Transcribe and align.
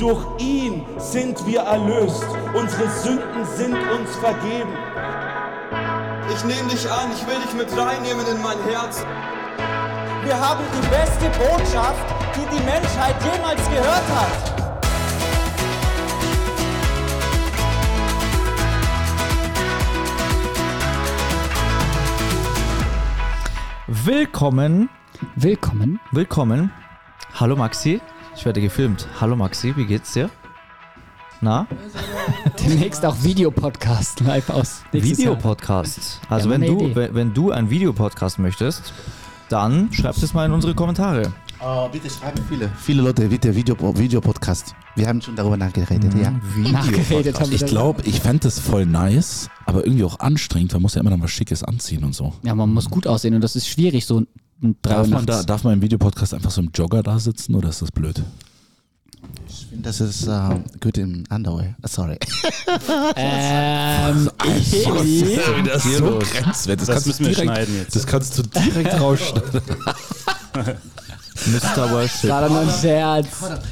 Durch 0.00 0.24
ihn 0.38 0.82
sind 0.96 1.46
wir 1.46 1.60
erlöst. 1.60 2.24
Unsere 2.54 2.88
Sünden 2.88 3.44
sind 3.54 3.74
uns 3.74 4.16
vergeben. 4.16 4.72
Ich 6.34 6.42
nehme 6.42 6.70
dich 6.70 6.90
an, 6.90 7.10
ich 7.12 7.26
will 7.26 7.36
dich 7.44 7.52
mit 7.52 7.78
reinnehmen 7.78 8.26
in 8.26 8.40
mein 8.40 8.56
Herz. 8.62 9.04
Wir 10.24 10.40
haben 10.40 10.64
die 10.72 10.88
beste 10.88 11.26
Botschaft, 11.38 12.02
die 12.34 12.56
die 12.56 12.64
Menschheit 12.64 13.14
jemals 13.22 13.62
gehört 13.68 14.08
hat. 14.16 14.60
Willkommen, 23.86 24.88
Willkommen. 25.36 26.00
willkommen. 26.10 26.72
Hallo 27.38 27.54
Maxi, 27.54 28.00
ich 28.40 28.46
werde 28.46 28.62
gefilmt. 28.62 29.06
Hallo 29.20 29.36
Maxi, 29.36 29.76
wie 29.76 29.84
geht's 29.84 30.14
dir? 30.14 30.30
Na? 31.42 31.66
Demnächst 32.64 33.04
auch 33.04 33.22
Videopodcast 33.22 34.20
live 34.20 34.48
aus. 34.48 34.82
Videopodcast. 34.92 36.22
Also 36.30 36.48
Ja, 36.48 36.54
wenn 36.54 36.62
du, 36.62 36.80
Idee. 36.80 36.96
wenn, 36.96 37.14
wenn 37.14 37.34
du 37.34 37.50
einen 37.50 37.68
Videopodcast 37.68 38.38
möchtest, 38.38 38.94
dann 39.50 39.92
schreib 39.92 40.16
es 40.16 40.32
mal 40.32 40.46
in 40.46 40.52
unsere 40.52 40.74
Kommentare. 40.74 41.30
Oh, 41.62 41.86
bitte 41.92 42.08
schreiben 42.08 42.42
viele, 42.48 42.70
viele 42.78 43.02
Leute, 43.02 43.28
bitte 43.28 43.54
Video, 43.54 43.76
Videopodcast. 43.78 44.74
Wir 44.96 45.06
haben 45.06 45.20
schon 45.20 45.36
darüber 45.36 45.58
nachgeredet, 45.58 46.14
ja. 46.14 46.30
Nachgeredet 46.72 47.38
haben 47.38 47.50
wir 47.50 47.56
Ich 47.56 47.66
glaube, 47.66 48.00
ich 48.06 48.20
fände 48.20 48.44
das 48.44 48.58
voll 48.58 48.86
nice, 48.86 49.50
aber 49.66 49.84
irgendwie 49.84 50.04
auch 50.04 50.18
anstrengend. 50.18 50.72
Man 50.72 50.80
muss 50.80 50.94
ja 50.94 51.02
immer 51.02 51.10
noch 51.10 51.20
was 51.20 51.30
Schickes 51.30 51.62
anziehen 51.62 52.04
und 52.04 52.14
so. 52.14 52.32
Ja, 52.42 52.54
man 52.54 52.72
muss 52.72 52.88
gut 52.88 53.06
aussehen 53.06 53.34
und 53.34 53.42
das 53.42 53.54
ist 53.54 53.68
schwierig, 53.68 54.06
so 54.06 54.24
Darf 54.82 55.08
man, 55.08 55.24
da, 55.26 55.42
darf 55.42 55.64
man 55.64 55.74
im 55.74 55.82
Videopodcast 55.82 56.34
einfach 56.34 56.50
so 56.50 56.60
im 56.60 56.70
Jogger 56.74 57.02
da 57.02 57.18
sitzen 57.18 57.54
oder 57.54 57.70
ist 57.70 57.80
das 57.82 57.90
blöd? 57.90 58.22
Ich 59.48 59.66
finde, 59.66 59.84
das 59.84 60.00
ist 60.00 60.26
äh, 60.26 60.60
gut 60.80 60.98
im 60.98 61.24
Underwear. 61.30 61.74
Uh, 61.82 61.88
Sorry. 61.88 62.18
Ähm, 63.16 64.30
Eli, 64.44 65.64
Das 65.64 65.84
ist 65.84 65.98
so 65.98 66.18
grenzwert. 66.18 66.80
Das, 66.80 66.86
Das 66.86 66.94
kannst 66.94 67.06
müssen 67.06 67.22
du 67.24 67.28
wir 67.28 67.34
direkt, 67.34 67.52
schneiden 67.52 67.76
jetzt. 67.76 67.96
Das 67.96 68.06
kannst 68.06 68.38
du 68.38 68.42
direkt 68.42 68.94
rausschneiden. 69.00 69.62
Mr. 71.46 71.90
Worship. 71.90 72.30
war 72.30 72.42
doch 72.42 72.50
nur 72.50 72.60
ein 72.60 72.70
Scherz. 72.70 73.26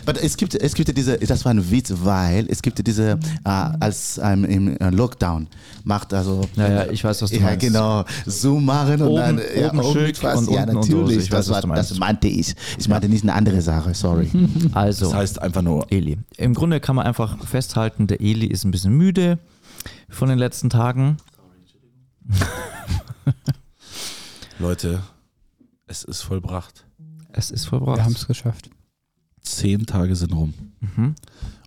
Aber 0.06 0.22
es 0.22 0.36
gibt, 0.36 0.54
es 0.54 0.74
gibt 0.74 0.88
ja 0.88 0.94
diese, 0.94 1.18
das 1.18 1.44
war 1.44 1.52
ein 1.52 1.70
Witz, 1.70 1.92
weil 2.02 2.46
es 2.48 2.62
gibt 2.62 2.78
ja 2.78 2.82
diese, 2.82 3.10
äh, 3.12 3.18
als 3.44 4.18
ähm, 4.22 4.44
im 4.44 4.76
äh, 4.78 4.90
Lockdown 4.90 5.46
macht 5.84 6.12
also. 6.14 6.42
Ja, 6.56 6.68
ja, 6.68 6.90
ich 6.90 7.02
weiß, 7.04 7.22
was 7.22 7.30
du 7.30 7.36
ja, 7.36 7.42
meinst. 7.42 7.60
genau. 7.60 8.04
Zoom 8.26 8.64
machen 8.64 9.02
und 9.02 9.08
Oben- 9.08 9.16
dann 9.16 9.40
ja, 9.56 9.68
oben 9.72 9.82
schick 9.92 10.22
und 10.22 10.50
ja, 10.50 10.62
unten 10.62 10.74
natürlich. 10.74 11.16
Ich 11.18 11.32
weiß, 11.32 11.46
das, 11.46 11.62
war, 11.68 11.74
das 11.74 11.98
meinte 11.98 12.28
ich. 12.28 12.54
Ich 12.78 12.88
meinte 12.88 13.08
nicht 13.08 13.22
eine 13.22 13.34
andere 13.34 13.60
Sache, 13.62 13.94
sorry. 13.94 14.30
Also, 14.72 15.06
Das 15.06 15.14
heißt 15.14 15.42
einfach 15.42 15.62
nur, 15.62 15.86
Eli. 15.90 16.18
Im 16.36 16.54
Grunde 16.54 16.80
kann 16.80 16.96
man 16.96 17.06
einfach 17.06 17.42
festhalten, 17.44 18.06
der 18.06 18.20
Eli 18.20 18.46
ist 18.46 18.64
ein 18.64 18.70
bisschen 18.70 18.92
müde 18.92 19.38
von 20.08 20.28
den 20.28 20.38
letzten 20.38 20.68
Tagen. 20.70 21.16
Leute, 24.58 25.02
es 25.86 26.04
ist 26.04 26.22
vollbracht. 26.22 26.84
Es 27.32 27.50
ist 27.50 27.64
Wir 27.66 27.78
vollbracht. 27.78 28.00
haben 28.02 28.12
es 28.14 28.26
geschafft. 28.26 28.70
Zehn 29.42 29.86
Tage 29.86 30.14
sind 30.16 30.32
rum. 30.32 30.54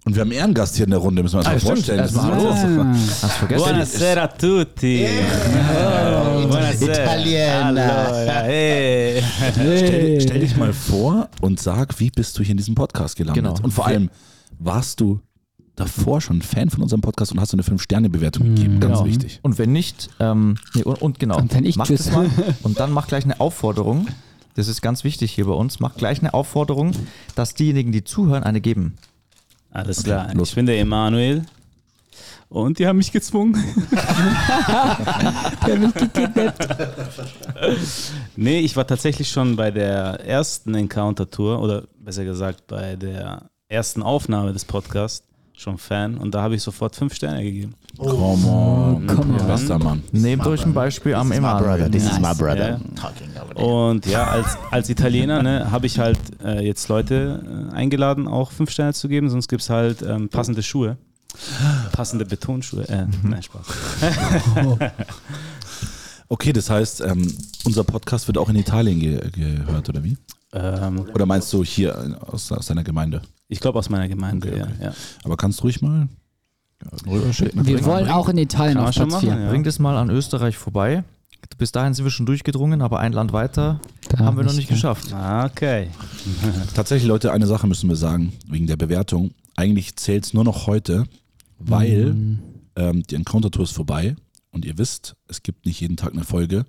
Und 0.04 0.16
wir 0.16 0.22
haben 0.22 0.30
einen 0.30 0.40
Ehrengast 0.40 0.76
hier 0.76 0.86
in 0.86 0.92
der 0.92 1.00
Runde, 1.00 1.22
müssen 1.24 1.36
wir 1.36 1.40
uns 1.40 1.48
Ah, 1.48 1.52
mal 1.52 1.60
stimmt. 1.60 1.76
vorstellen. 1.78 1.98
Das 2.00 2.16
hallo. 2.16 2.50
Ah, 2.50 2.94
Hast 3.22 3.32
vergessen? 3.38 3.64
Buonasera 3.64 4.24
a 4.24 4.28
tutti. 4.28 5.08
Buonasera. 6.48 6.92
Italiener. 7.04 8.06
Allora, 8.08 8.42
hey. 8.44 9.24
Stell, 9.54 10.22
stell 10.22 10.40
dich 10.40 10.56
mal 10.58 10.74
vor 10.74 11.30
und 11.42 11.60
sag, 11.60 12.00
wie 12.00 12.10
bist 12.10 12.38
du 12.38 12.44
hier 12.44 12.52
in 12.52 12.58
diesem 12.58 12.76
Podcast 12.76 13.16
gelandet? 13.16 13.44
Genau. 13.44 13.56
Und 13.64 13.72
vor 13.72 13.86
allem, 13.88 14.10
warst 14.60 15.00
du 15.02 15.20
davor 15.76 16.20
schon 16.22 16.42
Fan 16.42 16.70
von 16.70 16.82
unserem 16.84 17.02
Podcast 17.02 17.32
und 17.32 17.40
hast 17.40 17.54
du 17.54 17.58
eine 17.58 17.64
5-Sterne-Bewertung 17.64 18.56
gegeben? 18.56 18.80
Ganz 18.80 18.98
Genau. 19.00 19.06
wichtig. 19.06 19.40
Und 19.44 19.58
wenn 19.58 19.72
nicht, 19.72 20.10
ähm, 20.20 20.56
nee, 20.74 20.84
und, 20.84 21.02
und 21.02 21.20
genau, 21.20 21.38
Und 21.38 21.54
wenn 21.54 21.64
nicht, 21.64 21.78
mach 21.78 21.86
tschüss. 21.88 22.06
das 22.06 22.14
mal. 22.14 22.28
Und 22.64 22.80
dann 22.80 22.92
mach 22.92 23.08
gleich 23.08 23.24
eine 23.24 23.40
Aufforderung. 23.40 24.08
Das 24.56 24.68
ist 24.68 24.82
ganz 24.82 25.04
wichtig 25.04 25.32
hier 25.32 25.46
bei 25.46 25.54
uns. 25.54 25.80
Mach 25.80 25.96
gleich 25.96 26.20
eine 26.20 26.34
Aufforderung, 26.34 26.92
dass 27.36 27.54
diejenigen, 27.54 27.92
die 27.92 28.04
zuhören, 28.04 28.44
eine 28.44 28.62
geben. 28.62 28.98
Alles 29.72 30.04
klar. 30.04 30.34
los. 30.34 30.50
Ich 30.50 30.56
bin 30.56 30.66
der 30.66 30.80
Emanuel. 30.80 31.46
Und 32.50 32.80
die 32.80 32.88
haben 32.88 32.98
mich 32.98 33.14
gezwungen. 33.14 33.56
nee, 38.36 38.60
ich 38.60 38.76
war 38.76 38.86
tatsächlich 38.86 39.30
schon 39.30 39.56
bei 39.56 39.72
der 39.72 40.20
ersten 40.26 40.76
Encounter-Tour 40.76 41.62
oder 41.62 41.86
besser 41.98 42.26
gesagt 42.26 42.68
bei 42.68 42.98
der 42.98 43.50
ersten 43.70 44.04
Aufnahme 44.04 44.52
des 44.52 44.66
Podcasts 44.66 45.26
schon 45.62 45.78
Fan 45.78 46.18
und 46.18 46.34
da 46.34 46.42
habe 46.42 46.56
ich 46.56 46.64
sofort 46.64 46.96
fünf 46.96 47.14
Sterne 47.14 47.44
gegeben. 47.44 47.76
Come 47.98 48.48
on. 48.48 49.08
come 49.08 49.40
on. 49.40 49.48
Bester 49.48 49.78
Mann. 49.78 50.04
Nehmt 50.12 50.46
euch 50.48 50.66
ein 50.66 50.74
Beispiel 50.74 51.14
am 51.14 51.30
This 51.30 51.38
is 51.38 51.42
my 51.42 51.50
brother. 51.50 51.86
Emanuel. 51.86 51.92
This 51.92 52.12
is 52.12 52.20
my 52.20 52.34
brother. 52.34 52.80
There. 53.56 53.66
Und 53.66 54.06
ja, 54.06 54.28
als, 54.28 54.58
als 54.72 54.90
Italiener 54.90 55.44
ne, 55.44 55.72
habe 55.72 55.86
ich 55.86 56.00
halt 56.00 56.20
äh, 56.44 56.66
jetzt 56.66 56.88
Leute 56.88 57.70
äh, 57.72 57.76
eingeladen, 57.76 58.28
auch 58.28 58.52
fünf 58.52 58.72
Sterne 58.72 58.94
zu 58.94 59.08
geben, 59.08 59.30
sonst 59.30 59.48
gibt 59.48 59.62
es 59.62 59.70
halt 59.70 60.02
ähm, 60.02 60.30
passende 60.30 60.64
Schuhe. 60.64 60.98
Passende 61.92 62.26
Betonschuhe. 62.26 62.88
Äh, 62.90 63.06
nein, 63.24 63.44
Spaß. 63.44 63.66
Okay, 66.28 66.54
das 66.54 66.70
heißt, 66.70 67.02
ähm, 67.02 67.30
unser 67.66 67.84
Podcast 67.84 68.26
wird 68.28 68.38
auch 68.38 68.48
in 68.48 68.56
Italien 68.56 69.02
ge 69.02 69.20
gehört, 69.32 69.90
oder 69.90 70.02
wie? 70.02 70.16
Ähm, 70.54 71.06
Oder 71.14 71.26
meinst 71.26 71.52
du 71.52 71.64
hier 71.64 72.18
aus, 72.26 72.52
aus 72.54 72.68
deiner 72.68 72.86
Gemeinde? 72.86 73.22
Ich 73.52 73.60
glaube 73.60 73.78
aus 73.78 73.90
meiner 73.90 74.08
Gemeinde, 74.08 74.48
Okay, 74.50 74.62
okay. 74.64 74.72
ja. 74.80 74.86
ja. 74.88 74.94
Aber 75.24 75.38
kannst 75.38 75.60
du 75.60 75.64
ruhig 75.64 75.82
mal 75.82 76.08
rüberschicken? 77.08 77.66
Wir 77.66 77.86
wollen 77.86 78.10
auch 78.10 78.30
in 78.30 78.38
Italien 78.38 78.78
auf 78.78 78.96
Platz 78.96 79.12
machen, 79.12 79.30
4. 79.30 79.40
ja. 79.40 79.50
Bring 79.50 79.64
das 79.64 79.78
mal 79.80 79.98
an 79.98 80.10
Österreich 80.10 80.58
vorbei. 80.58 81.04
Bis 81.58 81.72
dahin 81.72 81.94
sind 81.94 82.06
wir 82.06 82.12
schon 82.12 82.26
durchgedrungen, 82.26 82.82
aber 82.82 83.00
ein 83.00 83.14
Land 83.14 83.34
weiter 83.34 83.82
Da 84.10 84.20
haben 84.20 84.38
wir 84.38 84.44
noch 84.44 84.54
nicht, 84.54 84.70
geschafft. 84.70 85.14
Okay. 85.46 85.90
Tatsächlich, 86.74 87.08
Leute, 87.08 87.32
eine 87.32 87.46
Sache 87.48 87.68
müssen 87.68 87.90
wir 87.90 87.96
sagen, 87.96 88.32
wegen 88.48 88.68
der 88.68 88.78
Bewertung. 88.78 89.32
Eigentlich 89.56 89.96
zählt 89.96 90.26
es 90.26 90.34
nur 90.34 90.44
noch 90.44 90.68
heute, 90.68 91.04
weil 91.60 92.14
Mhm. 92.14 92.40
ähm, 92.76 93.04
die 93.04 93.16
Encounter-Tour 93.16 93.64
ist 93.64 93.72
vorbei 93.72 94.16
und 94.52 94.66
ihr 94.66 94.78
wisst, 94.78 95.16
es 95.28 95.44
gibt 95.44 95.66
nicht 95.66 95.82
jeden 95.82 95.98
Tag 95.98 96.14
eine 96.14 96.24
Folge. 96.24 96.66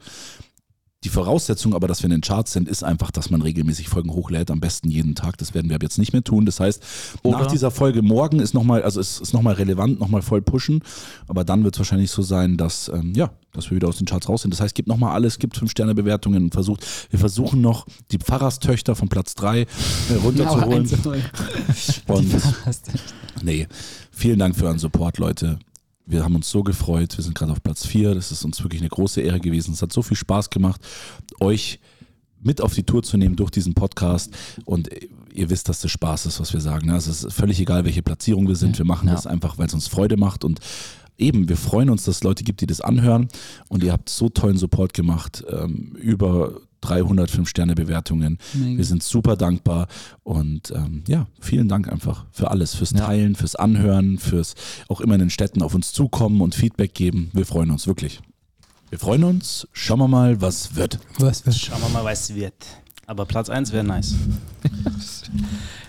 Die 1.04 1.08
Voraussetzung 1.08 1.74
aber, 1.74 1.88
dass 1.88 2.02
wir 2.02 2.06
in 2.06 2.12
den 2.12 2.20
Charts 2.20 2.52
sind, 2.52 2.68
ist 2.68 2.84
einfach, 2.84 3.10
dass 3.10 3.28
man 3.30 3.42
regelmäßig 3.42 3.88
Folgen 3.88 4.12
hochlädt, 4.12 4.50
am 4.50 4.60
besten 4.60 4.88
jeden 4.88 5.14
Tag. 5.14 5.36
Das 5.38 5.52
werden 5.52 5.68
wir 5.68 5.76
ab 5.76 5.82
jetzt 5.82 5.98
nicht 5.98 6.12
mehr 6.12 6.22
tun. 6.22 6.46
Das 6.46 6.60
heißt, 6.60 6.82
nach 7.24 7.40
Oder- 7.40 7.46
dieser 7.48 7.70
Folge 7.70 8.02
morgen 8.02 8.38
ist 8.38 8.54
nochmal, 8.54 8.82
also 8.82 9.00
es 9.00 9.20
ist 9.20 9.32
nochmal 9.32 9.54
relevant, 9.54 9.98
nochmal 9.98 10.22
voll 10.22 10.42
pushen. 10.42 10.82
Aber 11.26 11.44
dann 11.44 11.64
wird 11.64 11.74
es 11.74 11.80
wahrscheinlich 11.80 12.10
so 12.10 12.22
sein, 12.22 12.56
dass, 12.56 12.88
ähm, 12.88 13.12
ja, 13.16 13.30
dass 13.52 13.70
wir 13.70 13.76
wieder 13.76 13.88
aus 13.88 13.98
den 13.98 14.06
Charts 14.06 14.28
raus 14.28 14.42
sind. 14.42 14.52
Das 14.52 14.60
heißt, 14.60 14.74
gibt 14.74 14.88
nochmal 14.88 15.12
alles, 15.12 15.38
gibt 15.38 15.56
fünf 15.56 15.72
Sterne 15.72 15.94
Bewertungen 15.94 16.44
und 16.44 16.54
versucht, 16.54 16.86
wir 17.10 17.18
versuchen 17.18 17.60
noch 17.60 17.86
die 18.12 18.18
Pfarrerstöchter 18.18 18.94
von 18.94 19.08
Platz 19.08 19.34
drei 19.34 19.62
äh, 19.62 19.66
runterzuholen. 20.22 20.88
Und 22.06 22.28
nee, 23.42 23.66
vielen 24.10 24.38
Dank 24.38 24.56
für 24.56 24.66
euren 24.66 24.78
Support, 24.78 25.18
Leute. 25.18 25.58
Wir 26.04 26.24
haben 26.24 26.34
uns 26.34 26.50
so 26.50 26.62
gefreut. 26.62 27.16
Wir 27.16 27.24
sind 27.24 27.34
gerade 27.34 27.52
auf 27.52 27.62
Platz 27.62 27.86
4. 27.86 28.14
Das 28.14 28.32
ist 28.32 28.44
uns 28.44 28.62
wirklich 28.62 28.82
eine 28.82 28.88
große 28.88 29.20
Ehre 29.20 29.40
gewesen. 29.40 29.72
Es 29.72 29.82
hat 29.82 29.92
so 29.92 30.02
viel 30.02 30.16
Spaß 30.16 30.50
gemacht, 30.50 30.80
euch 31.40 31.78
mit 32.40 32.60
auf 32.60 32.74
die 32.74 32.82
Tour 32.82 33.02
zu 33.02 33.16
nehmen 33.16 33.36
durch 33.36 33.50
diesen 33.50 33.74
Podcast. 33.74 34.32
Und 34.64 34.90
ihr 35.32 35.48
wisst, 35.50 35.68
dass 35.68 35.80
das 35.80 35.90
Spaß 35.90 36.26
ist, 36.26 36.40
was 36.40 36.52
wir 36.52 36.60
sagen. 36.60 36.90
Also 36.90 37.10
es 37.10 37.24
ist 37.24 37.32
völlig 37.32 37.60
egal, 37.60 37.84
welche 37.84 38.02
Platzierung 38.02 38.48
wir 38.48 38.56
sind. 38.56 38.78
Wir 38.78 38.84
machen 38.84 39.08
das 39.08 39.26
einfach, 39.26 39.58
weil 39.58 39.66
es 39.66 39.74
uns 39.74 39.88
Freude 39.88 40.16
macht. 40.16 40.44
Und 40.44 40.60
eben, 41.18 41.48
wir 41.48 41.56
freuen 41.56 41.88
uns, 41.88 42.04
dass 42.04 42.16
es 42.16 42.24
Leute 42.24 42.44
gibt, 42.44 42.60
die 42.60 42.66
das 42.66 42.80
anhören. 42.80 43.28
Und 43.68 43.84
ihr 43.84 43.92
habt 43.92 44.08
so 44.08 44.28
tollen 44.28 44.58
Support 44.58 44.94
gemacht. 44.94 45.44
Ähm, 45.48 45.92
über 45.94 46.60
305 46.82 47.48
Sterne 47.48 47.74
Bewertungen. 47.74 48.38
Mega. 48.54 48.76
Wir 48.78 48.84
sind 48.84 49.02
super 49.02 49.36
dankbar 49.36 49.88
und 50.22 50.70
ähm, 50.76 51.02
ja, 51.08 51.26
vielen 51.40 51.68
Dank 51.68 51.88
einfach 51.88 52.26
für 52.32 52.50
alles, 52.50 52.74
fürs 52.74 52.90
Ja. 52.90 52.98
Teilen, 53.06 53.34
fürs 53.34 53.56
Anhören, 53.56 54.18
fürs 54.18 54.54
auch 54.88 55.00
immer 55.00 55.14
in 55.14 55.20
den 55.20 55.30
Städten 55.30 55.62
auf 55.62 55.74
uns 55.74 55.92
zukommen 55.92 56.40
und 56.40 56.54
Feedback 56.54 56.94
geben. 56.94 57.30
Wir 57.32 57.46
freuen 57.46 57.70
uns 57.70 57.86
wirklich. 57.86 58.20
Wir 58.90 58.98
freuen 58.98 59.24
uns. 59.24 59.66
Schauen 59.72 60.00
wir 60.00 60.08
mal, 60.08 60.40
was 60.42 60.76
wird. 60.76 60.98
Was 61.18 61.46
wird? 61.46 61.56
Schauen 61.56 61.80
wir 61.80 61.88
mal, 61.88 62.04
was 62.04 62.34
wird. 62.34 62.54
Aber 63.06 63.24
Platz 63.24 63.48
1 63.48 63.72
wäre 63.72 63.84
nice. 63.84 64.14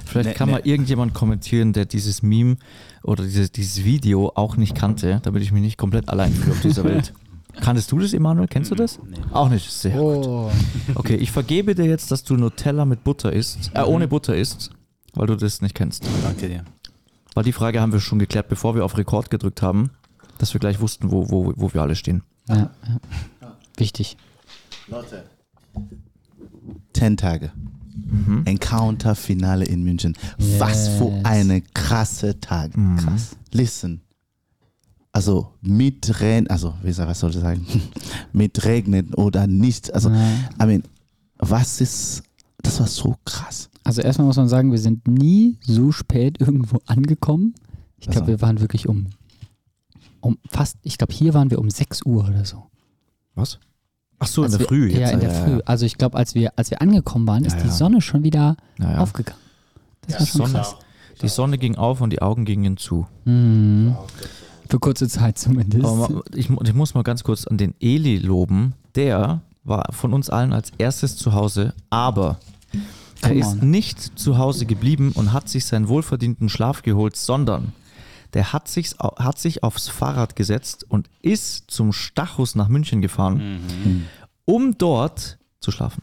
Vielleicht 0.06 0.30
Nee, 0.30 0.36
kann 0.36 0.50
mal 0.52 0.62
irgendjemand 0.64 1.14
kommentieren, 1.14 1.74
der 1.74 1.86
dieses 1.86 2.22
Meme 2.22 2.58
oder 3.04 3.24
dieses, 3.24 3.52
dieses 3.52 3.84
Video 3.84 4.32
auch 4.36 4.58
nicht 4.58 4.76
kannte, 4.76 5.20
damit 5.24 5.42
ich 5.44 5.52
mich 5.52 5.62
nicht 5.62 5.78
komplett 5.78 6.10
allein 6.10 6.34
fühle 6.34 6.52
auf 6.54 6.62
dieser 6.62 6.84
Welt. 6.86 7.14
Kanntest 7.62 7.92
du 7.92 8.00
das, 8.00 8.14
Emanuel? 8.14 8.48
Kennst 8.48 8.72
du 8.72 8.76
das? 8.76 9.00
Nee. 9.08 9.18
Auch 9.32 9.50
nicht. 9.50 9.70
Sehr. 9.72 10.02
Oh, 10.02 10.52
Okay, 10.96 11.16
ich 11.16 11.32
vergebe 11.32 11.76
dir 11.76 11.86
jetzt, 11.86 12.12
dass 12.12 12.24
du 12.24 12.36
Nutella 12.36 12.86
mit 12.86 13.04
Butter 13.04 13.32
isst, 13.32 13.72
äh, 13.74 13.82
ohne 13.84 14.08
Butter 14.08 14.36
isst, 14.36 14.72
weil 15.14 15.28
du 15.28 15.36
das 15.36 15.62
nicht 15.62 15.76
kennst. 15.76 16.04
Danke 16.24 16.50
dir. 16.50 16.64
Weil 17.36 17.44
die 17.44 17.52
Frage 17.54 17.80
haben 17.82 17.92
wir 17.94 18.00
schon 18.00 18.20
geklärt, 18.20 18.48
bevor 18.50 18.76
wir 18.76 18.84
auf 18.86 18.98
Rekord 18.98 19.30
gedrückt 19.30 19.62
haben, 19.62 19.92
dass 20.40 20.54
wir 20.54 20.60
gleich 20.60 20.80
wussten, 20.82 21.12
wo, 21.12 21.30
wo, 21.30 21.54
wo 21.56 21.74
wir 21.74 21.82
alle 21.82 21.96
stehen. 21.96 22.24
ja, 22.50 22.56
ja. 23.42 23.58
Wichtig. 23.78 24.18
Leute. 24.88 25.24
Zehn 26.94 27.18
Tage. 27.18 27.52
Encounter-Finale 28.46 29.66
in 29.66 29.84
München. 29.84 30.16
Was 30.60 30.90
für 30.90 31.12
eine 31.24 31.62
krasse 31.62 32.40
Tag. 32.40 32.72
Krass. 32.98 33.36
Listen. 33.52 34.02
Also 35.16 35.54
mit 35.62 36.20
Regen, 36.22 36.48
also 36.50 36.74
wie 36.82 36.92
soll, 36.92 37.06
was 37.08 37.20
soll 37.20 37.30
ich 37.30 37.38
sagen? 37.38 37.66
mit 38.34 38.66
Regnen 38.66 39.14
oder 39.14 39.46
nicht. 39.48 39.94
Also, 39.94 40.10
I 40.10 40.66
mean, 40.66 40.84
was 41.38 41.80
ist, 41.82 42.24
das 42.64 42.80
war 42.80 42.88
so 42.88 43.16
krass. 43.24 43.70
Also 43.84 44.02
erstmal 44.02 44.26
muss 44.26 44.38
man 44.38 44.50
sagen, 44.50 44.72
wir 44.72 44.80
sind 44.80 45.08
nie 45.08 45.58
so 45.62 45.92
spät 45.92 46.42
irgendwo 46.42 46.80
angekommen. 46.88 47.54
Ich 48.00 48.08
glaube, 48.08 48.22
Also. 48.22 48.28
wir 48.28 48.42
waren 48.42 48.60
wirklich 48.60 48.90
um, 48.90 49.08
um 50.20 50.38
fast, 50.50 50.78
ich 50.82 50.98
glaube, 50.98 51.14
hier 51.14 51.34
waren 51.36 51.52
wir 51.52 51.60
um 51.60 51.70
6 51.70 52.04
Uhr 52.06 52.28
oder 52.28 52.44
so. 52.44 52.64
Was? 53.36 53.60
Ach 54.20 54.28
so, 54.28 54.44
in 54.46 54.52
der 54.52 54.60
wir, 54.62 54.68
Früh 54.68 54.88
jetzt. 54.90 55.00
Ja, 55.00 55.10
in 55.10 55.20
der 55.20 55.32
ja, 55.32 55.44
Früh. 55.46 55.60
Also 55.66 55.86
ich 55.86 55.98
glaube, 55.98 56.18
als 56.18 56.34
wir, 56.34 56.54
als 56.58 56.72
wir 56.72 56.82
angekommen 56.82 57.28
waren, 57.28 57.46
ist 57.46 57.54
Ja, 57.58 57.62
die 57.62 57.68
ja. 57.68 57.74
Sonne 57.74 58.02
schon 58.02 58.24
wieder 58.24 58.58
Ja, 58.80 58.94
ja. 58.94 58.98
aufgegangen. 59.00 59.40
Das 60.08 60.20
war 60.22 60.26
schon 60.28 60.42
Sonne, 60.48 60.54
krass. 60.54 60.76
die 61.22 61.28
Sonne 61.30 61.58
ging 61.60 61.76
auf 61.76 62.02
und 62.02 62.10
die 62.10 62.22
Augen 62.22 62.46
gingen 62.46 62.78
zu. 62.78 63.06
Mhm. 63.26 63.96
Für 64.74 64.80
kurze 64.80 65.08
Zeit 65.08 65.38
zumindest. 65.38 65.86
Aber 65.86 66.24
ich, 66.34 66.50
ich 66.50 66.74
muss 66.74 66.96
mal 66.96 67.04
ganz 67.04 67.24
kurz 67.24 67.46
an 67.46 67.60
den 67.60 67.76
Eli 67.80 68.18
loben. 68.18 68.74
Der 68.96 69.42
war 69.64 69.94
von 69.94 70.14
uns 70.14 70.32
allen 70.32 70.52
als 70.52 70.72
erstes 70.80 71.16
zu 71.16 71.34
Hause, 71.34 71.76
aber 71.92 72.40
er 73.22 73.36
ist 73.36 73.62
on. 73.62 73.70
nicht 73.70 74.18
zu 74.18 74.40
Hause 74.40 74.66
geblieben 74.66 75.12
und 75.14 75.32
hat 75.32 75.48
sich 75.48 75.66
seinen 75.66 75.90
wohlverdienten 75.90 76.50
Schlaf 76.50 76.82
geholt, 76.82 77.16
sondern 77.16 77.72
der 78.34 78.52
hat 78.52 78.68
sich, 78.68 78.96
hat 78.98 79.38
sich 79.38 79.62
aufs 79.62 79.90
Fahrrad 79.90 80.36
gesetzt 80.36 80.88
und 80.90 81.08
ist 81.22 81.70
zum 81.70 81.94
Stachus 81.94 82.56
nach 82.56 82.68
München 82.68 83.00
gefahren, 83.04 83.62
um 84.46 84.76
dort 84.80 85.38
zu 85.60 85.70
schlafen. 85.70 86.02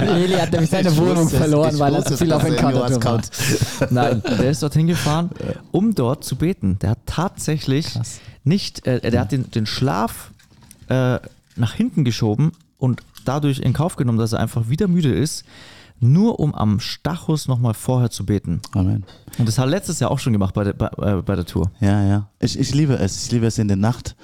Eli 0.00 0.34
hat 0.34 0.52
nämlich 0.52 0.70
seine 0.70 0.90
Ich 0.90 0.96
Wohnung 0.96 1.24
wusste 1.24 1.36
es, 1.36 1.42
verloren, 1.42 1.78
weil 1.78 1.94
er 1.94 2.04
zu 2.04 2.14
es, 2.14 2.20
viel 2.20 2.32
auf 2.32 2.42
er 2.42 2.50
Encounter 2.50 3.04
war. 3.04 3.22
Nein, 3.90 4.22
der 4.24 4.50
ist 4.50 4.62
dorthin 4.62 4.86
gefahren, 4.86 5.30
um 5.72 5.94
dort 5.94 6.24
zu 6.24 6.36
beten. 6.36 6.78
Der 6.80 6.90
hat 6.90 6.98
tatsächlich 7.06 7.86
Krass. 7.86 8.20
nicht, 8.44 8.86
äh, 8.86 9.10
der 9.10 9.20
hat 9.20 9.32
den, 9.32 9.50
den 9.50 9.66
Schlaf 9.66 10.30
äh, 10.88 11.18
nach 11.56 11.72
hinten 11.72 12.04
geschoben 12.04 12.52
und 12.78 13.02
dadurch 13.24 13.60
in 13.60 13.72
Kauf 13.72 13.96
genommen, 13.96 14.18
dass 14.18 14.32
er 14.32 14.40
einfach 14.40 14.68
wieder 14.68 14.88
müde 14.88 15.12
ist, 15.14 15.44
nur 15.98 16.38
um 16.38 16.54
am 16.54 16.80
Stachus 16.80 17.48
nochmal 17.48 17.72
vorher 17.74 18.10
zu 18.10 18.26
beten. 18.26 18.60
Amen. 18.72 19.04
Und 19.38 19.48
das 19.48 19.58
hat 19.58 19.66
er 19.66 19.70
letztes 19.70 20.00
Jahr 20.00 20.10
auch 20.10 20.18
schon 20.18 20.34
gemacht 20.34 20.54
bei 20.54 20.64
der, 20.64 20.74
bei, 20.74 20.88
äh, 20.98 21.22
bei 21.22 21.34
der 21.34 21.46
Tour. 21.46 21.70
Ja, 21.80 22.02
ja. 22.02 22.28
Ich, 22.40 22.58
ich 22.58 22.74
liebe 22.74 22.94
es. 22.94 23.24
Ich 23.24 23.32
liebe 23.32 23.46
es 23.46 23.56
in 23.56 23.68
der 23.68 23.78
Nacht 23.78 24.14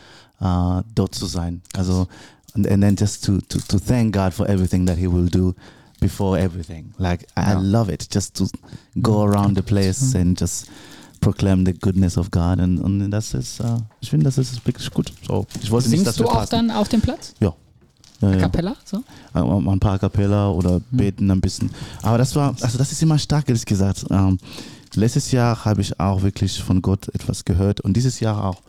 äh, 0.40 0.82
dort 0.94 1.14
zu 1.14 1.26
sein. 1.26 1.62
Also 1.74 2.08
and, 2.54 2.66
and 2.66 2.82
then 2.82 2.96
just 2.96 3.24
to, 3.24 3.40
to 3.40 3.58
to 3.68 3.78
thank 3.78 4.14
God 4.14 4.32
for 4.34 4.46
everything 4.48 4.86
that 4.86 4.98
He 4.98 5.06
will 5.06 5.28
do 5.28 5.54
before 6.00 6.38
everything. 6.38 6.92
Like 6.98 7.24
I, 7.36 7.52
I 7.52 7.54
love 7.54 7.88
it. 7.92 8.08
Just 8.10 8.34
to 8.36 8.48
go 9.00 9.22
around 9.22 9.56
the 9.56 9.62
place 9.62 10.14
and 10.14 10.40
just 10.40 10.68
proclaim 11.20 11.64
the 11.64 11.72
goodness 11.72 12.18
of 12.18 12.30
God. 12.30 12.60
Und, 12.60 12.78
und 12.78 13.10
das 13.10 13.34
ist, 13.34 13.60
äh, 13.60 13.78
ich 14.00 14.10
finde, 14.10 14.24
das 14.24 14.36
ist 14.38 14.66
wirklich 14.66 14.90
gut. 14.90 15.12
So, 15.26 15.46
ich 15.62 15.70
wollte 15.70 15.88
nicht, 15.88 16.06
dass 16.06 16.16
Singst 16.16 16.32
du 16.32 16.34
auch 16.34 16.46
dann 16.46 16.70
auf 16.70 16.88
dem 16.88 17.00
Platz? 17.00 17.34
Ja. 17.40 17.54
Ja, 18.20 18.30
ja. 18.30 18.38
Capella? 18.38 18.76
So? 18.84 19.02
Äh, 19.34 19.40
ein 19.40 19.80
paar 19.80 19.98
Kapella 19.98 20.50
oder 20.50 20.80
beten 20.90 21.30
ein 21.30 21.40
bisschen. 21.40 21.70
Aber 22.02 22.18
das 22.18 22.36
war, 22.36 22.54
also 22.60 22.78
das 22.78 22.92
ist 22.92 23.02
immer 23.02 23.18
stark, 23.18 23.48
ehrlich 23.48 23.64
gesagt. 23.64 24.04
Ähm, 24.10 24.38
letztes 24.94 25.32
Jahr 25.32 25.64
habe 25.64 25.80
ich 25.80 25.98
auch 25.98 26.22
wirklich 26.22 26.62
von 26.62 26.82
Gott 26.82 27.08
etwas 27.14 27.44
gehört 27.44 27.80
und 27.80 27.96
dieses 27.96 28.20
Jahr 28.20 28.44
auch. 28.44 28.60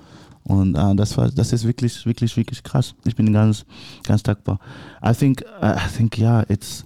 Und 0.43 0.75
äh, 0.75 0.95
das 0.95 1.17
war, 1.17 1.29
das 1.29 1.53
ist 1.53 1.65
wirklich, 1.65 2.05
wirklich, 2.05 2.35
wirklich 2.35 2.63
krass. 2.63 2.95
Ich 3.05 3.15
bin 3.15 3.31
ganz, 3.31 3.65
ganz 4.03 4.23
dankbar. 4.23 4.59
I 5.05 5.13
think, 5.13 5.43
uh, 5.61 5.67
I 5.67 5.97
think, 5.97 6.17
ja, 6.17 6.43
it's, 6.49 6.85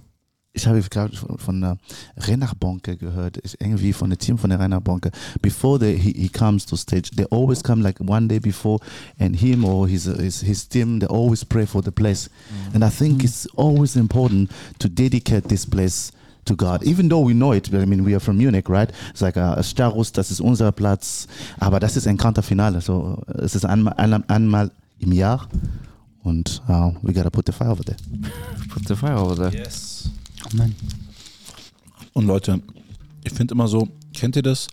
ich 0.52 0.66
habe 0.66 0.80
gerade 0.80 1.16
von, 1.16 1.38
von 1.38 1.60
der 1.60 1.78
Renach 2.16 2.54
Bonke 2.54 2.96
gehört, 2.96 3.38
ich, 3.42 3.60
irgendwie 3.60 3.92
von 3.92 4.10
dem 4.10 4.18
Team 4.18 4.38
von 4.38 4.50
der 4.50 4.60
Renach 4.60 4.80
Bonke. 4.80 5.10
Before 5.42 5.78
they, 5.78 5.96
he, 5.98 6.12
he 6.12 6.28
comes 6.28 6.66
to 6.66 6.76
stage, 6.76 7.10
they 7.16 7.26
always 7.30 7.62
come 7.62 7.82
like 7.82 8.00
one 8.00 8.28
day 8.28 8.38
before, 8.40 8.78
and 9.18 9.36
him 9.36 9.64
or 9.64 9.88
his 9.88 10.04
his, 10.04 10.40
his 10.40 10.68
team, 10.68 11.00
they 11.00 11.08
always 11.08 11.44
pray 11.44 11.66
for 11.66 11.82
the 11.82 11.92
place. 11.92 12.30
And 12.74 12.84
I 12.84 12.90
think 12.90 13.24
it's 13.24 13.46
always 13.56 13.96
important 13.96 14.50
to 14.78 14.88
dedicate 14.88 15.48
this 15.48 15.64
place 15.64 16.12
to 16.48 16.56
God, 16.56 16.82
even 16.82 17.08
though 17.08 17.20
we 17.26 17.34
know 17.34 17.52
it. 17.52 17.72
I 17.72 17.86
mean, 17.86 18.04
we 18.04 18.14
are 18.14 18.20
from 18.20 18.38
Munich, 18.38 18.68
right? 18.68 18.90
It's 19.10 19.20
like 19.20 19.36
a, 19.36 19.54
a 19.58 19.62
Starus, 19.62 20.12
das 20.12 20.30
ist 20.30 20.40
unser 20.40 20.72
Platz, 20.72 21.26
aber 21.60 21.78
das 21.78 21.96
ist 21.96 22.06
Encounter 22.06 22.42
Finale. 22.42 22.80
So, 22.80 23.22
es 23.34 23.54
ist 23.54 23.64
einmal, 23.64 23.94
einmal, 23.94 24.24
einmal 24.28 24.70
im 24.98 25.12
Jahr 25.12 25.48
und 26.22 26.62
uh, 26.68 26.92
we 27.02 27.12
gotta 27.12 27.30
put 27.30 27.46
the 27.46 27.52
fire 27.52 27.70
over 27.70 27.84
there. 27.84 27.96
Put 28.68 28.88
the 28.88 28.96
fire 28.96 29.16
over 29.16 29.34
there. 29.34 29.50
Yes. 29.56 30.10
Amen. 30.52 30.74
Und 32.12 32.26
Leute, 32.26 32.60
ich 33.24 33.32
finde 33.32 33.54
immer 33.54 33.68
so, 33.68 33.88
kennt 34.12 34.36
ihr 34.36 34.42
das, 34.42 34.66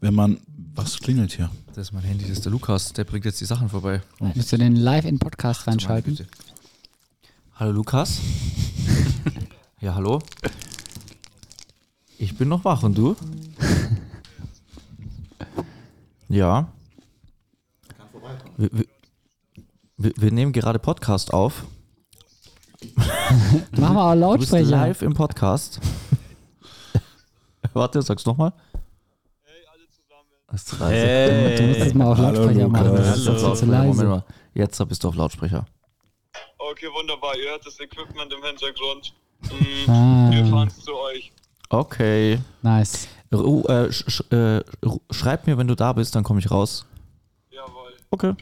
wenn 0.00 0.14
man, 0.14 0.38
was 0.74 0.98
klingelt 0.98 1.32
hier? 1.32 1.50
Das 1.74 1.88
ist 1.88 1.92
mein 1.92 2.04
Handy, 2.04 2.24
das 2.24 2.38
ist 2.38 2.44
der 2.44 2.52
Lukas, 2.52 2.92
der 2.92 3.04
bringt 3.04 3.24
jetzt 3.24 3.40
die 3.40 3.44
Sachen 3.44 3.68
vorbei. 3.68 4.00
Müsst 4.34 4.52
ihr 4.52 4.58
den 4.58 4.76
live 4.76 5.04
in 5.04 5.18
Podcast 5.18 5.66
reinschalten? 5.66 6.14
Meine 6.14 6.24
Güte. 6.24 6.46
Hallo 7.56 7.72
Lukas. 7.72 8.20
ja, 9.80 9.94
hallo. 9.94 10.20
Ich 12.18 12.36
bin 12.36 12.48
noch 12.48 12.64
wach 12.64 12.82
und 12.82 12.96
du? 12.96 13.16
ja. 16.28 16.68
Wir, 18.56 18.70
wir, 18.72 18.84
wir, 19.98 20.12
wir 20.16 20.32
nehmen 20.32 20.52
gerade 20.52 20.78
Podcast 20.78 21.32
auf. 21.32 21.64
Machen 23.72 23.94
wir 23.96 24.04
auch 24.04 24.12
Du 24.14 24.38
bist 24.38 24.52
Lautsprecher. 24.52 24.70
live 24.70 25.02
im 25.02 25.14
Podcast. 25.14 25.80
Warte, 27.72 28.00
sag's 28.00 28.24
nochmal. 28.24 28.52
Hey, 29.44 29.54
alle 29.70 29.86
zusammen. 29.90 30.92
Hey. 30.92 31.56
Du 31.56 31.62
musst 31.66 31.80
es 31.80 31.94
mal 31.94 32.06
auf 32.12 32.18
Hallo, 32.18 32.38
Lautsprecher 32.44 32.68
machen. 32.68 32.86
Lukas. 32.88 33.06
Das 33.06 33.18
ist 33.18 33.26
Hallo. 33.28 33.54
zu 33.54 33.66
Moment 33.66 33.86
leise. 33.96 34.04
mal. 34.06 34.24
Jetzt 34.54 34.88
bist 34.88 35.04
du 35.04 35.08
auf 35.08 35.16
Lautsprecher. 35.16 35.66
Okay, 36.58 36.86
wunderbar. 36.98 37.36
Ihr 37.36 37.50
hört 37.50 37.66
das 37.66 37.78
Equipment 37.80 38.32
im 38.32 38.42
Hintergrund. 38.42 39.14
Mhm. 39.42 40.32
Wir 40.32 40.44
Ah, 40.44 40.50
fahren 40.50 40.70
zu 40.70 40.94
euch. 40.94 41.32
Okay. 41.68 42.38
nice. 42.62 43.08
Ru, 43.32 43.62
äh, 43.66 43.92
sch, 43.92 44.22
äh, 44.30 44.62
schreib 45.10 45.46
mir, 45.46 45.58
wenn 45.58 45.66
du 45.66 45.74
da 45.74 45.92
bist, 45.92 46.14
dann 46.14 46.22
komme 46.22 46.38
ich 46.38 46.50
raus. 46.50 46.86
Jawohl. 47.50 47.92
Okay. 48.10 48.34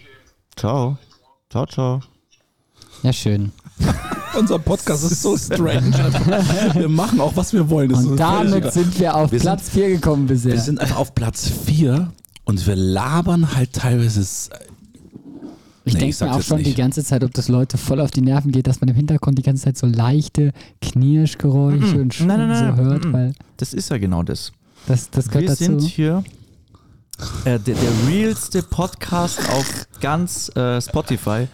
Ciao. 0.57 0.99
Ciao, 1.51 1.67
ciao. 1.67 2.01
Ja, 3.03 3.13
schön. 3.13 3.53
Unser 4.39 4.59
Podcast 4.59 5.05
ist 5.05 5.23
so 5.23 5.37
strange. 5.37 5.93
wir 6.75 6.89
machen 6.89 7.21
auch, 7.21 7.37
was 7.37 7.53
wir 7.53 7.69
wollen. 7.71 7.91
Das 7.91 8.05
Und 8.05 8.17
damit 8.17 8.73
sind 8.73 8.99
wir 8.99 9.15
auf 9.15 9.31
Wir 9.31 9.41
Platz 9.41 9.71
4 9.71 9.89
gekommen 9.89 10.27
bisher. 10.27 10.53
Wir 10.53 10.61
sind 10.61 10.81
einfach 10.81 10.97
auf 10.97 11.15
Platz 11.15 11.49
4 11.49 12.13
und 12.45 12.67
wir 12.67 12.77
labern 12.77 13.55
halt 13.55 13.73
teilweise. 13.73 14.27
Ich 15.87 15.95
Nee, 15.95 16.01
denke 16.01 16.25
mir 16.25 16.33
auch 16.35 16.41
schon 16.43 16.59
die 16.59 16.65
nicht. 16.65 16.79
ganze 16.79 17.05
Zeit, 17.05 17.23
ob 17.25 17.35
das 17.35 17.49
Leute 17.49 17.77
voll 17.77 18.01
auf 18.01 18.11
die 18.11 18.23
Nerven 18.23 18.53
geht, 18.53 18.67
dass 18.67 18.81
man 18.81 18.89
im 18.89 18.97
Hintergrund 18.97 19.37
die 19.39 19.43
ganze 19.43 19.65
Zeit 19.65 19.77
so 19.77 19.87
leichte 19.87 20.53
Knirschgeräusche 20.81 22.01
und 22.01 22.15
Sch- 22.15 22.25
Nein, 22.25 22.39
nein, 22.39 22.49
nein, 22.49 22.77
so 22.77 22.83
hört, 22.83 23.05
mm, 23.05 23.09
mm. 23.09 23.13
weil 23.13 23.33
Das 23.59 23.75
ist 23.75 23.91
ja 23.91 23.99
genau 23.99 24.23
das. 24.23 24.53
das, 24.87 25.11
das 25.11 25.29
gehört 25.29 25.43
Wir 25.43 25.49
dazu. 25.51 25.65
sind 25.65 25.81
hier 25.83 26.25
äh, 27.45 27.59
der, 27.59 27.75
der 27.75 27.77
realste 28.09 28.63
Podcast 28.63 29.39
auf 29.51 29.87
ganz 30.01 30.49
äh, 30.57 30.81
Spotify. 30.81 31.49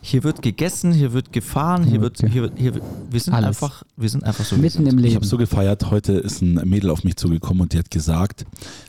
Hier 0.00 0.24
wird 0.24 0.42
gegessen, 0.42 0.92
hier 0.92 1.12
wird 1.12 1.32
gefahren, 1.32 1.84
hier 1.84 2.00
wird, 2.00 2.18
hier 2.18 2.42
wird, 2.42 2.58
hier 2.58 2.74
wir 3.10 3.20
sind 3.20 3.34
Alles. 3.34 3.48
einfach, 3.62 3.82
wir 3.96 4.08
sind 4.08 4.24
einfach 4.24 4.44
so. 4.44 4.56
Mitten 4.56 4.86
im 4.86 4.98
Ich 4.98 5.02
Leben. 5.04 5.14
habe 5.16 5.26
so 5.26 5.36
gefeiert. 5.36 5.90
Heute 5.90 6.12
ist 6.12 6.42
ein 6.42 6.54
Mädel 6.68 6.90
auf 6.90 7.04
mich 7.04 7.16
zugekommen 7.16 7.62
und 7.62 7.72
die 7.72 7.78
hat 7.78 7.90
gesagt, 7.90 8.44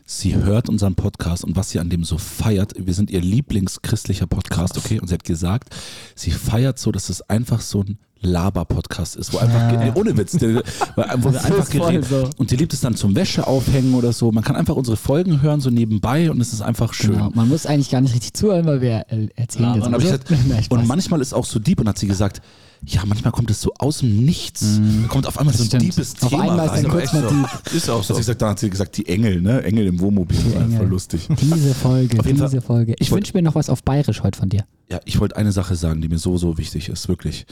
sie 0.05 0.35
hört 0.35 0.69
unseren 0.69 0.95
Podcast 0.95 1.43
und 1.43 1.55
was 1.55 1.69
sie 1.69 1.79
an 1.79 1.89
dem 1.89 2.03
so 2.03 2.17
feiert. 2.17 2.73
Wir 2.77 2.93
sind 2.93 3.09
ihr 3.11 3.21
lieblingschristlicher 3.21 4.27
Podcast, 4.27 4.77
okay? 4.77 4.99
Und 4.99 5.07
sie 5.07 5.13
hat 5.13 5.23
gesagt, 5.23 5.75
sie 6.15 6.31
feiert 6.31 6.79
so, 6.79 6.91
dass 6.91 7.09
es 7.09 7.21
einfach 7.29 7.61
so 7.61 7.81
ein 7.81 7.97
Laber-Podcast 8.21 9.15
ist, 9.15 9.33
wo 9.33 9.37
einfach, 9.37 9.71
Ja. 9.73 9.85
nee, 9.85 9.91
ohne 9.95 10.15
Witz, 10.17 10.33
der, 10.33 10.55
wo 10.55 10.61
wo 11.19 11.23
wir 11.25 11.31
Das 11.33 11.45
einfach 11.45 11.63
ist 11.63 11.71
geredet 11.71 12.05
so. 12.09 12.29
und 12.37 12.51
die 12.51 12.55
liebt 12.55 12.73
es 12.73 12.81
dann 12.81 12.95
zum 12.95 13.15
Wäsche 13.15 13.47
aufhängen 13.47 13.93
oder 13.93 14.13
so. 14.13 14.31
Man 14.31 14.43
kann 14.43 14.55
einfach 14.55 14.75
unsere 14.75 14.97
Folgen 14.97 15.41
hören, 15.41 15.61
so 15.61 15.69
nebenbei 15.69 16.29
und 16.31 16.39
es 16.41 16.53
ist 16.53 16.61
einfach 16.61 16.93
schön. 16.93 17.11
Genau. 17.13 17.31
Man 17.33 17.49
muss 17.49 17.65
eigentlich 17.65 17.89
gar 17.89 18.01
nicht 18.01 18.13
richtig 18.13 18.33
zuhören, 18.33 18.65
weil 18.65 18.81
wir 18.81 19.05
äh, 19.09 19.27
erzählen 19.35 19.75
jetzt. 19.75 19.87
Und, 19.87 19.93
hab 19.93 20.01
ich 20.01 20.09
nur. 20.09 20.17
gesagt, 20.19 20.31
Nein, 20.47 20.63
Spaß. 20.63 20.77
und 20.79 20.87
manchmal 20.87 21.21
ist 21.21 21.33
auch 21.33 21.45
so 21.45 21.59
deep 21.59 21.79
und 21.79 21.87
hat 21.89 21.97
sie 21.97 22.07
gesagt, 22.07 22.41
ja, 22.85 23.01
manchmal 23.07 23.31
kommt 23.31 23.49
es 23.49 23.59
so 23.59 23.71
aus 23.79 23.99
dem 23.99 24.23
Nichts. 24.23 24.79
Da 25.01 25.07
kommt 25.07 25.25
auf 25.25 25.39
einmal 25.39 25.51
so 25.55 25.63
ein 25.63 25.65
stimmt. 25.65 25.81
deepes 25.81 26.13
Auf 26.21 26.29
Thema 26.29 26.43
einmal 26.43 26.65
ist 26.67 26.71
rein. 26.73 26.83
dann 26.83 26.91
kurz 26.91 27.11
mal 27.13 27.27
die, 27.71 27.75
Ist 27.75 27.89
auch 27.89 28.03
so. 28.03 28.09
Hat 28.09 28.15
sie 28.17 28.21
gesagt, 28.21 28.41
dann 28.43 28.49
hat 28.51 28.59
sie 28.59 28.69
gesagt, 28.69 28.97
die 28.97 29.07
Engel, 29.07 29.41
ne? 29.41 29.63
Engel 29.63 29.87
im 29.87 29.99
Wohnmobil. 29.99 30.37
War 30.53 30.61
Engel. 30.61 30.77
Voll 30.77 30.87
lustig. 30.87 31.27
diese 31.41 31.73
Folge, 31.73 32.19
diese 32.19 32.47
Fall. 32.49 32.61
Folge. 32.61 32.93
Ich 32.99 33.07
Ich 33.07 33.11
wünsche 33.11 33.33
mir 33.33 33.41
noch 33.41 33.55
was 33.55 33.71
auf 33.71 33.81
Bayerisch 33.83 34.21
heute 34.21 34.37
von 34.37 34.49
dir. 34.49 34.65
Ja, 34.91 34.99
ich 35.05 35.19
wollte 35.19 35.37
eine 35.37 35.51
Sache 35.51 35.75
sagen, 35.75 36.01
die 36.01 36.07
mir 36.07 36.19
so, 36.19 36.37
so 36.37 36.59
wichtig 36.59 36.89
ist, 36.89 37.07
wirklich. 37.09 37.47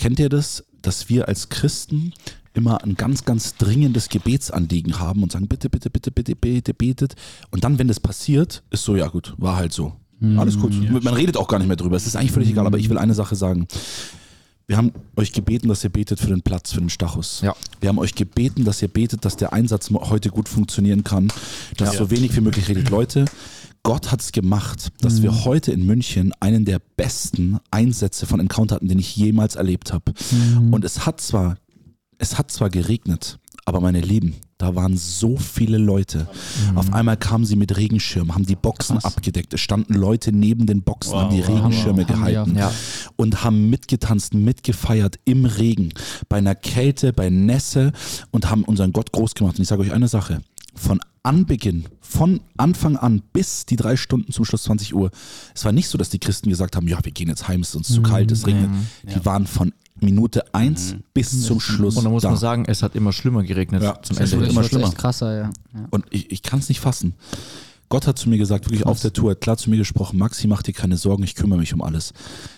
Kennt 0.00 0.18
ihr 0.18 0.30
das, 0.30 0.64
dass 0.80 1.10
wir 1.10 1.28
als 1.28 1.50
Christen 1.50 2.14
immer 2.54 2.82
ein 2.82 2.94
ganz, 2.94 3.26
ganz 3.26 3.56
dringendes 3.56 4.08
Gebetsanliegen 4.08 4.98
haben 4.98 5.22
und 5.22 5.30
sagen, 5.30 5.46
bitte, 5.46 5.68
bitte, 5.68 5.90
bitte, 5.90 6.10
bitte, 6.10 6.34
bitte, 6.34 6.72
betet. 6.72 7.14
Und 7.50 7.64
dann, 7.64 7.78
wenn 7.78 7.86
das 7.86 8.00
passiert, 8.00 8.62
ist 8.70 8.82
so, 8.82 8.96
ja 8.96 9.08
gut, 9.08 9.34
war 9.36 9.56
halt 9.56 9.74
so. 9.74 9.92
Alles 10.36 10.58
gut. 10.58 10.74
Man 10.90 11.14
redet 11.14 11.36
auch 11.36 11.48
gar 11.48 11.58
nicht 11.58 11.68
mehr 11.68 11.76
drüber. 11.76 11.96
Es 11.96 12.06
ist 12.06 12.16
eigentlich 12.16 12.32
völlig 12.32 12.50
egal, 12.50 12.66
aber 12.66 12.78
ich 12.78 12.88
will 12.88 12.98
eine 12.98 13.14
Sache 13.14 13.36
sagen. 13.36 13.68
Wir 14.66 14.76
haben 14.76 14.92
euch 15.16 15.32
gebeten, 15.32 15.68
dass 15.68 15.84
ihr 15.84 15.90
betet 15.90 16.20
für 16.20 16.28
den 16.28 16.42
Platz, 16.42 16.72
für 16.72 16.80
den 16.80 16.90
Stachus. 16.90 17.40
Ja. 17.42 17.54
Wir 17.80 17.88
haben 17.88 17.98
euch 17.98 18.14
gebeten, 18.14 18.64
dass 18.64 18.80
ihr 18.80 18.88
betet, 18.88 19.24
dass 19.24 19.36
der 19.36 19.52
Einsatz 19.52 19.90
heute 19.90 20.30
gut 20.30 20.48
funktionieren 20.48 21.04
kann, 21.04 21.32
dass 21.76 21.96
so 21.96 22.10
wenig 22.10 22.34
wie 22.36 22.40
möglich 22.40 22.68
redet. 22.68 22.88
Leute, 22.88 23.26
Gott 23.82 24.12
hat 24.12 24.20
es 24.20 24.32
gemacht, 24.32 24.92
dass 25.00 25.18
Mhm. 25.18 25.22
wir 25.22 25.44
heute 25.44 25.72
in 25.72 25.86
München 25.86 26.32
einen 26.40 26.64
der 26.64 26.80
besten 26.96 27.58
Einsätze 27.70 28.26
von 28.26 28.38
Encounter 28.40 28.74
hatten, 28.76 28.88
den 28.88 28.98
ich 28.98 29.16
jemals 29.16 29.56
erlebt 29.56 29.92
habe. 29.92 30.12
Mhm. 30.58 30.72
Und 30.72 30.84
es 30.84 31.06
hat 31.06 31.20
zwar, 31.20 31.56
es 32.18 32.36
hat 32.38 32.50
zwar 32.50 32.68
geregnet, 32.68 33.38
aber 33.64 33.80
meine 33.80 34.00
Lieben, 34.00 34.34
da 34.58 34.74
waren 34.74 34.98
so 34.98 35.38
viele 35.38 35.78
Leute. 35.78 36.28
Mhm. 36.70 36.76
Auf 36.76 36.92
einmal 36.92 37.16
kamen 37.16 37.46
sie 37.46 37.56
mit 37.56 37.74
Regenschirmen, 37.78 38.34
haben 38.34 38.44
die 38.44 38.56
Boxen 38.56 38.98
abgedeckt. 38.98 39.54
Es 39.54 39.60
standen 39.62 39.94
Leute 39.94 40.32
neben 40.32 40.66
den 40.66 40.82
Boxen, 40.82 41.14
haben 41.14 41.34
die 41.34 41.40
Regenschirme 41.40 41.88
Haben 41.88 41.96
wir 41.96 42.04
gehalten 42.04 42.50
auch. 42.56 42.60
Ja. 42.60 42.72
und 43.16 43.42
haben 43.42 43.70
mitgetanzt, 43.70 44.34
mitgefeiert 44.34 45.18
im 45.24 45.46
Regen, 45.46 45.94
bei 46.28 46.36
einer 46.36 46.54
Kälte, 46.54 47.14
bei 47.14 47.30
Nässe 47.30 47.92
und 48.32 48.50
haben 48.50 48.64
unseren 48.64 48.92
Gott 48.92 49.12
groß 49.12 49.34
gemacht. 49.34 49.56
Und 49.56 49.62
ich 49.62 49.68
sage 49.68 49.80
euch 49.80 49.92
eine 49.92 50.08
Sache, 50.08 50.42
von 50.74 51.00
Anbeginn, 51.22 51.84
von 52.00 52.40
Anfang 52.56 52.96
an 52.96 53.22
bis 53.32 53.66
die 53.66 53.76
drei 53.76 53.96
Stunden 53.96 54.32
zum 54.32 54.44
Schluss 54.44 54.62
20 54.64 54.94
Uhr, 54.94 55.10
es 55.54 55.64
war 55.64 55.72
nicht 55.72 55.88
so, 55.88 55.98
dass 55.98 56.08
die 56.08 56.18
Christen 56.18 56.48
gesagt 56.48 56.76
haben, 56.76 56.88
ja, 56.88 56.98
wir 57.04 57.12
gehen 57.12 57.28
jetzt 57.28 57.46
heim, 57.48 57.60
es 57.60 57.70
ist 57.70 57.74
uns 57.76 57.88
zu 57.88 58.02
kalt, 58.02 58.32
es 58.32 58.46
regnet. 58.46 58.70
Die 59.04 59.24
waren 59.26 59.46
von 59.46 59.72
Minute 60.00 60.54
eins 60.54 60.96
bis 61.12 61.44
zum 61.44 61.60
Schluss 61.60 61.96
Und 61.96 62.04
da 62.04 62.10
muss 62.10 62.22
da. 62.22 62.30
man 62.30 62.38
sagen, 62.38 62.64
es 62.66 62.82
hat 62.82 62.94
immer 62.94 63.12
schlimmer 63.12 63.42
geregnet 63.42 63.82
Ja, 63.82 64.00
zum 64.00 64.16
es 64.16 64.32
Ende. 64.32 64.44
wird 64.44 64.52
immer 64.52 64.64
schlimmer. 64.64 64.86
echt 64.86 64.96
krasser, 64.96 65.34
ja. 65.36 65.50
ja. 65.74 65.86
Und 65.90 66.06
ich, 66.08 66.30
ich 66.30 66.42
kann 66.42 66.58
es 66.60 66.70
nicht 66.70 66.80
fassen. 66.80 67.14
Gott 67.90 68.06
hat 68.06 68.18
zu 68.18 68.30
mir 68.30 68.38
gesagt, 68.38 68.66
wirklich 68.66 68.86
auf 68.86 69.00
der 69.00 69.12
Tour, 69.12 69.32
hat 69.32 69.40
klar 69.40 69.56
zu 69.58 69.68
mir 69.68 69.76
gesprochen, 69.76 70.16
Maxi, 70.16 70.46
mach 70.46 70.62
dir 70.62 70.72
keine 70.72 70.96
Sorgen, 70.96 71.24
ich 71.24 71.34
kümmere 71.34 71.58
mich 71.58 71.74
um 71.74 71.82
alles. 71.82 72.12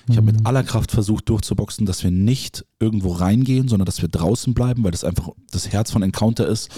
Ich 0.09 0.17
habe 0.19 0.27
mit 0.27 0.47
aller 0.47 0.63
Kraft 0.63 0.93
versucht 0.93 1.29
durchzuboxen, 1.31 1.87
dass 1.87 2.05
wir 2.05 2.11
nicht 2.11 2.65
irgendwo 2.79 3.13
reingehen, 3.13 3.67
sondern 3.67 3.87
dass 3.87 4.03
wir 4.03 4.09
draußen 4.11 4.53
bleiben, 4.55 4.85
weil 4.85 4.91
das 4.93 5.03
einfach 5.05 5.31
das 5.51 5.69
Herz 5.71 5.91
von 5.91 6.03
Encounter 6.03 6.47
ist. 6.47 6.69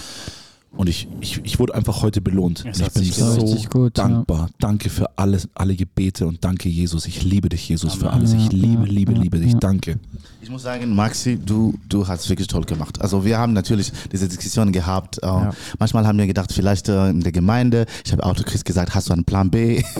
Und 0.76 0.88
ich, 0.88 1.06
ich, 1.20 1.40
ich 1.44 1.58
wurde 1.58 1.74
einfach 1.74 2.02
heute 2.02 2.20
belohnt. 2.20 2.64
Ich 2.64 2.92
bin 2.92 3.04
so 3.04 3.56
gut, 3.70 3.96
ja. 3.96 4.04
dankbar. 4.04 4.50
Danke 4.58 4.90
für 4.90 5.06
alle, 5.16 5.40
alle 5.54 5.76
Gebete 5.76 6.26
und 6.26 6.44
danke 6.44 6.68
Jesus. 6.68 7.06
Ich 7.06 7.22
liebe 7.22 7.48
dich, 7.48 7.68
Jesus, 7.68 7.94
für 7.94 8.10
alles. 8.10 8.32
Ich 8.32 8.44
Ja, 8.44 8.48
liebe, 8.50 8.86
ja, 8.86 8.92
liebe, 8.92 9.12
ja, 9.12 9.20
liebe 9.20 9.38
dich. 9.38 9.52
ja. 9.52 9.58
Danke. 9.58 9.98
Ich 10.42 10.50
muss 10.50 10.62
sagen, 10.62 10.94
Maxi, 10.94 11.38
du, 11.38 11.74
du 11.88 12.06
hast 12.06 12.28
wirklich 12.28 12.48
toll 12.48 12.64
gemacht. 12.64 13.00
Also 13.00 13.24
wir 13.24 13.38
haben 13.38 13.52
natürlich 13.52 13.92
diese 14.12 14.28
Diskussion 14.28 14.72
gehabt. 14.72 15.22
Äh, 15.22 15.50
Manchmal 15.78 16.06
haben 16.06 16.18
wir 16.18 16.26
gedacht, 16.26 16.52
vielleicht 16.52 16.88
äh, 16.88 17.08
in 17.08 17.20
der 17.20 17.32
Gemeinde, 17.32 17.86
ich 18.04 18.12
habe 18.12 18.24
auch 18.24 18.34
Chris 18.34 18.64
gesagt, 18.64 18.94
hast 18.94 19.08
du 19.08 19.14
einen 19.14 19.24
Plan 19.24 19.50
B? 19.50 19.82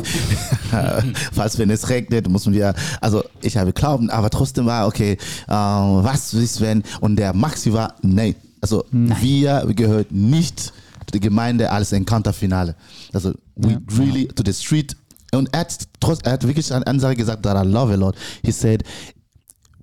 Falls 1.33 1.59
wenn 1.59 1.71
es 1.71 1.89
regnet, 1.89 2.29
müssen 2.29 2.53
wir, 2.53 2.75
also 3.01 3.25
ich 3.41 3.57
habe 3.57 3.73
Glauben, 3.73 4.11
aber 4.11 4.29
trotzdem 4.29 4.67
war, 4.67 4.87
okay, 4.87 5.13
äh, 5.47 5.53
was 5.53 6.35
ist 6.35 6.61
wenn? 6.61 6.83
Und 7.01 7.17
der 7.17 7.33
Maxi 7.33 7.73
war, 7.73 7.95
nein. 8.03 8.35
Also 8.65 8.87
wir 8.91 9.63
gehört 9.77 10.11
nicht 10.11 10.73
der 11.13 11.21
Gemeinde 11.21 11.71
als 11.71 11.93
Encounter-Finale. 11.93 12.75
Also 13.13 13.35
we 13.57 13.79
really 13.99 14.27
to 14.29 14.43
the 14.43 14.55
street. 14.55 14.97
Und 15.35 15.53
er 15.53 15.61
hat, 15.61 15.87
trotz, 16.01 16.21
er 16.23 16.33
hat 16.33 16.47
wirklich 16.47 16.73
eine 16.73 16.87
Ansage 16.87 17.17
gesagt, 17.17 17.43
that 17.43 17.63
I 17.63 17.69
love 17.69 17.93
a 17.93 17.97
lot. 17.97 18.17
He 18.43 18.53
said, 18.53 18.83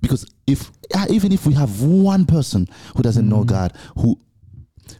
because 0.01 0.25
if 0.47 0.71
yeah, 0.91 1.05
even 1.11 1.31
if 1.31 1.45
we 1.45 1.53
have 1.55 1.69
one 1.83 2.25
person 2.25 2.67
who 2.95 3.03
doesn't 3.03 3.27
know 3.27 3.45
God 3.45 3.71
who 3.95 4.17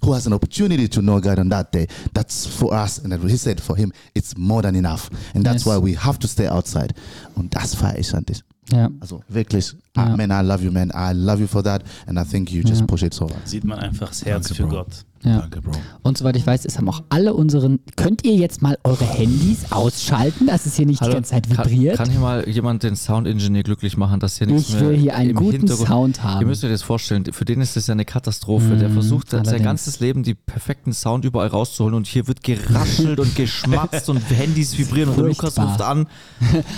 who 0.04 0.14
has 0.14 0.28
an 0.28 0.34
opportunity 0.34 0.88
to 0.88 1.02
know 1.02 1.20
God 1.20 1.40
on 1.40 1.50
that 1.50 1.72
day 1.74 1.88
that's 2.14 2.46
for 2.46 2.72
us 2.72 3.00
and 3.00 3.12
he 3.30 3.36
said 3.36 3.60
for 3.60 3.76
him 3.76 3.92
it's 4.14 4.38
more 4.38 4.62
than 4.62 4.76
enough 4.76 5.10
and 5.34 5.44
that's 5.44 5.66
Yes. 5.66 5.66
why 5.66 5.78
we 5.80 5.96
have 5.96 6.20
to 6.20 6.28
stay 6.28 6.48
outside 6.48 6.94
und 7.36 7.50
das 7.56 7.74
feiere 7.74 7.98
ich 7.98 8.14
an 8.14 8.26
dich 8.26 8.44
ja. 8.72 8.90
also 9.00 9.22
wirklich 9.28 9.74
Ja. 9.96 10.04
ah, 10.04 10.18
man 10.18 10.30
I 10.32 10.46
love 10.48 10.64
you 10.64 10.72
man 10.72 10.90
I 10.90 11.14
love 11.14 11.42
you 11.42 11.48
for 11.48 11.64
that 11.64 11.84
and 12.08 12.18
I 12.20 12.24
think 12.24 12.52
you 12.52 12.62
just 12.62 12.82
Ja. 12.82 12.86
push 12.88 13.04
it 13.04 13.14
so 13.14 13.30
hard 13.30 13.48
Sieht 13.48 13.64
man 13.64 13.80
einfach 13.80 14.10
das 14.10 14.24
Herz 14.26 14.48
Danke, 14.48 14.56
für 14.64 14.68
Bro. 14.68 14.76
Gott. 14.84 15.06
Ja. 15.24 15.40
Danke, 15.42 15.62
Bro. 15.62 15.72
Und 16.02 16.18
soweit 16.18 16.36
ich 16.36 16.46
weiß, 16.48 16.66
ist 16.66 16.78
haben 16.78 16.90
auch 16.90 17.04
alle 17.10 17.34
unseren. 17.34 17.80
Könnt 17.96 18.26
ihr 18.26 18.34
jetzt 18.36 18.62
mal 18.62 18.78
eure 18.84 19.06
Handys 19.06 19.72
ausschalten, 19.72 20.48
dass 20.48 20.66
es 20.66 20.76
hier 20.76 20.86
nicht 20.88 21.06
die 21.06 21.10
ganze 21.10 21.32
Zeit 21.32 21.50
vibriert? 21.50 21.98
Kann, 21.98 22.06
kann 22.08 22.12
hier 22.12 22.20
mal 22.22 22.50
jemand 22.50 22.84
den 22.84 22.96
Soundingenieur 22.96 23.64
glücklich 23.64 23.98
machen, 23.98 24.20
dass 24.20 24.38
hier 24.38 24.48
nichts 24.48 24.70
Ich 24.70 24.76
mehr 24.76 24.90
will 24.90 24.98
hier 24.98 25.16
einen 25.16 25.36
guten 25.36 25.52
Hintergrund- 25.58 25.88
Sound 25.88 26.24
haben. 26.24 26.42
Ihr 26.42 26.48
müsst 26.48 26.64
euch 26.64 26.72
das 26.72 26.82
vorstellen, 26.82 27.26
für 27.32 27.46
den 27.46 27.62
ist 27.62 27.76
das 27.76 27.88
ja 27.88 27.92
eine 27.94 28.06
Katastrophe. 28.06 28.76
der 28.78 28.90
versucht 28.90 29.30
sein 29.30 29.64
ganzes 29.64 30.00
Leben 30.00 30.24
die 30.24 30.34
perfekten 30.34 30.92
Sound 30.94 31.24
überall 31.26 31.48
rauszuholen 31.50 31.94
und 31.96 32.08
hier 32.08 32.28
wird 32.28 32.42
geraschelt 32.44 33.20
und 33.20 33.36
geschmatzt 33.36 34.10
und 34.10 34.18
Handys 34.32 34.78
vibrieren 34.78 35.10
und 35.10 35.18
der 35.18 35.26
Lukas 35.26 35.58
ruft 35.60 35.82
an. 35.82 36.08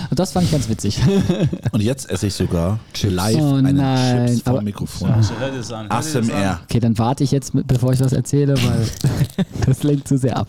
Und 0.10 0.20
das 0.20 0.32
fand 0.34 0.46
ich 0.46 0.52
ganz 0.52 0.68
witzig. 0.68 1.00
Und 1.72 1.82
jetzt 1.82 2.10
esse 2.10 2.28
ich 2.28 2.34
sogar 2.34 2.80
live 3.04 3.38
Oh 3.40 3.54
einen 3.56 3.78
nein, 3.78 4.28
Chips 4.28 4.42
vom 4.42 4.54
aber- 4.56 4.62
Mikrofon. 4.64 5.12
Es 5.20 5.32
es 5.60 5.72
an. 5.72 5.90
ASMR. 5.90 6.60
Okay, 6.64 6.80
dann 6.80 6.98
warte 6.98 7.24
ich 7.24 7.32
jetzt, 7.32 7.54
bevor 7.68 7.94
ich 7.94 8.00
was 8.00 8.12
erzähle, 8.12 8.33
weil 8.34 8.88
das 9.68 9.84
lenkt 9.84 10.08
zu 10.08 10.18
sehr 10.18 10.36
ab. 10.38 10.48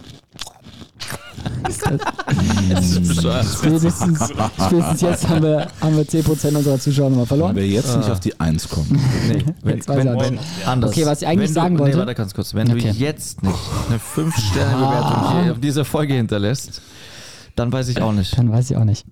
Spätestens, 3.58 4.18
spätestens 4.66 5.00
jetzt 5.00 5.28
haben 5.28 5.42
wir, 5.42 5.66
haben 5.80 5.96
wir 5.96 6.04
10% 6.04 6.56
unserer 6.56 6.78
Zuschauer 6.78 7.10
nochmal 7.10 7.22
Wenn 7.24 7.26
verloren. 7.28 7.56
wir 7.56 7.66
jetzt 7.66 7.96
nicht 7.96 8.10
auf 8.10 8.20
die 8.20 8.38
Eins 8.40 8.68
kommen. 8.68 8.98
Nee, 9.28 9.44
wenn, 9.62 9.76
Jetzt 9.76 9.88
weiß 9.88 10.04
wenn, 10.04 10.18
wenn, 10.18 10.38
anders. 10.66 10.90
Okay, 10.92 11.04
was 11.06 11.22
ich 11.22 11.28
eigentlich 11.28 11.48
wenn 11.50 11.54
sagen 11.54 11.74
du, 11.76 11.80
wollte- 11.82 11.96
Nee, 11.96 12.00
warte 12.00 12.14
ganz 12.14 12.34
kurz. 12.34 12.54
Wenn 12.54 12.70
Okay. 12.70 12.90
du 12.92 12.98
jetzt 12.98 13.42
nicht 13.42 13.54
eine 13.88 13.98
5-Sterne-Bewertung 13.98 15.42
hier 15.42 15.52
auf 15.52 15.60
dieser 15.60 15.84
Folge 15.84 16.14
hinterlässt, 16.14 16.80
dann 17.56 17.72
weiß 17.72 17.88
ich 17.88 18.00
auch 18.00 18.12
nicht. 18.12 18.36
Dann 18.36 18.50
weiß 18.50 18.70
ich 18.70 18.76
auch 18.76 18.84
nicht. 18.84 19.04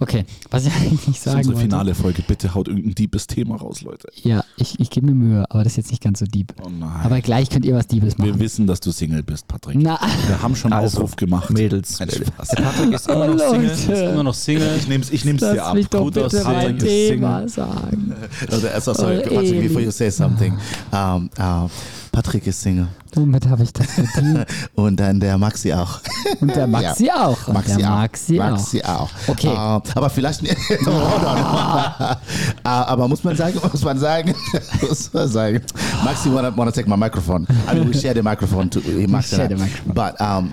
Okay, 0.00 0.24
was 0.50 0.66
ich 0.66 0.72
eigentlich 0.80 1.00
Das 1.06 1.08
ist 1.16 1.22
sagen 1.24 1.36
unsere 1.38 1.54
wollte. 1.56 1.68
finale 1.68 1.94
Folge. 1.94 2.22
Bitte 2.26 2.54
haut 2.54 2.68
irgendein 2.68 2.94
deepes 2.94 3.26
Thema 3.26 3.56
raus, 3.56 3.82
Leute. 3.82 4.08
Ja, 4.22 4.44
ich, 4.56 4.78
ich 4.80 4.90
gebe 4.90 5.06
mir 5.06 5.14
Mühe, 5.14 5.44
aber 5.50 5.64
das 5.64 5.72
ist 5.72 5.76
jetzt 5.78 5.90
nicht 5.90 6.02
ganz 6.02 6.18
so 6.18 6.26
deep. 6.26 6.52
Oh 6.64 6.68
nein. 6.68 6.90
Aber 7.02 7.20
gleich 7.20 7.48
könnt 7.50 7.64
ihr 7.64 7.74
was 7.74 7.86
wir 7.88 8.02
machen. 8.02 8.38
wissen, 8.40 8.66
dass 8.66 8.80
du 8.80 8.90
Single 8.92 9.22
bist, 9.22 9.48
Patrick. 9.48 9.76
Na, 9.80 9.98
Wir 10.26 10.42
haben 10.42 10.54
schon 10.56 10.72
Also, 10.72 10.98
Aufruf 10.98 11.16
gemacht. 11.16 11.50
Mädels. 11.50 11.98
Nein, 12.00 12.10
Spaß. 12.10 12.48
Der 12.48 12.62
Patrick 12.62 12.92
ist 12.92 13.08
immer 13.08 13.26
noch 13.28 13.38
Single. 13.50 13.70
Ist 13.70 13.88
immer 13.88 14.22
noch 14.22 14.34
Single. 14.34 14.76
Ich 14.76 14.88
nehm's, 14.88 15.10
ich 15.10 15.24
nehm's 15.24 15.40
dir 15.40 15.64
ab. 15.64 15.74
mich 15.74 15.88
doch 15.88 16.00
Gut 16.02 16.14
bitte 16.14 16.42
mein 16.44 16.78
Thema 16.78 17.48
Single. 17.48 17.48
sagen. 17.48 18.14
also, 18.50 18.92
so, 18.92 19.00
sorry 19.00 19.18
Oh, 19.30 19.34
Patrick, 19.34 19.60
before 19.62 19.80
you 19.82 19.90
say 19.90 20.10
something 20.10 20.52
um, 20.92 21.30
uh, 21.38 21.68
Patrick 22.14 22.46
ist 22.46 22.62
Single 22.62 22.86
Womit 23.14 23.48
habe 23.48 23.64
ich 23.64 23.72
das 23.72 23.86
verdient? 23.86 24.46
und 24.76 24.98
dann 25.00 25.18
der 25.18 25.36
Maxi 25.36 25.72
auch 25.72 26.00
Und 26.40 26.54
der 26.54 26.66
Maxi 26.68 27.10
auch. 27.10 27.48
Und 27.48 27.54
Maxi 27.54 27.76
der 27.76 27.90
auch. 27.90 27.96
Maxi 27.96 28.40
auch. 28.40 28.50
Maxi 28.50 28.82
auch. 28.82 29.10
Okay. 29.26 29.48
Äh, 29.48 29.80
aber 29.94 30.10
vielleicht 30.10 30.42
on. 30.42 30.48
Äh, 30.48 32.16
aber 32.62 33.08
muss 33.08 33.24
man 33.24 33.36
sagen, 33.36 33.58
muss 33.72 33.82
man 33.82 33.98
sagen, 33.98 34.34
muss 34.80 35.12
man 35.12 35.28
sagen. 35.28 35.60
Maxi 36.04 36.32
wanna, 36.32 36.56
wanna 36.56 36.70
take 36.70 36.88
my 36.88 36.96
microphone. 36.96 37.46
I 37.70 37.74
mean, 37.74 37.88
we 37.88 37.94
share 37.94 38.14
the 38.14 38.22
microphone. 38.22 38.70
To, 38.70 38.80
he 38.80 39.06
Max 39.06 39.32
and 39.32 39.40
share 39.40 39.48
the 39.48 39.56
microphone. 39.56 39.94
But 39.94 40.20
um, 40.20 40.52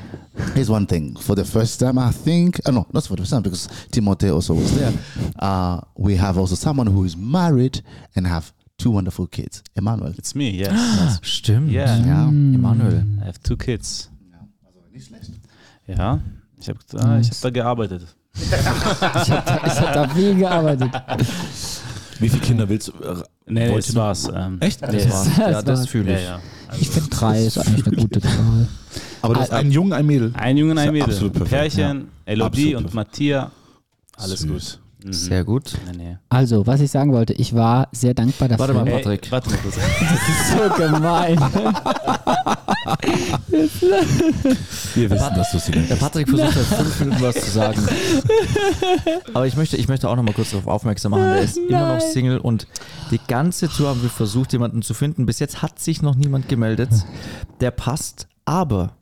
here's 0.56 0.70
one 0.70 0.86
thing. 0.88 1.16
For 1.20 1.36
the 1.36 1.46
first 1.46 1.80
time, 1.80 2.00
I 2.00 2.12
think, 2.12 2.60
uh, 2.66 2.72
no, 2.72 2.88
not 2.92 3.06
for 3.06 3.16
the 3.16 3.22
first 3.22 3.32
time, 3.32 3.44
because 3.44 3.68
Timothy 3.92 4.30
also 4.30 4.54
was 4.56 4.76
there. 4.78 4.94
Uh, 5.40 5.82
we 5.96 6.16
have 6.16 6.38
also 6.38 6.56
someone 6.56 6.88
who 6.88 7.04
is 7.06 7.16
married 7.16 7.82
and 8.16 8.28
have 8.28 8.52
two 8.82 8.92
wonderful 8.94 9.28
kids. 9.28 9.64
Emmanuel. 9.76 10.14
It's 10.18 10.34
me, 10.36 10.50
yes. 10.50 11.20
Stimmt. 11.22 11.72
Yeah. 11.72 11.98
Ja. 12.06 12.28
Emanuel. 12.28 13.04
I 13.22 13.26
have 13.26 13.40
two 13.44 13.56
kids. 13.58 14.10
Ja, 15.88 16.20
ich 16.60 16.70
habe 16.70 16.80
ah, 16.98 17.20
ich 17.20 17.30
hab 17.30 17.42
da 17.42 17.50
gearbeitet. 17.50 18.08
Ich 18.42 18.52
habe 19.82 19.94
da 19.94 20.08
viel 20.10 20.36
gearbeitet. 20.36 20.90
Wie 22.20 22.30
viele 22.30 22.42
Kinder 22.42 22.70
willst 22.70 22.88
du? 22.90 22.92
äh, 23.04 23.16
Nee, 23.48 23.68
nee 23.70 23.76
das 23.76 23.94
war's. 23.96 24.30
Ähm, 24.34 24.58
Echt? 24.62 24.82
Nee, 24.82 25.04
Das 25.04 25.38
war, 25.38 25.52
ja, 25.52 25.62
das 25.62 25.80
war's. 25.80 25.90
fühle 25.90 26.12
ja, 26.14 26.18
ich. 26.18 26.24
ja. 26.24 26.40
Ich 26.80 26.90
finde 26.90 27.10
drei 27.10 27.44
ist 27.46 27.58
eigentlich 27.58 27.88
eine 27.88 27.96
gute 27.98 28.22
Zahl. 28.22 28.68
Aber 29.22 29.34
du 29.34 29.40
hast 29.42 29.52
einen 29.52 29.72
Jungen, 29.72 29.92
ein 29.92 30.06
Mädel. 30.06 30.32
Ein 30.36 30.56
Junge 30.56 30.72
und 30.72 30.78
ein 30.78 30.86
ja 30.86 30.92
Mädel. 30.94 31.10
absolut 31.10 31.34
perfekt, 31.34 31.76
Pärchen, 31.76 32.08
Elodie 32.26 32.46
Absolut 32.46 32.76
und 32.78 32.84
perfekt. 32.84 32.94
Matthias. 32.94 33.48
Alles 34.16 34.40
Süß. 34.40 34.50
gut. 34.50 34.80
Mhm. 35.04 35.14
Sehr 35.14 35.44
gut. 35.44 35.74
Nee, 35.92 35.98
nee. 35.98 36.18
Also, 36.30 36.68
was 36.68 36.82
ich 36.82 36.92
sagen 36.92 37.12
wollte, 37.14 37.34
ich 37.34 37.56
war 37.56 37.88
sehr 37.92 38.14
dankbar 38.14 38.50
dafür. 38.50 38.68
Warte 38.68 38.74
mal, 38.74 38.86
Patrick. 38.86 39.32
warte 39.32 39.50
mal 39.50 39.58
kurz. 39.58 39.76
so 40.52 40.84
gemein. 40.84 41.40
Wir 44.96 45.10
wissen, 45.10 45.36
dass 45.36 45.52
du 45.52 45.60
Single 45.60 45.84
Der 45.84 45.90
bist. 45.90 46.02
Patrick 46.02 46.30
versucht 46.30 46.54
seit 46.54 46.66
fünf 46.80 47.00
Minuten 47.00 47.22
was 47.22 47.36
zu 47.36 47.52
sagen. 47.52 47.82
Aber 49.34 49.48
ich 49.48 49.56
möchte, 49.56 49.78
ich 49.78 49.88
möchte 49.88 50.10
auch 50.10 50.16
noch 50.16 50.24
mal 50.24 50.34
kurz 50.34 50.52
darauf 50.52 50.68
aufmerksam 50.68 51.12
machen, 51.12 51.24
der 51.24 51.42
ist 51.42 51.58
immer 51.58 51.96
noch 51.96 52.02
Single 52.02 52.38
und 52.38 52.68
die 53.12 53.20
ganze 53.28 53.70
Tour 53.70 53.90
haben 53.90 54.02
wir 54.02 54.10
versucht, 54.10 54.54
jemanden 54.54 54.82
zu 54.82 54.94
finden. 54.94 55.26
Bis 55.26 55.40
jetzt 55.40 55.62
hat 55.62 55.80
sich 55.80 56.02
noch 56.02 56.16
niemand 56.16 56.48
gemeldet, 56.50 56.90
der 57.60 57.72
passt, 57.72 58.28
aber 58.46 58.94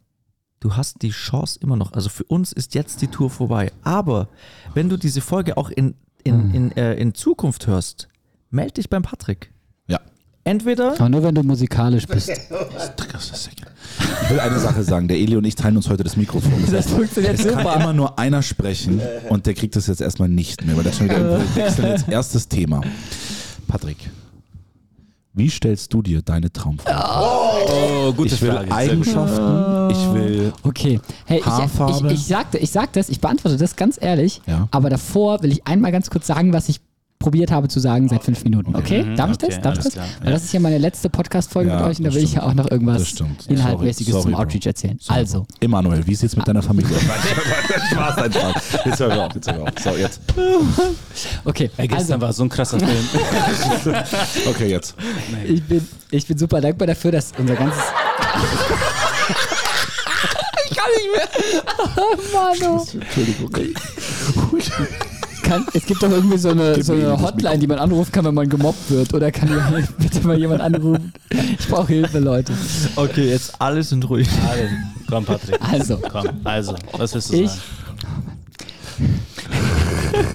du 0.60 0.76
hast 0.76 1.02
die 1.02 1.12
Chance 1.12 1.60
immer 1.62 1.76
noch. 1.76 1.94
Also 1.94 2.10
für 2.10 2.24
uns 2.26 2.52
ist 2.52 2.76
jetzt 2.76 3.02
die 3.02 3.08
Tour 3.08 3.30
vorbei. 3.30 3.72
Aber 3.84 4.28
wenn 4.74 4.90
du 4.90 4.98
diese 4.98 5.22
Folge 5.22 5.58
auch 5.58 5.70
in, 5.70 5.96
in, 6.24 6.54
in, 6.54 6.72
äh, 6.78 6.96
in 6.96 7.14
Zukunft 7.14 7.68
hörst, 7.68 8.08
melde 8.50 8.74
dich 8.74 8.90
beim 8.90 9.04
Patrick. 9.04 9.52
Ja. 9.88 10.00
Entweder 10.44 10.94
Aber 10.94 11.10
nur 11.10 11.24
wenn 11.24 11.36
du 11.36 11.44
musikalisch 11.44 12.08
bist. 12.08 12.32
Ich 14.24 14.30
will 14.30 14.40
eine 14.40 14.60
Sache 14.60 14.84
sagen. 14.84 15.08
Der 15.08 15.18
Eli 15.18 15.36
und 15.36 15.44
ich 15.46 15.56
teilen 15.56 15.76
uns 15.76 15.90
heute 15.90 16.04
das 16.04 16.16
Mikrofon. 16.16 16.54
Das 16.66 16.74
heißt, 16.74 16.90
funktioniert 16.92 17.40
es 17.40 17.48
kann 17.48 17.82
immer 17.82 17.94
nur 17.94 18.20
einer 18.20 18.44
sprechen 18.44 19.02
und 19.30 19.46
der 19.48 19.56
kriegt 19.56 19.76
das 19.76 19.88
jetzt 19.88 20.02
erstmal 20.02 20.30
nicht 20.30 20.64
mehr, 20.66 20.78
weil 20.78 20.84
der 20.84 20.92
schon 20.92 21.10
wieder 21.10 21.40
wechseln 21.56 21.88
jetzt 21.88 22.08
erstes 22.08 22.48
Thema. 22.48 22.82
Patrick, 23.68 23.98
wie 25.34 25.50
stellst 25.50 25.94
du 25.94 26.02
dir 26.02 26.22
deine 26.22 26.52
Traumfrau 26.52 26.92
vor? 26.92 28.10
Oh, 28.10 28.14
gute 28.14 28.34
ich 28.36 28.42
will 28.42 28.52
Frage. 28.52 28.72
Eigenschaften, 28.72 29.90
ich 29.92 30.14
will 30.14 30.54
Okay. 30.64 31.00
Hey, 31.26 31.40
ich, 31.40 31.46
Haarfarbe. 31.46 32.08
ich, 32.08 32.14
ich, 32.16 32.26
sagte, 32.26 32.58
ich 32.58 32.72
sag 32.72 32.94
das, 32.94 33.10
ich 33.10 33.22
beantworte 33.22 33.58
das 33.58 33.76
ganz 33.76 33.98
ehrlich, 34.02 34.42
Ja. 34.48 34.68
aber 34.72 34.90
davor 34.90 35.42
will 35.44 35.52
ich 35.52 35.66
einmal 35.68 35.92
ganz 35.92 36.10
kurz 36.10 36.28
sagen, 36.28 36.52
was 36.54 36.68
ich 36.70 36.82
probiert 37.20 37.52
habe 37.52 37.68
zu 37.68 37.82
sagen 37.82 38.08
seit 38.08 38.24
fünf 38.24 38.46
Minuten. 38.46 38.74
Okay? 38.76 39.04
Mhm, 39.04 39.16
Darf 39.18 39.32
ich 39.32 39.38
das? 39.38 39.50
okay, 39.50 39.62
Darf 39.62 39.78
ich 39.78 39.84
das? 39.84 39.94
klar, 39.94 40.06
Weil 40.24 40.32
das 40.32 40.44
ist 40.46 40.54
ja 40.54 40.60
meine 40.62 40.78
letzte 40.78 41.10
Podcast-Folge 41.10 41.70
Ja, 41.70 41.76
mit 41.82 41.86
euch 41.86 41.98
und 42.00 42.06
da 42.06 42.14
will 42.14 42.24
ich 42.24 42.34
ja 42.34 42.40
stimmt. 42.40 42.46
auch 42.52 42.54
noch 42.64 42.72
irgendwas 42.72 43.08
stimmt. 43.10 43.46
Inhaltmäßiges 43.48 44.14
Sorry, 44.14 44.24
zum. 44.24 44.36
Outreach 44.36 44.66
erzählen. 44.66 44.98
Also, 45.10 45.46
Emanuel, 45.60 46.08
wie 46.08 46.16
sieht's 46.16 46.38
mit 46.38 46.48
deiner 46.48 46.62
Familie 46.64 46.96
aus? 46.96 47.02
Spaß, 47.92 48.16
nein, 48.18 48.32
Spaß. 48.32 48.54
Jetzt 48.86 49.00
wir 49.00 49.26
auf, 49.26 49.36
jetzt 49.36 49.48
wir 49.48 49.62
auf. 49.62 49.70
So, 49.84 49.90
jetzt. 49.98 50.22
okay. 51.44 51.70
Ey, 51.76 51.88
gestern 51.90 52.14
Also, 52.14 52.22
war 52.22 52.32
so 52.34 52.44
ein 52.44 52.50
krasser 52.50 52.80
Film. 52.80 52.90
Okay, 54.50 54.68
jetzt. 54.70 54.96
ich 55.46 55.62
bin, 55.64 55.86
ich 56.12 56.26
bin 56.26 56.38
super 56.38 56.62
dankbar 56.62 56.88
dafür, 56.88 57.12
dass 57.12 57.34
unser 57.38 57.56
ganzes. 57.56 57.84
ich 60.70 60.78
kann 60.78 60.88
nicht 60.96 61.10
mehr. 61.14 61.28
Oh 61.98 62.16
Mann. 62.34 62.80
Entschuldigung. 63.02 63.52
Kann, 65.50 65.66
es 65.74 65.84
gibt 65.84 66.04
doch 66.04 66.12
irgendwie 66.12 66.38
so 66.38 66.50
eine, 66.50 66.84
so 66.84 66.94
eine 66.94 67.20
Hotline, 67.20 67.58
die 67.58 67.66
man 67.66 67.80
anrufen 67.80 68.12
kann, 68.12 68.24
wenn 68.24 68.36
man 68.36 68.48
gemobbt 68.48 68.92
wird. 68.92 69.12
Oder 69.16 69.32
kann 69.32 69.48
hier 69.48 69.88
bitte 69.98 70.28
mal 70.28 70.38
jemand 70.38 70.62
anrufen? 70.62 71.12
Ich 71.58 71.68
brauche 71.68 71.88
Hilfe, 71.88 72.20
Leute. 72.20 72.54
Okay, 72.96 73.30
jetzt 73.30 73.60
alle 73.60 73.82
sind 73.82 74.08
ruhig. 74.08 74.30
Alle. 74.48 74.70
Komm, 75.10 75.26
Patrick. 75.26 75.58
Also, 75.60 75.98
Komm, 75.98 76.28
also, 76.44 76.76
was 76.96 77.16
willst 77.16 77.32
du 77.32 77.38
ich, 77.38 77.50
sagen? 77.50 77.62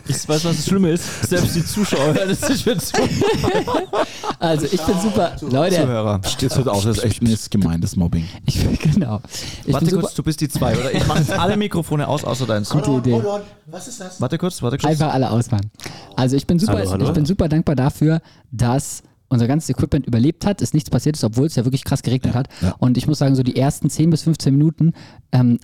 Ich 0.06 0.28
weiß, 0.28 0.44
was 0.44 0.56
das 0.56 0.66
Schlimme 0.66 0.90
ist. 0.90 1.28
Selbst 1.28 1.54
die 1.54 1.64
Zuschauer 1.64 2.14
hören 2.14 2.30
es 2.30 2.48
nicht 2.48 2.66
mehr 2.66 2.78
zu. 2.78 2.94
also 4.38 4.66
ich 4.66 4.80
bin 4.80 5.00
super. 5.00 5.36
Leute, 5.40 5.76
Zuhörer. 5.76 6.20
Jetzt 6.38 6.56
hört 6.56 6.68
auf, 6.68 6.84
das 6.84 6.98
ist 6.98 7.04
echt 7.04 7.22
ein 7.22 7.36
gemeindes 7.50 7.96
Mobbing. 7.96 8.26
ich 8.46 8.64
bin 8.64 8.78
genau. 8.78 9.20
Ich 9.64 9.72
Warte 9.72 9.86
bin 9.86 9.94
super. 9.94 10.02
kurz, 10.02 10.14
du 10.14 10.22
bist 10.22 10.40
die 10.40 10.48
zwei, 10.48 10.76
oder? 10.76 10.94
Ich 10.94 11.06
mache 11.06 11.20
jetzt 11.20 11.32
alle 11.32 11.56
Mikrofone 11.56 12.06
aus, 12.06 12.24
außer 12.24 12.46
deins. 12.46 12.70
Gute 12.70 12.90
Idee. 12.92 13.22
Was 13.66 13.88
ist 13.88 14.00
das? 14.00 14.20
Warte 14.20 14.38
kurz, 14.38 14.62
warte 14.62 14.78
kurz. 14.78 14.90
Einfach 14.90 15.12
alle 15.12 15.30
ausmachen. 15.30 15.70
Also 16.16 16.36
ich 16.36 16.46
bin 16.46 16.58
super, 16.58 16.78
Hallo, 16.78 16.90
hallo. 16.90 17.06
ich 17.06 17.12
bin 17.12 17.24
super 17.24 17.48
dankbar 17.48 17.76
dafür, 17.76 18.20
dass 18.50 19.02
unser 19.34 19.46
ganzes 19.46 19.68
Equipment 19.70 20.06
überlebt 20.06 20.46
hat, 20.46 20.60
ist 20.62 20.74
nichts 20.74 20.90
passiert 20.90 21.16
ist, 21.16 21.24
obwohl 21.24 21.46
es 21.46 21.56
ja 21.56 21.64
wirklich 21.64 21.84
krass 21.84 22.02
geregnet 22.02 22.34
hat. 22.34 22.48
ja. 22.62 22.74
Und 22.78 22.96
ich 22.96 23.06
muss 23.06 23.18
sagen, 23.18 23.34
so 23.34 23.42
die 23.42 23.56
ersten 23.56 23.90
10 23.90 24.10
bis 24.10 24.22
15 24.22 24.56
Minuten, 24.56 24.92
ähm, 25.32 25.58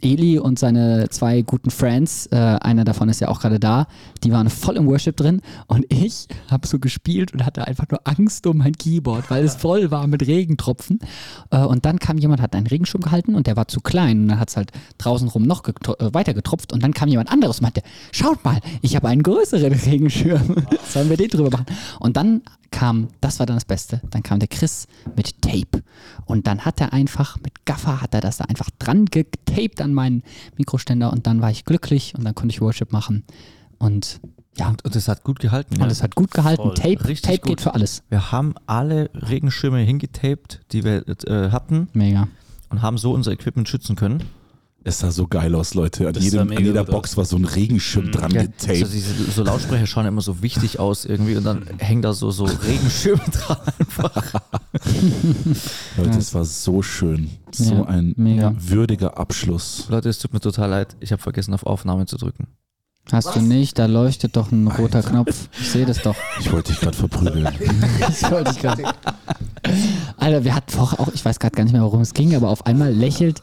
Eli 0.00 0.38
und 0.38 0.58
seine 0.58 1.08
zwei 1.10 1.42
guten 1.42 1.70
Friends, 1.70 2.26
äh, 2.26 2.36
einer 2.36 2.84
davon 2.84 3.08
ist 3.08 3.20
ja 3.20 3.28
auch 3.28 3.40
gerade 3.40 3.58
da, 3.58 3.86
die 4.22 4.32
waren 4.32 4.50
voll 4.50 4.76
im 4.76 4.86
Worship 4.86 5.16
drin 5.16 5.40
und 5.66 5.86
ich 5.88 6.26
habe 6.50 6.66
so 6.66 6.78
gespielt 6.78 7.32
und 7.32 7.44
hatte 7.44 7.66
einfach 7.66 7.86
nur 7.90 8.00
Angst 8.04 8.46
um 8.46 8.58
mein 8.58 8.72
Keyboard, 8.74 9.30
weil 9.30 9.44
es 9.44 9.54
voll 9.64 9.90
war 9.90 10.06
mit 10.06 10.26
Regentropfen. 10.26 10.98
Äh, 11.50 11.64
und 11.64 11.84
dann 11.86 11.98
kam 11.98 12.18
jemand, 12.18 12.40
hat 12.42 12.54
einen 12.54 12.66
Regenschirm 12.66 13.00
gehalten 13.02 13.34
und 13.34 13.46
der 13.46 13.56
war 13.56 13.68
zu 13.68 13.80
klein 13.80 14.22
und 14.22 14.28
dann 14.28 14.40
hat 14.40 14.50
es 14.50 14.56
halt 14.56 14.72
draußen 14.98 15.28
rum 15.28 15.42
noch 15.44 15.62
getro- 15.64 15.98
äh, 16.00 16.12
weiter 16.14 16.34
getropft 16.34 16.72
und 16.72 16.82
dann 16.82 16.92
kam 16.92 17.08
jemand 17.08 17.30
anderes 17.30 17.58
und 17.58 17.62
meinte, 17.62 17.82
schaut 18.12 18.44
mal, 18.44 18.58
ich 18.82 18.94
habe 18.96 19.08
einen 19.08 19.22
größeren 19.22 19.72
Regenschirm. 19.86 20.56
Sollen 20.88 21.08
wir 21.08 21.16
den 21.16 21.28
drüber 21.28 21.50
machen? 21.50 21.66
Und 22.00 22.16
dann 22.16 22.42
kam, 22.70 23.08
das 23.20 23.38
war 23.38 23.46
dann 23.46 23.56
das 23.56 23.64
Beste, 23.64 24.00
dann 24.10 24.22
kam 24.22 24.38
der 24.38 24.48
Chris 24.48 24.86
mit 25.16 25.40
Tape 25.42 25.82
und 26.26 26.46
dann 26.46 26.64
hat 26.64 26.80
er 26.80 26.92
einfach 26.92 27.38
mit 27.42 27.64
Gaffer, 27.64 28.00
hat 28.00 28.14
er 28.14 28.20
das 28.20 28.36
da 28.38 28.44
einfach 28.44 28.70
dran 28.78 29.06
getaped 29.06 29.80
an 29.80 29.94
meinen 29.94 30.22
Mikroständer 30.56 31.12
und 31.12 31.26
dann 31.26 31.40
war 31.40 31.50
ich 31.50 31.64
glücklich 31.64 32.14
und 32.16 32.24
dann 32.24 32.34
konnte 32.34 32.54
ich 32.54 32.60
Worship 32.60 32.92
machen 32.92 33.24
und 33.78 34.20
ja, 34.56 34.68
Und, 34.68 34.84
und 34.84 34.94
das 34.94 35.08
hat 35.08 35.24
gut 35.24 35.40
gehalten. 35.40 35.82
und 35.82 35.90
es 35.90 36.00
hat 36.02 36.14
gut 36.14 36.30
gehalten. 36.30 36.62
Voll. 36.62 36.74
Tape, 36.74 37.08
Richtig 37.08 37.22
Tape 37.22 37.38
gut. 37.38 37.48
geht 37.48 37.60
für 37.60 37.74
alles. 37.74 38.04
Wir 38.08 38.30
haben 38.30 38.54
alle 38.66 39.10
Regenschirme 39.12 39.80
hingetaped, 39.80 40.60
die 40.70 40.84
wir 40.84 41.04
äh, 41.26 41.50
hatten 41.50 41.88
Mega. 41.92 42.28
und 42.70 42.80
haben 42.80 42.96
so 42.96 43.12
unser 43.12 43.32
Equipment 43.32 43.68
schützen 43.68 43.96
können. 43.96 44.22
Es 44.86 44.98
sah 44.98 45.10
so 45.10 45.26
geil 45.26 45.54
aus, 45.54 45.72
Leute. 45.72 46.06
An, 46.06 46.14
jedem, 46.14 46.50
an 46.50 46.62
jeder 46.62 46.84
Box 46.84 47.16
war 47.16 47.24
so 47.24 47.36
ein 47.36 47.46
Regenschirm 47.46 48.12
dran 48.12 48.30
Ja, 48.32 48.42
getaped. 48.42 48.86
so, 48.86 48.92
diese, 48.92 49.14
so 49.30 49.42
Lautsprecher 49.42 49.86
schauen 49.86 50.04
immer 50.04 50.20
so 50.20 50.42
wichtig 50.42 50.78
aus 50.78 51.06
irgendwie 51.06 51.36
und 51.36 51.44
dann 51.44 51.62
hängen 51.78 52.02
da 52.02 52.12
so, 52.12 52.30
so 52.30 52.44
Regenschirme 52.44 53.22
dran 53.32 53.56
einfach. 53.80 54.34
Leute, 55.96 56.18
es 56.18 56.34
war 56.34 56.44
so 56.44 56.82
schön. 56.82 57.30
So 57.50 57.74
Ja, 57.76 57.84
ein 57.84 58.12
mega. 58.18 58.54
würdiger 58.58 59.16
Abschluss. 59.18 59.86
Leute, 59.88 60.10
es 60.10 60.18
tut 60.18 60.34
mir 60.34 60.40
total 60.40 60.68
leid. 60.68 60.96
Ich 61.00 61.12
habe 61.12 61.22
vergessen, 61.22 61.54
auf 61.54 61.64
Aufnahme 61.64 62.04
zu 62.04 62.18
drücken. 62.18 62.46
Hast 63.12 63.34
du 63.36 63.40
nicht, 63.40 63.78
da 63.78 63.84
leuchtet 63.86 64.34
doch 64.36 64.50
ein 64.50 64.66
roter 64.66 65.02
Knopf. 65.02 65.48
Ich 65.60 65.70
sehe 65.70 65.84
das 65.84 66.00
doch. 66.02 66.16
Ich 66.40 66.50
wollte 66.52 66.72
dich 66.72 66.80
gerade 66.80 66.96
verprügeln. 66.96 67.46
Das 68.00 68.30
wollte 68.30 68.50
ich 68.52 68.58
gerade. 68.58 68.82
Alter, 70.16 70.44
wir 70.44 70.54
hatten 70.54 70.70
vorher 70.70 71.00
auch, 71.00 71.08
ich 71.12 71.22
weiß 71.24 71.38
gerade 71.38 71.54
gar 71.54 71.64
nicht 71.64 71.72
mehr, 71.74 71.82
worum 71.82 72.00
es 72.00 72.14
ging, 72.14 72.34
aber 72.34 72.48
auf 72.48 72.64
einmal 72.64 72.92
lächelt 72.92 73.42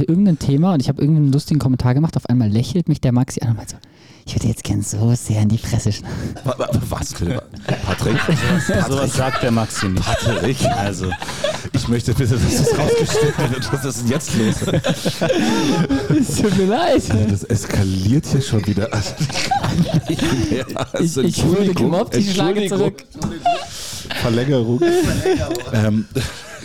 irgendein 0.00 0.38
Thema 0.38 0.72
und 0.74 0.80
ich 0.80 0.88
habe 0.88 1.02
irgendeinen 1.02 1.32
lustigen 1.32 1.60
Kommentar 1.60 1.92
gemacht. 1.94 2.16
Auf 2.16 2.26
einmal 2.26 2.48
lächelt 2.48 2.88
mich 2.88 3.00
der 3.00 3.12
Maxi 3.12 3.40
an 3.42 3.50
und 3.50 3.56
meint 3.58 3.68
so, 3.70 3.76
ich 4.24 4.34
würde 4.34 4.48
jetzt 4.48 4.64
gern 4.64 4.80
so 4.82 5.14
sehr 5.14 5.42
in 5.42 5.48
die 5.50 5.58
Fresse 5.58 5.92
schneiden. 5.92 6.16
Wa- 6.44 6.54
wa- 6.58 6.68
Was 6.88 7.12
bitte? 7.12 7.42
Patrick? 7.84 8.16
Sowas 8.88 9.12
sagt 9.14 9.42
der 9.42 9.50
Maxi 9.50 9.88
nicht. 9.88 10.02
Patrick? 10.04 10.56
Also, 10.76 11.10
Ich 11.74 11.88
möchte 11.88 12.14
bitte, 12.14 12.38
dass 12.38 12.56
das 12.56 12.78
rausgeschnitten 12.78 13.50
wird. 13.52 13.72
Was 13.72 13.84
ist 13.84 14.00
denn 14.00 14.08
jetzt 14.08 14.30
los? 14.36 14.54
Es 16.18 16.36
tut 16.40 16.56
mir 16.56 16.66
leid. 16.66 17.02
Das 17.30 17.44
eskaliert 17.44 18.24
hier 18.26 18.40
schon 18.40 18.66
wieder. 18.66 18.88
Also, 18.92 19.14
ich, 20.08 20.22
Ich, 21.28 21.38
ich 21.38 21.44
wurde 21.46 21.74
gemobbt, 21.74 22.16
ich 22.16 22.32
schlage 22.32 22.66
zurück. 22.66 23.04
Verlängerung. 24.22 24.80
ähm, 25.72 26.06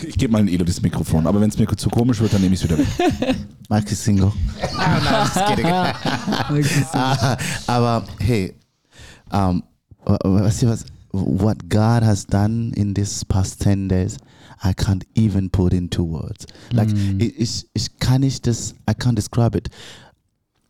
ich 0.02 0.16
gebe 0.16 0.32
mal 0.32 0.40
in 0.40 0.48
Elo 0.48 0.64
das 0.64 0.82
Mikrofon, 0.82 1.26
aber 1.26 1.40
wenn 1.40 1.48
es 1.48 1.58
mir 1.58 1.66
zu 1.76 1.88
komisch 1.88 2.20
wird, 2.20 2.32
dann 2.32 2.40
nehme 2.40 2.54
ich 2.54 2.62
es 2.62 2.68
wieder 2.68 2.78
weg. 2.78 2.86
Mike 3.68 3.90
ist 3.90 4.04
Single. 4.04 4.32
Ah, 6.92 7.36
aber 7.66 8.04
hey, 8.18 8.54
um, 9.32 9.62
weißt 10.04 10.62
du 10.62 10.68
was? 10.68 10.84
What 11.12 11.68
God 11.68 12.02
has 12.02 12.26
done 12.26 12.72
in 12.76 12.94
these 12.94 13.24
past 13.24 13.62
10 13.62 13.88
days, 13.88 14.18
I 14.62 14.72
can't 14.72 15.04
even 15.14 15.48
put 15.50 15.72
into 15.72 16.04
words. 16.04 16.46
Like, 16.70 16.90
ich, 17.18 17.40
ich, 17.40 17.66
ich 17.72 17.98
kann 17.98 18.20
nicht 18.20 18.46
das, 18.46 18.74
I 18.88 18.92
can't 18.92 19.14
describe 19.14 19.56
it. 19.56 19.70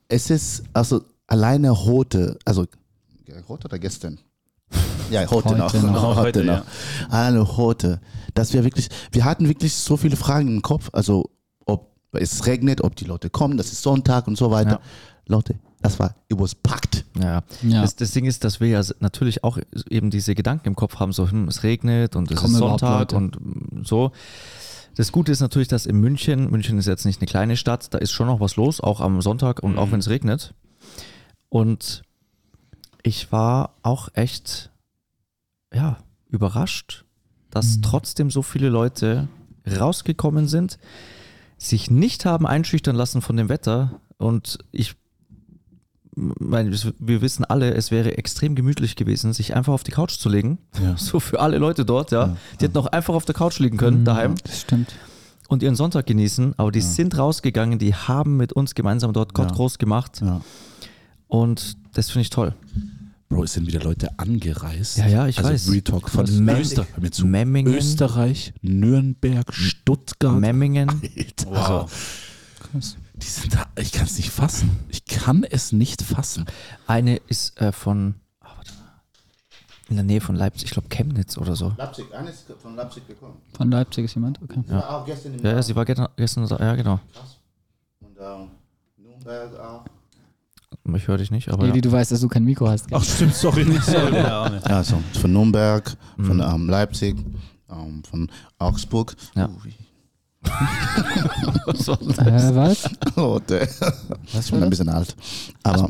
Es 0.08 0.30
ist, 0.30 0.62
also, 0.72 1.02
alleine 1.26 1.76
heute, 1.84 2.38
also, 2.44 2.66
heute 3.48 3.66
oder 3.66 3.78
gestern? 3.78 4.20
Ja, 5.10 5.22
heute, 5.30 5.48
Heute 5.48 5.56
noch. 5.56 5.72
noch. 5.74 6.16
Heute, 6.16 6.20
Heute, 6.20 6.44
noch. 6.44 6.54
ja. 6.56 6.64
Alleine 7.08 7.56
heute. 7.56 8.00
Dass 8.34 8.52
wir 8.52 8.64
wirklich, 8.64 8.88
wir 9.12 9.24
hatten 9.24 9.48
wirklich 9.48 9.74
so 9.74 9.96
viele 9.96 10.16
Fragen 10.16 10.48
im 10.48 10.62
Kopf, 10.62 10.90
also, 10.92 11.30
ob 11.66 11.90
es 12.12 12.46
regnet, 12.46 12.82
ob 12.82 12.94
die 12.96 13.04
Leute 13.04 13.30
kommen, 13.30 13.56
das 13.56 13.72
ist 13.72 13.82
Sonntag 13.82 14.28
und 14.28 14.36
so 14.36 14.50
weiter. 14.50 14.70
Ja. 14.70 14.80
Leute, 15.26 15.56
das 15.82 15.98
war, 15.98 16.14
it 16.28 16.38
was 16.38 16.54
packed. 16.54 17.04
Ja. 17.18 17.42
Ja. 17.62 17.82
Das, 17.82 17.96
das 17.96 18.12
Ding 18.12 18.24
ist, 18.24 18.44
dass 18.44 18.60
wir 18.60 18.68
ja 18.68 18.82
natürlich 19.00 19.44
auch 19.44 19.58
eben 19.90 20.10
diese 20.10 20.34
Gedanken 20.34 20.68
im 20.68 20.76
Kopf 20.76 20.96
haben, 20.96 21.12
so 21.12 21.30
hm, 21.30 21.48
es 21.48 21.62
regnet 21.62 22.16
und 22.16 22.30
es 22.30 22.38
Kommen 22.38 22.54
ist 22.54 22.58
Sonntag 22.58 23.12
und 23.12 23.38
so. 23.84 24.12
Das 24.96 25.12
Gute 25.12 25.30
ist 25.30 25.40
natürlich, 25.40 25.68
dass 25.68 25.86
in 25.86 25.96
München, 26.00 26.50
München 26.50 26.78
ist 26.78 26.86
jetzt 26.86 27.04
nicht 27.04 27.20
eine 27.20 27.28
kleine 27.28 27.56
Stadt, 27.56 27.94
da 27.94 27.98
ist 27.98 28.10
schon 28.10 28.26
noch 28.26 28.40
was 28.40 28.56
los, 28.56 28.80
auch 28.80 29.00
am 29.00 29.22
Sonntag 29.22 29.62
und 29.62 29.78
auch 29.78 29.92
wenn 29.92 30.00
es 30.00 30.08
regnet. 30.08 30.54
Und 31.48 32.02
ich 33.02 33.30
war 33.30 33.74
auch 33.82 34.08
echt, 34.14 34.70
ja, 35.72 35.98
überrascht, 36.28 37.04
dass 37.50 37.80
trotzdem 37.80 38.30
so 38.30 38.42
viele 38.42 38.68
Leute 38.68 39.28
rausgekommen 39.68 40.48
sind, 40.48 40.78
sich 41.56 41.90
nicht 41.90 42.24
haben 42.24 42.46
einschüchtern 42.46 42.94
lassen 42.96 43.20
von 43.22 43.36
dem 43.36 43.48
Wetter 43.48 44.00
und 44.18 44.58
ich 44.72 44.94
meine, 46.14 46.72
wir 46.98 47.20
wissen 47.20 47.44
alle, 47.44 47.74
es 47.74 47.90
wäre 47.90 48.18
extrem 48.18 48.54
gemütlich 48.56 48.96
gewesen, 48.96 49.32
sich 49.32 49.54
einfach 49.54 49.72
auf 49.72 49.84
die 49.84 49.92
Couch 49.92 50.18
zu 50.18 50.28
legen. 50.28 50.58
Ja. 50.82 50.96
So 50.98 51.20
für 51.20 51.38
alle 51.40 51.58
Leute 51.58 51.84
dort, 51.84 52.10
ja. 52.10 52.36
Die 52.60 52.64
hätten 52.64 52.76
auch 52.78 52.86
einfach 52.86 53.14
auf 53.14 53.24
der 53.24 53.34
Couch 53.36 53.58
liegen 53.60 53.76
können, 53.76 54.04
daheim 54.04 54.34
Das 54.42 54.62
stimmt. 54.62 54.92
und 55.48 55.62
ihren 55.62 55.76
Sonntag 55.76 56.06
genießen. 56.06 56.54
Aber 56.56 56.72
die 56.72 56.80
sind 56.80 57.16
rausgegangen, 57.16 57.78
die 57.78 57.94
haben 57.94 58.36
mit 58.36 58.52
uns 58.52 58.74
gemeinsam 58.74 59.12
dort 59.12 59.32
Gott 59.34 59.50
Ja. 59.50 59.54
groß 59.56 59.78
gemacht. 59.78 60.20
Ja. 60.20 60.40
Und 61.28 61.76
das 61.92 62.10
finde 62.10 62.22
ich 62.22 62.30
toll. 62.30 62.54
Bro, 63.28 63.44
es 63.44 63.52
sind 63.52 63.66
wieder 63.66 63.80
Leute 63.80 64.18
angereist. 64.18 64.96
Ja, 64.96 65.06
ja, 65.06 65.26
ich 65.26 65.38
also 65.38 65.50
weiß. 65.50 65.70
Retalk 65.70 66.08
von 66.08 66.26
Öster 66.48 66.86
zu. 67.10 67.26
Memmingen. 67.26 67.74
Österreich, 67.74 68.54
Nürnberg, 68.62 69.52
Stuttgart. 69.52 70.38
Memmingen. 70.38 70.88
Alter. 70.88 71.50
wow. 71.50 71.90
Die 73.14 73.26
sind 73.26 73.54
da, 73.54 73.66
ich 73.76 73.92
kann 73.92 74.06
es 74.06 74.16
nicht 74.16 74.30
fassen. 74.30 74.78
Ich 74.88 75.04
kann 75.04 75.44
es 75.44 75.72
nicht 75.72 76.02
fassen. 76.02 76.46
Eine 76.86 77.16
ist 77.16 77.60
äh, 77.60 77.72
von, 77.72 78.14
warte 78.40 78.72
mal. 78.72 79.02
in 79.90 79.96
der 79.96 80.04
Nähe 80.04 80.20
von 80.20 80.36
Leipzig, 80.36 80.64
ich 80.64 80.70
glaube 80.70 80.88
Chemnitz 80.88 81.36
oder 81.36 81.54
so. 81.54 81.74
Leipzig, 81.76 82.14
eines 82.14 82.46
von 82.62 82.76
Leipzig 82.76 83.06
gekommen. 83.06 83.42
Von 83.54 83.70
Leipzig 83.70 84.04
ist 84.06 84.14
jemand? 84.14 84.40
Okay. 84.40 84.62
Ja. 84.68 84.88
Auch 84.88 85.04
gestern 85.04 85.34
im 85.34 85.44
Ja, 85.44 85.52
ja, 85.52 85.62
sie 85.62 85.74
war 85.74 85.84
gestern, 85.84 86.08
gestern 86.16 86.46
ja 86.46 86.74
genau. 86.76 87.00
Und 88.00 88.16
ähm, 88.18 88.50
Nürnberg 88.96 89.58
auch. 89.58 89.84
Ich 90.94 91.06
höre 91.06 91.18
dich 91.18 91.30
nicht, 91.30 91.48
aber 91.50 91.64
Eli, 91.64 91.76
ja. 91.76 91.80
du 91.82 91.92
weißt, 91.92 92.12
dass 92.12 92.20
du 92.20 92.28
kein 92.28 92.44
Mikro 92.44 92.68
hast. 92.68 92.88
gell? 92.88 92.98
Ach 93.00 93.04
stimmt, 93.04 93.34
sorry, 93.34 93.64
nicht 93.64 93.84
sorry. 93.84 94.16
Ja, 94.16 94.44
auch 94.44 94.50
nicht. 94.50 94.68
Ja, 94.68 94.82
so 94.82 95.00
von 95.20 95.32
Nürnberg, 95.32 95.96
von 96.16 96.36
Mhm. 96.36 96.42
ähm, 96.42 96.68
Leipzig, 96.68 97.16
ähm, 97.70 98.02
von 98.08 98.28
Augsburg. 98.58 99.14
Ja. 99.34 99.48
Äh, 100.48 102.54
was? 102.54 102.88
Oh, 103.16 103.38
der. 103.48 103.62
ich 103.68 104.50
bin 104.50 104.62
ein 104.62 104.70
bisschen 104.70 104.88
alt. 104.88 105.14
Aber 105.62 105.88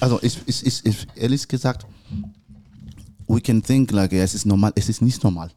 also 0.00 0.18
ich, 0.22 0.38
ich, 0.46 0.66
ich, 0.66 0.86
ich 0.86 1.06
ehrlich 1.14 1.46
gesagt, 1.48 1.86
we 3.26 3.40
can 3.40 3.62
think 3.62 3.90
like 3.92 4.12
es 4.12 4.34
ist 4.34 4.46
normal. 4.46 4.72
Es 4.74 4.88
ist 4.88 5.02
nicht 5.02 5.22
normal. 5.24 5.50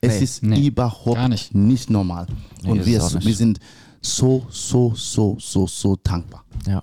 Es 0.00 0.14
Nee, 0.18 0.24
ist 0.24 0.42
nee, 0.42 0.66
überhaupt 0.68 1.16
gar 1.16 1.28
nicht. 1.28 1.54
nicht. 1.54 1.90
normal. 1.90 2.26
Nee, 2.62 2.70
Und 2.70 2.86
wir, 2.86 3.00
wir 3.00 3.34
sind 3.34 3.58
so, 4.00 4.46
so, 4.50 4.94
so, 4.94 5.36
so, 5.40 5.66
so 5.66 5.96
dankbar. 6.02 6.44
ja. 6.66 6.82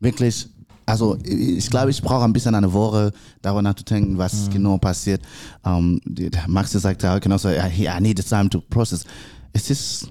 Wirklich. 0.00 0.48
Also 0.86 1.16
ich 1.24 1.70
glaube, 1.70 1.90
ich 1.90 2.02
brauche 2.02 2.24
ein 2.24 2.32
bisschen 2.32 2.54
eine 2.54 2.70
Woche, 2.72 3.10
darüber 3.40 3.62
nachzudenken, 3.62 4.18
was 4.18 4.50
genau 4.50 4.76
passiert. 4.76 5.22
Ähm, 5.64 5.98
Max 6.46 6.72
sagt 6.72 7.02
ja 7.02 7.18
genauso, 7.18 7.48
ja, 7.48 7.66
I 7.68 8.00
need 8.00 8.22
time 8.28 8.50
to 8.50 8.60
process. 8.60 9.04
Es 9.54 9.70
ist 9.70 10.08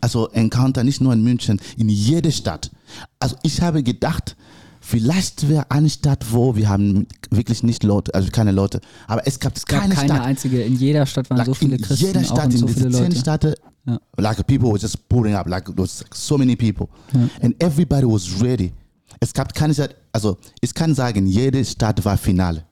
also 0.00 0.28
Encounter 0.28 0.84
nicht 0.84 1.00
nur 1.00 1.12
in 1.12 1.22
München, 1.22 1.60
in 1.76 1.88
jeder 1.88 2.30
Stadt. 2.30 2.70
Also 3.18 3.36
ich 3.42 3.60
habe 3.60 3.82
gedacht, 3.82 4.36
vielleicht 4.80 5.48
wäre 5.48 5.70
eine 5.70 5.90
Stadt, 5.90 6.24
wo 6.30 6.56
wir 6.56 6.68
haben 6.68 7.06
wirklich 7.30 7.62
nicht 7.62 7.82
Leute, 7.82 8.14
also 8.14 8.30
keine 8.30 8.52
Leute, 8.52 8.80
aber 9.06 9.26
es 9.26 9.38
gab 9.38 9.56
Es 9.56 9.66
gab 9.66 9.82
keine, 9.82 9.94
keine 9.94 10.14
Stadt. 10.14 10.22
einzige. 10.24 10.62
In 10.62 10.76
jeder 10.76 11.04
Stadt 11.04 11.28
waren 11.30 11.44
so 11.44 11.52
viele 11.52 11.76
in 11.76 11.82
Christen, 11.82 12.06
jeder 12.06 12.20
auch 12.20 12.24
Stadt, 12.24 12.52
in 12.54 12.58
so 12.58 12.66
diese 12.66 12.78
viele 12.78 12.90
zehn 12.90 13.02
Leute. 13.02 13.18
Städte, 13.18 13.54
Ja. 13.88 13.98
like 14.18 14.46
people 14.46 14.68
were 14.70 14.78
just 14.78 15.08
pulling 15.08 15.34
up, 15.34 15.48
like 15.48 15.64
there 15.64 15.78
was 15.78 16.04
so 16.12 16.36
many 16.36 16.54
people. 16.54 16.88
And 17.40 17.54
everybody 17.62 18.04
was 18.06 18.40
ready. 18.42 18.72
Es 19.20 19.32
gab 19.32 19.54
keine 19.54 19.72
Stadt, 19.72 19.94
also 20.12 20.36
ich 20.60 20.74
kann 20.74 20.94
sagen, 20.94 21.26
jede 21.26 21.64
Stadt 21.64 22.04
war 22.04 22.16
Finale. 22.18 22.64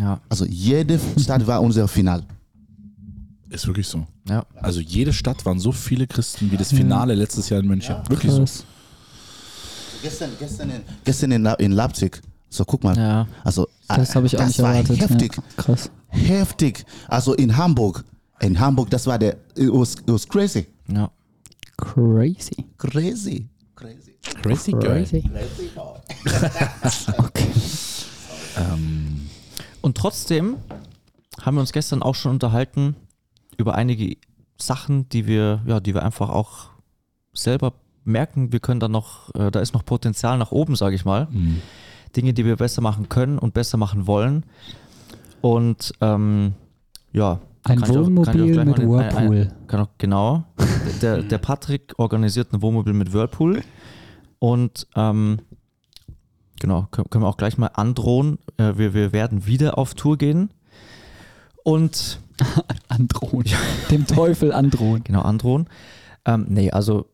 Ja. 0.00 0.20
Also 0.28 0.44
jede 0.46 0.98
Stadt 1.20 1.46
war 1.46 1.60
unser 1.60 1.86
Finale. 1.86 2.24
Ist 3.50 3.66
wirklich 3.66 3.86
so. 3.86 4.06
Ja. 4.28 4.44
Also 4.56 4.80
jede 4.80 5.12
Stadt 5.12 5.44
waren 5.44 5.60
so 5.60 5.70
viele 5.70 6.06
Christen 6.06 6.50
wie 6.50 6.56
das 6.56 6.70
Finale 6.70 7.14
letztes 7.14 7.48
Jahr 7.50 7.60
in 7.60 7.66
München. 7.68 7.96
Wirklich 8.08 8.32
so. 8.32 8.38
Krass. 8.38 8.64
Gestern, 10.02 10.30
gestern, 10.38 10.70
in, 10.70 10.80
gestern 11.04 11.32
in, 11.32 11.46
in 11.58 11.72
Leipzig, 11.72 12.20
so 12.50 12.64
guck 12.64 12.82
mal. 12.84 12.96
Ja. 12.96 13.26
Also 13.44 13.68
Das 13.88 14.14
habe 14.14 14.26
ich 14.26 14.34
auch 14.36 14.40
das 14.40 14.48
nicht 14.48 14.62
war 14.62 14.74
erwartet. 14.74 15.00
heftig. 15.00 15.36
Ja, 15.36 15.42
krass. 15.56 15.90
heftig. 16.08 16.84
Also 17.08 17.34
in 17.34 17.56
Hamburg, 17.56 18.04
in 18.40 18.58
Hamburg, 18.58 18.90
das 18.90 19.06
war 19.06 19.18
der, 19.18 19.34
it 19.56 19.70
was, 19.70 19.94
it 19.94 20.08
was 20.08 20.28
crazy. 20.28 20.66
Ja. 20.88 21.10
Crazy. 21.76 22.64
Crazy. 22.78 23.48
Crazy. 23.74 24.12
Crazy 24.42 24.72
Crazy. 24.72 25.30
Okay. 27.18 27.50
Und 29.82 29.96
trotzdem 29.96 30.56
haben 31.42 31.56
wir 31.56 31.60
uns 31.60 31.72
gestern 31.72 32.02
auch 32.02 32.14
schon 32.14 32.32
unterhalten 32.32 32.96
über 33.58 33.74
einige 33.74 34.16
Sachen, 34.58 35.08
die 35.08 35.26
wir, 35.26 35.62
ja, 35.66 35.80
die 35.80 35.92
wir 35.94 36.02
einfach 36.02 36.30
auch 36.30 36.70
selber 37.32 37.74
merken, 38.04 38.52
wir 38.52 38.60
können 38.60 38.80
da 38.80 38.88
noch, 38.88 39.34
äh, 39.34 39.50
da 39.50 39.60
ist 39.60 39.74
noch 39.74 39.84
Potenzial 39.84 40.38
nach 40.38 40.52
oben, 40.52 40.76
sage 40.76 40.94
ich 40.94 41.04
mal. 41.04 41.28
Dinge, 42.16 42.32
die 42.32 42.44
wir 42.44 42.56
besser 42.56 42.80
machen 42.80 43.08
können 43.08 43.38
und 43.38 43.54
besser 43.54 43.76
machen 43.76 44.06
wollen. 44.06 44.44
Und 45.40 45.92
ähm, 46.00 46.54
ja. 47.12 47.40
Ein 47.64 47.82
auch- 47.82 47.88
auch 47.88 47.94
Wohnmobil 47.94 48.52
gleich 48.52 48.66
mit 48.66 48.78
den- 48.78 48.84
ein- 48.84 49.00
ein- 49.00 49.30
Whirlpool. 49.30 49.48
Kann 49.66 49.80
auch, 49.80 49.88
genau. 49.98 50.44
Der, 51.02 51.22
der 51.22 51.38
Patrick 51.38 51.94
organisiert 51.98 52.52
ein 52.52 52.60
Wohnmobil 52.62 52.92
mit 52.92 53.12
Whirlpool. 53.12 53.62
Und 54.38 54.86
ähm, 54.96 55.40
genau, 56.60 56.86
können, 56.90 57.08
können 57.10 57.24
wir 57.24 57.28
auch 57.28 57.36
gleich 57.38 57.56
mal 57.56 57.68
androhen. 57.68 58.38
Äh, 58.58 58.74
wir, 58.76 58.92
wir 58.94 59.12
werden 59.12 59.46
wieder 59.46 59.78
auf 59.78 59.94
Tour 59.94 60.18
gehen. 60.18 60.50
Und 61.62 62.20
Androhen. 62.88 63.46
Dem 63.90 64.06
Teufel 64.06 64.52
androhen. 64.52 65.02
genau, 65.04 65.22
androhen. 65.22 65.68
Ähm, 66.26 66.46
nee, 66.48 66.70
also 66.70 67.06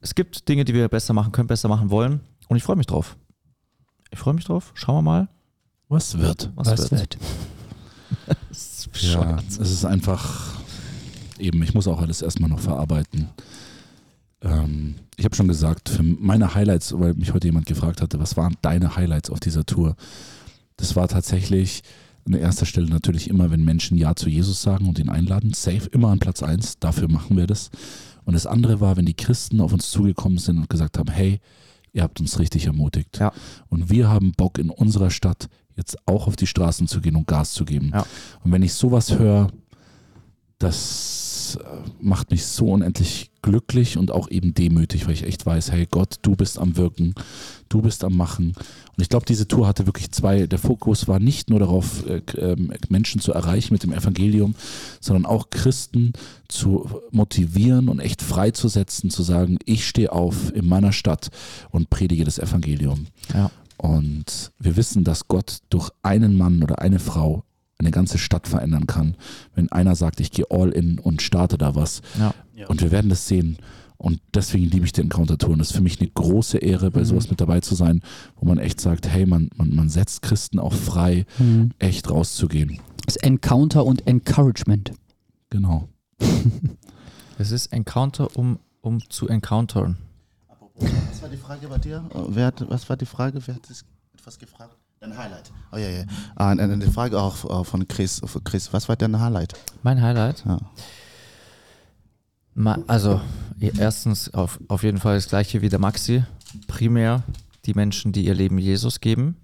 es 0.00 0.14
gibt 0.14 0.48
Dinge, 0.48 0.64
die 0.64 0.74
wir 0.74 0.88
besser 0.88 1.14
machen 1.14 1.32
können, 1.32 1.48
besser 1.48 1.68
machen 1.68 1.90
wollen. 1.90 2.20
Und 2.48 2.56
ich 2.58 2.62
freue 2.62 2.76
mich 2.76 2.86
drauf. 2.86 3.16
Ich 4.10 4.18
freue 4.18 4.34
mich 4.34 4.44
drauf. 4.44 4.72
Schauen 4.74 4.96
wir 4.96 5.02
mal, 5.02 5.28
Was 5.88 6.18
wird? 6.18 6.50
was, 6.56 6.90
wird. 6.90 7.16
Ja, 8.94 9.38
es 9.48 9.58
ist 9.58 9.84
einfach, 9.84 10.54
eben, 11.38 11.62
ich 11.62 11.74
muss 11.74 11.88
auch 11.88 12.00
alles 12.00 12.22
erstmal 12.22 12.50
noch 12.50 12.60
verarbeiten. 12.60 13.28
Ähm, 14.42 14.96
ich 15.16 15.24
habe 15.24 15.36
schon 15.36 15.48
gesagt, 15.48 15.88
für 15.88 16.02
meine 16.02 16.54
Highlights, 16.54 16.98
weil 16.98 17.14
mich 17.14 17.32
heute 17.32 17.46
jemand 17.46 17.66
gefragt 17.66 18.02
hatte, 18.02 18.18
was 18.18 18.36
waren 18.36 18.56
deine 18.62 18.96
Highlights 18.96 19.30
auf 19.30 19.40
dieser 19.40 19.64
Tour? 19.64 19.96
Das 20.76 20.96
war 20.96 21.08
tatsächlich 21.08 21.82
an 22.26 22.34
erster 22.34 22.66
Stelle 22.66 22.88
natürlich 22.88 23.28
immer, 23.28 23.50
wenn 23.50 23.64
Menschen 23.64 23.96
Ja 23.96 24.16
zu 24.16 24.28
Jesus 24.28 24.62
sagen 24.62 24.88
und 24.88 24.98
ihn 24.98 25.08
einladen. 25.08 25.52
Safe, 25.52 25.88
immer 25.92 26.08
an 26.08 26.18
Platz 26.18 26.42
eins. 26.42 26.78
Dafür 26.78 27.08
machen 27.08 27.36
wir 27.36 27.46
das. 27.46 27.70
Und 28.24 28.34
das 28.34 28.46
andere 28.46 28.80
war, 28.80 28.96
wenn 28.96 29.06
die 29.06 29.14
Christen 29.14 29.60
auf 29.60 29.72
uns 29.72 29.90
zugekommen 29.90 30.38
sind 30.38 30.58
und 30.58 30.70
gesagt 30.70 30.98
haben, 30.98 31.10
hey, 31.10 31.40
ihr 31.92 32.02
habt 32.02 32.20
uns 32.20 32.38
richtig 32.38 32.66
ermutigt. 32.66 33.18
Ja. 33.18 33.32
Und 33.68 33.90
wir 33.90 34.08
haben 34.08 34.32
Bock 34.32 34.58
in 34.58 34.70
unserer 34.70 35.10
Stadt 35.10 35.48
jetzt 35.76 35.96
auch 36.06 36.26
auf 36.26 36.36
die 36.36 36.46
Straßen 36.46 36.88
zu 36.88 37.00
gehen 37.00 37.16
und 37.16 37.26
Gas 37.26 37.52
zu 37.52 37.64
geben. 37.64 37.90
Ja. 37.92 38.06
Und 38.44 38.52
wenn 38.52 38.62
ich 38.62 38.74
sowas 38.74 39.18
höre, 39.18 39.48
das 40.58 41.58
äh, 41.60 41.64
macht 42.00 42.30
mich 42.30 42.46
so 42.46 42.66
unendlich 42.66 43.30
glücklich 43.42 43.98
und 43.98 44.10
auch 44.10 44.30
eben 44.30 44.54
demütig, 44.54 45.06
weil 45.06 45.12
ich 45.12 45.24
echt 45.24 45.44
weiß, 45.44 45.70
hey 45.72 45.86
Gott, 45.90 46.16
du 46.22 46.34
bist 46.34 46.58
am 46.58 46.76
Wirken, 46.76 47.14
du 47.68 47.82
bist 47.82 48.02
am 48.04 48.16
Machen. 48.16 48.54
Und 48.56 49.02
ich 49.02 49.08
glaube, 49.08 49.26
diese 49.26 49.46
Tour 49.46 49.66
hatte 49.66 49.86
wirklich 49.86 50.10
zwei, 50.12 50.46
der 50.46 50.58
Fokus 50.58 51.08
war 51.08 51.18
nicht 51.18 51.50
nur 51.50 51.58
darauf, 51.58 52.06
äh, 52.06 52.22
ähm, 52.38 52.72
Menschen 52.88 53.20
zu 53.20 53.32
erreichen 53.32 53.74
mit 53.74 53.82
dem 53.82 53.92
Evangelium, 53.92 54.54
sondern 55.00 55.26
auch 55.26 55.50
Christen 55.50 56.12
zu 56.48 56.88
motivieren 57.10 57.88
und 57.88 57.98
echt 58.00 58.22
freizusetzen, 58.22 59.10
zu 59.10 59.22
sagen, 59.22 59.58
ich 59.66 59.86
stehe 59.86 60.12
auf 60.12 60.54
in 60.54 60.66
meiner 60.66 60.92
Stadt 60.92 61.28
und 61.70 61.90
predige 61.90 62.24
das 62.24 62.38
Evangelium. 62.38 63.06
Ja. 63.34 63.50
Und 63.76 64.52
wir 64.58 64.76
wissen, 64.76 65.04
dass 65.04 65.28
Gott 65.28 65.58
durch 65.70 65.90
einen 66.02 66.36
Mann 66.36 66.62
oder 66.62 66.80
eine 66.80 66.98
Frau 66.98 67.44
eine 67.78 67.90
ganze 67.90 68.18
Stadt 68.18 68.46
verändern 68.46 68.86
kann. 68.86 69.16
Wenn 69.54 69.70
einer 69.70 69.96
sagt, 69.96 70.20
ich 70.20 70.30
gehe 70.30 70.46
all 70.50 70.70
in 70.70 70.98
und 70.98 71.22
starte 71.22 71.58
da 71.58 71.74
was. 71.74 72.02
Ja. 72.18 72.34
Und 72.68 72.80
wir 72.80 72.90
werden 72.90 73.10
das 73.10 73.26
sehen. 73.26 73.58
Und 73.96 74.20
deswegen 74.34 74.66
liebe 74.66 74.84
ich 74.86 74.92
die 74.92 75.00
Encounter-Touren. 75.00 75.58
Das 75.58 75.70
ist 75.70 75.76
für 75.76 75.82
mich 75.82 76.00
eine 76.00 76.10
große 76.10 76.58
Ehre, 76.58 76.90
bei 76.90 77.04
sowas 77.04 77.30
mit 77.30 77.40
dabei 77.40 77.60
zu 77.60 77.74
sein, 77.74 78.00
wo 78.36 78.46
man 78.46 78.58
echt 78.58 78.80
sagt, 78.80 79.08
hey, 79.08 79.26
man, 79.26 79.50
man, 79.56 79.74
man 79.74 79.88
setzt 79.88 80.22
Christen 80.22 80.58
auch 80.58 80.72
frei, 80.72 81.26
echt 81.78 82.10
rauszugehen. 82.10 82.80
Das 83.06 83.16
Encounter 83.16 83.84
und 83.84 84.06
Encouragement. 84.06 84.92
Genau. 85.50 85.88
Es 87.36 87.50
ist 87.50 87.72
Encounter, 87.72 88.36
um, 88.36 88.60
um 88.80 89.10
zu 89.10 89.26
encountern. 89.26 89.96
Was 90.74 91.22
war 91.22 91.28
die 91.28 91.36
Frage 91.36 91.68
bei 91.68 91.78
dir? 91.78 92.04
Äh, 92.12 92.18
Wer 92.28 92.46
hat, 92.46 92.68
was 92.68 92.88
war 92.88 92.96
die 92.96 93.06
Frage? 93.06 93.40
Wer 93.46 93.54
hat 93.54 93.70
das 93.70 93.84
etwas 94.14 94.38
gefragt? 94.38 94.76
Dein 95.00 95.16
Highlight. 95.16 95.52
Oh 95.72 95.76
ja, 95.76 95.88
ja. 95.88 96.04
Ah, 96.34 96.54
die 96.54 96.90
Frage 96.90 97.20
auch 97.20 97.60
äh, 97.60 97.64
von 97.64 97.86
Chris. 97.86 98.20
Von 98.24 98.42
Chris. 98.42 98.72
Was 98.72 98.88
war 98.88 98.96
dein 98.96 99.20
Highlight? 99.20 99.54
Mein 99.82 100.00
Highlight? 100.00 100.44
Ja. 100.46 100.58
Also, 102.86 103.20
erstens 103.60 104.32
auf, 104.32 104.58
auf 104.68 104.82
jeden 104.82 104.98
Fall 104.98 105.16
das 105.16 105.28
gleiche 105.28 105.60
wie 105.60 105.68
der 105.68 105.78
Maxi. 105.78 106.24
Primär 106.68 107.22
die 107.64 107.74
Menschen, 107.74 108.12
die 108.12 108.24
ihr 108.24 108.34
Leben 108.34 108.58
Jesus 108.58 109.00
geben. 109.00 109.36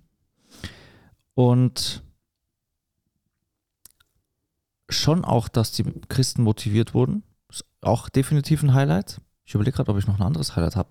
Und 1.34 2.02
schon 4.88 5.24
auch, 5.24 5.48
dass 5.48 5.72
die 5.72 5.84
Christen 6.08 6.42
motiviert 6.42 6.94
wurden. 6.94 7.22
Ist 7.48 7.64
auch 7.80 8.08
definitiv 8.08 8.62
ein 8.62 8.74
Highlight. 8.74 9.20
Ich 9.44 9.54
überlege 9.54 9.76
gerade, 9.76 9.90
ob 9.90 9.98
ich 9.98 10.06
noch 10.06 10.18
ein 10.18 10.26
anderes 10.26 10.54
Highlight 10.56 10.76
habe. 10.76 10.90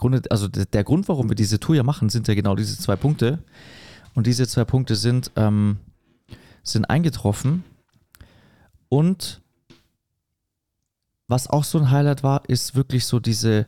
Grunde, 0.00 0.22
also 0.30 0.48
der, 0.48 0.82
Grund, 0.82 1.08
warum 1.08 1.28
wir 1.28 1.36
diese 1.36 1.60
Tour 1.60 1.76
ja 1.76 1.82
machen, 1.82 2.08
sind 2.08 2.26
ja 2.26 2.34
genau 2.34 2.56
diese 2.56 2.78
zwei 2.78 2.96
Punkte. 2.96 3.38
Und 4.14 4.26
diese 4.26 4.48
zwei 4.48 4.64
Punkte 4.64 4.96
sind, 4.96 5.30
ähm, 5.36 5.76
sind 6.62 6.86
eingetroffen. 6.86 7.64
Und 8.88 9.42
was 11.28 11.48
auch 11.48 11.64
so 11.64 11.78
ein 11.78 11.90
Highlight 11.90 12.22
war, 12.22 12.48
ist 12.48 12.74
wirklich 12.74 13.04
so 13.04 13.20
diese, 13.20 13.66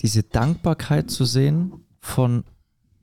diese 0.00 0.22
Dankbarkeit 0.22 1.10
zu 1.10 1.26
sehen 1.26 1.84
von, 2.00 2.44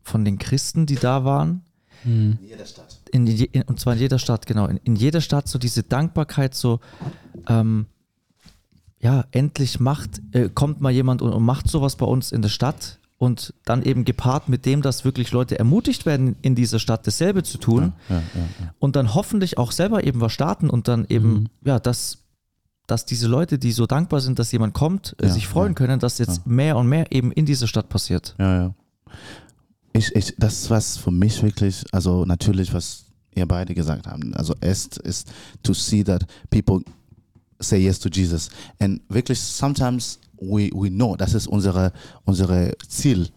von 0.02 0.26
den 0.26 0.40
Christen, 0.40 0.88
die 0.88 0.96
da 0.96 1.24
waren. 1.24 1.64
In 2.04 2.40
jeder 2.42 2.66
Stadt. 2.66 3.00
In, 3.12 3.28
in, 3.28 3.62
und 3.64 3.80
zwar 3.80 3.94
in 3.94 4.00
jeder 4.00 4.18
Stadt, 4.18 4.48
genau. 4.48 4.66
In, 4.66 4.78
in 4.78 4.96
jeder 4.96 5.22
Stadt 5.22 5.48
so 5.48 5.60
diese 5.60 5.84
Dankbarkeit, 5.84 6.56
so, 6.56 6.80
ähm, 7.48 7.86
ja, 9.02 9.26
endlich 9.32 9.80
macht, 9.80 10.22
äh, 10.32 10.50
kommt 10.50 10.80
mal 10.80 10.92
jemand 10.92 11.22
und, 11.22 11.34
und 11.34 11.44
macht 11.44 11.68
sowas 11.68 11.96
bei 11.96 12.06
uns 12.06 12.32
in 12.32 12.42
der 12.42 12.50
Stadt 12.50 13.00
und 13.18 13.54
dann 13.66 13.84
eben 13.84 14.06
gepaart 14.06 14.50
mit 14.50 14.66
dem, 14.66 14.82
dass 14.82 15.06
wirklich 15.06 15.32
Leute 15.32 15.58
ermutigt 15.58 16.06
werden, 16.06 16.36
in 16.42 16.56
dieser 16.56 16.80
Stadt 16.80 17.06
dasselbe 17.06 17.44
zu 17.44 17.58
tun 17.58 17.94
Ja, 18.10 18.16
ja, 18.16 18.22
ja. 18.36 18.74
und 18.80 18.96
dann 18.96 19.14
hoffentlich 19.14 19.58
auch 19.58 19.72
selber 19.72 20.04
eben 20.04 20.22
was 20.22 20.34
starten 20.34 20.70
und 20.70 20.88
dann 20.88 21.06
eben, 21.10 21.50
ja, 21.64 21.80
das, 21.80 22.20
dass 22.88 23.06
diese 23.06 23.28
Leute, 23.28 23.58
die 23.58 23.72
so 23.72 23.86
dankbar 23.88 24.22
sind, 24.22 24.40
dass 24.40 24.52
jemand 24.52 24.74
kommt, 24.74 25.16
äh, 25.20 25.30
sich 25.30 25.48
freuen 25.48 25.76
können, 25.76 26.00
dass 26.00 26.18
jetzt 26.18 26.46
mehr 26.46 26.78
und 26.78 26.88
mehr 26.88 27.12
eben 27.12 27.32
in 27.32 27.46
dieser 27.46 27.68
Stadt 27.68 27.90
passiert. 27.90 28.36
Ja, 28.38 28.56
ja. 28.56 28.76
Ich, 29.94 30.16
ich, 30.16 30.36
das, 30.38 30.70
was 30.70 30.98
für 30.98 31.12
mich 31.12 31.44
wirklich, 31.44 31.84
also 31.92 32.26
natürlich, 32.26 32.74
was 32.74 33.06
ihr 33.36 33.46
beide 33.46 33.74
gesagt 33.74 34.08
haben, 34.08 34.34
also 34.36 34.56
erst 34.62 34.98
ist 34.98 35.32
to 35.64 35.74
see 35.74 36.04
that 36.04 36.26
people 36.50 36.82
say 37.62 37.80
yes 37.80 38.00
to 38.00 38.10
Jesus. 38.10 38.50
And 38.80 39.00
wirklich, 39.10 39.39
sometimes 39.39 40.19
we, 40.39 40.69
we 40.74 40.89
know, 40.89 41.15
das 41.15 41.34
ist 41.34 41.47
unsere, 41.47 41.91
unsere 42.26 42.74
Ziel. 42.88 43.30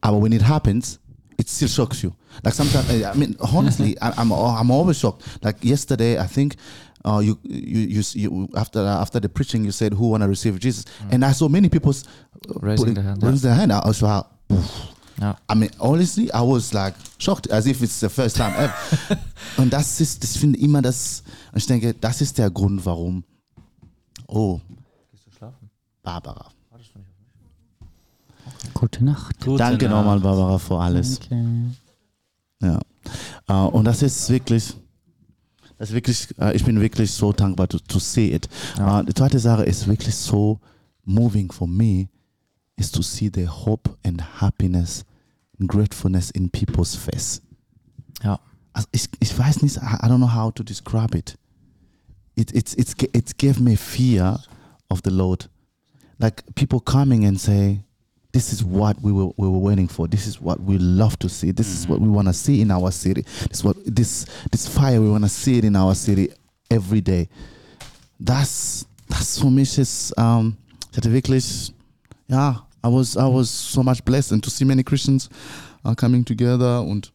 Aber 0.00 0.20
when 0.22 0.32
it 0.32 0.42
happens, 0.42 0.98
it 1.38 1.48
still 1.48 1.68
shocks 1.68 2.02
you. 2.02 2.12
Like 2.44 2.54
sometimes, 2.54 2.88
I 2.90 3.12
mean, 3.14 3.36
honestly, 3.40 3.96
I'm, 4.02 4.32
I'm 4.32 4.70
always 4.70 4.98
shocked. 4.98 5.22
Like 5.42 5.64
yesterday, 5.64 6.18
I 6.18 6.26
think 6.26 6.56
uh, 7.04 7.20
you, 7.20 7.38
you, 7.44 7.80
you, 7.80 8.02
you, 8.14 8.48
after, 8.54 8.80
after 8.80 9.20
the 9.20 9.28
preaching, 9.28 9.64
you 9.64 9.72
said, 9.72 9.94
who 9.94 10.08
want 10.10 10.22
to 10.22 10.28
receive 10.28 10.58
Jesus? 10.58 10.84
And 11.10 11.24
I 11.24 11.32
saw 11.32 11.48
many 11.48 11.68
people 11.68 11.90
uh, 11.92 12.58
Raising 12.60 12.76
putting- 12.86 12.94
their 12.94 13.04
hand, 13.04 13.22
raising 13.22 13.48
their 13.50 13.54
hand. 13.54 13.72
I 13.72 13.80
was 13.86 14.02
like, 14.02 14.24
"Poof." 14.48 14.94
Ja. 15.20 15.34
I 15.50 15.54
mean, 15.54 15.70
honestly, 15.78 16.30
I 16.32 16.40
was 16.40 16.72
like 16.72 16.94
shocked, 17.18 17.50
as 17.50 17.66
if 17.66 17.82
it's 17.82 18.00
the 18.00 18.08
first 18.08 18.36
time 18.36 18.54
ever. 18.56 18.74
Und 19.58 19.70
das 19.70 20.00
ist, 20.00 20.22
das 20.22 20.36
finde 20.38 20.58
immer 20.58 20.80
das, 20.80 21.22
ich 21.54 21.66
denke, 21.66 21.92
das 21.92 22.22
ist 22.22 22.38
der 22.38 22.50
Grund, 22.50 22.86
warum. 22.86 23.22
Oh. 24.30 24.60
Barbara. 26.02 26.46
Gute 28.74 29.04
Nacht. 29.04 29.40
Gute 29.44 29.58
Danke 29.58 29.86
Nacht. 29.86 29.96
nochmal, 29.96 30.20
Barbara, 30.20 30.58
für 30.58 30.78
alles. 30.78 31.20
Ja. 32.62 32.80
Äh, 33.48 33.52
und 33.52 33.84
das 33.84 34.02
ist 34.02 34.28
wirklich, 34.30 34.74
das 35.78 35.88
ist 35.90 35.94
wirklich, 35.94 36.28
äh, 36.38 36.54
ich 36.54 36.64
bin 36.64 36.80
wirklich 36.80 37.10
so 37.10 37.32
dankbar 37.32 37.68
to, 37.68 37.78
to 37.78 37.98
see 37.98 38.32
it. 38.32 38.48
Äh, 38.78 39.04
die 39.04 39.14
zweite 39.14 39.38
Sache 39.38 39.64
ist 39.64 39.86
wirklich 39.88 40.14
so 40.14 40.60
moving 41.04 41.50
for 41.50 41.66
me, 41.66 42.08
is 42.76 42.90
to 42.90 43.02
see 43.02 43.30
the 43.34 43.48
hope 43.48 43.90
and 44.04 44.22
happiness 44.40 45.04
and 45.58 45.68
gratefulness 45.68 46.30
in 46.30 46.50
people's 46.50 46.94
face. 46.94 47.42
Ja. 48.22 48.38
Also 48.72 48.88
ich, 48.92 49.08
ich 49.18 49.36
weiß 49.36 49.62
nicht, 49.62 49.76
I 49.78 49.80
I 49.80 50.06
don't 50.08 50.18
know 50.18 50.32
how 50.32 50.52
to 50.54 50.62
describe 50.62 51.16
it. 51.16 51.36
It, 52.40 52.54
it's, 52.54 52.74
it's, 52.74 52.94
it 53.12 53.36
gave 53.36 53.60
me 53.60 53.76
fear 53.76 54.36
of 54.90 55.02
the 55.02 55.10
Lord. 55.10 55.46
Like 56.18 56.42
people 56.54 56.80
coming 56.80 57.24
and 57.26 57.38
say, 57.38 57.80
this 58.32 58.52
is 58.52 58.64
what 58.64 59.00
we 59.02 59.12
were, 59.12 59.30
we 59.36 59.46
were 59.46 59.58
waiting 59.58 59.88
for. 59.88 60.08
This 60.08 60.26
is 60.26 60.40
what 60.40 60.58
we 60.60 60.78
love 60.78 61.18
to 61.18 61.28
see. 61.28 61.50
This 61.50 61.68
is 61.68 61.86
what 61.86 62.00
we 62.00 62.08
want 62.08 62.28
to 62.28 62.32
see 62.32 62.62
in 62.62 62.70
our 62.70 62.90
city. 62.90 63.22
This 63.48 63.62
what 63.64 63.76
this 63.84 64.24
this 64.52 64.68
fire 64.68 65.00
we 65.00 65.10
want 65.10 65.24
to 65.24 65.28
see 65.28 65.58
it 65.58 65.64
in 65.64 65.76
our 65.76 65.94
city 65.94 66.30
every 66.70 67.00
day. 67.00 67.28
Das 68.22 68.86
das 69.08 69.38
für 69.38 69.50
mich 69.50 69.76
ist 69.78 70.16
um, 70.16 70.56
ich 70.90 70.96
hatte 70.96 71.12
wirklich 71.12 71.72
ja 72.28 72.66
I 72.84 72.88
was 72.88 73.16
I 73.16 73.26
was 73.26 73.50
so 73.50 73.82
much 73.82 74.04
blessed 74.04 74.32
and 74.32 74.42
to 74.44 74.50
see 74.50 74.64
many 74.64 74.84
Christians 74.84 75.28
uh, 75.84 75.94
coming 75.94 76.24
together 76.24 76.84
and 76.88 77.10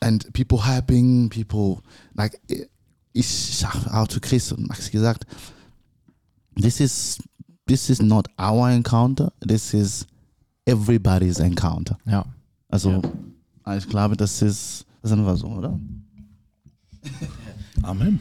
and 0.00 0.24
people 0.32 0.58
helping 0.58 1.28
people 1.28 1.82
like 2.16 2.40
ich 3.14 3.56
sag 3.56 3.86
auch 3.86 4.08
zu 4.08 4.20
Chris 4.20 4.52
und 4.52 4.68
Max 4.68 4.90
gesagt 4.90 5.24
this 6.60 6.80
is 6.80 7.18
this 7.66 7.88
is 7.88 8.02
not 8.02 8.28
our 8.38 8.68
encounter 8.70 9.32
this 9.40 9.72
is 9.72 10.06
everybody's 10.66 11.38
encounter 11.38 11.96
Ja. 12.04 12.26
also 12.68 13.00
ich 13.78 13.88
glaube 13.88 14.16
das 14.16 14.42
ist 14.42 14.84
das 15.00 15.10
ist 15.10 15.18
einfach 15.18 15.36
so 15.36 15.46
oder 15.46 15.78
Amen. 17.82 18.18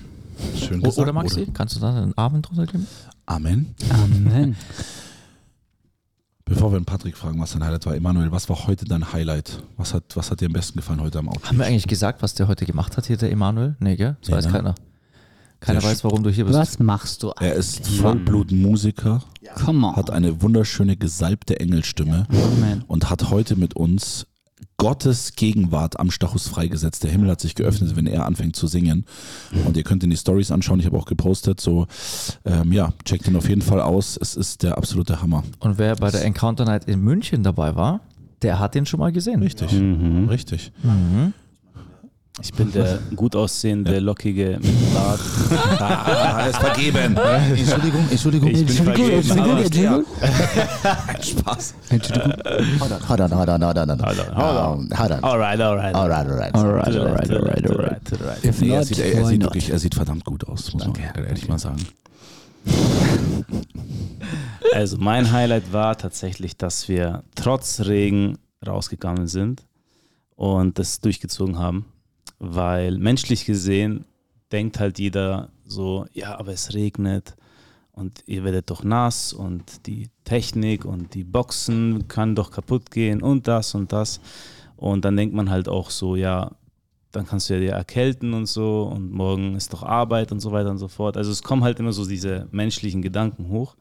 Schön 0.57 0.81
gesagt. 0.81 0.97
Oder 0.97 1.13
Maxi, 1.13 1.47
kannst 1.53 1.75
du 1.75 1.79
da 1.79 1.95
einen 1.95 2.17
Arm 2.17 2.41
drunter 2.41 2.65
kleben? 2.65 2.87
Amen. 3.25 3.73
Amen. 3.89 4.55
Bevor 6.45 6.71
wir 6.73 6.79
den 6.79 6.85
Patrick 6.85 7.15
fragen, 7.15 7.39
was 7.39 7.53
dein 7.53 7.63
Highlight 7.63 7.85
war, 7.85 7.95
Emanuel, 7.95 8.31
was 8.31 8.49
war 8.49 8.67
heute 8.67 8.83
dein 8.85 9.13
Highlight? 9.13 9.63
Was 9.77 9.93
hat, 9.93 10.03
was 10.15 10.29
hat 10.29 10.41
dir 10.41 10.47
am 10.47 10.53
besten 10.53 10.77
gefallen 10.77 10.99
heute 11.01 11.19
am 11.19 11.29
Auto? 11.29 11.41
Haben 11.47 11.57
wir 11.57 11.65
eigentlich 11.65 11.87
gesagt, 11.87 12.21
was 12.21 12.33
der 12.33 12.47
heute 12.49 12.65
gemacht 12.65 12.97
hat 12.97 13.05
hier, 13.05 13.15
der 13.17 13.31
Emanuel? 13.31 13.75
Nee, 13.79 13.95
gell? 13.95 14.17
Das 14.19 14.29
Nee, 14.29 14.35
weiß 14.35 14.45
ne? 14.47 14.51
keiner. 14.51 14.75
Keiner 15.61 15.79
Der 15.79 15.89
weiß, 15.89 16.03
warum 16.03 16.21
du 16.23 16.29
hier 16.29 16.43
bist. 16.43 16.57
Was 16.59 16.79
machst 16.79 17.23
du? 17.23 17.31
Er 17.39 17.53
ist 17.53 17.87
Vollblutmusiker, 17.87 19.23
Come 19.63 19.87
on. 19.87 19.95
hat 19.95 20.09
eine 20.09 20.41
wunderschöne 20.41 20.97
gesalbte 20.97 21.61
Engelstimme 21.61 22.27
Amen. 22.29 22.83
und 22.87 23.09
hat 23.09 23.29
heute 23.29 23.55
mit 23.55 23.75
uns 23.77 24.27
Gottes 24.77 25.33
Gegenwart 25.35 25.99
am 25.99 26.11
Stachus 26.11 26.47
freigesetzt. 26.47 27.03
Der 27.03 27.11
Himmel 27.11 27.29
hat 27.29 27.39
sich 27.39 27.55
geöffnet, 27.55 27.95
wenn 27.95 28.07
er 28.07 28.25
anfängt 28.25 28.55
zu 28.55 28.67
singen. 28.67 29.05
Und 29.65 29.77
ihr 29.77 29.83
könnt 29.83 30.03
in 30.03 30.09
die 30.09 30.17
Stories 30.17 30.51
anschauen. 30.51 30.79
Ich 30.79 30.85
habe 30.85 30.97
auch 30.97 31.05
gepostet. 31.05 31.61
So, 31.61 31.87
ähm, 32.45 32.73
ja, 32.73 32.91
checkt 33.05 33.27
ihn 33.27 33.35
auf 33.35 33.47
jeden 33.47 33.61
Fall 33.61 33.79
aus. 33.81 34.17
Es 34.19 34.35
ist 34.35 34.63
der 34.63 34.77
absolute 34.77 35.21
Hammer. 35.21 35.43
Und 35.59 35.77
wer 35.77 35.95
bei 35.95 36.11
der 36.11 36.25
Encounter 36.25 36.65
Night 36.65 36.85
in 36.85 36.99
München 37.01 37.43
dabei 37.43 37.75
war, 37.75 38.01
der 38.41 38.59
hat 38.59 38.75
den 38.75 38.85
schon 38.85 38.99
mal 38.99 39.11
gesehen. 39.11 39.41
Richtig, 39.41 39.71
Mhm. 39.71 40.27
richtig. 40.29 40.71
Ich 42.41 42.51
bin 42.51 42.71
der 42.71 42.97
gut 43.15 43.35
aussehende, 43.35 43.99
lockige 43.99 44.57
mit 44.59 44.93
Bart. 44.93 45.19
Ah, 45.79 46.45
ist 46.49 46.57
vergeben. 46.57 47.15
Entschuldigung 47.15 48.09
Entschuldigung 48.09 48.49
Ich 48.49 48.65
bin 48.65 48.75
vergeben. 48.75 49.31
aber- 49.39 49.59
Entschuldigung. 49.59 50.05
Spaß. 51.21 51.75
on 51.91 53.07
hold 53.07 53.21
on 53.21 53.31
hold 53.37 53.49
on 53.49 53.61
hold 53.63 53.77
on 53.77 53.89
hold 53.89 53.89
on 53.89 53.99
Hold 53.99 54.19
on, 54.19 54.35
hold 54.35 54.59
on. 54.59 54.97
Hold 54.97 55.11
on 55.11 55.23
Alright, 55.23 55.61
alright. 55.61 55.95
alright 55.95 56.27
alright 56.27 56.55
Alright, 56.55 56.85
To 56.85 56.91
the 56.91 56.99
right, 57.05 57.27
alright, 57.27 57.27
to 57.27 57.33
the 57.33 57.39
right, 57.39 57.65
alright, 57.65 57.69
alright. 57.69 58.11
right, 58.11 58.21
right. 58.21 58.43
If 58.45 58.61
Nee, 58.61 58.69
er, 58.71 58.77
not, 58.79 58.87
sieht, 58.87 58.99
er, 58.99 59.25
sieht 59.25 59.39
not? 59.39 59.49
wirklich, 59.49 59.69
er 59.69 59.77
sieht 59.79 59.93
verdammt 59.95 60.25
gut 60.25 60.47
aus, 60.47 60.73
muss 60.73 60.87
man 60.87 60.95
ehrlich 61.27 61.47
mal 61.47 61.59
sagen. 61.59 61.85
Also 64.73 64.97
mein 64.97 65.31
Highlight 65.31 65.71
war 65.71 65.97
tatsächlich, 65.99 66.57
dass 66.57 66.87
wir 66.87 67.23
trotz 67.35 67.81
Regen 67.81 68.39
rausgegangen 68.65 69.27
sind 69.27 69.61
und 70.35 70.79
das 70.79 70.99
durchgezogen 70.99 71.59
haben, 71.59 71.85
weil 72.43 72.97
menschlich 72.97 73.45
gesehen 73.45 74.05
denkt 74.51 74.79
halt 74.79 74.99
jeder 74.99 75.49
so, 75.65 76.05
ja, 76.11 76.37
aber 76.37 76.51
es 76.51 76.73
regnet 76.73 77.35
und 77.93 78.23
ihr 78.25 78.43
werdet 78.43 78.69
doch 78.69 78.83
nass 78.83 79.31
und 79.31 79.87
die 79.87 80.09
Technik 80.25 80.83
und 80.83 81.13
die 81.13 81.23
Boxen 81.23 82.07
kann 82.07 82.35
doch 82.35 82.51
kaputt 82.51 82.91
gehen 82.91 83.21
und 83.21 83.47
das 83.47 83.75
und 83.75 83.93
das 83.93 84.19
und 84.75 85.05
dann 85.05 85.15
denkt 85.15 85.33
man 85.33 85.49
halt 85.49 85.69
auch 85.69 85.89
so, 85.89 86.15
ja, 86.15 86.51
dann 87.11 87.25
kannst 87.25 87.49
du 87.49 87.53
ja 87.53 87.59
dir 87.59 87.71
erkälten 87.71 88.33
und 88.33 88.47
so 88.47 88.83
und 88.93 89.11
morgen 89.11 89.55
ist 89.55 89.71
doch 89.71 89.83
Arbeit 89.83 90.31
und 90.31 90.39
so 90.39 90.51
weiter 90.51 90.71
und 90.71 90.79
so 90.79 90.87
fort. 90.87 91.15
Also 91.15 91.31
es 91.31 91.43
kommen 91.43 91.63
halt 91.63 91.79
immer 91.79 91.93
so 91.93 92.05
diese 92.05 92.47
menschlichen 92.51 93.01
Gedanken 93.01 93.49
hoch. 93.49 93.75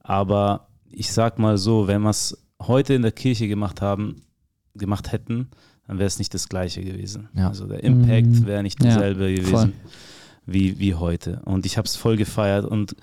Aber 0.00 0.68
ich 0.90 1.12
sag 1.12 1.38
mal 1.38 1.58
so, 1.58 1.86
wenn 1.86 2.02
wir 2.02 2.10
es 2.10 2.44
heute 2.60 2.94
in 2.94 3.02
der 3.02 3.12
Kirche 3.12 3.46
gemacht 3.46 3.80
haben, 3.80 4.22
gemacht 4.74 5.12
hätten, 5.12 5.48
dann 5.88 5.98
wäre 5.98 6.06
es 6.06 6.18
nicht 6.18 6.32
das 6.34 6.48
gleiche 6.48 6.82
gewesen. 6.82 7.28
Ja. 7.34 7.48
Also 7.48 7.66
der 7.66 7.82
Impact 7.84 8.26
Mhm. 8.26 8.46
wäre 8.46 8.62
nicht 8.62 8.82
Ja, 8.82 8.90
derselbe 8.90 9.32
gewesen 9.34 9.50
voll. 9.50 9.72
wie, 10.46 10.78
wie 10.78 10.94
heute. 10.94 11.40
Und 11.44 11.64
ich 11.66 11.76
habe 11.78 11.86
es 11.86 11.96
voll 11.96 12.16
gefeiert. 12.16 12.64
Und 12.64 12.96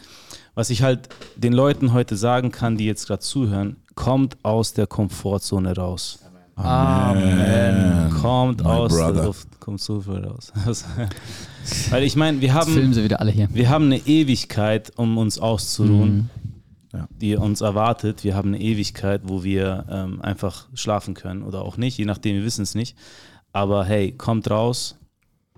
was 0.56 0.69
ich 0.69 0.82
halt 0.84 1.10
den 1.36 1.54
Leuten 1.54 1.93
heute 1.93 2.15
sagen 2.17 2.52
kann, 2.52 2.78
die 2.78 2.86
jetzt 2.86 3.08
gerade 3.08 3.22
zuhören, 3.22 3.78
kommt 3.96 4.38
aus 4.43 4.74
der 4.74 4.88
Komfortzone 4.88 5.76
raus. 5.76 6.19
Amen. 6.56 8.10
Kommt 8.22 8.62
My 8.63 8.67
aus 8.69 8.91
brother. 8.93 9.13
der 9.13 9.24
Luft, 9.26 9.60
kommt 9.60 9.82
so 9.82 10.02
viel 10.02 10.24
raus. 10.24 10.52
Weil 11.89 12.04
ich 12.04 12.15
meine, 12.15 12.41
wir 12.41 12.48
Jetzt 12.50 12.58
haben, 12.58 12.74
filmen 12.74 12.93
sie 12.93 13.04
wieder 13.04 13.19
alle 13.19 13.32
hier. 13.32 13.48
wir 13.52 13.69
haben 13.69 13.86
eine 13.86 13.98
Ewigkeit, 13.98 14.91
um 14.98 15.17
uns 15.17 15.39
auszuruhen, 15.39 16.15
Mhm. 16.15 16.30
Ja. 16.93 17.08
die 17.10 17.36
uns 17.36 17.62
erwartet. 17.62 18.23
Wir 18.23 18.36
haben 18.36 18.49
eine 18.49 18.62
Ewigkeit, 18.62 19.21
wo 19.25 19.43
wir 19.43 19.86
ähm, 19.89 20.21
einfach 20.21 20.67
schlafen 20.75 21.15
können 21.15 21.41
oder 21.41 21.63
auch 21.63 21.75
nicht, 21.77 21.97
je 21.97 22.06
nachdem, 22.06 22.36
wir 22.36 22.43
wissen 22.45 22.62
es 22.62 22.75
nicht. 22.75 22.95
Aber 23.51 23.84
hey, 23.86 24.12
kommt 24.12 24.49
raus, 24.51 24.95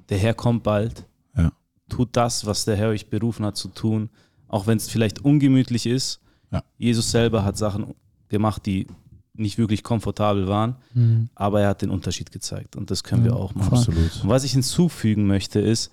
der 0.10 0.18
Herr 0.18 0.34
kommt 0.34 0.64
bald. 0.64 1.06
Ja. 1.36 1.52
Tut 1.90 2.10
das, 2.14 2.46
was 2.46 2.64
der 2.64 2.78
Herr 2.78 2.90
euch 2.90 3.10
berufen 3.10 3.46
hat 3.46 3.58
zu 3.58 3.68
tun, 3.68 4.10
auch 4.48 4.66
wenn 4.66 4.78
es 4.78 4.90
vielleicht 4.90 5.26
ungemütlich 5.26 5.86
ist. 5.86 6.22
Ja. 6.52 6.64
Jesus 6.78 7.12
selber 7.12 7.44
hat 7.44 7.58
Sachen 7.58 7.96
gemacht, 8.30 8.66
die 8.66 8.88
nicht 9.34 9.58
wirklich 9.58 9.84
komfortabel 9.84 10.48
waren, 10.48 10.78
Mhm. 10.94 11.28
aber 11.36 11.60
er 11.60 11.68
hat 11.70 11.82
den 11.82 11.90
Unterschied 11.90 12.32
gezeigt 12.32 12.78
und 12.78 12.90
das 12.92 13.04
können 13.04 13.26
wir 13.26 13.32
Ja, 13.32 13.38
auch 13.38 13.54
machen. 13.56 13.74
Absolut. 13.78 14.22
Und 14.24 14.30
was 14.30 14.46
ich 14.46 14.54
hinzufügen 14.54 15.28
möchte 15.28 15.60
ist, 15.60 15.92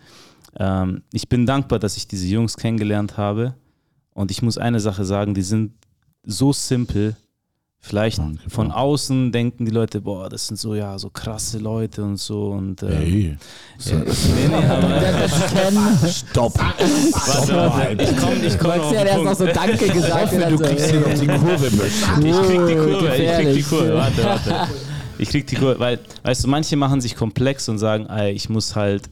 ähm, 0.56 1.02
ich 1.12 1.28
bin 1.28 1.46
dankbar, 1.46 1.80
dass 1.80 1.96
ich 1.96 2.06
diese 2.06 2.28
Jungs 2.28 2.56
kennengelernt 2.56 3.16
habe. 3.16 3.56
Und 4.14 4.30
ich 4.30 4.42
muss 4.42 4.58
eine 4.58 4.80
Sache 4.80 5.04
sagen, 5.04 5.34
die 5.34 5.42
sind 5.42 5.72
so 6.24 6.52
simpel. 6.52 7.16
Vielleicht 7.84 8.18
Danke, 8.18 8.48
von 8.48 8.68
Bro. 8.68 8.76
außen 8.76 9.32
denken 9.32 9.64
die 9.64 9.72
Leute, 9.72 10.00
boah, 10.00 10.28
das 10.28 10.46
sind 10.46 10.56
so 10.56 10.76
ja 10.76 10.96
so 11.00 11.10
krasse 11.10 11.58
Leute 11.58 12.04
und 12.04 12.16
so 12.16 12.50
und 12.52 12.80
äh, 12.84 12.86
Hey. 12.94 13.36
äh, 13.86 13.92
nee, 13.94 14.48
nee, 14.48 14.54
aber, 14.54 16.08
Stopp. 16.08 16.56
warte, 16.60 17.56
warte, 17.56 18.02
ich 18.04 18.16
komme 18.16 18.34
ich 18.46 18.56
komm 18.56 18.68
Max 18.68 18.86
hat 18.96 19.06
erst 19.08 19.24
noch 19.24 19.34
so 19.34 19.46
Danke 19.46 19.88
gesagt. 19.88 20.32
und 20.32 20.40
dann 20.40 20.56
so, 20.56 20.64
noch 21.00 21.14
die 21.18 21.26
Kurve 21.26 21.70
mit. 21.72 21.82
Ich 22.24 22.42
krieg 22.42 22.66
die 22.68 22.74
Kurve, 22.76 23.16
ich 23.16 23.32
krieg 23.32 23.54
die. 23.56 23.62
Kurve, 23.62 23.94
warte, 23.94 24.24
warte. 24.24 24.54
Ich 25.18 25.28
krieg 25.30 25.46
die 25.48 25.56
Kurve, 25.56 25.80
weil, 25.80 25.98
weißt 26.22 26.44
du, 26.44 26.48
manche 26.48 26.76
machen 26.76 27.00
sich 27.00 27.16
komplex 27.16 27.68
und 27.68 27.78
sagen, 27.78 28.06
ey, 28.06 28.30
ich 28.30 28.48
muss 28.48 28.76
halt 28.76 29.10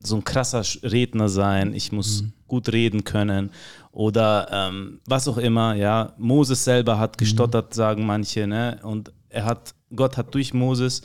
so 0.00 0.16
ein 0.16 0.24
krasser 0.24 0.62
Redner 0.82 1.28
sein, 1.28 1.72
ich 1.72 1.92
muss 1.92 2.24
gut 2.48 2.72
reden 2.72 3.04
können 3.04 3.50
oder 3.98 4.46
ähm, 4.52 5.00
was 5.06 5.26
auch 5.26 5.38
immer, 5.38 5.74
ja. 5.74 6.12
Moses 6.18 6.62
selber 6.62 7.00
hat 7.00 7.18
gestottert, 7.18 7.74
sagen 7.74 8.06
manche, 8.06 8.46
ne? 8.46 8.78
Und 8.84 9.10
er 9.28 9.44
hat, 9.44 9.74
Gott 9.94 10.16
hat 10.16 10.32
durch 10.36 10.54
Moses 10.54 11.02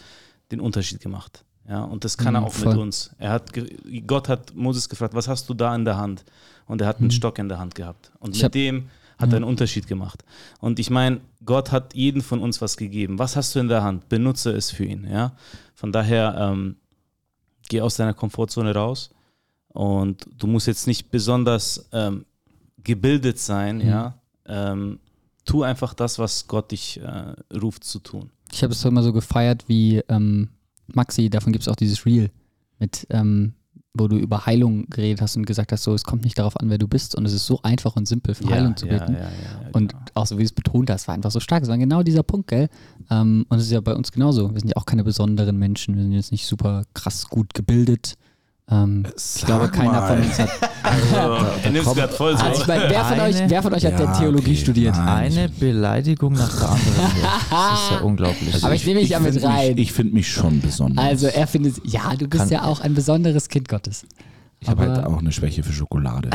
den 0.51 0.59
Unterschied 0.59 0.99
gemacht. 1.01 1.43
Ja, 1.67 1.81
und 1.85 2.03
das 2.03 2.19
kann 2.19 2.35
er 2.35 2.41
Mhm, 2.41 2.47
auch 2.47 2.53
voll. 2.53 2.73
mit 2.73 2.77
uns. 2.83 3.09
Er 3.17 3.31
hat, 3.31 3.51
Gott 4.05 4.29
hat 4.29 4.53
Moses 4.53 4.87
gefragt, 4.89 5.15
was 5.15 5.27
hast 5.27 5.49
du 5.49 5.55
da 5.55 5.73
in 5.73 5.85
der 5.85 5.97
Hand? 5.97 6.23
Und 6.67 6.81
er 6.81 6.87
hat 6.87 6.99
einen 6.99 7.09
Stock 7.09 7.39
in 7.39 7.49
der 7.49 7.57
Hand 7.57 7.73
gehabt. 7.73 8.11
Und 8.19 8.29
Mhm. 8.29 8.35
Ich 8.35 8.43
mit 8.43 8.53
dem 8.53 8.89
hat 9.17 9.31
er 9.31 9.37
einen 9.37 9.45
Unterschied 9.45 9.87
gemacht. 9.87 10.23
Und 10.59 10.77
ich 10.77 10.91
meine, 10.91 11.21
Gott 11.43 11.71
hat 11.71 11.95
jedem 11.95 12.21
von 12.21 12.41
uns 12.41 12.61
was 12.61 12.77
gegeben. 12.77 13.17
Was 13.17 13.35
hast 13.35 13.55
du 13.55 13.59
in 13.59 13.69
der 13.69 13.81
Hand? 13.81 14.07
Benutze 14.07 14.51
es 14.51 14.69
für 14.69 14.85
ihn. 14.85 15.07
Ja? 15.09 15.31
Von 15.73 15.91
daher, 15.91 16.35
ähm, 16.37 16.75
geh 17.69 17.81
aus 17.81 17.95
deiner 17.95 18.13
Komfortzone 18.13 18.75
raus. 18.75 19.09
Und 19.69 20.27
du 20.37 20.45
musst 20.45 20.67
jetzt 20.67 20.85
nicht 20.85 21.09
besonders 21.09 21.89
ähm, 21.91 22.25
gebildet 22.83 23.39
sein. 23.39 23.77
Mhm. 23.77 23.87
Ja? 23.87 24.15
Ähm, 24.45 24.99
tu 25.45 25.63
einfach 25.63 25.93
das, 25.93 26.19
was 26.19 26.47
Gott 26.47 26.71
dich 26.71 26.99
äh, 27.01 27.35
ruft 27.57 27.83
zu 27.83 27.99
tun. 27.99 28.29
Ich 28.51 28.63
habe 28.63 28.73
es 28.73 28.85
immer 28.85 29.03
so 29.03 29.13
gefeiert 29.13 29.65
wie 29.67 30.01
ähm, 30.09 30.49
Maxi, 30.87 31.29
davon 31.29 31.53
gibt 31.53 31.63
es 31.63 31.67
auch 31.67 31.75
dieses 31.75 32.05
Reel 32.05 32.29
mit, 32.79 33.07
ähm, 33.09 33.53
wo 33.95 34.07
du 34.07 34.17
über 34.17 34.45
Heilung 34.45 34.87
geredet 34.89 35.21
hast 35.21 35.37
und 35.37 35.45
gesagt 35.45 35.71
hast, 35.71 35.83
so 35.83 35.93
es 35.93 36.03
kommt 36.03 36.23
nicht 36.23 36.37
darauf 36.37 36.59
an, 36.59 36.69
wer 36.69 36.77
du 36.77 36.87
bist 36.87 37.15
und 37.15 37.25
es 37.25 37.33
ist 37.33 37.45
so 37.45 37.59
einfach 37.61 37.95
und 37.95 38.07
simpel 38.07 38.33
für 38.33 38.49
Heilung 38.49 38.75
zu 38.75 38.87
ja, 38.87 38.97
beten. 38.97 39.13
ja, 39.13 39.21
ja, 39.21 39.29
ja, 39.29 39.69
Und 39.71 39.91
genau. 39.91 40.03
auch 40.15 40.25
so 40.25 40.37
wie 40.37 40.41
du 40.41 40.45
es 40.45 40.51
betont 40.51 40.89
hast, 40.89 41.07
war 41.07 41.15
einfach 41.15 41.31
so 41.31 41.39
stark. 41.39 41.63
Es 41.63 41.69
war 41.69 41.77
genau 41.77 42.01
dieser 42.01 42.23
Punkt, 42.23 42.47
gell? 42.47 42.69
Ähm, 43.09 43.45
und 43.49 43.57
es 43.57 43.65
ist 43.65 43.71
ja 43.71 43.81
bei 43.81 43.93
uns 43.93 44.11
genauso. 44.11 44.51
Wir 44.51 44.59
sind 44.59 44.69
ja 44.69 44.77
auch 44.77 44.85
keine 44.85 45.03
besonderen 45.03 45.57
Menschen. 45.57 45.95
Wir 45.95 46.03
sind 46.03 46.11
jetzt 46.11 46.31
nicht 46.31 46.47
super 46.47 46.83
krass 46.93 47.29
gut 47.29 47.53
gebildet. 47.53 48.15
Ähm, 48.69 49.05
ich 49.35 49.45
glaube, 49.45 49.67
keiner 49.69 50.07
von 50.07 50.17
uns 50.21 50.39
hat. 50.39 50.49
Also, 50.83 51.15
er 51.63 51.69
nimmt 51.71 51.87
es 51.87 51.93
gerade 51.95 52.13
voll 52.13 52.37
so. 52.37 52.43
Also 52.43 52.61
ich 52.61 52.67
wer 52.67 53.05
von 53.05 53.19
euch, 53.21 53.35
wer 53.47 53.63
von 53.63 53.73
euch 53.73 53.85
hat 53.85 53.91
Ja, 53.93 54.05
der 54.05 54.13
Theologie 54.19 54.51
okay, 54.51 54.55
studiert? 54.57 54.95
nein. 54.95 55.31
Eine 55.31 55.49
Beleidigung 55.49 56.33
nach 56.33 56.49
der 56.59 56.69
anderen. 56.69 56.93
Das 57.49 57.83
ist 57.83 57.91
ja 57.91 57.97
unglaublich. 58.01 58.63
Aber 58.63 58.75
ich 58.75 58.85
nehme 58.85 58.99
mich 58.99 59.09
ja 59.09 59.19
mit 59.19 59.33
find 59.33 59.45
rein. 59.45 59.69
Mich, 59.75 59.83
ich 59.83 59.93
finde 59.93 60.13
mich 60.13 60.29
schon 60.31 60.59
besonders. 60.59 61.03
Also 61.05 61.27
er 61.27 61.47
findet, 61.47 61.75
ja, 61.85 62.13
du 62.15 62.27
bist 62.27 62.43
Kann- 62.43 62.51
ja 62.51 62.63
auch 62.63 62.81
ein 62.81 62.93
besonderes 62.93 63.47
Kind 63.49 63.69
Gottes. 63.69 64.05
ich 64.59 64.67
habe 64.69 64.83
aber- 64.83 64.93
halt 64.95 65.05
auch 65.07 65.17
eine 65.19 65.31
Schwäche 65.31 65.63
für 65.63 65.73
Schokolade. 65.73 66.29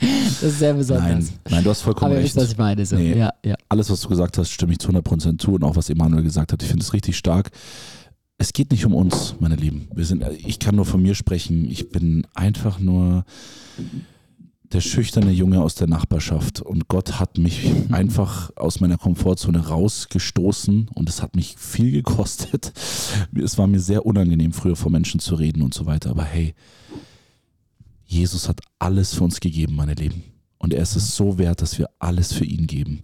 Das 0.00 0.42
ist 0.42 0.58
sehr 0.60 0.74
besonders. 0.74 1.04
nein, 1.06 1.28
nein, 1.50 1.64
du 1.64 1.70
hast 1.70 1.82
vollkommen 1.82 2.12
Aber 2.12 2.20
ihr 2.20 2.24
recht. 2.24 2.36
wisst, 2.36 2.44
was 2.46 2.52
ich 2.52 2.58
meine. 2.58 2.86
So. 2.86 2.96
Nee. 2.96 3.18
Ja, 3.18 3.30
ja. 3.44 3.56
Alles, 3.68 3.90
was 3.90 4.00
du 4.00 4.08
gesagt 4.08 4.38
hast, 4.38 4.50
stimme 4.50 4.72
ich 4.72 4.78
zu 4.78 4.88
100% 4.90 5.38
zu 5.38 5.54
und 5.54 5.64
auch 5.64 5.74
was 5.76 5.90
Emanuel 5.90 6.22
gesagt 6.22 6.52
hat. 6.52 6.62
Ich 6.62 6.68
finde 6.68 6.84
es 6.84 6.92
richtig 6.92 7.16
stark. 7.18 7.50
Es 8.40 8.52
geht 8.52 8.70
nicht 8.70 8.86
um 8.86 8.94
uns, 8.94 9.34
meine 9.40 9.56
Lieben. 9.56 9.88
Wir 9.92 10.04
sind, 10.04 10.24
ich 10.46 10.60
kann 10.60 10.76
nur 10.76 10.86
von 10.86 11.02
mir 11.02 11.16
sprechen. 11.16 11.68
Ich 11.68 11.90
bin 11.90 12.24
einfach 12.34 12.78
nur 12.78 13.24
der 14.72 14.80
schüchterne 14.80 15.32
Junge 15.32 15.60
aus 15.60 15.74
der 15.74 15.88
Nachbarschaft 15.88 16.60
und 16.60 16.86
Gott 16.86 17.18
hat 17.18 17.36
mich 17.38 17.68
einfach 17.90 18.50
aus 18.56 18.78
meiner 18.78 18.96
Komfortzone 18.96 19.66
rausgestoßen 19.66 20.90
und 20.94 21.08
es 21.08 21.20
hat 21.20 21.34
mich 21.34 21.56
viel 21.56 21.90
gekostet. 21.90 22.72
Es 23.34 23.58
war 23.58 23.66
mir 23.66 23.80
sehr 23.80 24.06
unangenehm, 24.06 24.52
früher 24.52 24.76
vor 24.76 24.92
Menschen 24.92 25.18
zu 25.18 25.34
reden 25.34 25.62
und 25.62 25.74
so 25.74 25.86
weiter. 25.86 26.10
Aber 26.10 26.24
hey, 26.24 26.54
Jesus 28.04 28.48
hat 28.48 28.60
alles 28.78 29.14
für 29.14 29.24
uns 29.24 29.40
gegeben, 29.40 29.74
meine 29.74 29.94
Lieben. 29.94 30.22
Und 30.58 30.74
er 30.74 30.82
ist 30.82 30.96
es 30.96 31.16
so 31.16 31.38
wert, 31.38 31.60
dass 31.60 31.78
wir 31.78 31.88
alles 31.98 32.32
für 32.32 32.44
ihn 32.44 32.68
geben. 32.68 33.02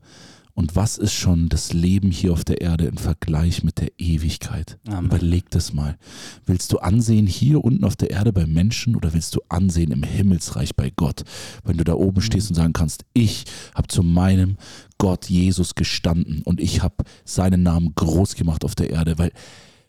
Und 0.54 0.76
was 0.76 0.98
ist 0.98 1.12
schon 1.12 1.48
das 1.48 1.72
Leben 1.72 2.12
hier 2.12 2.32
auf 2.32 2.44
der 2.44 2.60
Erde 2.60 2.86
im 2.86 2.96
Vergleich 2.96 3.64
mit 3.64 3.80
der 3.80 3.90
Ewigkeit? 3.98 4.78
Amen. 4.86 5.06
Überleg 5.06 5.50
das 5.50 5.72
mal. 5.72 5.98
Willst 6.46 6.72
du 6.72 6.78
Ansehen 6.78 7.26
hier 7.26 7.64
unten 7.64 7.84
auf 7.84 7.96
der 7.96 8.10
Erde 8.10 8.32
bei 8.32 8.46
Menschen 8.46 8.94
oder 8.94 9.12
willst 9.12 9.34
du 9.34 9.40
Ansehen 9.48 9.90
im 9.90 10.04
Himmelsreich 10.04 10.76
bei 10.76 10.90
Gott? 10.94 11.24
Wenn 11.64 11.76
du 11.76 11.84
da 11.84 11.94
oben 11.94 12.20
stehst 12.20 12.50
und 12.50 12.54
sagen 12.54 12.72
kannst, 12.72 13.04
ich 13.14 13.44
habe 13.74 13.88
zu 13.88 14.04
meinem 14.04 14.56
Gott 14.98 15.28
Jesus 15.28 15.74
gestanden 15.74 16.42
und 16.42 16.60
ich 16.60 16.82
habe 16.82 17.04
seinen 17.24 17.64
Namen 17.64 17.92
groß 17.96 18.36
gemacht 18.36 18.64
auf 18.64 18.76
der 18.76 18.90
Erde, 18.90 19.18
weil 19.18 19.32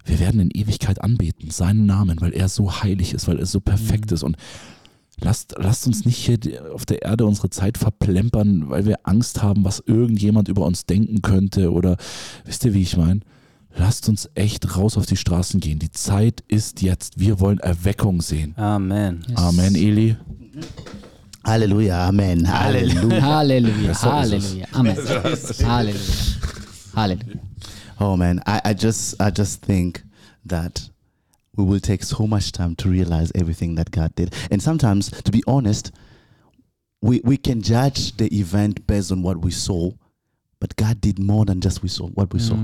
wir 0.03 0.19
werden 0.19 0.39
in 0.39 0.51
Ewigkeit 0.51 1.01
anbeten, 1.01 1.51
seinen 1.51 1.85
Namen, 1.85 2.21
weil 2.21 2.33
er 2.33 2.49
so 2.49 2.81
heilig 2.81 3.13
ist, 3.13 3.27
weil 3.27 3.39
er 3.39 3.45
so 3.45 3.59
perfekt 3.59 4.11
ist 4.11 4.23
und 4.23 4.35
Lasst, 5.21 5.55
lasst 5.57 5.87
uns 5.87 6.05
nicht 6.05 6.17
hier 6.17 6.37
auf 6.73 6.85
der 6.85 7.03
Erde 7.03 7.25
unsere 7.25 7.49
Zeit 7.49 7.77
verplempern, 7.77 8.69
weil 8.69 8.85
wir 8.85 8.97
Angst 9.03 9.41
haben, 9.41 9.63
was 9.63 9.81
irgendjemand 9.85 10.49
über 10.49 10.65
uns 10.65 10.85
denken 10.85 11.21
könnte 11.21 11.71
oder 11.71 11.97
wisst 12.43 12.65
ihr, 12.65 12.73
wie 12.73 12.81
ich 12.81 12.97
meine? 12.97 13.21
Lasst 13.77 14.07
uns 14.07 14.29
echt 14.35 14.77
raus 14.77 14.97
auf 14.97 15.05
die 15.05 15.17
Straßen 15.17 15.59
gehen. 15.59 15.79
Die 15.79 15.91
Zeit 15.91 16.43
ist 16.47 16.81
jetzt. 16.81 17.19
Wir 17.19 17.39
wollen 17.41 17.59
Erweckung 17.59 18.21
sehen. 18.21 18.53
Amen. 18.57 19.25
Amen, 19.35 19.75
Eli. 19.75 20.15
Halleluja, 21.45 22.07
Amen. 22.07 22.51
Halleluja. 22.51 23.21
Halleluja, 23.21 23.93
so 23.93 24.11
Halleluja, 24.11 24.65
Amen. 24.71 24.97
Halleluja, 24.97 25.99
Halleluja. 26.95 27.39
Oh 27.99 28.17
man, 28.17 28.39
I, 28.47 28.71
I 28.71 28.73
just 28.73 29.21
I 29.21 29.29
just 29.35 29.63
think 29.63 30.03
that 30.47 30.89
we 31.57 31.63
will 31.63 31.79
take 31.79 32.03
so 32.03 32.27
much 32.27 32.51
time 32.51 32.75
to 32.75 32.89
realize 32.89 33.31
everything 33.35 33.75
that 33.75 33.91
God 33.91 34.13
did. 34.15 34.33
And 34.51 34.61
sometimes, 34.61 35.09
to 35.09 35.31
be 35.31 35.43
honest, 35.47 35.91
we, 37.01 37.21
we 37.23 37.37
can 37.37 37.61
judge 37.61 38.17
the 38.17 38.27
event 38.27 38.85
based 38.87 39.11
on 39.11 39.21
what 39.21 39.43
we 39.43 39.51
saw, 39.51 39.91
but 40.59 40.75
God 40.75 41.01
did 41.01 41.19
more 41.19 41.45
than 41.45 41.61
just 41.61 41.83
we 41.83 41.89
saw 41.89 42.07
what 42.07 42.33
we 42.33 42.39
saw. 42.39 42.55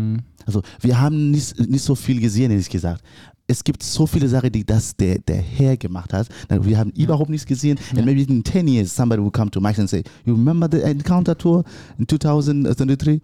Also 0.48 0.64
wir 0.82 1.00
haben 1.00 1.32
nicht, 1.32 1.60
nicht 1.60 1.84
so 1.84 1.96
viel 1.96 2.20
gesehen, 2.20 2.52
ehrlich 2.52 2.70
gesagt. 2.70 3.04
Es 3.48 3.64
gibt 3.64 3.84
so 3.84 4.08
viele 4.08 4.30
Sachen, 4.30 4.52
die 4.52 4.66
das 4.66 4.96
der, 4.96 5.20
der 5.20 5.42
Herr 5.42 5.76
gemacht 5.76 6.14
hat. 6.14 6.28
Wir 6.50 6.78
haben 6.78 6.92
überhaupt 6.92 7.30
nichts 7.30 7.46
gesehen. 7.46 7.78
And 7.96 8.06
maybe 8.06 8.22
in 8.22 8.44
10 8.44 8.68
years, 8.68 8.96
somebody 8.96 9.22
will 9.22 9.32
come 9.32 9.52
to 9.52 9.60
Max 9.60 9.78
and 9.78 9.90
say, 9.90 10.04
you 10.26 10.34
remember 10.34 10.70
the 10.72 10.82
encounter 10.84 11.38
tour 11.38 11.64
in 11.98 12.08
2023? 12.08 13.22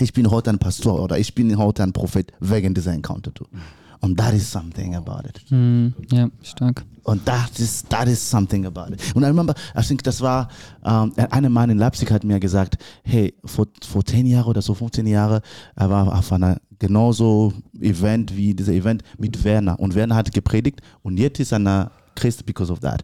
Ich 0.00 0.12
bin 0.12 0.28
heute 0.28 0.50
ein 0.50 0.58
Pastor 0.58 1.00
oder 1.00 1.18
ich 1.18 1.34
bin 1.34 1.56
heute 1.56 1.84
ein 1.84 1.92
Prophet 1.92 2.32
wegen 2.40 2.74
dieser 2.74 2.92
Encounter 2.92 3.32
tour. 3.32 3.46
Mm. 3.52 3.83
Und 4.04 4.18
that 4.18 4.34
is 4.34 4.50
something 4.50 4.94
about 4.94 5.26
it. 5.26 5.40
Hm, 5.48 5.94
ja, 6.12 6.28
stark. 6.42 6.84
Und 7.04 7.24
that 7.24 7.58
is, 7.58 7.82
that 7.88 8.06
is 8.06 8.18
something 8.18 8.66
about 8.66 8.92
it. 8.92 9.00
Und 9.14 9.22
I 9.22 9.26
remember, 9.26 9.54
I 9.74 9.80
think 9.82 10.02
das 10.02 10.20
war, 10.20 10.48
ähm, 10.84 11.12
ein 11.16 11.50
Mann 11.50 11.70
in 11.70 11.78
Leipzig 11.78 12.10
hat 12.10 12.22
mir 12.22 12.38
gesagt, 12.38 12.76
hey, 13.02 13.32
vor, 13.46 13.66
vor 13.82 14.04
10 14.04 14.26
Jahren 14.26 14.48
oder 14.48 14.60
so 14.60 14.74
15 14.74 15.06
Jahren, 15.06 15.40
er 15.74 15.88
war 15.88 16.18
auf 16.18 16.30
einer 16.32 16.60
genauso 16.78 17.54
Event 17.80 18.36
wie 18.36 18.54
dieser 18.54 18.74
Event 18.74 19.02
mit 19.16 19.42
Werner. 19.42 19.80
Und 19.80 19.94
Werner 19.94 20.16
hat 20.16 20.30
gepredigt 20.32 20.82
und 21.02 21.18
jetzt 21.18 21.40
ist 21.40 21.52
er 21.52 21.90
Christ 22.14 22.44
because 22.44 22.70
of 22.70 22.80
that. 22.80 23.02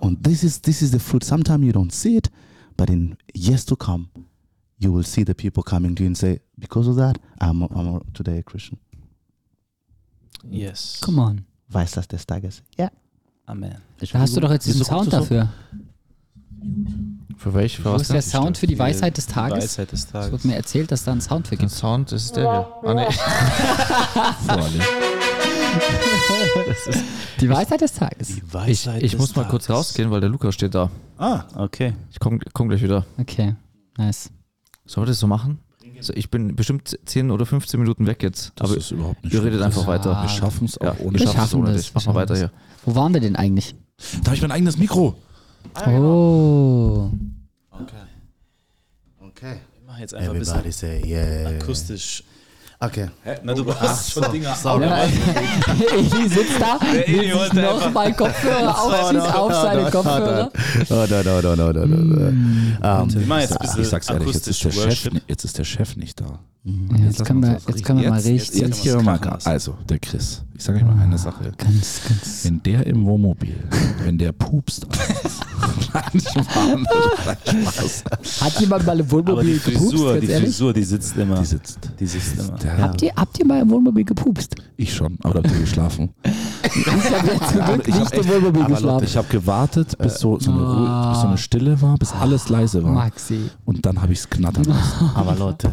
Und 0.00 0.24
this 0.24 0.42
is, 0.42 0.60
this 0.60 0.82
is 0.82 0.90
the 0.90 0.98
fruit. 0.98 1.24
Sometimes 1.24 1.64
you 1.64 1.72
don't 1.72 1.92
see 1.92 2.18
it, 2.18 2.30
but 2.76 2.90
in 2.90 3.16
years 3.34 3.64
to 3.64 3.76
come, 3.76 4.08
you 4.78 4.92
will 4.92 5.04
see 5.04 5.24
the 5.24 5.32
people 5.32 5.62
coming 5.62 5.96
to 5.96 6.02
you 6.02 6.08
and 6.08 6.18
say, 6.18 6.42
because 6.58 6.86
of 6.86 6.96
that, 6.96 7.18
I'm, 7.40 7.62
I'm 7.62 8.02
today 8.12 8.38
a 8.40 8.42
Christian. 8.42 8.78
Yes. 10.50 11.00
Come 11.02 11.20
on. 11.20 11.44
Weiß 11.68 11.92
das 11.92 12.06
des 12.08 12.26
Tages. 12.26 12.62
Ja. 12.78 12.90
Amen. 13.46 13.76
Da 14.12 14.18
hast 14.18 14.36
du 14.36 14.40
doch 14.40 14.50
jetzt 14.50 14.66
diesen 14.66 14.84
Sound 14.84 15.12
dafür. 15.12 15.48
Für 17.36 17.52
welche? 17.52 17.82
Für 17.82 17.90
Wo 17.90 17.94
was 17.94 18.02
ist 18.02 18.12
der? 18.12 18.22
Sound 18.22 18.56
für 18.56 18.66
die 18.66 18.78
Weisheit 18.78 19.16
des 19.16 19.26
Die 19.26 19.32
Tages? 19.32 19.64
Weisheit 19.64 19.92
des 19.92 20.00
Es 20.04 20.10
Tages. 20.10 20.32
wurde 20.32 20.46
mir 20.48 20.54
erzählt, 20.56 20.90
dass 20.92 21.04
da 21.04 21.12
einen 21.12 21.20
Sound 21.20 21.46
für 21.48 21.56
Der 21.56 21.66
gibt. 21.66 21.72
Sound 21.72 22.12
ist 22.12 22.36
der 22.36 22.42
hier. 22.82 22.90
Ah, 22.90 22.94
nee. 22.94 23.06
Die 27.40 27.48
Weisheit 27.50 27.80
des 27.80 27.92
Tages. 27.92 28.28
Die 28.28 28.34
Ich, 28.38 28.54
Weisheit 28.54 29.02
ich 29.02 29.10
des 29.12 29.20
muss 29.20 29.34
mal 29.36 29.44
kurz 29.44 29.66
Tages. 29.66 29.78
rausgehen, 29.88 30.10
weil 30.10 30.20
der 30.20 30.30
Lukas 30.30 30.54
steht 30.54 30.74
da. 30.74 30.90
Ah, 31.18 31.44
Okay. 31.56 31.94
Ich 32.10 32.18
komme 32.20 32.38
komm 32.52 32.68
gleich 32.68 32.82
wieder. 32.82 33.04
Okay, 33.18 33.56
nice. 33.98 34.30
Sollen 34.86 35.06
wir 35.06 35.08
das 35.08 35.18
so 35.18 35.26
machen? 35.26 35.58
So, 36.00 36.12
ich 36.14 36.30
bin 36.30 36.56
bestimmt 36.56 36.98
10 37.04 37.30
oder 37.30 37.46
15 37.46 37.80
Minuten 37.80 38.06
weg 38.06 38.22
jetzt. 38.22 38.52
das 38.56 38.70
aber 38.70 38.78
ist 38.78 38.90
überhaupt 38.90 39.24
nicht 39.24 39.32
ihr 39.32 39.40
redet 39.40 39.54
schlimm. 39.54 39.66
einfach 39.66 39.86
weiter. 39.86 40.22
Wir 40.22 40.28
schaffen 40.28 40.66
es 40.66 40.78
auch 40.78 40.84
Ja, 40.84 40.96
ohne 41.00 41.18
wir 41.18 41.26
schaffen 41.28 41.60
ohne 41.60 41.74
dich. 41.74 41.92
Mach 41.94 42.04
wir 42.04 42.12
mal 42.12 42.20
weiter 42.20 42.36
hier. 42.36 42.50
Wo 42.84 42.94
waren 42.94 43.14
wir 43.14 43.20
denn 43.20 43.36
eigentlich? 43.36 43.74
Da 44.20 44.26
habe 44.26 44.36
ich 44.36 44.42
mein 44.42 44.52
eigenes 44.52 44.76
Mikro. 44.76 45.16
Oh. 45.86 47.10
Okay. 49.22 49.56
Ich 49.78 49.86
mache 49.86 50.00
jetzt 50.00 50.14
einfach 50.14 50.34
ein 50.34 50.40
Everybody 50.40 50.68
bisschen 50.68 51.02
say 51.02 51.06
yeah. 51.06 51.48
akustisch. 51.50 52.24
Okay. 52.80 53.08
Na, 53.42 53.54
du 53.54 53.74
hast 53.74 54.12
schon 54.12 54.24
Dinge 54.32 54.44
Ja, 54.44 54.54
Eli 54.64 56.28
sitzt 56.28 56.60
da, 56.60 56.78
Eli 56.86 57.16
nimmt 57.16 57.22
sich 57.22 57.34
wollte 57.34 57.56
noch 57.56 57.74
einfach- 57.74 57.92
mal 57.92 58.12
Kopfhörer 58.14 58.82
auf, 58.82 59.08
zieht 59.10 59.20
auf 59.20 59.52
seine 59.52 59.90
Kopfhörer. 59.90 60.50
Oh, 60.90 60.94
no, 60.94 61.22
no, 61.22 61.40
no, 61.40 61.56
no, 61.56 61.72
no, 61.72 61.86
no, 61.86 61.96
no. 61.96 63.02
Um, 63.02 63.14
Wir 63.14 63.26
machen 63.26 63.40
jetzt 63.40 63.78
Ich 63.78 63.88
sag's 63.88 64.10
ehrlich, 64.10 64.34
jetzt 64.34 64.48
ist, 64.48 64.64
der 64.64 64.70
Chef, 64.72 65.10
jetzt 65.28 65.44
ist 65.44 65.58
der 65.58 65.64
Chef 65.64 65.96
nicht 65.96 66.20
da. 66.20 66.40
Jetzt 66.64 67.24
können 67.24 67.42
wir, 67.42 67.58
jetzt 67.68 67.84
können 67.84 68.00
wir 68.00 68.08
mal 68.10 68.16
Jetzt, 68.20 68.26
richtig. 68.28 68.60
jetzt 68.62 68.78
hier 68.78 68.96
Kann 68.96 69.04
man 69.04 69.20
mal, 69.20 69.30
lassen. 69.34 69.48
also 69.48 69.74
der 69.88 69.98
Chris, 69.98 70.42
ich 70.56 70.64
sage 70.64 70.78
euch 70.78 70.84
mal 70.84 70.98
eine 70.98 71.18
Sache. 71.18 71.52
Ganz, 71.58 72.00
ganz. 72.08 72.44
Wenn 72.44 72.62
der 72.62 72.86
im 72.86 73.04
Wohnmobil, 73.04 73.56
wenn 74.02 74.16
der 74.18 74.32
pupst, 74.32 74.86
Nein, 75.92 76.20
Spaß. 76.20 78.04
Hat 78.40 78.60
jemand 78.60 78.86
mal 78.86 78.98
im 79.00 79.06
Aber 79.06 79.20
die 79.20 79.26
Wohnmobil 79.26 79.58
gepupst, 79.58 79.78
Frisur, 79.90 80.12
ganz 80.14 80.20
die 80.26 80.30
ehrlich? 80.32 80.48
Frisur, 80.50 80.72
die 80.72 80.82
sitzt 80.84 81.16
immer. 81.16 81.38
die 81.40 81.44
sitzt. 81.44 81.78
Die 82.00 82.06
sitzt 82.06 82.38
immer. 82.38 82.58
Der, 82.58 82.78
Habt 82.78 83.02
ihr, 83.02 83.12
habt 83.16 83.38
ihr 83.38 83.46
mal 83.46 83.60
im 83.60 83.70
Wohnmobil 83.70 84.04
gepupst? 84.04 84.54
Ich 84.76 84.92
schon, 84.94 85.16
aber 85.22 85.34
da 85.34 85.48
habt 85.48 85.54
ihr 85.54 85.60
geschlafen. 85.60 86.10
Ich 86.76 86.86
habe 86.86 87.26
jetzt 87.28 87.50
zum 87.50 87.64
Glück 87.64 87.86
Ich 87.88 87.94
hab 87.94 88.00
nicht 88.00 88.14
im 88.14 88.20
echt- 88.20 88.34
Wohnmobil 88.34 88.62
aber 88.62 88.70
Leute, 88.70 88.74
geschlafen. 88.80 89.04
ich 89.04 89.16
habe 89.16 89.28
gewartet, 89.28 89.98
bis 89.98 90.18
so, 90.18 90.40
so, 90.40 90.50
eine 90.50 90.60
Ruhe, 90.60 91.10
bis 91.12 91.20
so 91.20 91.26
eine 91.28 91.38
Stille 91.38 91.80
war, 91.82 91.96
bis 91.98 92.12
alles 92.12 92.48
leise 92.48 92.82
war. 92.82 92.90
Maxi. 92.92 93.50
Und 93.64 93.84
dann 93.86 94.00
habe 94.02 94.12
ich 94.12 94.20
es 94.20 94.30
knattern 94.30 94.64
lassen. 94.64 95.10
Aber 95.14 95.34
Leute, 95.36 95.70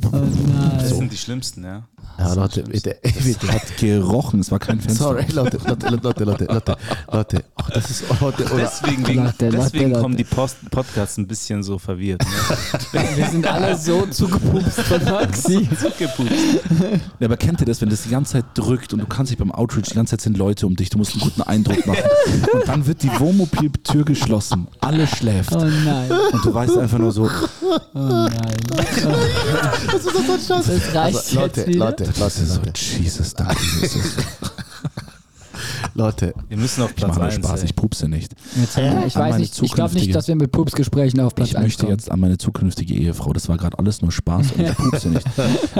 Das 0.00 0.90
sind 0.90 1.12
die 1.12 1.16
schlimmsten, 1.16 1.64
ja. 1.64 1.82
ja, 2.18 2.34
Leute, 2.34 2.62
bitte, 2.64 2.96
bitte. 3.02 3.52
Hat 3.52 3.76
gerochen, 3.78 4.40
es 4.40 4.50
war 4.50 4.58
kein 4.58 4.80
Fenster. 4.80 5.04
Sorry, 5.04 5.24
Leute, 5.32 5.58
Leute, 5.58 5.88
Leute, 5.88 6.24
Leute, 6.24 6.44
Leute, 6.44 6.76
Leute. 7.10 7.44
Ach, 7.56 7.70
das 7.70 7.90
ist 7.90 8.04
Leute, 8.20 8.44
oder? 8.44 8.56
Deswegen, 8.56 9.06
wegen, 9.06 9.24
Leute, 9.24 9.50
deswegen 9.50 9.90
Leute. 9.90 10.02
kommen 10.02 10.16
die 10.16 10.24
Post 10.24 10.56
Podcasts 10.70 11.18
ein 11.18 11.26
bisschen 11.26 11.62
so 11.62 11.78
verwirrt. 11.78 12.22
Ne? 12.22 13.00
Wir 13.16 13.26
sind 13.28 13.46
alle 13.46 13.76
so 13.76 14.06
zugepupst 14.06 14.80
von 14.82 15.04
Maxi. 15.04 15.68
Zugepupst. 15.78 16.32
Ja, 17.18 17.26
aber 17.26 17.36
kennt 17.36 17.60
ihr 17.60 17.66
das, 17.66 17.80
wenn 17.80 17.90
das 17.90 18.02
die 18.02 18.10
ganze 18.10 18.32
Zeit 18.34 18.44
drückt 18.54 18.92
und 18.92 19.00
du 19.00 19.06
kannst 19.06 19.30
dich 19.30 19.38
beim 19.38 19.52
Outreach, 19.52 19.88
die 19.88 19.94
ganze 19.94 20.12
Zeit 20.12 20.22
sind 20.22 20.36
Leute 20.36 20.66
um 20.66 20.76
dich, 20.76 20.90
du 20.90 20.98
musst 20.98 21.12
einen 21.12 21.22
guten 21.22 21.42
Eindruck 21.42 21.86
machen. 21.86 22.02
Und 22.52 22.68
dann 22.68 22.86
wird 22.86 23.02
die 23.02 23.10
Wohnmobil-Tür 23.18 24.04
geschlossen, 24.04 24.68
alle 24.80 25.06
schläft. 25.06 25.54
Oh 25.54 25.64
nein, 25.64 26.10
Und 26.32 26.44
du 26.44 26.52
weißt 26.54 26.76
einfach 26.78 26.98
nur 26.98 27.12
so, 27.12 27.28
oh 27.62 27.78
nein. 27.94 28.30
Das 29.86 30.94
reicht 30.94 31.16
Also, 31.16 31.40
Leute, 31.40 31.60
jetzt 31.60 31.68
wieder. 31.68 31.84
Leute, 31.86 32.04
Leute, 32.04 32.46
so, 32.46 32.58
Leute, 32.60 32.80
Jesus, 33.00 33.34
danke, 33.34 33.56
Jesus. 33.80 34.02
Leute. 35.94 36.34
Wir 36.48 36.56
müssen 36.56 36.82
auf 36.82 36.90
Ich 36.90 36.96
Platz 36.96 37.08
mache 37.10 37.20
nur 37.20 37.28
1. 37.28 37.34
Spaß, 37.36 37.62
ich 37.64 37.76
pupse 37.76 38.08
nicht. 38.08 38.34
Jetzt, 38.58 38.78
ich 38.78 39.16
an 39.16 39.22
weiß 39.22 39.38
nicht, 39.38 39.62
ich 39.62 39.72
glaube 39.72 39.94
nicht, 39.94 40.14
dass 40.14 40.26
wir 40.28 40.36
mit 40.36 40.50
Pupsgesprächen 40.50 41.20
auf 41.20 41.34
Platz 41.34 41.50
Ich 41.50 41.56
1 41.56 41.64
möchte 41.64 41.82
kommen. 41.84 41.96
jetzt 41.96 42.10
an 42.10 42.20
meine 42.20 42.38
zukünftige 42.38 42.94
Ehefrau. 42.94 43.32
Das 43.32 43.48
war 43.48 43.58
gerade 43.58 43.78
alles 43.78 44.00
nur 44.02 44.10
Spaß 44.12 44.52
und 44.52 44.64
ich 44.64 44.74
pupse 44.74 45.08
nicht. 45.10 45.26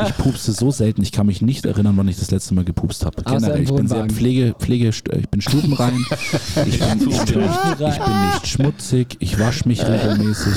Ich 0.06 0.16
pupse 0.18 0.52
so 0.52 0.70
selten, 0.70 1.02
ich 1.02 1.12
kann 1.12 1.26
mich 1.26 1.42
nicht 1.42 1.64
erinnern, 1.64 1.96
wann 1.96 2.08
ich 2.08 2.18
das 2.18 2.30
letzte 2.30 2.54
Mal 2.54 2.64
gepupst 2.64 3.04
habe. 3.04 3.22
Generell, 3.22 3.62
ich 3.62 3.72
bin 3.72 3.88
sehr. 3.88 4.06
Pflege, 4.06 4.54
Pflege, 4.58 4.88
ich 4.88 5.28
bin 5.30 5.40
stubenrein, 5.40 5.94
ich 6.66 6.78
bin, 6.78 7.00
ich, 7.10 7.20
ich 7.20 7.32
bin 7.32 7.40
nicht 8.26 8.46
schmutzig, 8.46 9.16
ich 9.20 9.38
wasche 9.38 9.66
mich 9.68 9.82
regelmäßig 9.86 10.54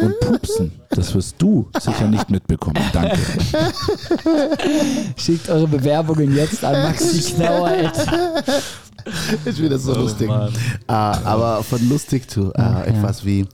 und 0.00 0.20
pupsen, 0.20 0.72
das 0.94 1.14
wirst 1.14 1.36
du 1.38 1.68
sicher 1.78 2.06
nicht 2.08 2.30
mitbekommen. 2.30 2.80
Danke. 2.92 3.18
Schickt 5.16 5.48
eure 5.48 5.66
Bewerbungen 5.68 6.34
jetzt 6.34 6.64
an 6.64 6.82
Maxi 6.82 7.34
Knauer. 7.34 7.92
Ist 9.44 9.60
wieder 9.60 9.78
so 9.78 9.94
lustig. 9.94 10.28
Mann. 10.28 10.52
Ah, 10.86 11.18
aber 11.24 11.62
von 11.62 11.88
lustig 11.88 12.30
zu 12.30 12.54
ah, 12.54 12.82
etwas 12.84 13.24
wie 13.24 13.46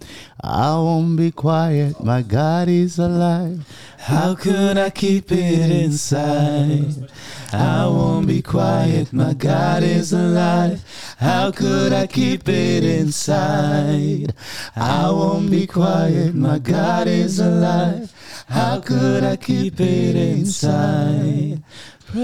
I 0.43 0.74
won't 0.76 1.16
be 1.18 1.30
quiet, 1.30 2.03
my 2.03 2.22
God 2.22 2.68
is 2.68 2.99
alive. 2.99 3.61
How 3.99 4.34
could 4.34 4.78
I 4.78 4.88
keep 4.88 5.30
it 5.30 5.70
inside? 5.70 7.11
I 7.53 7.84
won't 7.86 8.26
be 8.26 8.41
quiet, 8.41 9.12
my 9.12 9.34
God 9.34 9.82
is 9.82 10.14
alive. 10.14 10.82
How 11.18 11.51
could 11.51 11.93
I 11.93 12.07
keep 12.07 12.49
it 12.49 12.84
inside? 12.84 14.32
I 14.74 15.11
won't 15.11 15.51
be 15.51 15.66
quiet, 15.66 16.34
my 16.34 16.59
God 16.59 17.07
is 17.07 17.38
alive. 17.38 18.11
How 18.49 18.80
could 18.80 19.22
I 19.24 19.36
keep 19.36 19.78
it 19.78 20.16
inside? 20.16 21.62
Praise 22.07 22.22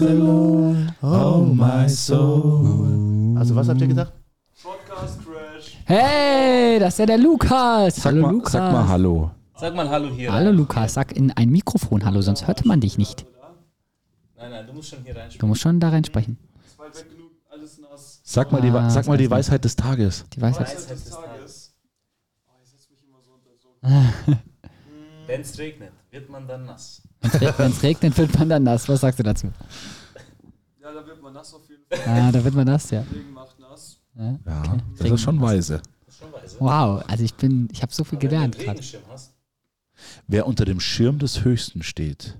the 0.00 0.14
Lord, 0.14 0.94
oh 1.02 1.44
my 1.44 1.88
soul. 1.88 3.36
Also 3.36 3.54
was 3.54 3.68
habt 3.68 3.82
ihr 3.82 3.88
gesagt? 3.88 4.21
Hey, 5.84 6.78
das 6.78 6.94
ist 6.94 6.98
ja 6.98 7.06
der 7.06 7.18
Lukas. 7.18 7.96
Sag, 7.96 8.04
hallo 8.12 8.22
mal, 8.22 8.32
Lukas. 8.32 8.52
sag 8.52 8.72
mal 8.72 8.88
Hallo. 8.88 9.30
Sag 9.56 9.74
mal 9.74 9.88
Hallo 9.88 10.08
hier. 10.10 10.32
Hallo 10.32 10.50
Lukas, 10.50 10.94
sag 10.94 11.12
in 11.16 11.30
ein 11.32 11.50
Mikrofon 11.50 12.04
Hallo, 12.04 12.20
sonst 12.20 12.46
hört 12.46 12.64
man 12.64 12.80
dich 12.80 12.98
nicht. 12.98 13.26
Nein, 14.36 14.50
nein, 14.50 14.66
du 14.66 14.72
musst 14.72 14.88
schon 14.90 15.02
hier 15.04 15.14
reinsprechen. 15.14 15.40
Du 15.40 15.46
musst 15.46 15.60
schon 15.60 15.80
da 15.80 15.88
reinsprechen. 15.90 16.38
Sag 18.24 18.50
mal, 18.50 18.60
die, 18.62 18.70
Ah, 18.70 18.88
sag 18.90 19.06
mal 19.06 19.18
die 19.18 19.30
Weisheit 19.30 19.64
des 19.64 19.76
Tages. 19.76 20.24
Die 20.32 20.40
Weisheit. 20.40 20.74
Wenn 25.26 25.40
es 25.40 25.58
regnet, 25.58 25.92
wird 26.10 26.28
man 26.30 26.46
dann 26.46 26.64
nass. 26.66 27.02
Wenn 27.20 27.70
es 27.70 27.82
regnet, 27.82 28.16
wird 28.16 28.38
man 28.38 28.48
dann 28.48 28.62
nass. 28.62 28.88
Was 28.88 29.00
sagst 29.00 29.18
du 29.18 29.22
dazu? 29.22 29.48
Ja, 30.80 30.92
da 30.92 31.06
wird 31.06 31.20
man 31.22 31.32
nass 31.32 31.52
auf 31.54 31.62
jeden 31.68 31.84
Fall. 31.88 31.98
Ah, 32.06 32.32
da 32.32 32.42
wird 32.44 32.54
man 32.54 32.66
nass, 32.66 32.90
ja. 32.90 33.00
Regen 33.00 33.32
macht 33.32 33.51
ja. 34.16 34.38
Ja, 34.46 34.76
das 34.98 35.10
ist 35.10 35.20
schon 35.22 35.40
weise. 35.40 35.80
Wow, 36.58 37.02
also 37.08 37.24
ich 37.24 37.34
bin, 37.34 37.68
ich 37.72 37.82
habe 37.82 37.92
so 37.92 38.04
viel 38.04 38.18
gelernt 38.18 38.58
gerade. 38.58 38.80
Wer 40.26 40.46
unter 40.46 40.64
dem 40.64 40.80
Schirm 40.80 41.18
des 41.18 41.44
Höchsten 41.44 41.82
steht, 41.82 42.38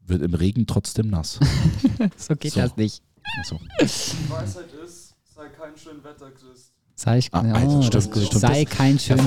wird 0.00 0.22
im 0.22 0.34
Regen 0.34 0.66
trotzdem 0.66 1.08
nass. 1.08 1.38
So 2.16 2.34
geht 2.36 2.52
So. 2.52 2.60
das 2.60 2.76
nicht. 2.76 3.02
Also, 3.40 3.58
Die 3.80 4.30
Weisheit 4.30 4.72
ist, 4.84 5.14
sei 5.34 5.48
kein 5.48 5.76
Schönwetterchrist. 5.76 6.72
Sei, 6.94 7.18
ich, 7.18 7.28
Ah, 7.32 7.42
oh, 7.44 7.54
Alter, 7.54 7.82
stimmt, 7.82 7.94
das, 7.94 8.26
stimmt. 8.26 8.40
sei 8.40 8.64
kein 8.64 8.98
er, 8.98 9.18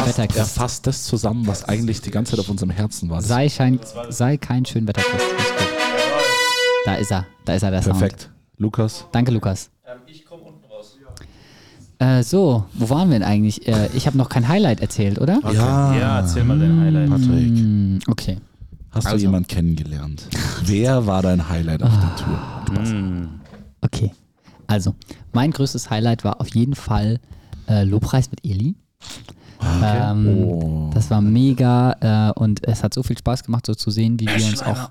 fasst, 0.45 0.85
er 0.85 0.89
das 0.91 1.03
zusammen, 1.03 1.47
was 1.47 1.63
eigentlich 1.63 2.01
die 2.01 2.11
ganze 2.11 2.31
Zeit 2.31 2.39
auf 2.39 2.49
unserem 2.49 2.69
Herzen 2.71 3.09
war. 3.09 3.17
Das 3.19 3.27
Sei, 3.27 3.47
schein, 3.49 3.79
sei 4.09 4.37
kein 4.37 4.65
Schönwetterchrist. 4.65 5.23
Ist. 5.23 5.53
Da 6.85 6.95
ist 6.95 7.11
er, 7.11 7.27
da 7.45 7.53
ist 7.53 7.63
er, 7.63 7.71
der 7.71 7.81
Sound. 7.83 7.99
perfekt. 7.99 8.29
Lukas, 8.57 9.05
Danke, 9.11 9.31
Lukas. 9.31 9.69
Ähm, 9.85 9.99
ich 10.07 10.25
komme 10.25 10.43
unten 10.43 10.65
raus. 10.65 10.97
Äh, 12.01 12.23
so, 12.23 12.65
wo 12.73 12.89
waren 12.89 13.09
wir 13.11 13.19
denn 13.19 13.27
eigentlich? 13.27 13.67
Äh, 13.67 13.89
ich 13.93 14.07
habe 14.07 14.17
noch 14.17 14.27
kein 14.27 14.47
Highlight 14.47 14.79
erzählt, 14.81 15.19
oder? 15.19 15.39
ja, 15.53 15.95
Ja, 15.95 16.19
erzähl 16.21 16.43
mal 16.43 16.57
dein 16.57 16.79
Highlight. 16.79 17.09
Patrick, 17.11 17.29
Hm, 17.29 17.99
okay. 18.07 18.37
hast 18.89 19.05
Also. 19.05 19.17
du 19.17 19.21
jemanden 19.23 19.47
kennengelernt? 19.47 20.27
Wer 20.65 21.05
war 21.05 21.21
dein 21.21 21.47
Highlight 21.47 21.83
auf 21.83 21.91
der 21.91 22.15
Tour? 22.15 22.83
Mm. 22.91 23.27
Okay. 23.81 24.11
Also, 24.65 24.95
mein 25.33 25.51
größtes 25.51 25.91
Highlight 25.91 26.23
war 26.23 26.41
auf 26.41 26.47
jeden 26.55 26.73
Fall 26.73 27.19
äh, 27.67 27.83
Lobpreis 27.83 28.31
mit 28.31 28.43
Eli. 28.43 28.73
Ähm, 29.83 30.27
Oh. 30.27 30.89
Das 30.93 31.09
war 31.09 31.21
mega 31.21 32.31
äh, 32.35 32.39
und 32.39 32.67
es 32.67 32.83
hat 32.83 32.93
so 32.93 33.03
viel 33.03 33.17
Spaß 33.17 33.43
gemacht, 33.43 33.65
so 33.65 33.73
zu 33.75 33.91
sehen, 33.91 34.19
wie 34.19 34.27
wir 34.27 34.45
uns 34.45 34.61
auch. 34.61 34.89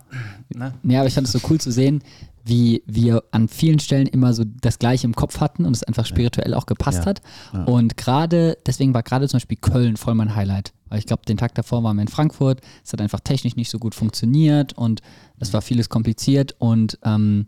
Ne? 0.55 0.73
Ja, 0.85 1.01
aber 1.01 1.09
ich 1.09 1.15
fand 1.15 1.27
es 1.27 1.33
so 1.33 1.41
cool 1.51 1.61
zu 1.61 1.71
sehen, 1.71 2.03
wie 2.45 2.83
wir 2.87 3.23
an 3.33 3.49
vielen 3.49 3.79
Stellen 3.81 4.07
immer 4.07 4.33
so 4.33 4.45
das 4.45 4.79
Gleiche 4.79 5.07
im 5.07 5.15
Kopf 5.15 5.41
hatten 5.41 5.65
und 5.67 5.77
es 5.77 5.83
einfach 5.85 6.07
spirituell 6.07 6.55
auch 6.55 6.67
gepasst 6.67 7.01
Ja. 7.01 7.07
hat. 7.07 7.21
Und 7.67 7.97
gerade, 7.97 8.57
deswegen 8.67 8.95
war 8.95 9.03
gerade 9.03 9.29
zum 9.29 9.37
Beispiel 9.39 9.59
Köln 9.61 9.97
voll 9.97 10.15
mein 10.15 10.35
Highlight. 10.35 10.73
Weil 10.89 10.99
ich 10.99 11.07
glaube, 11.07 11.23
den 11.27 11.37
Tag 11.37 11.55
davor 11.55 11.85
waren 11.85 11.97
wir 11.97 12.03
in 12.03 12.09
Frankfurt, 12.09 12.61
es 12.85 12.93
hat 12.93 13.01
einfach 13.01 13.21
technisch 13.21 13.57
nicht 13.57 13.71
so 13.71 13.79
gut 13.79 13.95
funktioniert 13.95 14.73
und 14.73 15.01
es 15.39 15.53
war 15.53 15.63
vieles 15.63 15.89
kompliziert 15.89 16.55
und 16.59 16.99
ähm, 17.05 17.47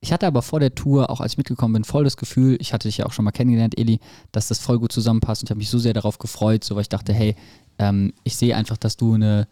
ich 0.00 0.12
hatte 0.12 0.26
aber 0.26 0.42
vor 0.42 0.60
der 0.60 0.74
Tour, 0.74 1.10
auch 1.10 1.20
als 1.20 1.32
ich 1.32 1.38
mitgekommen 1.38 1.74
bin, 1.74 1.84
voll 1.84 2.04
das 2.04 2.16
Gefühl, 2.16 2.56
ich 2.60 2.72
hatte 2.72 2.88
dich 2.88 2.98
ja 2.98 3.06
auch 3.06 3.12
schon 3.12 3.24
mal 3.24 3.32
kennengelernt, 3.32 3.78
Eli, 3.78 4.00
dass 4.32 4.48
das 4.48 4.58
voll 4.58 4.78
gut 4.78 4.92
zusammenpasst 4.92 5.42
und 5.42 5.48
ich 5.48 5.50
habe 5.50 5.58
mich 5.58 5.70
so 5.70 5.78
sehr 5.78 5.92
darauf 5.92 6.18
gefreut, 6.18 6.64
so 6.64 6.74
weil 6.74 6.82
ich 6.82 6.88
dachte, 6.88 7.12
hey, 7.12 7.36
ähm, 7.78 8.12
ich 8.24 8.36
sehe 8.36 8.56
einfach, 8.56 8.76
dass 8.76 8.96
du 8.96 9.14
eine, 9.14 9.46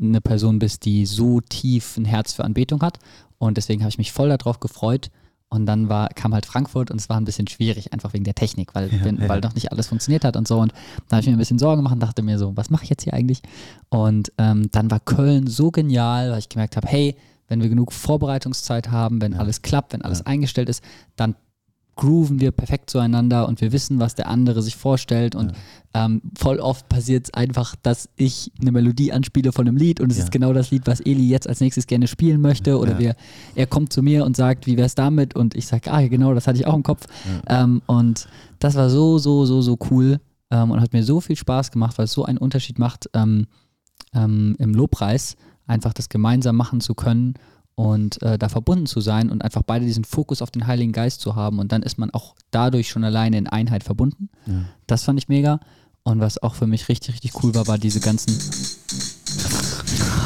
eine 0.00 0.20
Person 0.20 0.58
bist, 0.58 0.84
die 0.84 1.06
so 1.06 1.40
tief 1.40 1.96
ein 1.96 2.04
Herz 2.04 2.32
für 2.32 2.44
Anbetung 2.44 2.82
hat. 2.82 2.98
Und 3.38 3.56
deswegen 3.56 3.82
habe 3.82 3.90
ich 3.90 3.98
mich 3.98 4.12
voll 4.12 4.28
darauf 4.28 4.60
gefreut. 4.60 5.10
Und 5.52 5.66
dann 5.66 5.88
war, 5.88 6.08
kam 6.10 6.32
halt 6.32 6.46
Frankfurt 6.46 6.92
und 6.92 7.00
es 7.00 7.08
war 7.08 7.16
ein 7.16 7.24
bisschen 7.24 7.48
schwierig, 7.48 7.92
einfach 7.92 8.12
wegen 8.12 8.22
der 8.22 8.36
Technik, 8.36 8.72
weil, 8.76 8.88
wenn, 9.02 9.28
weil 9.28 9.40
doch 9.40 9.52
nicht 9.54 9.72
alles 9.72 9.88
funktioniert 9.88 10.24
hat 10.24 10.36
und 10.36 10.46
so. 10.46 10.60
Und 10.60 10.72
da 11.08 11.16
habe 11.16 11.22
ich 11.22 11.26
mir 11.26 11.32
ein 11.32 11.38
bisschen 11.38 11.58
Sorgen 11.58 11.78
gemacht 11.78 11.94
und 11.94 12.00
dachte 12.00 12.22
mir 12.22 12.38
so, 12.38 12.56
was 12.56 12.70
mache 12.70 12.84
ich 12.84 12.90
jetzt 12.90 13.02
hier 13.02 13.14
eigentlich? 13.14 13.42
Und 13.88 14.30
ähm, 14.38 14.70
dann 14.70 14.92
war 14.92 15.00
Köln 15.00 15.48
so 15.48 15.72
genial, 15.72 16.30
weil 16.30 16.38
ich 16.38 16.48
gemerkt 16.48 16.76
habe, 16.76 16.86
hey, 16.86 17.16
wenn 17.50 17.60
wir 17.60 17.68
genug 17.68 17.92
Vorbereitungszeit 17.92 18.90
haben, 18.90 19.20
wenn 19.20 19.34
alles 19.34 19.60
klappt, 19.60 19.92
wenn 19.92 20.00
alles 20.02 20.24
eingestellt 20.24 20.70
ist, 20.70 20.82
dann 21.16 21.34
grooven 21.96 22.40
wir 22.40 22.50
perfekt 22.50 22.88
zueinander 22.88 23.46
und 23.46 23.60
wir 23.60 23.72
wissen, 23.72 24.00
was 24.00 24.14
der 24.14 24.28
andere 24.28 24.62
sich 24.62 24.74
vorstellt. 24.76 25.34
Und 25.34 25.52
ähm, 25.92 26.22
voll 26.38 26.58
oft 26.58 26.88
passiert 26.88 27.26
es 27.26 27.34
einfach, 27.34 27.76
dass 27.82 28.08
ich 28.16 28.50
eine 28.58 28.72
Melodie 28.72 29.12
anspiele 29.12 29.52
von 29.52 29.68
einem 29.68 29.76
Lied 29.76 30.00
und 30.00 30.10
es 30.10 30.16
Ja. 30.16 30.24
ist 30.24 30.30
genau 30.32 30.54
das 30.54 30.70
Lied, 30.70 30.86
was 30.86 31.00
Eli 31.00 31.28
jetzt 31.28 31.46
als 31.46 31.60
nächstes 31.60 31.86
gerne 31.86 32.06
spielen 32.06 32.40
möchte. 32.40 32.78
Oder 32.78 32.92
Ja. 32.92 32.98
wir, 32.98 33.16
er 33.54 33.66
kommt 33.66 33.92
zu 33.92 34.00
mir 34.02 34.24
und 34.24 34.34
sagt, 34.34 34.66
wie 34.66 34.78
wär's 34.78 34.94
damit? 34.94 35.36
Und 35.36 35.54
ich 35.54 35.66
sage, 35.66 35.92
ah, 35.92 36.06
genau, 36.06 36.32
das 36.32 36.46
hatte 36.46 36.58
ich 36.58 36.66
auch 36.66 36.74
im 36.74 36.84
Kopf. 36.84 37.06
Ähm, 37.48 37.82
und 37.84 38.28
das 38.60 38.76
war 38.76 38.88
so, 38.88 39.18
so, 39.18 39.44
so, 39.44 39.60
so 39.60 39.76
cool 39.90 40.20
ähm, 40.50 40.70
und 40.70 40.80
hat 40.80 40.94
mir 40.94 41.04
so 41.04 41.20
viel 41.20 41.36
Spaß 41.36 41.70
gemacht, 41.70 41.98
weil 41.98 42.04
es 42.06 42.12
so 42.12 42.24
einen 42.24 42.38
Unterschied 42.38 42.78
macht 42.78 43.10
ähm, 43.12 43.46
ähm, 44.14 44.56
im 44.58 44.72
Lobpreis, 44.74 45.36
einfach 45.70 45.94
das 45.94 46.08
gemeinsam 46.08 46.56
machen 46.56 46.80
zu 46.80 46.94
können 46.94 47.34
und 47.74 48.20
äh, 48.22 48.36
da 48.36 48.50
verbunden 48.50 48.86
zu 48.86 49.00
sein 49.00 49.30
und 49.30 49.42
einfach 49.42 49.62
beide 49.62 49.86
diesen 49.86 50.04
Fokus 50.04 50.42
auf 50.42 50.50
den 50.50 50.66
Heiligen 50.66 50.92
Geist 50.92 51.22
zu 51.22 51.34
haben. 51.34 51.58
Und 51.58 51.72
dann 51.72 51.82
ist 51.82 51.98
man 51.98 52.10
auch 52.10 52.34
dadurch 52.50 52.90
schon 52.90 53.04
alleine 53.04 53.38
in 53.38 53.46
Einheit 53.46 53.84
verbunden. 53.84 54.28
Das 54.86 55.04
fand 55.04 55.18
ich 55.18 55.28
mega. 55.28 55.60
Und 56.02 56.20
was 56.20 56.42
auch 56.42 56.54
für 56.54 56.66
mich 56.66 56.88
richtig, 56.88 57.14
richtig 57.14 57.42
cool 57.42 57.54
war, 57.54 57.66
war 57.68 57.78
diese 57.78 58.00
ganzen. 58.00 58.38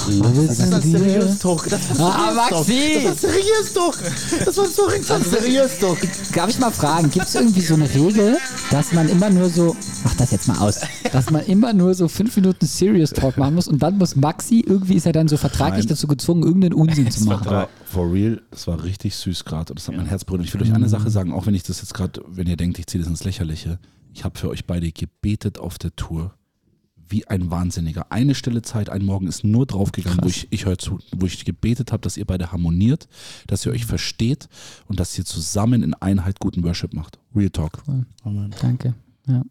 Das 0.07 0.59
ist 0.59 0.73
ein 0.73 0.83
seriös 0.83 1.39
Talk. 1.39 1.69
Das 1.69 1.81
ist 1.91 2.01
Ah, 2.01 2.33
seriös 2.33 2.49
Talk. 2.49 2.69
Maxi! 2.69 2.95
Das 2.95 3.05
war 3.05 3.31
seriös 3.31 3.73
Talk. 3.75 3.99
Das 4.45 4.57
war 4.57 4.67
so 4.67 4.83
richtig 4.85 5.17
seriös 5.31 5.79
Talk. 5.79 5.99
Darf 6.35 6.51
ich 6.51 6.59
mal 6.59 6.71
fragen, 6.71 7.11
gibt 7.11 7.27
es 7.27 7.35
irgendwie 7.35 7.61
so 7.61 7.75
eine 7.75 7.93
Regel, 7.93 8.37
dass 8.71 8.93
man 8.93 9.09
immer 9.09 9.31
nur 9.31 9.49
so, 9.49 9.77
mach 10.05 10.15
das 10.15 10.31
jetzt 10.31 10.49
mal 10.49 10.59
aus, 10.59 10.81
dass 11.13 11.31
man 11.31 11.45
immer 11.47 11.73
nur 11.73 11.95
so 11.95 12.09
fünf 12.09 12.37
Minuten 12.37 12.67
Serious 12.67 13.11
Talk 13.11 13.37
machen 13.37 13.55
muss 13.55 13.69
und 13.69 13.83
dann 13.83 13.99
muss 13.99 14.17
Maxi, 14.17 14.65
irgendwie 14.67 14.95
ist 14.95 15.07
er 15.07 15.13
dann 15.13 15.29
so 15.29 15.37
vertraglich 15.37 15.85
Nein. 15.87 15.89
dazu 15.95 16.07
gezwungen, 16.07 16.43
irgendeinen 16.43 16.75
Unsinn 16.75 17.11
zu 17.11 17.25
machen. 17.25 17.47
Aber 17.49 17.69
for 17.85 18.13
real, 18.13 18.41
das 18.51 18.67
war 18.67 18.83
richtig 18.83 19.15
süß 19.17 19.45
gerade 19.45 19.73
und 19.73 19.79
das 19.79 19.89
hat 19.89 19.97
mein 19.97 20.07
Herz 20.07 20.25
berührt. 20.25 20.41
Und 20.41 20.47
Ich 20.49 20.55
will 20.55 20.63
euch 20.63 20.75
eine 20.75 20.89
Sache 20.89 21.11
sagen, 21.11 21.33
auch 21.33 21.47
wenn 21.47 21.55
ich 21.55 21.63
das 21.63 21.81
jetzt 21.81 21.95
gerade, 21.95 22.23
wenn 22.29 22.47
ihr 22.47 22.57
denkt, 22.57 22.79
ich 22.79 22.87
ziehe 22.87 23.03
das 23.03 23.09
ins 23.09 23.25
Lächerliche, 23.25 23.79
ich 24.13 24.25
habe 24.25 24.39
für 24.39 24.49
euch 24.49 24.67
beide 24.67 24.91
gebetet 24.93 25.59
auf 25.59 25.79
der 25.79 25.95
Tour. 25.97 26.35
Wie 27.09 27.27
ein 27.27 27.51
Wahnsinniger. 27.51 28.07
Eine 28.11 28.35
Stille 28.35 28.63
Zeit, 28.63 28.89
ein 28.89 29.05
Morgen 29.05 29.27
ist 29.27 29.45
nur 29.45 29.67
draufgegangen, 29.67 30.21
wo 30.23 30.29
ich, 30.29 30.49
ich 30.51 30.65
höre 30.67 30.79
zu, 30.79 30.99
wo 31.15 31.27
ich 31.27 31.45
gebetet 31.45 31.93
habe, 31.93 32.01
dass 32.01 32.17
ihr 32.17 32.25
beide 32.25 32.53
harmoniert, 32.53 33.09
dass 33.47 33.67
ihr 33.67 33.73
euch 33.73 33.87
versteht 33.87 34.49
und 34.89 35.01
dass 35.01 35.17
ihr 35.19 35.25
zusammen 35.25 35.83
in 35.83 35.95
Einheit 35.95 36.41
guten 36.41 36.63
Worship 36.65 36.95
macht. 36.95 37.19
Real 37.35 37.51
Talk. 37.51 37.83
Danke. 38.61 38.95
Ja. 39.27 39.43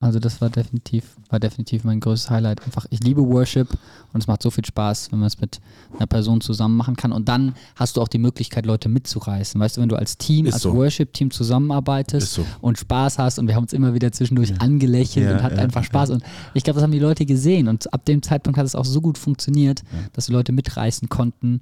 Also 0.00 0.18
das 0.18 0.40
war 0.42 0.50
definitiv, 0.50 1.16
war 1.30 1.40
definitiv 1.40 1.82
mein 1.84 1.98
größtes 1.98 2.28
Highlight. 2.28 2.62
Einfach, 2.66 2.84
ich 2.90 3.00
liebe 3.02 3.26
Worship 3.26 3.70
und 4.12 4.20
es 4.20 4.26
macht 4.26 4.42
so 4.42 4.50
viel 4.50 4.64
Spaß, 4.64 5.10
wenn 5.10 5.18
man 5.18 5.28
es 5.28 5.40
mit 5.40 5.60
einer 5.96 6.06
Person 6.06 6.42
zusammen 6.42 6.76
machen 6.76 6.94
kann. 6.94 7.10
Und 7.10 7.28
dann 7.28 7.54
hast 7.74 7.96
du 7.96 8.02
auch 8.02 8.08
die 8.08 8.18
Möglichkeit, 8.18 8.66
Leute 8.66 8.90
mitzureißen. 8.90 9.58
Weißt 9.58 9.76
du, 9.76 9.80
wenn 9.80 9.88
du 9.88 9.96
als 9.96 10.18
Team, 10.18 10.44
Ist 10.44 10.54
als 10.54 10.62
so. 10.64 10.74
Worship-Team 10.74 11.30
zusammenarbeitest 11.30 12.34
so. 12.34 12.44
und 12.60 12.78
Spaß 12.78 13.18
hast 13.18 13.38
und 13.38 13.48
wir 13.48 13.54
haben 13.54 13.64
uns 13.64 13.72
immer 13.72 13.94
wieder 13.94 14.12
zwischendurch 14.12 14.60
angelächelt 14.60 15.26
Ja, 15.26 15.36
und 15.36 15.42
hat 15.42 15.52
ja, 15.52 15.58
einfach 15.58 15.84
Spaß. 15.84 16.10
Und 16.10 16.22
ich 16.52 16.64
glaube, 16.64 16.74
das 16.74 16.82
haben 16.82 16.92
die 16.92 16.98
Leute 16.98 17.24
gesehen. 17.24 17.68
Und 17.68 17.92
ab 17.94 18.04
dem 18.04 18.20
Zeitpunkt 18.22 18.58
hat 18.58 18.66
es 18.66 18.74
auch 18.74 18.84
so 18.84 19.00
gut 19.00 19.16
funktioniert, 19.16 19.82
dass 20.12 20.26
die 20.26 20.32
Leute 20.32 20.52
mitreißen 20.52 21.08
konnten. 21.08 21.60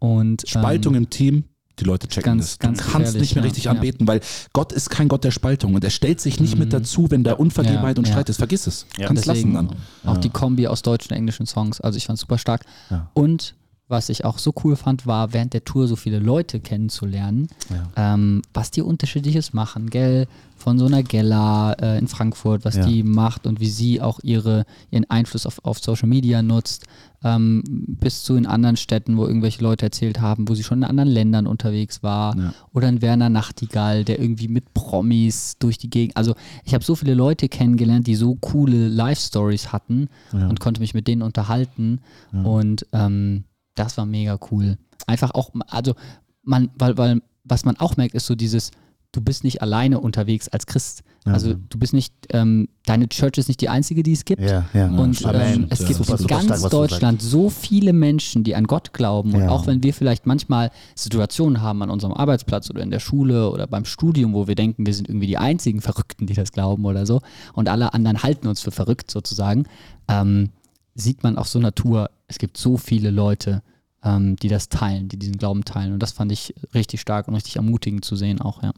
Und, 0.00 0.42
Spaltung 0.48 0.94
ähm, 0.94 1.04
im 1.04 1.10
Team, 1.10 1.44
die 1.80 1.84
Leute 1.84 2.06
checken 2.08 2.38
ganz- 2.38 2.52
das. 2.52 2.58
ganz 2.58 2.78
du 2.78 2.84
kannst 2.84 2.94
gefährlich, 2.98 3.20
nicht 3.20 3.34
mehr 3.34 3.44
ja, 3.44 3.48
richtig 3.48 3.64
ja. 3.64 3.70
anbeten, 3.72 4.06
weil 4.06 4.20
Gott 4.52 4.72
ist 4.72 4.90
kein 4.90 5.08
Gott 5.08 5.24
der 5.24 5.30
Spaltung 5.32 5.74
und 5.74 5.82
er 5.82 5.90
stellt 5.90 6.20
sich 6.20 6.38
nicht 6.40 6.56
mit 6.56 6.72
dazu, 6.72 7.10
wenn 7.10 7.24
da 7.24 7.32
Unvergebenheit 7.34 7.96
Ja, 7.96 8.00
und 8.00 8.06
ja. 8.06 8.12
Streit 8.12 8.28
ist. 8.28 8.36
Vergiss 8.38 8.66
es. 8.66 8.86
Ja. 8.96 9.08
Kannst 9.08 9.26
lassen 9.26 9.54
dann. 9.54 9.70
Auch 10.04 10.18
die 10.18 10.30
Kombi 10.30 10.66
aus 10.68 10.82
deutschen 10.82 11.12
und 11.12 11.16
englischen 11.18 11.46
Songs. 11.46 11.80
Also 11.80 11.96
ich 11.96 12.06
fand 12.06 12.16
es 12.16 12.20
super 12.20 12.38
stark. 12.38 12.64
Ja. 12.90 13.10
Und 13.14 13.54
was 13.86 14.08
ich 14.08 14.24
auch 14.24 14.38
so 14.38 14.52
cool 14.64 14.76
fand, 14.76 15.06
war 15.06 15.32
während 15.34 15.52
der 15.52 15.64
Tour 15.64 15.86
so 15.88 15.96
viele 15.96 16.18
Leute 16.18 16.58
kennenzulernen, 16.60 17.48
ähm, 17.96 18.40
was 18.54 18.70
die 18.70 18.80
unterschiedliches 18.82 19.52
machen, 19.52 19.90
gell? 19.90 20.26
Von 20.56 20.78
so 20.78 20.86
einer 20.86 21.02
Gella 21.02 21.74
äh, 21.74 21.98
in 21.98 22.08
Frankfurt, 22.08 22.64
was 22.64 22.76
Ja. 22.76 22.86
die 22.86 23.02
macht 23.02 23.46
und 23.46 23.60
wie 23.60 23.68
sie 23.68 24.00
auch 24.00 24.20
ihre, 24.22 24.64
ihren 24.90 25.08
Einfluss 25.10 25.44
auf, 25.44 25.62
auf 25.64 25.78
Social 25.80 26.08
Media 26.08 26.40
nutzt, 26.40 26.86
ähm, 27.22 27.62
bis 27.66 28.22
zu 28.22 28.36
in 28.36 28.46
anderen 28.46 28.76
Städten, 28.78 29.18
wo 29.18 29.26
irgendwelche 29.26 29.62
Leute 29.62 29.84
erzählt 29.84 30.20
haben, 30.22 30.48
wo 30.48 30.54
sie 30.54 30.62
schon 30.62 30.78
in 30.78 30.84
anderen 30.84 31.10
Ländern 31.10 31.46
unterwegs 31.46 32.02
war. 32.02 32.36
Ja. 32.38 32.54
Oder 32.72 32.88
ein 32.88 33.02
Werner 33.02 33.28
Nachtigall, 33.28 34.04
der 34.04 34.18
irgendwie 34.18 34.48
mit 34.48 34.72
Promis 34.72 35.56
durch 35.58 35.76
die 35.76 35.90
Gegend. 35.90 36.16
Also 36.16 36.34
ich 36.64 36.72
habe 36.72 36.84
so 36.84 36.94
viele 36.94 37.12
Leute 37.14 37.48
kennengelernt, 37.50 38.06
die 38.06 38.14
so 38.14 38.36
coole 38.36 38.88
Life-Stories 38.88 39.72
hatten 39.72 40.08
und 40.32 40.60
konnte 40.60 40.80
mich 40.80 40.94
mit 40.94 41.06
denen 41.06 41.20
unterhalten. 41.22 42.00
Und 42.32 42.86
ähm, 42.92 43.44
das 43.74 43.96
war 43.96 44.06
mega 44.06 44.38
cool. 44.50 44.78
Einfach 45.06 45.32
auch, 45.32 45.50
also 45.68 45.94
man, 46.42 46.70
weil, 46.78 46.96
weil 46.98 47.22
was 47.44 47.64
man 47.64 47.76
auch 47.76 47.96
merkt, 47.96 48.14
ist 48.14 48.26
so 48.26 48.34
dieses, 48.34 48.70
du 49.12 49.20
bist 49.20 49.44
nicht 49.44 49.62
alleine 49.62 50.00
unterwegs 50.00 50.48
als 50.48 50.66
Christ. 50.66 51.02
Also 51.26 51.54
du 51.54 51.78
bist 51.78 51.94
nicht, 51.94 52.12
ähm, 52.34 52.68
deine 52.84 53.08
Church 53.08 53.38
ist 53.38 53.48
nicht 53.48 53.62
die 53.62 53.70
einzige, 53.70 54.02
die 54.02 54.12
es 54.12 54.26
gibt. 54.26 54.42
Ja, 54.42 54.66
ja. 54.74 54.88
Und 54.88 55.22
ähm, 55.32 55.68
es 55.70 55.80
Ja. 55.80 55.86
gibt 55.86 55.98
Super, 55.98 56.12
in 56.12 56.18
super 56.18 56.28
ganz 56.36 56.58
stark, 56.58 56.70
Deutschland 56.70 57.22
so 57.22 57.48
viele 57.48 57.94
Menschen, 57.94 58.44
die 58.44 58.54
an 58.54 58.64
Gott 58.66 58.92
glauben. 58.92 59.32
Und 59.32 59.40
Ja. 59.40 59.48
auch 59.48 59.66
wenn 59.66 59.82
wir 59.82 59.94
vielleicht 59.94 60.26
manchmal 60.26 60.70
Situationen 60.94 61.62
haben 61.62 61.80
an 61.82 61.88
unserem 61.88 62.12
Arbeitsplatz 62.12 62.68
oder 62.68 62.82
in 62.82 62.90
der 62.90 63.00
Schule 63.00 63.48
oder 63.50 63.66
beim 63.66 63.86
Studium, 63.86 64.34
wo 64.34 64.48
wir 64.48 64.54
denken, 64.54 64.84
wir 64.84 64.92
sind 64.92 65.08
irgendwie 65.08 65.26
die 65.28 65.38
einzigen 65.38 65.80
Verrückten, 65.80 66.26
die 66.26 66.34
das 66.34 66.52
glauben 66.52 66.84
oder 66.84 67.06
so, 67.06 67.22
und 67.54 67.70
alle 67.70 67.94
anderen 67.94 68.22
halten 68.22 68.46
uns 68.46 68.60
für 68.60 68.70
verrückt 68.70 69.10
sozusagen, 69.10 69.64
ähm, 70.08 70.50
sieht 70.94 71.22
man 71.22 71.38
auf 71.38 71.48
so 71.48 71.58
einer 71.58 71.74
Tour, 71.74 72.10
es 72.26 72.38
gibt 72.38 72.56
so 72.56 72.76
viele 72.76 73.10
Leute, 73.10 73.62
ähm, 74.02 74.36
die 74.36 74.48
das 74.48 74.68
teilen, 74.68 75.08
die 75.08 75.18
diesen 75.18 75.36
Glauben 75.36 75.64
teilen. 75.64 75.92
Und 75.92 76.00
das 76.00 76.12
fand 76.12 76.32
ich 76.32 76.54
richtig 76.74 77.00
stark 77.00 77.28
und 77.28 77.34
richtig 77.34 77.56
ermutigend 77.56 78.04
zu 78.04 78.16
sehen 78.16 78.40
auch, 78.40 78.62
ja. 78.62 78.72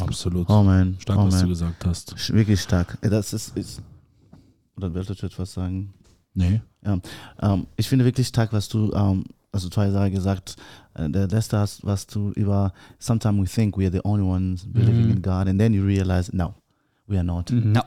Absolut. 0.00 0.48
Oh 0.48 0.62
man. 0.62 0.96
Stark, 1.00 1.18
oh 1.18 1.26
was 1.26 1.40
du 1.40 1.48
gesagt 1.48 1.84
hast. 1.84 2.32
Wirklich 2.32 2.60
stark. 2.60 2.96
Das 3.02 3.34
ist, 3.34 3.56
ist 3.56 3.82
oder 4.76 4.94
wolltest 4.94 5.22
du 5.22 5.26
etwas 5.26 5.52
sagen? 5.52 5.92
Nee. 6.34 6.62
Ja, 6.84 6.98
ähm, 7.40 7.66
ich 7.76 7.88
finde 7.88 8.04
wirklich 8.04 8.26
stark, 8.26 8.52
was 8.52 8.68
du, 8.68 8.90
ähm, 8.92 9.24
also 9.52 9.68
zwei 9.68 9.90
Sachen 9.90 10.12
gesagt, 10.12 10.56
äh, 10.94 11.08
der 11.10 11.28
letzte 11.28 11.58
hast, 11.58 11.84
was 11.84 12.06
du 12.06 12.30
über, 12.32 12.72
sometimes 12.98 13.42
we 13.42 13.46
think 13.46 13.76
we 13.76 13.84
are 13.84 13.92
the 13.92 14.00
only 14.04 14.24
ones 14.24 14.66
believing 14.66 15.10
in 15.10 15.22
God 15.22 15.46
and 15.46 15.58
then 15.58 15.74
you 15.74 15.84
realize, 15.84 16.34
no, 16.34 16.54
we 17.06 17.16
are 17.16 17.24
not. 17.24 17.50
No. 17.50 17.82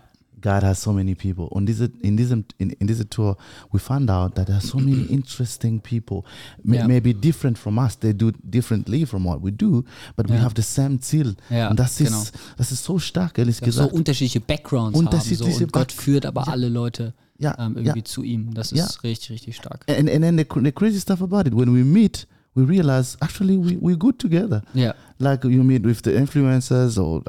God 0.46 0.62
has 0.64 0.80
so 0.80 0.94
many 0.94 1.16
people. 1.16 1.46
Und 1.46 1.66
diese, 1.66 1.90
in, 2.02 2.18
diesem, 2.18 2.46
in, 2.60 2.70
in 2.70 2.86
dieser 2.86 3.10
Tour, 3.10 3.36
we 3.72 3.80
found 3.80 4.12
out 4.12 4.36
that 4.36 4.46
there 4.46 4.58
are 4.60 4.66
so 4.66 4.78
many 4.78 5.02
interesting 5.10 5.80
people, 5.82 6.22
May- 6.64 6.78
Ja. 6.78 6.88
maybe 6.88 7.14
different 7.16 7.58
from 7.58 7.80
us. 7.80 7.98
They 7.98 8.14
do 8.14 8.32
differently 8.44 9.06
from 9.08 9.26
what 9.26 9.44
we 9.44 9.52
do, 9.52 9.84
but 10.16 10.30
we 10.30 10.36
Ja. 10.36 10.42
have 10.44 10.54
the 10.56 10.62
same 10.62 11.00
Ziel. 11.00 11.36
Ja, 11.50 11.70
Und 11.72 11.80
das 11.80 12.00
ist, 12.00 12.08
genau. 12.10 12.24
das 12.58 12.72
ist 12.72 12.84
so 12.84 13.00
stark, 13.00 13.40
ehrlich 13.40 13.58
so 13.58 13.66
gesagt. 13.66 13.92
unterschiedliche 13.94 14.40
Backgrounds 14.40 14.96
haben 14.98 15.06
so, 15.06 15.12
Unterschiedliche 15.18 15.64
und 15.64 15.72
Gott 15.74 15.92
führt 15.92 16.26
aber 16.28 16.48
alle 16.48 16.70
Leute 16.70 17.14
Ja, 17.40 17.56
ähm, 17.58 17.76
irgendwie 17.78 18.00
ja. 18.00 18.06
zu 18.06 18.22
ihm. 18.24 18.54
Das 18.54 18.72
ist 18.72 18.78
Ja. 18.78 18.86
richtig, 19.04 19.32
richtig 19.32 19.56
stark. 19.56 19.84
and, 19.90 20.10
and 20.10 20.22
then 20.22 20.38
the, 20.38 20.46
the 20.64 20.72
crazy 20.72 21.00
stuff 21.02 21.22
about 21.24 21.48
it, 21.48 21.56
when 21.56 21.74
we 21.74 21.84
meet, 21.84 22.28
we 22.56 22.64
realize 22.64 23.18
actually 23.22 23.58
we, 23.58 23.78
we're 23.78 23.98
good 23.98 24.18
together. 24.18 24.62
Ja. 24.74 24.94
Like 25.20 25.44
you 25.44 25.64
meet 25.64 25.84
with 25.84 26.02
the 26.04 26.12
influencers 26.12 26.98
or 26.98 27.22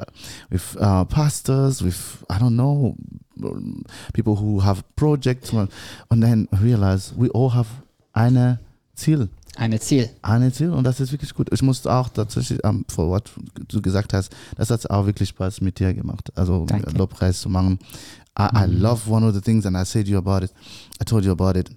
with 0.51 0.77
uh, 0.81 1.05
pastors, 1.05 1.83
with, 1.83 2.25
I 2.31 2.39
don't 2.39 2.57
know, 2.57 2.97
um, 3.43 3.85
people 4.15 4.37
who 4.37 4.61
have 4.61 4.83
projects, 4.97 5.53
and 5.53 5.69
and 6.11 6.23
then 6.23 6.49
realize 6.61 7.13
we 7.17 7.29
all 7.31 7.51
have 7.51 7.69
eine 8.15 8.59
Ziel. 8.95 9.29
Eine 9.57 9.81
Ziel. 9.81 10.11
Eine 10.23 10.53
Ziel 10.53 10.71
und 10.71 10.85
das 10.85 11.01
ist 11.01 11.13
wirklich 11.13 11.33
gut. 11.33 11.49
Ich 11.53 11.63
muss 11.63 11.87
auch 11.87 12.09
tatsächlich, 12.09 12.61
ähm, 12.65 12.85
vor 12.89 13.11
was 13.11 13.23
du 13.69 13.81
gesagt 13.81 14.13
hast, 14.13 14.35
das 14.57 14.71
hat 14.71 14.91
auch 14.91 15.07
wirklich 15.07 15.31
Spaß 15.31 15.61
mit 15.61 15.79
dir 15.79 15.95
gemacht. 15.95 16.31
Also 16.37 16.67
Danke. 16.67 16.91
Lobpreis 16.91 17.41
zu 17.41 17.49
machen. 17.49 17.79
I, 18.39 18.49
I 18.55 18.67
love 18.67 19.11
one 19.11 19.27
of 19.27 19.35
the 19.35 19.41
things 19.41 19.65
and 19.65 19.77
I 19.77 19.85
said 19.85 20.09
you 20.09 20.19
about 20.19 20.45
it. 20.45 20.53
I 21.01 21.05
told 21.05 21.25
you 21.25 21.33
about 21.33 21.59
it. 21.59 21.71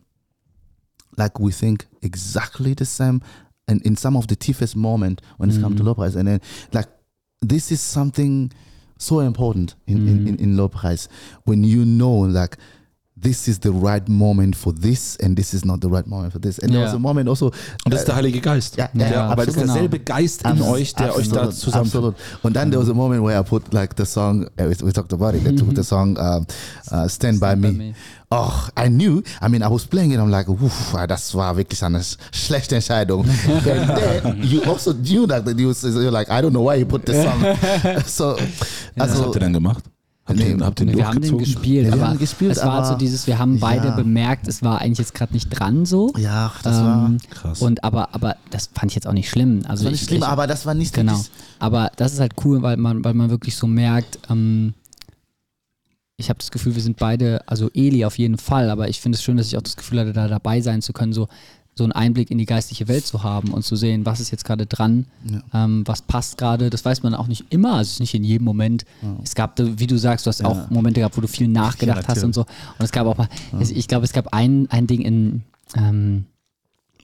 Like 1.17 1.39
we 1.39 1.51
think 1.51 1.85
exactly 2.01 2.73
the 2.73 2.85
same 2.85 3.21
and 3.67 3.81
in 3.85 3.95
some 3.95 4.17
of 4.17 4.27
the 4.27 4.35
toughest 4.35 4.75
moment 4.75 5.21
when 5.37 5.49
it 5.49 5.61
comes 5.61 5.77
to 5.77 5.83
Lobpreis. 5.83 6.15
And 6.15 6.27
then 6.27 6.41
like 6.73 6.87
this 7.41 7.71
is 7.71 7.81
something 7.81 8.51
so 8.97 9.19
important 9.19 9.75
in, 9.87 10.07
in, 10.07 10.27
in, 10.27 10.37
in 10.37 10.57
Lobpreis 10.57 11.07
when 11.45 11.63
you 11.63 11.85
know 11.85 12.11
like 12.11 12.57
this 13.21 13.47
is 13.47 13.59
the 13.59 13.71
right 13.71 14.07
moment 14.07 14.55
for 14.55 14.71
this 14.71 15.17
and 15.17 15.35
this 15.35 15.53
is 15.53 15.65
not 15.65 15.81
the 15.81 15.89
right 15.89 16.07
moment 16.07 16.31
for 16.31 16.39
this. 16.39 16.57
And 16.59 16.73
there 16.73 16.83
was 16.83 16.93
a 16.93 16.99
moment 16.99 17.27
also 17.27 17.47
Und 17.85 17.91
das 17.91 18.01
ist 18.01 18.07
der 18.07 18.15
Heilige 18.15 18.39
Geist. 18.39 18.77
Ja, 18.77 18.89
Ja, 18.93 19.09
der, 19.09 19.23
aber 19.23 19.45
das 19.45 19.55
ist 19.55 19.65
derselbe 19.65 19.99
Geist 19.99 20.43
in 20.43 20.51
Absolut, 20.51 20.73
euch, 20.73 20.93
der 20.95 21.15
euch 21.15 21.29
da 21.29 21.43
absolut, 21.43 21.55
zusammen. 21.55 21.85
Absolut. 21.85 22.15
Und 22.43 22.55
dann 22.55 22.71
there 22.71 22.81
was 22.81 22.89
a 22.89 22.93
moment 22.93 23.23
where 23.23 23.39
I 23.39 23.43
put 23.43 23.73
like 23.73 23.95
the 23.97 24.05
song, 24.05 24.45
uh, 24.59 24.69
we, 24.69 24.75
we 24.85 24.93
talked 24.93 25.13
about 25.13 25.35
it, 25.35 25.43
took 25.57 25.75
the 25.75 25.83
song 25.83 26.17
uh, 26.17 26.41
uh, 26.91 27.07
Stand, 27.07 27.39
by, 27.39 27.55
By 27.55 27.55
me. 27.55 27.71
Me. 27.71 27.93
Oh, 28.31 28.67
I 28.77 28.89
knew, 28.89 29.23
I 29.41 29.47
mean, 29.49 29.63
I 29.63 29.67
was 29.69 29.85
playing 29.85 30.11
it, 30.11 30.19
I'm 30.19 30.29
like, 30.29 30.47
uff, 30.47 30.95
das 31.07 31.33
war 31.33 31.57
wirklich 31.57 31.83
eine 31.83 31.99
sch- 32.01 32.15
schlechte 32.31 32.75
Entscheidung. 32.75 33.25
And 33.27 33.63
then 33.97 34.43
you 34.43 34.61
also 34.69 34.93
knew 34.93 35.25
that, 35.25 35.45
that 35.45 35.57
you 35.57 35.69
was, 35.69 35.81
you're 35.81 36.11
like, 36.11 36.29
I 36.29 36.39
don't 36.39 36.51
know 36.51 36.63
why 36.63 36.75
you 36.75 36.85
put 36.85 37.07
the 37.07 37.13
song. 37.13 37.41
so, 38.05 38.37
Was 38.95 39.09
also, 39.09 39.25
habt 39.25 39.35
ihr 39.35 39.39
dann 39.39 39.53
gemacht? 39.53 39.83
Habt 40.27 40.39
ihr, 40.41 40.55
Nee, 40.57 40.63
habt 40.63 40.79
ihr 40.79 40.85
den 40.85 40.95
Wir 40.97 41.07
haben 41.07 41.19
den 41.21 41.39
gespielt, 41.39 41.85
Ja, 41.87 41.93
wir 41.95 42.01
aber 42.03 42.09
haben 42.11 42.19
gespielt, 42.19 42.51
es 42.51 42.63
war 42.63 42.85
so 42.85 42.93
dieses, 42.93 43.25
wir 43.25 43.39
haben 43.39 43.59
beide 43.59 43.87
Ja. 43.87 43.95
bemerkt, 43.95 44.47
es 44.47 44.61
war 44.61 44.79
eigentlich 44.79 44.99
jetzt 44.99 45.15
gerade 45.15 45.33
nicht 45.33 45.47
dran 45.49 45.87
so. 45.87 46.13
ja, 46.15 46.51
das 46.61 46.75
war, 46.75 47.05
Ähm, 47.07 47.17
Krass. 47.31 47.63
Und 47.63 47.83
aber, 47.83 48.13
aber 48.13 48.35
das 48.51 48.69
fand 48.71 48.91
ich 48.91 48.95
jetzt 48.95 49.07
auch 49.07 49.13
nicht 49.13 49.27
schlimm. 49.31 49.63
Also 49.67 49.85
das 49.85 49.85
war 49.85 49.91
ich, 49.93 50.01
nicht 50.01 50.07
schlimm, 50.07 50.21
ich, 50.21 50.27
aber 50.27 50.45
das 50.45 50.67
war 50.67 50.75
nicht 50.75 50.93
Genau. 50.93 51.19
Aber 51.57 51.89
das 51.95 52.13
ist 52.13 52.19
halt 52.19 52.33
cool, 52.45 52.61
weil 52.61 52.77
man, 52.77 53.03
weil 53.03 53.15
man 53.15 53.31
wirklich 53.31 53.55
so 53.55 53.65
merkt, 53.65 54.19
ähm, 54.29 54.75
ich 56.19 56.29
habe 56.29 56.39
das 56.39 56.51
Gefühl, 56.51 56.75
wir 56.75 56.81
sind 56.81 56.97
beide, 56.97 57.41
also 57.47 57.69
Eli 57.73 58.03
auf 58.03 58.17
jeden 58.17 58.37
Fall, 58.37 58.69
aber 58.69 58.89
ich 58.89 58.99
finde 58.99 59.15
es 59.15 59.23
schön, 59.23 59.37
dass 59.37 59.47
ich 59.47 59.57
auch 59.57 59.61
das 59.61 59.77
Gefühl 59.77 60.01
hatte, 60.01 60.11
da 60.11 60.27
dabei 60.27 60.59
sein 60.59 60.81
zu 60.81 60.91
können, 60.91 61.13
so, 61.13 61.29
so 61.75 61.85
einen 61.85 61.93
Einblick 61.93 62.29
in 62.29 62.37
die 62.37 62.45
geistliche 62.45 62.89
Welt 62.89 63.07
zu 63.07 63.23
haben 63.23 63.53
und 63.53 63.63
zu 63.63 63.77
sehen, 63.77 64.05
was 64.05 64.19
ist 64.19 64.29
jetzt 64.29 64.43
gerade 64.43 64.65
dran, 64.65 65.05
ähm, 65.53 65.83
was 65.85 66.01
passt 66.01 66.37
gerade. 66.37 66.69
Das 66.69 66.83
weiß 66.83 67.03
man 67.03 67.15
auch 67.15 67.27
nicht 67.27 67.45
immer, 67.51 67.75
also 67.75 67.83
es 67.83 67.93
ist 67.93 67.99
nicht 68.01 68.13
in 68.13 68.25
jedem 68.25 68.43
Moment. 68.43 68.83
Es 69.23 69.33
gab, 69.33 69.57
wie 69.57 69.87
du 69.87 69.97
sagst, 69.97 70.25
du 70.25 70.27
hast 70.27 70.43
auch 70.43 70.69
Momente 70.69 70.99
gehabt, 70.99 71.15
wo 71.15 71.21
du 71.21 71.27
viel 71.29 71.47
nachgedacht 71.47 72.05
hast 72.07 72.23
und 72.25 72.35
so. 72.35 72.41
Und 72.41 72.85
es 72.85 72.91
gab 72.91 73.07
auch 73.07 73.17
mal, 73.17 73.29
ich 73.61 73.87
glaube, 73.87 74.03
es 74.05 74.11
gab 74.11 74.33
ein, 74.33 74.67
ein 74.69 74.87
Ding 74.87 75.01
in, 75.01 75.43
ähm, 75.75 76.25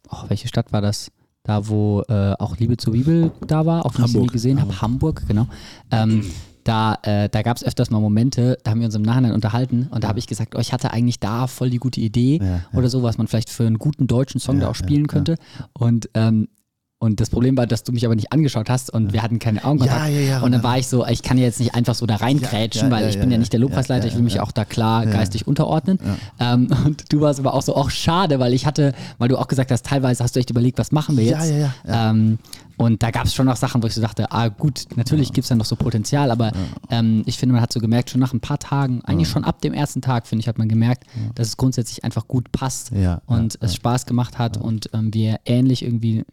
oh, 0.09 0.26
welche 0.28 0.49
Stadt 0.49 0.74
war 0.74 0.82
das? 0.82 1.09
Da, 1.43 1.68
wo 1.70 2.01
äh, 2.09 2.34
auch 2.34 2.57
Liebe 2.57 2.76
zur 2.76 2.93
Bibel 2.93 3.32
da 3.47 3.66
war, 3.68 3.86
auch 3.86 3.95
wenn 3.97 4.05
ich 4.05 4.11
sie 4.11 4.18
nie 4.20 4.28
gesehen 4.28 4.59
habe, 4.59 4.82
Hamburg, 4.82 5.24
genau. 5.28 5.47
Ähm, 5.91 6.26
da, 6.66 6.97
äh, 7.03 7.30
da 7.30 7.41
gab 7.43 7.55
es 7.55 7.63
öfters 7.63 7.89
mal 7.91 7.99
Momente, 8.01 8.57
da 8.63 8.72
haben 8.72 8.80
wir 8.80 8.86
uns 8.86 8.95
im 8.95 9.03
Nachhinein 9.03 9.32
unterhalten 9.32 9.88
und 9.91 10.03
da 10.03 10.07
habe 10.09 10.20
ich 10.20 10.28
gesagt, 10.28 10.55
oh, 10.55 10.59
ich 10.59 10.74
hatte 10.74 10.91
eigentlich 10.91 11.20
da 11.20 11.47
voll 11.47 11.70
die 11.70 11.78
gute 11.78 12.01
Idee 12.01 12.39
Ja, 12.41 12.45
ja. 12.45 12.61
oder 12.74 12.89
so, 12.89 13.03
was 13.03 13.18
man 13.18 13.28
vielleicht 13.28 13.49
für 13.49 13.66
einen 13.66 13.78
guten 13.78 14.07
deutschen 14.07 14.41
Song 14.41 14.59
da 14.59 14.66
Ja, 14.66 14.72
auch 14.72 14.76
spielen 14.76 15.03
ja, 15.03 15.07
könnte. 15.07 15.36
Und 15.74 16.09
ähm, 16.16 16.49
und 16.98 17.20
das 17.20 17.30
Problem 17.30 17.58
war, 17.58 17.68
dass 17.68 17.84
du 17.84 17.91
mich 17.91 18.06
aber 18.06 18.16
nicht 18.16 18.32
angeschaut 18.32 18.70
hast 18.70 18.89
und 18.89 19.12
wir 19.12 19.22
hatten 19.22 19.38
keinen 19.38 19.60
Augenkontakt. 19.60 20.08
Ja, 20.08 20.08
ja, 20.08 20.20
ja. 20.20 20.41
Und 20.41 20.54
dann 20.54 20.64
war 20.64 20.78
ich 20.80 20.88
so, 20.88 21.06
ich 21.06 21.24
kann 21.24 21.38
ja 21.38 21.43
jetzt 21.43 21.60
nicht 21.60 21.76
einfach 21.76 21.93
so 21.93 22.06
da 22.06 22.16
reinkrätschen, 22.16 22.84
Ja, 22.84 22.88
ja, 22.88 22.96
weil 22.96 23.04
ja, 23.04 23.10
ich 23.10 23.20
bin 23.20 23.30
ja 23.30 23.34
ja, 23.34 23.39
nicht 23.39 23.52
der 23.52 23.60
ja, 23.60 23.66
Lobpreisleiter, 23.66 24.06
ja, 24.06 24.12
ich 24.12 24.16
will 24.16 24.24
mich 24.24 24.36
ja. 24.36 24.43
auch 24.43 24.52
da 24.52 24.64
klar 24.64 25.06
geistig 25.06 25.46
unterordnen. 25.46 26.00
Ähm, 26.39 26.70
und 26.86 27.12
du 27.12 27.20
warst 27.20 27.39
aber 27.39 27.54
auch 27.54 27.62
so, 27.62 27.76
auch 27.76 27.89
schade, 27.89 28.39
weil 28.39 28.54
ich 28.54 28.66
hatte, 28.66 28.93
weil 29.18 29.28
du 29.28 29.38
auch 29.38 29.48
gesagt 29.48 29.72
hast, 29.72 29.86
teilweise 29.86 30.24
hast 30.24 30.36
du 30.36 30.39
echt 30.39 30.50
überlegt, 30.50 30.78
was 30.78 30.93
machen 30.93 31.18
wir 31.18 31.26
jetzt. 31.26 31.50
Ja, 31.50 31.56
ja, 31.56 31.74
ja, 31.86 32.12
Ähm, 32.12 32.39
und 32.78 33.04
da 33.04 33.12
gab 33.12 33.26
es 33.26 33.34
schon 33.34 33.46
noch 33.46 33.56
Sachen, 33.56 33.82
wo 33.84 33.88
ich 33.88 33.93
so 33.93 34.02
dachte, 34.02 34.32
ah 34.32 34.50
gut, 34.50 34.86
natürlich 34.96 35.32
gibt 35.32 35.46
es 35.46 35.50
da 35.50 35.56
noch 35.56 35.66
so 35.66 35.76
Potenzial, 35.76 36.32
aber 36.32 36.52
ähm, 36.89 37.24
ich 37.26 37.38
finde, 37.38 37.54
man 37.54 37.62
hat 37.62 37.72
so 37.72 37.80
gemerkt, 37.80 38.10
schon 38.10 38.20
nach 38.20 38.34
ein 38.34 38.41
paar 38.41 38.60
Tagen, 38.60 39.02
eigentlich 39.06 39.30
schon 39.30 39.43
ab 39.43 39.62
dem 39.62 39.74
ersten 39.74 40.02
Tag, 40.02 40.28
finde 40.28 40.41
ich, 40.41 40.48
hat 40.48 40.58
man 40.58 40.68
gemerkt, 40.68 41.06
dass 41.36 41.48
es 41.48 41.58
grundsätzlich 41.58 42.04
einfach 42.04 42.28
gut 42.28 42.52
passt 42.52 42.91
Ja, 42.91 43.22
und 43.28 43.58
es 43.62 43.76
Spaß 43.76 44.06
gemacht 44.06 44.38
hat 44.38 44.58
und 44.58 44.89
ähm, 44.93 45.14
wir 45.14 45.39
ähnlich 45.46 45.84
irgendwie 45.84 46.26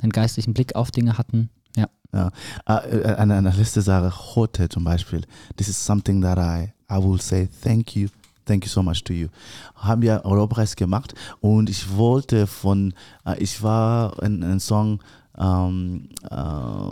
einen 0.00 0.12
geistlichen 0.12 0.54
Blick 0.54 0.74
auf 0.74 0.90
Dinge 0.90 1.18
hatten. 1.18 1.50
Ja. 1.76 1.86
Ja. 2.12 2.30
Äh, 2.66 2.98
äh, 2.98 3.14
eine, 3.16 3.40
letzte 3.50 3.82
Sache, 3.82 4.12
heute 4.36 4.68
zum 4.68 4.84
Beispiel. 4.84 5.22
This 5.56 5.68
is 5.68 5.84
something 5.84 6.22
that 6.22 6.38
I, 6.38 6.72
I 6.90 7.02
will 7.02 7.20
say 7.20 7.48
thank 7.62 7.94
you. 7.96 8.08
Thank 8.44 8.64
you 8.64 8.70
so 8.70 8.82
much 8.82 9.02
to 9.04 9.12
you. 9.12 9.28
Haben 9.74 10.02
wir 10.02 10.24
Europreis 10.24 10.76
gemacht 10.76 11.14
und 11.40 11.68
ich 11.68 11.96
wollte 11.96 12.46
von, 12.46 12.94
äh, 13.26 13.36
ich 13.42 13.62
war 13.62 14.22
in 14.22 14.44
einem 14.44 14.60
Song, 14.60 15.00
ähm, 15.36 16.08
äh, 16.30 16.90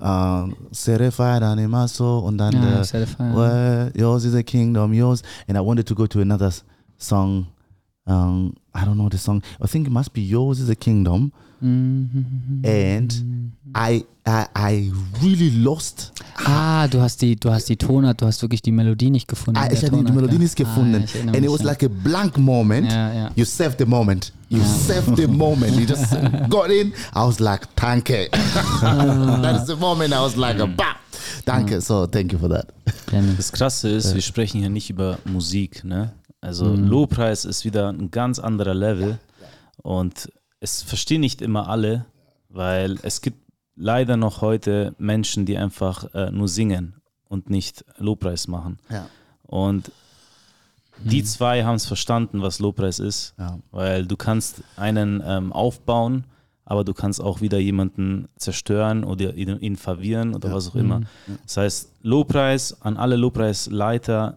äh, 0.00 0.48
Certified 0.72 1.42
Animaso 1.42 2.20
und 2.20 2.38
dann 2.38 2.54
Ja, 2.54 2.84
Certified. 2.84 3.34
well, 3.34 3.92
yours 3.96 4.24
is 4.24 4.34
a 4.34 4.42
kingdom, 4.42 4.92
yours. 4.92 5.22
And 5.48 5.58
I 5.58 5.60
wanted 5.60 5.86
to 5.88 5.94
go 5.94 6.06
to 6.06 6.20
another 6.20 6.52
song. 6.98 7.48
Um, 8.06 8.54
I 8.74 8.84
don't 8.84 8.94
know 8.94 9.08
the 9.10 9.18
song. 9.18 9.42
I 9.62 9.66
think 9.66 9.86
it 9.86 9.92
must 9.92 10.12
be 10.12 10.22
yours 10.22 10.58
is 10.60 10.70
a 10.70 10.74
kingdom. 10.74 11.32
And 11.62 13.12
I, 13.76 14.04
I, 14.26 14.46
I 14.56 14.92
really 15.22 15.50
lost. 15.50 16.12
Ah, 16.44 16.88
du 16.88 17.00
hast 17.00 17.20
die, 17.22 17.36
du 17.36 17.50
hast 17.50 17.68
die 17.68 17.76
Tonart, 17.76 18.20
du 18.20 18.26
hast 18.26 18.40
wirklich 18.42 18.62
die 18.62 18.72
Melodie 18.72 19.10
nicht 19.10 19.28
gefunden. 19.28 19.60
Ah, 19.60 19.68
ich 19.70 19.84
habe 19.84 20.02
die 20.02 20.12
Melodie 20.12 20.34
ja. 20.34 20.38
nicht 20.38 20.56
gefunden. 20.56 21.04
Ah, 21.06 21.14
erinnere 21.14 21.36
and 21.36 21.44
it 21.44 21.50
was 21.50 21.60
ja. 21.60 21.66
like 21.66 21.82
a 21.84 21.88
blank 21.88 22.38
moment. 22.38 22.90
Ja, 22.90 23.12
ja. 23.12 23.30
You 23.34 23.44
saved 23.44 23.78
the 23.78 23.84
moment. 23.84 24.32
You 24.48 24.60
saved 24.64 25.16
the 25.16 25.26
moment. 25.26 25.76
You 25.76 25.86
just 25.86 26.10
got 26.48 26.70
in. 26.70 26.92
I 27.14 27.24
was 27.26 27.38
like, 27.40 27.66
danke. 27.76 28.30
that 28.30 29.56
is 29.60 29.66
the 29.66 29.76
moment 29.76 30.12
I 30.12 30.20
was 30.20 30.36
like, 30.36 30.58
bah. 30.76 30.96
Danke. 31.44 31.80
So, 31.80 32.06
thank 32.06 32.32
you 32.32 32.38
for 32.38 32.48
that. 32.48 32.66
Das 33.36 33.52
Krasse 33.52 33.88
ist, 33.88 34.14
wir 34.14 34.22
sprechen 34.22 34.60
hier 34.60 34.70
nicht 34.70 34.90
über 34.90 35.18
Musik, 35.24 35.84
ne? 35.84 36.12
Also 36.40 36.64
Mhm. 36.64 36.88
Lobpreis 36.88 37.44
ist 37.44 37.64
wieder 37.64 37.90
ein 37.90 38.10
ganz 38.10 38.38
anderer 38.38 38.74
Level 38.74 39.18
und 39.82 40.30
es 40.60 40.82
verstehen 40.82 41.20
nicht 41.22 41.42
immer 41.42 41.68
alle, 41.68 42.06
weil 42.48 42.98
es 43.02 43.20
gibt 43.20 43.38
leider 43.76 44.16
noch 44.16 44.40
heute 44.42 44.94
Menschen, 44.98 45.46
die 45.46 45.56
einfach 45.56 46.12
äh, 46.14 46.30
nur 46.30 46.48
singen 46.48 46.94
und 47.28 47.48
nicht 47.48 47.84
Lobpreis 47.98 48.46
machen. 48.48 48.78
Ja. 48.90 49.06
Und 49.42 49.90
die 51.02 51.24
zwei 51.24 51.64
haben 51.64 51.76
es 51.76 51.86
verstanden, 51.86 52.42
was 52.42 52.58
Lobpreis 52.58 52.98
ist, 52.98 53.34
Ja. 53.38 53.58
weil 53.70 54.04
du 54.06 54.16
kannst 54.18 54.62
einen 54.76 55.22
ähm, 55.24 55.50
aufbauen, 55.52 56.24
aber 56.66 56.84
du 56.84 56.92
kannst 56.92 57.22
auch 57.22 57.40
wieder 57.40 57.58
jemanden 57.58 58.28
zerstören 58.36 59.02
oder 59.02 59.32
ihn, 59.34 59.58
ihn 59.60 59.76
verwirren 59.76 60.34
oder 60.34 60.52
was 60.52 60.68
auch 60.68 60.74
immer. 60.74 61.00
Das 61.44 61.56
heißt, 61.56 61.92
Lobpreis 62.02 62.82
an 62.82 62.98
alle 62.98 63.16
Lobpreisleiter 63.16 64.36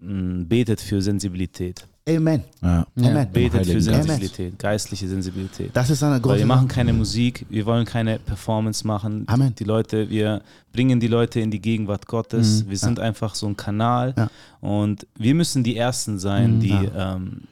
betet 0.00 0.80
für 0.80 1.02
Sensibilität. 1.02 1.87
Amen. 2.08 2.42
Ja. 2.62 2.86
Ja. 2.96 3.10
Amen. 3.10 3.28
Betet 3.32 3.66
für. 3.66 3.80
Sensibilität, 3.80 4.58
geistliche 4.58 5.06
Sensibilität. 5.08 5.70
Das 5.74 5.90
ist 5.90 6.02
eine 6.02 6.14
Weil 6.14 6.20
große 6.20 6.38
wir 6.38 6.46
machen 6.46 6.66
keine 6.68 6.92
Musik, 6.92 7.44
wir 7.50 7.66
wollen 7.66 7.84
keine 7.84 8.18
Performance 8.18 8.86
machen. 8.86 9.24
Amen. 9.26 9.54
Die 9.54 9.64
Leute, 9.64 10.08
wir 10.08 10.40
bringen 10.72 11.00
die 11.00 11.08
Leute 11.08 11.40
in 11.40 11.50
die 11.50 11.60
Gegenwart 11.60 12.06
Gottes. 12.06 12.64
Wir 12.68 12.78
sind 12.78 12.98
einfach 12.98 13.34
so 13.34 13.46
ein 13.46 13.56
Kanal 13.56 14.14
Ja. 14.16 14.30
und 14.60 15.06
wir 15.16 15.34
müssen 15.34 15.62
die 15.64 15.76
Ersten 15.76 16.18
sein, 16.18 16.60
die 16.60 16.70
ähm, 16.96 17.42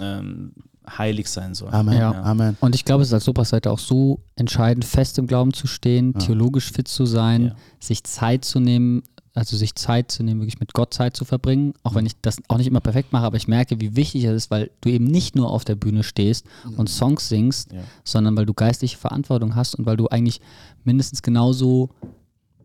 ähm, 0.00 0.52
heilig 0.98 1.28
sein 1.28 1.54
sollen. 1.54 1.72
Amen. 1.72 1.96
Ja. 1.96 2.10
Amen. 2.22 2.56
Und 2.60 2.74
ich 2.74 2.84
glaube, 2.84 3.02
es 3.02 3.08
ist 3.10 3.14
als 3.14 3.26
Lobpreisleiter 3.26 3.70
auch 3.70 3.78
so 3.78 4.18
entscheidend, 4.34 4.84
fest 4.84 5.18
im 5.18 5.26
Glauben 5.28 5.52
zu 5.52 5.66
stehen, 5.68 6.14
theologisch 6.14 6.72
fit 6.72 6.88
zu 6.88 7.06
sein, 7.06 7.44
Ja. 7.46 7.54
sich 7.78 8.02
Zeit 8.04 8.44
zu 8.44 8.58
nehmen, 8.58 9.02
also 9.34 9.56
sich 9.56 9.74
Zeit 9.76 10.10
zu 10.10 10.22
nehmen, 10.22 10.40
wirklich 10.40 10.58
mit 10.60 10.72
Gott 10.74 10.92
Zeit 10.92 11.16
zu 11.16 11.24
verbringen. 11.24 11.74
Auch 11.84 11.94
wenn 11.94 12.04
ich 12.04 12.14
das 12.20 12.38
auch 12.48 12.58
nicht 12.58 12.66
immer 12.66 12.80
perfekt 12.80 13.12
mache, 13.12 13.24
aber 13.24 13.36
ich 13.36 13.46
merke, 13.48 13.80
wie 13.80 13.94
wichtig 13.96 14.24
es 14.24 14.34
ist, 14.44 14.50
weil 14.50 14.70
du 14.80 14.88
eben 14.90 15.04
nicht 15.04 15.36
nur 15.36 15.50
auf 15.50 15.64
der 15.64 15.76
Bühne 15.76 16.02
stehst 16.02 16.44
und 16.76 16.88
Songs 16.90 17.28
singst, 17.28 17.72
Ja. 17.72 17.82
sondern 18.04 18.36
weil 18.36 18.46
du 18.46 18.54
geistliche 18.54 18.96
Verantwortung 18.98 19.54
hast 19.54 19.74
und 19.76 19.86
weil 19.86 19.96
du 19.96 20.08
eigentlich 20.08 20.40
mindestens 20.84 21.22
genauso 21.22 21.90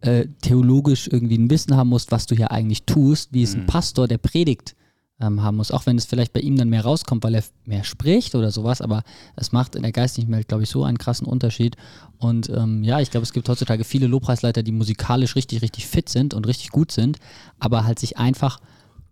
äh, 0.01 0.27
theologisch 0.41 1.07
irgendwie 1.07 1.37
ein 1.37 1.49
Wissen 1.49 1.75
haben 1.75 1.89
musst, 1.89 2.11
was 2.11 2.25
du 2.25 2.35
hier 2.35 2.51
eigentlich 2.51 2.83
tust, 2.83 3.31
wie 3.33 3.43
es 3.43 3.55
ein 3.55 3.65
Pastor, 3.65 4.07
der 4.07 4.17
predigt, 4.17 4.75
ähm, 5.19 5.41
haben 5.41 5.57
muss. 5.57 5.71
Auch 5.71 5.85
wenn 5.85 5.97
es 5.97 6.05
vielleicht 6.05 6.33
bei 6.33 6.39
ihm 6.39 6.57
dann 6.57 6.69
mehr 6.69 6.83
rauskommt, 6.83 7.23
weil 7.23 7.35
er 7.35 7.43
mehr 7.65 7.83
spricht 7.83 8.35
oder 8.35 8.51
sowas, 8.51 8.81
aber 8.81 9.03
es 9.35 9.51
macht 9.51 9.75
in 9.75 9.83
der 9.83 9.91
geistlichen 9.91 10.31
Welt, 10.31 10.47
glaube 10.47 10.63
ich, 10.63 10.69
so 10.69 10.83
einen 10.83 10.97
krassen 10.97 11.27
Unterschied. 11.27 11.75
Und 12.17 12.49
ähm, 12.49 12.83
ja, 12.83 12.99
ich 12.99 13.11
glaube, 13.11 13.23
es 13.23 13.33
gibt 13.33 13.47
heutzutage 13.47 13.83
viele 13.83 14.07
Lobpreisleiter, 14.07 14.63
die 14.63 14.71
musikalisch 14.71 15.35
richtig, 15.35 15.61
richtig 15.61 15.87
fit 15.87 16.09
sind 16.09 16.33
und 16.33 16.47
richtig 16.47 16.69
gut 16.69 16.91
sind, 16.91 17.17
aber 17.59 17.85
halt 17.85 17.99
sich 17.99 18.17
einfach 18.17 18.59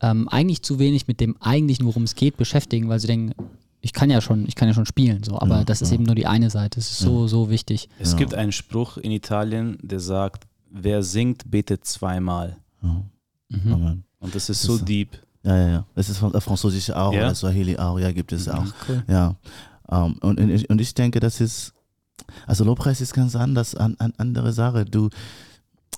ähm, 0.01 0.27
eigentlich 0.27 0.61
zu 0.63 0.79
wenig 0.79 1.07
mit 1.07 1.19
dem 1.19 1.37
eigentlichen, 1.41 1.85
worum 1.85 2.03
es 2.03 2.15
geht, 2.15 2.37
beschäftigen, 2.37 2.89
weil 2.89 2.99
sie 2.99 3.07
denken, 3.07 3.33
ich 3.79 3.91
kann 3.91 4.09
ja 4.09 4.21
schon, 4.21 4.47
ich 4.47 4.55
kann 4.55 4.69
ja 4.69 4.73
schon 4.73 4.85
spielen, 4.85 5.23
so, 5.23 5.39
aber 5.39 5.65
das 5.65 5.81
ist 5.81 5.91
eben 5.91 6.03
nur 6.03 6.15
die 6.15 6.25
eine 6.25 6.49
Seite. 6.49 6.79
Das 6.79 6.89
ist 6.89 6.99
so, 6.99 7.27
so 7.27 7.49
wichtig. 7.49 7.89
Es 7.99 8.15
gibt 8.15 8.33
einen 8.33 8.53
Spruch 8.53 8.95
in 8.95 9.11
Italien, 9.11 9.77
der 9.81 9.99
sagt, 9.99 10.45
wer 10.69 11.03
singt, 11.03 11.51
betet 11.51 11.83
zweimal. 11.83 12.57
Amen. 13.73 14.05
Und 14.19 14.35
das 14.35 14.49
ist 14.49 14.61
so 14.61 14.77
deep. 14.77 15.19
Ja, 15.43 15.57
ja, 15.57 15.67
ja. 15.67 15.85
Das 15.95 16.09
ist 16.09 16.21
äh, 16.21 16.41
Französisch 16.41 16.89
auch, 16.91 17.13
Ja? 17.13 17.33
Swahili 17.35 17.77
auch, 17.77 17.99
ja, 17.99 18.11
gibt 18.11 18.31
es 18.31 18.47
auch. 18.47 18.65
cool. 18.87 19.03
Ja. 19.07 19.35
Ähm, 19.91 20.15
und, 20.21 20.39
und, 20.39 20.49
ich, 20.49 20.69
und 20.69 20.79
ich 20.79 20.93
denke, 20.93 21.19
das 21.19 21.41
ist, 21.41 21.73
also 22.47 22.63
Lobpreis 22.63 23.01
ist 23.01 23.13
ganz 23.13 23.35
anders, 23.35 23.75
an, 23.75 23.95
an 23.99 24.13
andere 24.17 24.53
Sache. 24.53 24.85
Du, 24.85 25.09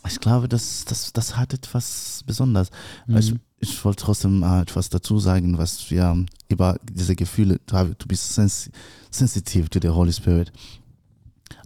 ich 0.07 0.19
glaube, 0.19 0.47
das, 0.47 0.85
das, 0.85 1.13
das 1.13 1.37
hat 1.37 1.53
etwas 1.53 2.23
Besonderes. 2.25 2.69
Ich, 3.07 3.33
ich 3.59 3.85
wollte 3.85 4.03
trotzdem 4.03 4.43
etwas 4.43 4.89
dazu 4.89 5.19
sagen, 5.19 5.57
was 5.57 5.89
wir 5.89 6.25
über 6.47 6.77
diese 6.83 7.15
Gefühle, 7.15 7.59
to, 7.65 7.77
have, 7.77 7.97
to 7.97 8.07
be 8.07 8.15
sens 8.15 8.69
sensitive 9.09 9.69
to 9.69 9.79
the 9.81 9.89
Holy 9.89 10.11
Spirit. 10.11 10.51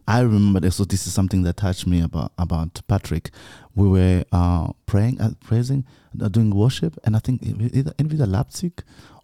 I 0.09 0.21
remember 0.21 0.59
this, 0.59 0.77
so 0.77 0.85
this 0.85 1.05
is 1.05 1.13
something 1.13 1.43
that 1.43 1.57
touched 1.57 1.85
me 1.85 2.01
about 2.01 2.31
about 2.37 2.81
Patrick. 2.87 3.29
We 3.75 3.87
were 3.87 4.25
uh, 4.31 4.73
praying, 4.87 5.21
uh, 5.21 5.33
praising, 5.39 5.85
uh, 6.19 6.29
doing 6.29 6.49
worship, 6.55 6.97
and 7.03 7.15
I 7.15 7.19
think 7.19 7.43
either 7.43 7.93
entweder 7.99 8.25
Leipzig 8.25 8.83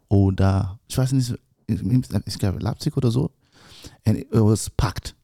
oder 0.10 0.78
ich 0.88 0.96
weiß 0.98 1.14
nicht, 1.14 1.34
ich 1.68 2.38
glaube 2.38 2.60
Leipzig 2.60 2.96
oder 2.98 3.10
so, 3.10 3.32
and 4.06 4.18
it 4.20 4.28
was 4.32 4.70
packed, 4.78 5.16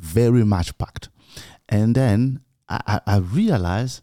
very 0.00 0.44
much 0.44 0.76
packed. 0.76 1.10
And 1.68 1.94
then 1.94 2.40
I, 2.68 2.80
I, 2.86 3.00
I 3.06 3.16
realized, 3.18 4.02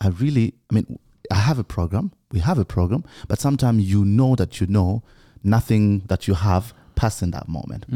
I 0.00 0.08
really, 0.08 0.54
I 0.70 0.74
mean, 0.74 0.98
I 1.30 1.36
have 1.36 1.60
a 1.60 1.64
program, 1.64 2.10
we 2.32 2.40
have 2.40 2.58
a 2.58 2.64
program, 2.64 3.04
but 3.28 3.38
sometimes 3.40 3.84
you 3.84 4.04
know 4.04 4.34
that 4.36 4.60
you 4.60 4.66
know 4.66 5.02
nothing 5.44 6.02
that 6.08 6.26
you 6.26 6.34
have 6.34 6.74
passed 6.96 7.22
in 7.22 7.30
that 7.30 7.48
moment. 7.48 7.86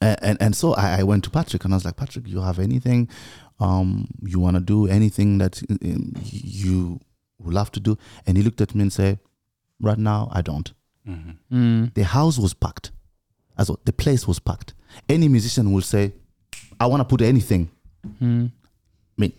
And, 0.00 0.16
and 0.22 0.38
and 0.40 0.54
so 0.56 0.74
I, 0.74 1.00
I 1.00 1.02
went 1.02 1.24
to 1.24 1.30
Patrick 1.30 1.64
and 1.64 1.74
I 1.74 1.76
was 1.76 1.84
like, 1.84 1.96
Patrick, 1.96 2.28
you 2.28 2.40
have 2.40 2.58
anything 2.58 3.08
um, 3.58 4.08
you 4.22 4.38
want 4.40 4.56
to 4.56 4.60
do, 4.60 4.86
anything 4.86 5.38
that 5.38 5.62
um, 5.82 6.12
you 6.24 7.00
would 7.38 7.54
love 7.54 7.70
to 7.72 7.80
do? 7.80 7.96
And 8.26 8.36
he 8.36 8.42
looked 8.42 8.60
at 8.60 8.74
me 8.74 8.82
and 8.82 8.92
said, 8.92 9.18
Right 9.80 9.98
now, 9.98 10.28
I 10.32 10.42
don't. 10.42 10.72
The 11.94 12.04
house 12.04 12.38
was 12.38 12.54
packed. 12.54 12.90
Also, 13.58 13.78
the 13.84 13.92
place 13.92 14.26
was 14.26 14.38
packed. 14.40 14.74
Any 15.08 15.28
musician 15.28 15.72
will 15.72 15.82
say, 15.82 16.12
I 16.80 16.86
want 16.86 17.00
to 17.00 17.04
put 17.04 17.22
anything. 17.22 17.70
I 18.20 18.50
mean, 19.16 19.32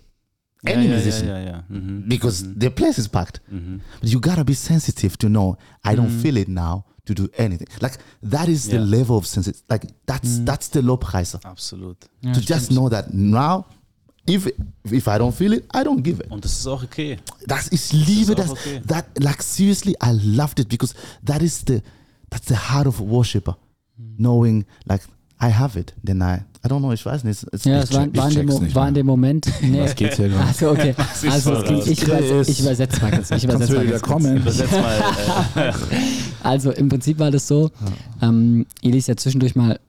any 0.66 0.84
ja, 0.86 0.90
ja, 0.90 0.96
musician. 0.96 1.28
Ja, 1.28 1.38
ja, 1.38 1.46
ja. 1.50 1.62
Mhm. 1.70 2.08
Because 2.08 2.44
the 2.60 2.70
place 2.70 2.98
is 3.00 3.08
packed. 3.08 3.40
But 3.50 4.10
you 4.12 4.20
gotta 4.20 4.44
be 4.44 4.54
sensitive 4.54 5.18
to 5.18 5.28
know 5.28 5.58
I 5.84 5.96
don't 5.96 6.10
feel 6.22 6.38
it 6.38 6.48
now 6.48 6.86
to 7.08 7.14
do 7.14 7.30
anything. 7.38 7.68
Like 7.82 7.98
that 8.24 8.48
is 8.48 8.68
the 8.70 8.80
level 8.80 9.18
of 9.18 9.26
sensitivity. 9.26 9.66
Like 9.70 9.84
that's 10.06 10.40
mm. 10.40 10.46
that's 10.46 10.68
the 10.70 10.82
Lobpreiser. 10.82 11.40
Absolut. 11.44 11.98
to 12.22 12.42
just 12.42 12.72
know 12.72 12.90
that 12.90 13.14
now, 13.14 13.66
if 14.28 14.48
if 14.86 15.08
I 15.08 15.18
don't 15.18 15.34
feel 15.34 15.54
it, 15.54 15.66
I 15.74 15.84
don't 15.84 16.04
give 16.04 16.20
it. 16.20 16.30
Und 16.30 16.44
das 16.44 16.54
ist 16.60 16.68
auch 16.68 16.84
okay. 16.84 17.18
That's 17.48 17.72
ich 17.72 17.92
liebe 17.94 18.36
Das 18.36 18.46
ist 18.46 18.56
das. 18.56 18.60
okay. 18.60 18.82
That 18.88 19.06
like 19.20 19.42
seriously, 19.42 19.96
I 20.02 20.12
loved 20.12 20.60
it 20.60 20.70
because 20.70 20.94
that 21.24 21.42
is 21.42 21.64
the 21.66 21.82
that's 22.30 22.48
the 22.48 22.58
heart 22.70 22.88
of 22.88 23.00
a 23.00 23.04
worshipper, 23.04 23.56
mm. 24.00 24.18
knowing 24.18 24.66
like 24.86 25.02
I 25.40 25.50
have 25.50 25.80
it, 25.80 25.94
then 26.04 26.22
I 26.22 26.44
I 26.68 26.70
don't 26.70 26.80
know, 26.80 26.92
ich 26.92 27.06
weiß 27.06 27.24
nicht. 27.24 27.46
Es, 27.52 27.64
Ja, 27.64 27.78
ich 27.78 27.84
es 27.86 27.94
war, 27.94 28.00
war, 28.00 28.06
in 28.06 28.14
dem, 28.14 28.30
check's 28.48 28.54
Mo- 28.54 28.60
nicht 28.66 28.76
war 28.76 28.88
in 28.90 28.94
dem 28.94 29.06
Moment. 29.06 29.48
Nee. 29.62 29.82
Was 29.82 29.96
geht's 29.96 30.18
hier 30.18 30.28
gerade? 30.28 30.44
Also, 30.48 30.70
okay. 30.72 30.94
Also, 31.30 31.54
es 31.54 31.64
ging, 31.64 31.82
ich, 31.94 32.04
übersetze, 32.04 32.52
ich 32.52 32.60
übersetze 32.60 33.02
mal 33.02 33.12
ganz, 33.12 33.32
ich 33.32 33.44
übersetze 33.44 33.74
mal 33.76 33.86
ganz 33.88 34.02
kurz. 34.02 34.24
Übersetz 34.26 34.72
mal. 34.72 35.04
Äh, 35.56 35.72
Also 36.44 36.72
im 36.72 36.90
Prinzip 36.90 37.20
war 37.20 37.32
das 37.32 37.48
so, 37.48 37.72
ähm, 38.22 38.66
Eli 38.82 38.98
ist 38.98 39.08
ja 39.08 39.16
zwischendurch 39.16 39.56
mal 39.56 39.80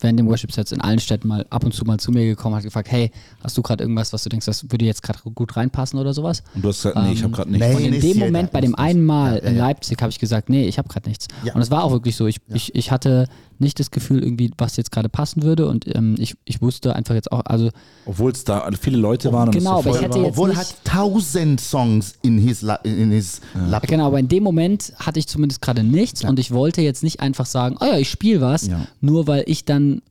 während 0.00 0.18
dem 0.18 0.26
Worship-Sets 0.28 0.72
in 0.72 0.80
allen 0.82 0.98
Städten 0.98 1.26
mal 1.28 1.46
ab 1.48 1.64
und 1.64 1.72
zu 1.72 1.84
mal 1.84 1.98
zu 1.98 2.10
mir 2.12 2.26
gekommen, 2.26 2.54
hat 2.54 2.62
gefragt, 2.62 2.90
hey, 2.90 3.10
hast 3.42 3.56
du 3.56 3.62
gerade 3.62 3.82
irgendwas, 3.82 4.12
was 4.12 4.22
du 4.24 4.28
denkst, 4.28 4.44
das 4.44 4.70
würde 4.70 4.84
jetzt 4.84 5.02
gerade 5.02 5.18
gut 5.34 5.56
reinpassen 5.56 5.98
oder 5.98 6.12
sowas? 6.12 6.42
Und 6.54 6.62
du 6.64 6.68
hast 6.68 6.82
gesagt, 6.82 6.96
nee, 7.06 7.12
ich 7.12 7.22
habe 7.22 7.32
gerade 7.32 7.50
nicht. 7.50 7.60
Nee. 7.60 7.74
Und 7.74 7.94
in 7.94 8.00
dem 8.00 8.18
Moment, 8.18 8.50
bei 8.52 8.60
dem 8.60 8.74
einen 8.74 9.04
Mal 9.04 9.36
Ja, 9.38 9.44
ja, 9.44 9.48
in. 9.50 9.56
Leipzig, 9.56 10.00
habe 10.02 10.10
ich 10.10 10.18
gesagt, 10.18 10.50
nee, 10.50 10.66
ich 10.66 10.76
habe 10.78 10.88
gerade 10.88 11.08
nichts. 11.08 11.28
Ja. 11.44 11.54
Und 11.54 11.62
es 11.62 11.70
war 11.70 11.82
auch 11.84 11.92
wirklich 11.92 12.14
so. 12.16 12.26
Ich, 12.26 12.38
ich, 12.52 12.74
ich 12.74 12.90
hatte 12.90 13.26
nicht 13.60 13.78
das 13.80 13.90
Gefühl, 13.90 14.22
irgendwie, 14.22 14.50
was 14.58 14.76
jetzt 14.76 14.92
gerade 14.92 15.08
passen 15.08 15.42
würde. 15.42 15.68
Und 15.68 15.86
ähm, 15.94 16.14
ich, 16.18 16.36
ich 16.44 16.60
wusste 16.62 16.94
einfach 16.96 17.14
jetzt 17.14 17.32
auch, 17.32 17.42
also 17.44 17.70
Obwohl 18.04 18.32
es 18.32 18.44
da 18.44 18.68
viele 18.80 18.98
Leute 18.98 19.32
waren. 19.32 19.50
Genau, 19.50 19.78
und 19.80 19.86
es 19.86 19.92
so 19.92 19.98
aber 19.98 20.10
voll 20.12 20.22
war. 20.22 20.28
Obwohl 20.28 20.50
er 20.50 20.56
hat 20.56 20.74
tausend 20.84 21.60
Songs 21.60 22.14
in 22.22 22.38
his, 22.38 22.62
La 22.62 22.76
in 22.76 23.10
his 23.10 23.40
Laptop. 23.54 23.90
Genau, 23.90 24.06
aber 24.06 24.18
in 24.18 24.28
dem 24.28 24.42
Moment 24.42 24.92
hatte 24.96 25.18
ich 25.18 25.26
zumindest 25.26 25.62
gerade 25.62 25.82
nichts 25.82 26.24
und 26.24 26.38
ich 26.38 26.50
wollte 26.52 26.82
jetzt 26.82 27.02
nicht 27.02 27.20
einfach 27.20 27.46
sagen, 27.46 27.76
oh 27.80 27.84
ja, 27.84 27.98
ich 27.98 28.10
spiele 28.10 28.40
was, 28.40 28.66
Ja. 28.66 28.86
nur 29.00 29.26
weil 29.26 29.44
ich 29.46 29.64
dann 29.64 30.02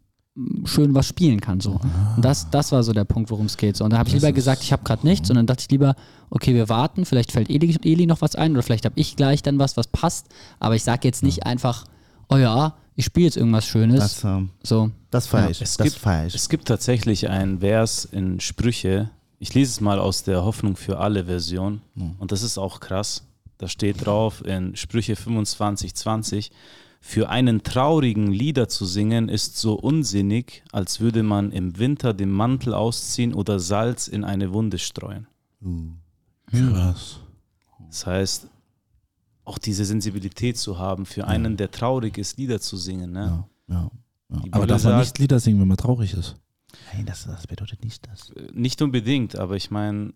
schön 0.65 0.93
was 0.93 1.07
spielen 1.07 1.39
kann. 1.39 1.61
So. 1.61 1.79
Und 2.15 2.25
das, 2.25 2.49
das 2.49 2.73
war 2.73 2.83
so 2.83 2.91
der 2.91 3.05
Punkt, 3.05 3.31
worum 3.31 3.45
es 3.45 3.55
geht. 3.55 3.77
So. 3.77 3.85
Und 3.85 3.91
da 3.93 3.97
habe 3.97 4.09
ich 4.09 4.15
lieber 4.15 4.33
gesagt, 4.33 4.63
ich 4.63 4.73
habe 4.73 4.83
gerade 4.83 5.07
nichts 5.07 5.29
und 5.29 5.37
dann 5.37 5.47
dachte 5.47 5.61
ich 5.61 5.71
lieber, 5.71 5.95
okay, 6.29 6.53
wir 6.53 6.67
warten, 6.67 7.05
vielleicht 7.05 7.31
fällt 7.31 7.49
Eli, 7.49 7.77
Eli 7.83 8.05
noch 8.05 8.19
was 8.21 8.35
ein 8.35 8.51
oder 8.51 8.61
vielleicht 8.61 8.83
habe 8.83 8.99
ich 8.99 9.15
gleich 9.15 9.43
dann 9.43 9.59
was, 9.59 9.77
was 9.77 9.87
passt, 9.87 10.27
aber 10.59 10.75
ich 10.75 10.83
sage 10.83 11.07
jetzt 11.07 11.23
nicht 11.23 11.45
einfach, 11.45 11.85
oh 12.29 12.35
ja, 12.35 12.73
ich 12.95 13.05
spiele 13.05 13.25
jetzt 13.25 13.37
irgendwas 13.37 13.65
Schönes. 13.65 13.99
Das, 13.99 14.23
ähm, 14.23 14.49
so. 14.63 14.91
das 15.11 15.27
feiere 15.27 15.45
Ja, 15.45 15.49
es 15.51 15.59
das 15.59 15.77
gibt- 15.77 15.97
feiere 15.97 16.27
ich. 16.27 16.35
Es 16.35 16.49
gibt 16.49 16.67
tatsächlich 16.67 17.29
ein 17.29 17.59
Vers 17.59 18.05
in 18.05 18.39
Sprüche. 18.39 19.09
Ich 19.39 19.53
lese 19.53 19.71
es 19.71 19.81
mal 19.81 19.99
aus 19.99 20.23
der 20.23 20.43
Hoffnung 20.45 20.75
für 20.75 20.97
alle 20.99 21.25
Version. 21.25 21.81
Und 22.19 22.31
das 22.31 22.41
ist 22.41 22.57
auch 22.57 22.79
krass. 22.79 23.23
Da 23.57 23.67
steht 23.67 24.05
drauf 24.05 24.43
in 24.45 24.75
Sprüche 24.75 25.15
25, 25.15 25.93
20. 25.95 26.51
Für 27.01 27.29
einen 27.29 27.61
traurigen 27.61 28.31
Lieder 28.31 28.67
zu 28.67 28.85
singen 28.85 29.29
ist 29.29 29.57
so 29.57 29.75
unsinnig, 29.75 30.63
als 30.71 30.99
würde 30.99 31.21
man 31.21 31.51
im 31.51 31.77
Winter 31.77 32.13
den 32.13 32.31
Mantel 32.31 32.73
ausziehen 32.73 33.33
oder 33.33 33.59
Salz 33.59 34.07
in 34.07 34.23
eine 34.23 34.53
Wunde 34.53 34.79
streuen. 34.79 35.27
Krass. 36.51 37.19
Das 37.89 38.05
heißt, 38.05 38.47
auch 39.45 39.57
diese 39.57 39.85
Sensibilität 39.85 40.57
zu 40.57 40.77
haben, 40.77 41.05
für 41.05 41.27
einen, 41.27 41.55
der 41.57 41.71
traurig 41.71 42.17
ist, 42.17 42.37
Lieder 42.37 42.59
zu 42.59 42.77
singen. 42.77 43.11
Ne? 43.11 43.45
Ja, 43.67 43.91
ja. 44.29 44.41
Aber 44.51 44.67
darf 44.67 44.83
man 44.83 44.93
sagt, 44.93 44.99
nicht 44.99 45.19
Lieder 45.19 45.39
singen, 45.39 45.59
wenn 45.61 45.67
man 45.67 45.77
traurig 45.77 46.13
ist? 46.13 46.35
Nein, 46.93 47.05
das, 47.05 47.25
das 47.25 47.47
bedeutet 47.47 47.83
nicht 47.83 48.07
das. 48.07 48.33
nicht 48.53 48.81
unbedingt, 48.81 49.35
aber 49.35 49.55
ich 49.55 49.71
meine, 49.71 50.13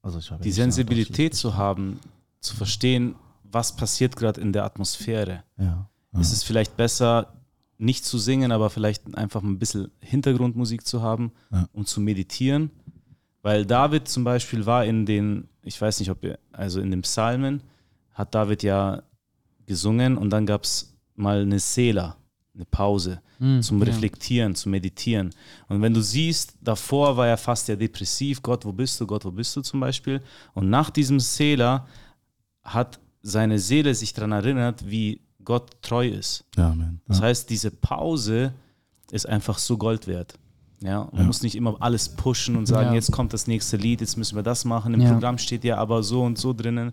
Also 0.00 0.18
ich 0.18 0.30
die 0.42 0.52
Sensibilität 0.52 1.34
zu 1.34 1.56
haben, 1.56 1.98
zu 2.40 2.56
verstehen, 2.56 3.14
was 3.42 3.76
passiert 3.76 4.16
gerade 4.16 4.40
in 4.40 4.52
der 4.52 4.64
Atmosphäre. 4.64 5.42
Ja. 5.58 5.88
Es 6.18 6.32
ist 6.32 6.44
vielleicht 6.44 6.76
besser, 6.76 7.32
nicht 7.78 8.04
zu 8.04 8.18
singen, 8.18 8.52
aber 8.52 8.70
vielleicht 8.70 9.16
einfach 9.16 9.42
ein 9.42 9.58
bisschen 9.58 9.90
Hintergrundmusik 10.00 10.86
zu 10.86 11.02
haben 11.02 11.32
Ja. 11.50 11.68
und 11.72 11.88
zu 11.88 12.00
meditieren. 12.00 12.70
Weil 13.42 13.66
David 13.66 14.08
zum 14.08 14.22
Beispiel 14.22 14.66
war 14.66 14.84
in 14.84 15.04
den, 15.04 15.48
ich 15.62 15.80
weiß 15.80 15.98
nicht, 16.00 16.10
ob 16.10 16.22
ihr, 16.22 16.38
also 16.52 16.80
in 16.80 16.90
den 16.92 17.02
Psalmen 17.02 17.60
hat 18.14 18.34
David 18.34 18.62
ja 18.62 19.02
gesungen 19.66 20.16
und 20.18 20.30
dann 20.30 20.46
gab 20.46 20.64
es 20.64 20.94
mal 21.14 21.42
eine 21.42 21.58
Sela, 21.58 22.16
eine 22.54 22.64
Pause 22.66 23.20
zum 23.60 23.80
ja. 23.80 23.86
Reflektieren, 23.86 24.54
zum 24.54 24.70
Meditieren. 24.70 25.30
Und 25.68 25.82
wenn 25.82 25.92
du 25.92 26.00
siehst, 26.00 26.54
davor 26.60 27.16
war 27.16 27.26
er 27.26 27.36
fast 27.36 27.66
ja 27.66 27.74
depressiv, 27.74 28.40
Gott, 28.40 28.64
wo 28.64 28.70
bist 28.70 29.00
du, 29.00 29.06
Gott, 29.06 29.24
wo 29.24 29.32
bist 29.32 29.56
du 29.56 29.62
zum 29.62 29.80
Beispiel. 29.80 30.20
Und 30.54 30.70
nach 30.70 30.90
diesem 30.90 31.18
Sela 31.18 31.88
hat 32.62 33.00
seine 33.20 33.58
Seele 33.58 33.94
sich 33.96 34.12
daran 34.14 34.30
erinnert, 34.30 34.88
wie 34.88 35.20
Gott 35.44 35.70
treu 35.82 36.06
ist. 36.06 36.44
Ja, 36.56 36.68
man. 36.72 37.00
Das 37.08 37.20
heißt, 37.20 37.50
diese 37.50 37.72
Pause 37.72 38.52
ist 39.10 39.28
einfach 39.28 39.58
so 39.58 39.76
Gold 39.76 40.06
wert. 40.06 40.34
Ja, 40.80 41.08
man 41.12 41.26
muss 41.26 41.42
nicht 41.42 41.54
immer 41.56 41.76
alles 41.80 42.08
pushen 42.10 42.54
und 42.56 42.66
sagen, 42.66 42.88
Ja. 42.90 42.94
jetzt 42.94 43.10
kommt 43.12 43.32
das 43.32 43.46
nächste 43.48 43.76
Lied, 43.76 44.00
jetzt 44.00 44.16
müssen 44.16 44.36
wir 44.36 44.42
das 44.44 44.64
machen. 44.64 44.94
Im 44.94 45.00
Ja. 45.00 45.12
Programm 45.12 45.38
steht 45.38 45.64
ja 45.64 45.78
aber 45.78 46.02
so 46.04 46.22
und 46.22 46.38
so 46.38 46.52
drinnen. 46.52 46.92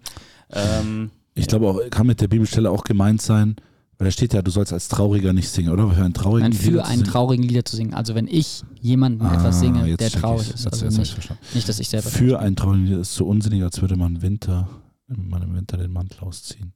Ähm, 0.52 1.12
Ich 1.36 1.48
glaube 1.48 1.68
auch, 1.68 1.80
kann 1.90 2.08
mit 2.08 2.22
der 2.22 2.28
Bibelstelle 2.28 2.70
auch 2.72 2.84
gemeint 2.84 3.22
sein, 3.22 3.56
weil 3.98 4.06
da 4.08 4.12
steht 4.12 4.34
ja, 4.34 4.42
du 4.42 4.50
sollst 4.52 4.72
als 4.74 4.88
Trauriger 4.88 5.34
nicht 5.34 5.50
singen, 5.50 5.72
oder? 5.72 5.90
Für 5.92 6.04
einen 6.04 6.14
traurigen 6.14 6.50
Nein, 6.50 6.54
für 6.54 6.70
Lieder 6.72 6.84
zu 6.84 6.90
einen 6.90 6.98
singen. 7.00 7.12
traurigen 7.12 7.44
Lieder 7.48 7.66
zu 7.66 7.76
singen. 7.76 7.94
Also 7.94 8.16
wenn 8.16 8.28
ich 8.28 8.64
jemandem 8.82 9.28
Ah, 9.28 9.34
etwas 9.36 9.60
singe, 9.60 9.98
der 9.98 10.10
traurig 10.10 10.50
ist. 10.54 10.66
Also 10.68 10.86
nicht, 10.88 11.30
nicht, 11.54 11.68
dass 11.70 11.80
ich 11.80 11.90
selber. 11.90 12.10
Für 12.10 12.40
einen 12.40 12.56
traurigen 12.56 12.86
Lieder 12.86 13.00
ist 13.02 13.14
so 13.16 13.26
unsinnig, 13.26 13.62
als 13.64 13.82
würde 13.82 13.96
man 13.98 14.22
Winter, 14.22 14.70
man 15.08 15.42
im 15.42 15.54
Winter 15.56 15.78
den 15.78 15.92
Mantel 15.92 16.20
ausziehen. 16.22 16.74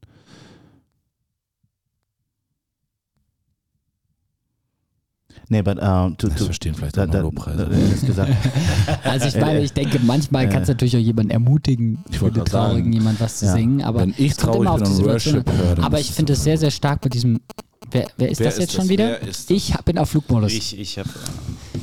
Nee, 5.49 5.61
but 5.61 5.77
um, 5.81 6.17
to, 6.17 6.27
Das 6.27 6.37
to, 6.37 6.45
verstehen 6.45 6.73
vielleicht 6.73 6.97
da, 6.97 7.03
auch 7.05 7.13
Lobpreise. 7.13 7.69
Also 9.03 9.27
ich 9.27 9.35
meine, 9.39 9.59
ich 9.61 9.73
denke, 9.73 9.99
manchmal 10.03 10.49
kannst 10.49 10.69
du 10.69 10.73
natürlich 10.73 10.95
auch 10.95 10.99
jemanden 11.01 11.31
ermutigen, 11.31 11.99
Ich 12.09 12.19
für 12.19 12.31
den 12.31 12.45
Traurigen 12.45 12.91
jemand 12.93 13.19
was 13.19 13.39
zu 13.39 13.45
ja. 13.45 13.53
singen. 13.53 13.81
Aber 13.83 14.01
Wenn 14.01 14.13
ich 14.17 14.31
es 14.31 14.37
traurig 14.37 14.61
immer 14.61 14.71
auf 14.71 14.81
bin 14.81 14.91
die 14.91 14.97
und 14.97 15.05
Worship 15.05 15.51
höre, 15.51 15.83
Aber 15.83 15.99
ich 15.99 16.09
es 16.09 16.15
finde 16.15 16.33
es 16.33 16.43
sehr, 16.43 16.57
sehr 16.57 16.71
stark 16.71 17.01
bei 17.01 17.09
diesem. 17.09 17.39
Wer, 17.91 18.07
wer 18.17 18.29
ist 18.31 18.39
Wer 18.39 18.45
das 18.47 18.55
ist 18.55 18.59
jetzt 18.61 18.69
das? 18.73 18.81
schon 18.81 18.89
wieder? 18.89 19.17
Ich 19.49 19.73
hab- 19.73 19.85
bin 19.85 19.97
auf 19.99 20.09
Flugmodus. 20.09 20.51
ich 20.53 20.79
ich 20.79 20.97
habe 20.97 21.09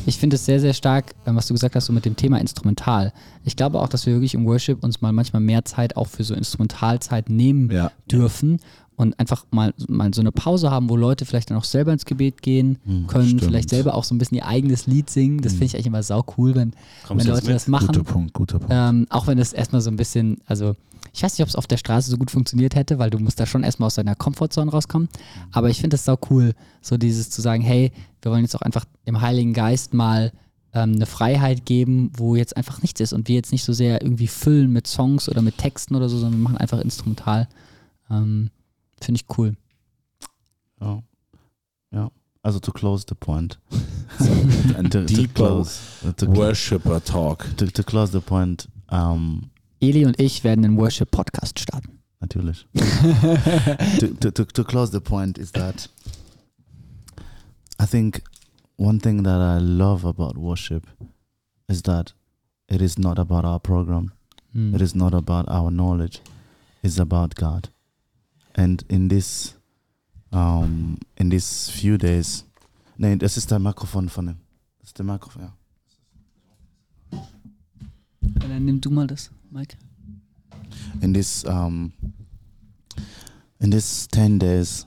Ich 0.07 0.17
finde 0.17 0.37
es 0.37 0.45
sehr, 0.47 0.59
sehr 0.59 0.73
stark, 0.73 1.13
was 1.27 1.47
du 1.47 1.55
gesagt 1.55 1.77
hast, 1.77 1.85
so 1.87 1.93
mit 1.93 2.05
dem 2.05 2.17
Thema 2.17 2.39
Instrumental. 2.41 3.13
Ich 3.45 3.55
glaube 3.55 3.79
auch, 3.79 3.89
dass 3.89 4.07
wir 4.07 4.15
wirklich 4.15 4.35
im 4.35 4.45
Worship 4.47 4.83
uns 4.83 5.01
mal 5.03 5.13
manchmal 5.13 5.41
mehr 5.43 5.65
Zeit 5.65 5.97
auch 5.97 6.09
für 6.09 6.25
so 6.25 6.35
Instrumentalzeit 6.35 7.29
nehmen 7.29 7.71
Ja. 7.71 7.93
dürfen 8.11 8.59
und 9.01 9.19
einfach 9.19 9.47
mal, 9.51 9.73
mal 9.89 10.13
so 10.13 10.21
eine 10.21 10.31
Pause 10.31 10.71
haben, 10.71 10.91
wo 10.91 10.97
Leute 10.97 11.25
vielleicht 11.25 11.49
dann 11.49 11.57
auch 11.57 11.65
selber 11.65 11.91
ins 11.91 12.05
Gebet 12.05 12.43
gehen 12.43 12.79
können, 13.07 13.29
stimmt. 13.29 13.45
vielleicht 13.45 13.71
selber 13.71 13.95
auch 13.95 14.05
so 14.05 14.15
ein 14.15 14.19
bisschen 14.19 14.37
ihr 14.37 14.47
eigenes 14.47 14.87
Lied 14.87 15.09
singen. 15.09 15.41
Das 15.41 15.53
finde 15.53 15.65
ich 15.67 15.75
eigentlich 15.75 15.87
immer 15.87 16.03
sau 16.03 16.23
cool, 16.37 16.55
wenn, 16.55 16.73
Kommst 17.07 17.25
wenn 17.25 17.33
Leute 17.33 17.51
das 17.51 17.67
machen. 17.67 17.87
Guter 17.87 18.05
Punkt, 18.05 18.35
guter 18.35 18.59
Punkt. 18.59 18.75
Ähm, 18.77 19.07
auch 19.09 19.27
wenn 19.27 19.39
es 19.39 19.55
erstmal 19.55 19.81
so 19.81 19.91
ein 19.91 19.97
bisschen, 19.97 20.37
also 20.45 20.77
ich 21.15 21.23
weiß 21.23 21.33
nicht, 21.33 21.43
ob 21.43 21.49
es 21.49 21.57
auf 21.57 21.67
der 21.67 21.79
Straße 21.79 22.11
so 22.11 22.19
gut 22.19 22.31
funktioniert 22.31 22.75
hätte, 22.75 22.99
weil 22.99 23.09
du 23.09 23.19
musst 23.19 23.41
da 23.41 23.47
schon 23.47 23.65
erstmal 23.65 23.87
aus 23.87 23.95
deiner 23.95 24.15
Komfortzone 24.15 24.71
rauskommen. 24.71 25.09
Aber 25.51 25.71
ich 25.71 25.81
finde 25.81 25.97
es 25.97 26.05
sau 26.05 26.19
cool, 26.29 26.53
so 26.83 26.99
dieses 26.99 27.31
zu 27.31 27.41
sagen, 27.41 27.63
hey, 27.63 27.93
wir 28.21 28.31
wollen 28.31 28.43
jetzt 28.43 28.55
auch 28.55 28.61
einfach 28.61 28.85
dem 29.07 29.23
Heiligen 29.23 29.55
Geist 29.55 29.95
mal 29.95 30.31
ähm, 30.75 30.93
eine 30.97 31.07
Freiheit 31.07 31.65
geben, 31.65 32.13
wo 32.19 32.37
jetzt 32.37 32.55
einfach 32.55 32.83
nichts 32.83 33.01
ist 33.01 33.15
und 33.15 33.29
wir 33.29 33.37
jetzt 33.37 33.51
nicht 33.51 33.65
so 33.65 33.73
sehr 33.73 34.03
irgendwie 34.03 34.27
füllen 34.27 34.71
mit 34.71 34.87
Songs 34.87 35.27
oder 35.31 35.41
mit 35.41 35.57
Texten 35.57 35.97
oder 35.97 36.11
so, 36.11 36.19
sondern 36.19 36.39
wir 36.39 36.45
machen 36.45 36.59
einfach 36.59 36.81
instrumental. 36.81 37.49
Ähm, 38.11 38.51
finde 39.03 39.21
ich 39.21 39.37
cool. 39.37 39.57
Ja. 40.81 41.03
ja. 41.93 42.11
Also 42.43 42.59
to 42.61 42.73
close 42.73 43.05
the 43.09 43.15
point. 43.15 43.59
To, 44.19 44.89
to 44.89 45.05
deeper 45.05 45.35
close, 45.35 45.79
to, 46.17 46.27
cl- 46.27 46.37
Worshipper 46.37 47.01
Talk. 47.03 47.47
to, 47.57 47.67
to 47.67 47.83
close 47.83 48.11
the 48.13 48.21
point. 48.21 48.69
Um, 48.91 49.51
Eli 49.81 50.05
und 50.05 50.19
ich 50.21 50.43
werden 50.43 50.65
einen 50.65 50.77
Worship-Podcast 50.77 51.59
starten. 51.61 52.01
natürlich. 52.21 52.67
to, 54.01 54.09
to, 54.15 54.31
to, 54.31 54.45
to 54.45 54.65
close 54.65 54.91
the 54.91 55.01
point 55.01 55.39
is 55.39 55.53
that 55.53 55.89
I 57.79 57.87
think 57.87 58.23
one 58.77 58.99
thing 59.01 59.23
that 59.23 59.41
I 59.41 59.59
love 59.59 60.05
about 60.05 60.37
worship 60.37 60.87
is 61.69 61.83
that 61.83 62.13
it 62.69 62.83
is 62.83 62.99
not 62.99 63.19
about 63.19 63.45
our 63.45 63.61
program. 63.61 64.13
Hm. 64.53 64.75
It 64.75 64.83
is 64.83 64.95
not 64.95 65.15
about 65.15 65.49
our 65.49 65.71
knowledge. 65.71 66.21
It's 66.83 66.99
about 66.99 67.35
God. 67.37 67.69
And 68.55 68.85
in 68.89 69.09
this, 69.09 69.55
um, 70.33 70.99
in 71.17 71.31
these 71.31 71.71
few 71.71 71.97
days, 71.97 72.45
nee, 72.99 73.17
das 73.17 73.37
ist 73.37 73.51
der 73.51 73.59
Mikrofon 73.59 74.09
von 74.09 74.29
ihm. 74.29 74.37
Das 74.81 74.89
ist 74.89 74.99
der 74.99 75.05
Mikrofon, 75.05 75.43
ja. 75.43 75.53
Dann 78.23 78.65
nimm 78.65 78.81
du 78.81 78.91
mal 78.91 79.07
das, 79.07 79.31
Mike. 79.51 79.77
In 81.01 81.13
this, 81.15 81.45
um, 81.45 81.93
in 83.61 83.71
this 83.71 84.07
ten 84.09 84.39
days, 84.39 84.87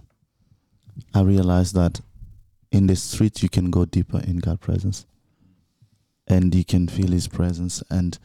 I 1.14 1.22
realized 1.22 1.76
that 1.76 2.02
in 2.72 2.88
the 2.88 2.96
street 2.96 3.42
you 3.42 3.50
can 3.50 3.72
go 3.72 3.86
deeper 3.86 4.20
in 4.20 4.40
God's 4.40 4.60
presence, 4.60 5.06
and 6.28 6.54
you 6.54 6.64
can 6.64 6.88
feel 6.88 7.12
His 7.12 7.28
presence, 7.28 7.84
and 7.90 8.18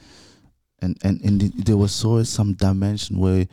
and 0.80 0.96
and, 1.02 1.20
and 1.22 1.40
the, 1.40 1.48
there 1.62 1.76
was 1.76 2.04
always 2.04 2.28
some 2.28 2.54
dimension 2.54 3.18
where 3.18 3.46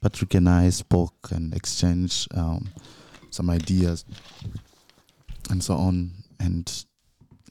Patrick 0.00 0.34
and 0.34 0.48
I 0.48 0.70
spoke 0.70 1.28
and 1.30 1.54
exchanged 1.54 2.28
um, 2.36 2.70
some 3.30 3.50
ideas 3.50 4.04
and 5.50 5.62
so 5.62 5.74
on, 5.74 6.10
and 6.38 6.84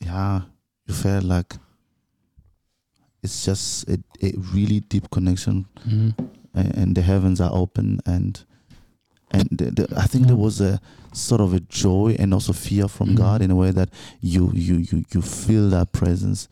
yeah, 0.02 0.42
you 0.88 0.94
felt 0.94 1.24
like 1.24 1.54
it's 3.22 3.44
just 3.46 3.88
a, 3.90 4.00
a 4.24 4.32
really 4.54 4.80
deep 4.80 5.10
connection 5.12 5.66
Mhm. 5.88 6.14
a- 6.56 6.80
and 6.80 6.96
the 6.96 7.02
heavens 7.02 7.42
are 7.42 7.52
open 7.54 8.00
and 8.06 8.44
and 9.32 9.48
the, 9.52 9.66
the, 9.70 9.88
I 9.96 10.08
think 10.08 10.26
there 10.26 10.36
was 10.36 10.60
a 10.60 10.80
sort 11.14 11.40
of 11.42 11.54
a 11.54 11.60
joy 11.60 12.16
and 12.18 12.34
also 12.34 12.52
fear 12.54 12.88
from 12.88 13.10
Mhm. 13.10 13.16
God 13.16 13.42
in 13.44 13.52
a 13.52 13.56
way 13.56 13.70
that 13.72 13.90
you 14.22 14.52
you 14.56 14.78
you 14.78 15.04
you 15.14 15.22
feel 15.22 15.70
that 15.70 15.92
presence. 15.92 16.48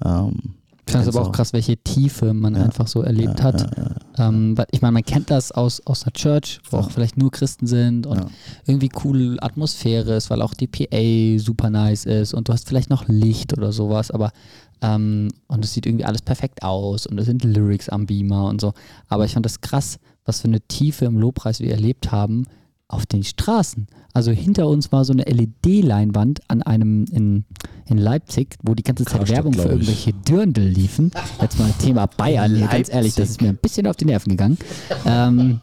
Um, 0.00 0.54
Ich 0.86 0.92
fand 0.92 1.06
es 1.06 1.14
aber 1.14 1.26
auch 1.26 1.32
krass, 1.32 1.52
welche 1.52 1.76
Tiefe 1.76 2.34
man 2.34 2.54
Ja. 2.56 2.64
einfach 2.64 2.88
so 2.88 3.02
erlebt 3.02 3.38
Ja, 3.38 3.44
hat. 3.44 3.76
ja. 3.78 4.28
Ähm, 4.28 4.56
ich 4.72 4.82
meine, 4.82 4.92
man 4.92 5.04
kennt 5.04 5.30
das 5.30 5.52
aus, 5.52 5.80
aus 5.86 6.02
einer 6.02 6.12
Church, 6.12 6.60
wo 6.70 6.78
auch 6.78 6.90
vielleicht 6.90 7.16
nur 7.16 7.30
Christen 7.30 7.66
sind 7.66 8.06
und 8.06 8.26
irgendwie 8.66 8.90
cool 9.04 9.38
Atmosphäre 9.40 10.14
ist, 10.16 10.28
weil 10.28 10.42
auch 10.42 10.54
die 10.54 10.66
PA 10.66 11.38
super 11.42 11.70
nice 11.70 12.04
ist 12.04 12.34
und 12.34 12.48
du 12.48 12.52
hast 12.52 12.66
vielleicht 12.68 12.90
noch 12.90 13.06
Licht 13.08 13.56
oder 13.56 13.72
sowas, 13.72 14.10
aber 14.10 14.32
ähm, 14.82 15.28
und 15.46 15.64
es 15.64 15.72
sieht 15.72 15.86
irgendwie 15.86 16.04
alles 16.04 16.22
perfekt 16.22 16.64
aus 16.64 17.06
und 17.06 17.16
es 17.18 17.26
sind 17.26 17.44
Lyrics 17.44 17.88
am 17.88 18.06
Beamer 18.06 18.46
und 18.46 18.60
so. 18.60 18.72
Aber 19.08 19.24
ich 19.24 19.34
fand 19.34 19.46
das 19.46 19.60
krass, 19.60 19.98
was 20.24 20.40
für 20.40 20.48
eine 20.48 20.60
Tiefe 20.60 21.04
im 21.04 21.16
Lobpreis 21.18 21.60
wir 21.60 21.70
erlebt 21.70 22.10
haben 22.10 22.44
auf 22.88 23.06
den 23.06 23.22
Straßen. 23.22 23.86
Also 24.14 24.30
hinter 24.30 24.68
uns 24.68 24.92
war 24.92 25.04
so 25.04 25.12
eine 25.12 25.22
LED-Leinwand 25.22 26.40
an 26.48 26.62
einem 26.62 27.06
in, 27.10 27.44
in 27.86 27.96
Leipzig, 27.96 28.56
wo 28.62 28.74
die 28.74 28.82
ganze 28.82 29.04
Zeit 29.04 29.20
Karstadt, 29.20 29.36
Werbung 29.36 29.54
für 29.54 29.68
irgendwelche 29.68 30.12
Dirndl 30.12 30.62
liefen. 30.62 31.10
Jetzt 31.40 31.58
mal 31.58 31.70
Thema 31.80 32.06
Bayern 32.06 32.54
hier, 32.54 32.66
ganz 32.66 32.92
ehrlich, 32.92 33.14
das 33.14 33.30
ist 33.30 33.40
mir 33.40 33.48
ein 33.48 33.56
bisschen 33.56 33.86
auf 33.86 33.96
die 33.96 34.04
Nerven 34.04 34.30
gegangen. 34.30 34.58
Ähm, 35.06 35.60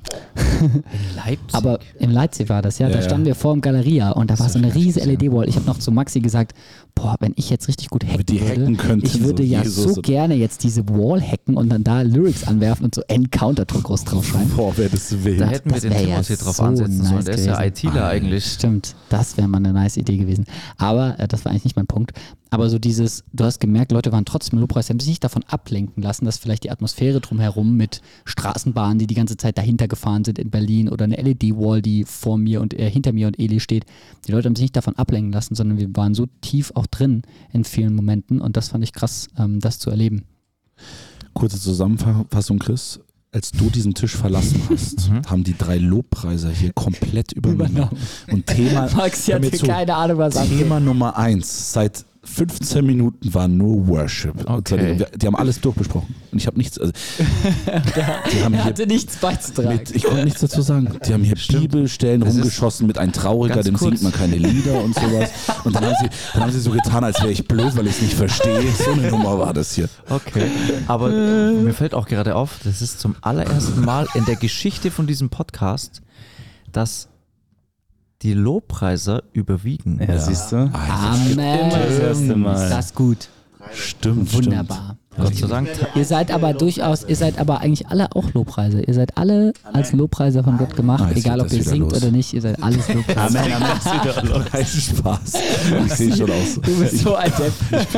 Leipzig. 1.16 1.54
aber 1.54 1.80
in 2.00 2.10
Leipzig 2.12 2.50
war 2.50 2.62
das, 2.62 2.80
ja. 2.80 2.88
Ja, 2.88 2.94
da 2.94 3.00
ja. 3.00 3.06
standen 3.06 3.26
wir 3.26 3.36
vor 3.36 3.54
dem 3.54 3.62
Galeria 3.62 4.12
und 4.12 4.32
da 4.32 4.40
war 4.40 4.50
so 4.50 4.58
eine 4.58 4.74
riesige 4.74 5.06
LED-Wall. 5.06 5.48
Ich 5.48 5.56
habe 5.56 5.68
noch 5.68 5.78
zu 5.78 5.92
Maxi 5.92 6.20
gesagt, 6.20 6.56
boah, 7.02 7.16
wenn 7.20 7.34
ich 7.36 7.50
jetzt 7.50 7.68
richtig 7.68 7.90
gut 7.90 8.06
hacken 8.06 8.26
die 8.26 8.42
würde, 8.42 8.62
hacken 8.62 8.78
könnten, 8.78 9.06
ich 9.06 9.22
würde 9.22 9.44
so 9.44 9.50
ja 9.50 9.64
Jesus 9.64 9.96
so 9.96 10.02
gerne 10.02 10.36
jetzt 10.36 10.64
diese 10.64 10.88
Wall 10.90 11.22
hacken 11.22 11.56
und 11.56 11.70
dann 11.70 11.84
da 11.84 12.02
Lyrics 12.02 12.46
anwerfen 12.46 12.86
und 12.86 12.96
so 12.96 13.02
Encounter-Druck 13.08 13.84
groß 13.84 14.04
draufschreiben. 14.06 14.50
Boah, 14.56 14.78
wäre 14.78 14.90
das 14.90 15.24
wild. 15.24 15.42
da 15.42 15.48
hätten 15.48 15.74
wir 15.74 15.80
den 15.80 15.92
wär 15.92 16.02
ja 16.02 16.22
Timothy 16.22 16.36
drauf 16.38 16.56
so 16.58 16.64
ansetzen 16.64 17.04
sollen. 17.04 17.16
nice 17.16 17.26
Der 17.26 17.36
ist 17.36 17.46
ja 17.46 17.62
gewesen. 17.62 17.88
ITler 17.88 18.08
eigentlich. 18.08 18.46
Stimmt, 18.46 18.96
das 19.10 19.38
wäre 19.38 19.48
mal 19.48 19.58
eine 19.58 19.74
nice 19.74 19.98
Idee 19.98 20.18
gewesen. 20.18 20.46
Aber 20.78 21.20
äh, 21.20 21.28
das 21.28 21.46
war 21.46 21.52
eigentlich 21.52 21.66
nicht 21.66 21.76
mein 21.76 21.88
Punkt. 21.88 22.12
Aber 22.52 22.70
so 22.70 22.80
dieses, 22.80 23.24
du 23.32 23.44
hast 23.44 23.60
gemerkt, 23.60 23.92
Leute 23.92 24.12
waren 24.12 24.26
trotzdem 24.26 24.58
im 24.58 24.62
Lobpreis, 24.62 24.88
sie 24.88 24.94
haben 24.94 25.00
sich 25.00 25.10
nicht 25.10 25.24
davon 25.24 25.44
ablenken 25.44 26.02
lassen, 26.02 26.26
dass 26.26 26.40
vielleicht 26.40 26.64
die 26.64 26.72
Atmosphäre 26.72 27.22
drumherum 27.22 27.78
mit 27.78 28.02
Straßenbahnen, 28.26 28.98
die 28.98 29.06
die 29.06 29.14
ganze 29.14 29.38
Zeit 29.38 29.58
dahinter 29.58 29.88
gefahren 29.88 30.26
sind 30.26 30.40
in 30.40 30.50
Berlin 30.50 30.90
oder 30.90 31.04
eine 31.04 31.18
LED-Wall, 31.18 31.82
die 31.82 32.06
vor 32.06 32.40
mir 32.40 32.62
und 32.62 32.74
äh, 32.74 32.90
hinter 32.90 33.14
mir 33.14 33.28
und 33.28 33.40
Eli 33.40 33.60
steht. 33.60 33.86
Die 34.26 34.32
Leute 34.32 34.48
haben 34.48 34.56
sich 34.56 34.64
nicht 34.64 34.76
davon 34.76 34.96
ablenken 34.96 35.32
lassen, 35.32 35.54
sondern 35.54 35.78
wir 35.78 35.96
waren 35.96 36.16
so 36.16 36.26
tief 36.42 36.72
auch 36.74 36.88
drin 36.92 37.24
in 37.52 37.64
vielen 37.64 37.96
Momenten 37.96 38.42
und 38.42 38.58
das 38.58 38.70
fand 38.70 38.84
ich 38.84 38.94
krass, 38.94 39.28
ähm, 39.38 39.60
das 39.60 39.80
zu 39.80 39.90
erleben. 39.90 40.26
Kurze 41.34 41.60
Zusammenfassung, 41.60 42.60
Chris. 42.60 43.00
Als 43.32 43.52
du 43.52 43.70
diesen 43.70 43.94
Tisch 43.94 44.16
verlassen 44.16 44.60
hast, 44.70 45.12
haben 45.30 45.44
die 45.44 45.56
drei 45.56 45.78
Lobpreiser 45.78 46.50
hier 46.50 46.74
komplett 46.74 47.32
übernommen. 47.32 47.72
Übernommen. 47.72 47.98
Und 48.32 48.48
Thema, 48.48 48.88
mir 48.96 49.02
hatte 49.02 49.58
keine 49.68 49.94
Ahnung, 49.94 50.18
was. 50.18 50.34
Thema 50.48 50.80
Nummer 50.80 51.16
eins 51.16 51.74
seit 51.74 52.06
15 52.24 52.86
Minuten 52.86 53.34
war 53.34 53.48
nur 53.48 53.88
Worship. 53.88 54.48
Okay. 54.50 54.98
Die, 54.98 55.18
die 55.20 55.26
haben 55.28 55.36
alles 55.36 55.62
durchbesprochen. 55.62 56.16
Und 56.32 56.38
ich 56.38 56.48
habe 56.48 56.58
nichts. 56.58 56.78
Also, 56.78 56.92
die 57.66 58.44
haben 58.44 58.54
Er 58.54 58.64
hier 58.64 58.64
hatte 58.66 58.88
nichts 58.88 59.18
beizutragen. 59.18 59.70
mit, 59.78 59.96
ich 59.96 60.04
konnte 60.04 60.26
nichts 60.26 60.42
dazu 60.42 60.62
sagen. 60.62 61.00
Die 61.08 61.14
haben 61.14 61.24
hier 61.24 61.36
Bibelstellen 61.48 62.22
Das 62.22 62.34
rumgeschossen 62.34 62.88
mit 62.88 62.98
ein 62.98 63.14
Trauriger, 63.14 63.64
dem 63.64 63.76
kurz. 63.76 63.92
singt 63.92 64.04
man 64.04 64.12
keine 64.12 64.36
Lieder 64.36 64.82
und 64.84 64.96
sowas. 64.96 65.30
Und 65.64 65.76
dann 65.76 65.86
haben 65.86 65.96
sie, 66.02 66.10
dann 66.34 66.44
haben 66.44 66.52
sie 66.52 66.60
so 66.60 66.72
getan, 66.72 67.04
als 67.04 67.20
wäre 67.22 67.32
ich 67.32 67.48
blöd, 67.48 67.76
weil 67.76 67.88
ich 67.88 67.96
es 67.96 68.02
nicht 68.02 68.14
verstehe. 68.14 68.64
So 68.72 68.92
eine 68.92 69.10
Nummer 69.10 69.40
war 69.40 69.54
das 69.54 69.74
hier. 69.74 69.90
Okay. 70.10 70.46
Aber 70.88 71.10
mir 71.10 71.74
fällt 71.74 71.94
auch 71.94 72.08
gerade 72.08 72.36
auf, 72.36 72.60
das 72.64 72.82
ist 72.82 73.00
zum 73.00 73.16
allerersten 73.22 73.84
Mal 73.84 74.08
in 74.14 74.26
der 74.26 74.36
Geschichte 74.36 74.92
von 74.92 75.08
diesem 75.08 75.30
Podcast, 75.30 76.02
dass 76.72 77.09
die 78.22 78.34
Lobpreiser 78.34 79.24
überwiegen. 79.34 80.00
Ja, 80.06 80.18
siehst 80.20 80.52
du? 80.52 80.58
Amen. 80.58 81.32
Immer 81.40 81.80
das 81.80 82.00
erste 82.00 82.36
Mal. 82.36 82.64
Ist 82.64 82.70
das 82.72 82.94
gut. 82.94 83.30
Stimmt, 83.72 84.34
Wunderbar. 84.34 84.98
Gott 85.20 85.36
sei 85.36 85.48
Dank. 85.48 85.70
Ihr 85.96 86.06
seid 86.06 86.32
aber 86.32 86.54
durchaus, 86.54 87.04
ihr 87.08 87.16
seid 87.16 87.40
aber 87.40 87.62
eigentlich 87.62 87.88
alle 87.88 88.12
auch 88.16 88.34
Lobpreiser. 88.34 88.88
Ihr 88.88 88.94
seid 88.94 89.18
alle 89.18 89.54
als 89.74 89.92
Lobpreiser 89.94 90.44
von 90.44 90.58
Gott 90.58 90.76
gemacht, 90.76 91.04
Ah, 91.08 91.12
egal 91.16 91.40
ob 91.42 91.48
das 91.48 91.58
ihr 91.58 91.64
singt 91.64 91.92
los. 91.92 92.02
oder 92.02 92.12
nicht, 92.12 92.34
ihr 92.34 92.42
seid 92.42 92.62
alles 92.62 92.88
Lobpreiser. 92.94 93.44
Kein 94.52 94.66
Spaß. 94.66 95.34
Ich 95.86 95.94
sehe 95.94 96.16
schon 96.16 96.30
aus. 96.32 96.56
Du 96.62 96.80
bist 96.80 97.00
so 97.00 97.16
ein 97.16 97.32
Depp. 97.38 97.54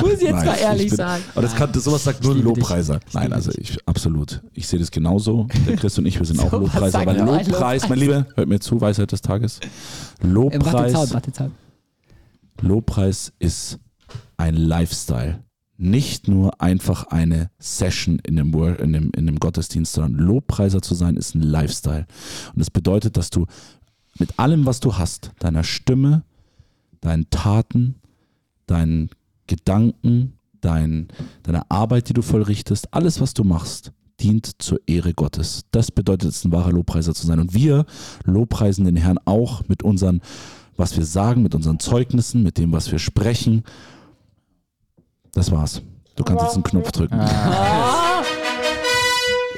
Muss 0.00 0.12
ich 0.14 0.20
jetzt 0.22 0.32
Nein, 0.34 0.46
mal 0.46 0.54
ich 0.56 0.62
ehrlich 0.62 0.88
bin- 0.88 0.96
sagen. 0.96 1.22
Aber 1.34 1.42
das 1.42 1.54
kann, 1.54 1.70
das, 1.72 1.84
sowas 1.84 2.04
sagt 2.04 2.22
nur 2.24 2.34
ein. 2.34 2.42
Lobpreiser. 2.42 3.00
Nein, 3.12 3.32
also 3.32 3.50
ich 3.56 3.76
absolut. 3.86 4.42
Ich 4.52 4.66
sehe 4.68 4.78
das 4.78 4.90
genauso. 4.90 5.46
Der 5.66 5.76
Chris 5.76 5.98
und 5.98 6.06
ich, 6.06 6.18
wir 6.18 6.26
sind 6.26 6.40
auch 6.40 6.50
So, 6.50 6.62
was 6.62 6.72
Lobpreiser. 6.74 7.00
Aber 7.00 7.10
ein 7.12 7.26
Lobpreis, 7.26 7.88
mein 7.88 7.98
Lieber, 7.98 8.26
hört 8.34 8.48
mir 8.48 8.60
zu, 8.60 8.80
Weisheit 8.80 9.12
des 9.12 9.22
Tages. 9.22 9.58
Äh, 9.58 9.62
Warte, 10.22 10.22
Zaun, 10.22 10.32
Lobpreis, 10.32 11.14
warte, 11.14 11.32
Zaun. 11.32 11.52
Lobpreis 12.60 13.32
ist 13.38 13.78
ein 14.44 14.56
Lifestyle. 14.56 15.42
Nicht 15.76 16.28
nur 16.28 16.60
einfach 16.60 17.08
eine 17.08 17.50
Session 17.58 18.20
in 18.20 18.36
dem, 18.36 18.54
in, 18.54 18.92
dem, 18.92 19.10
in 19.16 19.26
dem 19.26 19.40
Gottesdienst, 19.40 19.94
sondern 19.94 20.24
Lobpreiser 20.24 20.82
zu 20.82 20.94
sein 20.94 21.16
ist 21.16 21.34
ein 21.34 21.42
Lifestyle. 21.42 22.06
Und 22.52 22.60
das 22.60 22.70
bedeutet, 22.70 23.16
dass 23.16 23.30
du 23.30 23.46
mit 24.18 24.38
allem, 24.38 24.66
was 24.66 24.80
du 24.80 24.96
hast, 24.96 25.32
deiner 25.40 25.64
Stimme, 25.64 26.22
deinen 27.00 27.28
Taten, 27.30 27.96
deinen 28.66 29.10
Gedanken, 29.46 30.34
dein, 30.60 31.08
deiner 31.42 31.66
Arbeit, 31.70 32.08
die 32.08 32.12
du 32.14 32.22
vollrichtest, 32.22 32.92
alles, 32.94 33.20
was 33.20 33.34
du 33.34 33.44
machst, 33.44 33.92
dient 34.20 34.62
zur 34.62 34.78
Ehre 34.86 35.12
Gottes. 35.14 35.64
Das 35.72 35.90
bedeutet 35.90 36.30
es, 36.30 36.44
ein 36.44 36.52
wahrer 36.52 36.72
Lobpreiser 36.72 37.14
zu 37.14 37.26
sein. 37.26 37.40
Und 37.40 37.54
wir 37.54 37.86
lobpreisen 38.24 38.84
den 38.84 38.96
Herrn 38.96 39.18
auch 39.24 39.66
mit 39.68 39.82
unseren, 39.82 40.20
was 40.76 40.96
wir 40.96 41.04
sagen, 41.04 41.42
mit 41.42 41.54
unseren 41.54 41.80
Zeugnissen, 41.80 42.42
mit 42.42 42.58
dem, 42.58 42.72
was 42.72 42.92
wir 42.92 42.98
sprechen. 43.00 43.64
Das 45.34 45.50
war's. 45.50 45.82
Du 46.16 46.24
kannst 46.24 46.44
jetzt 46.44 46.54
einen 46.54 46.62
Knopf 46.62 46.92
drücken. 46.92 47.20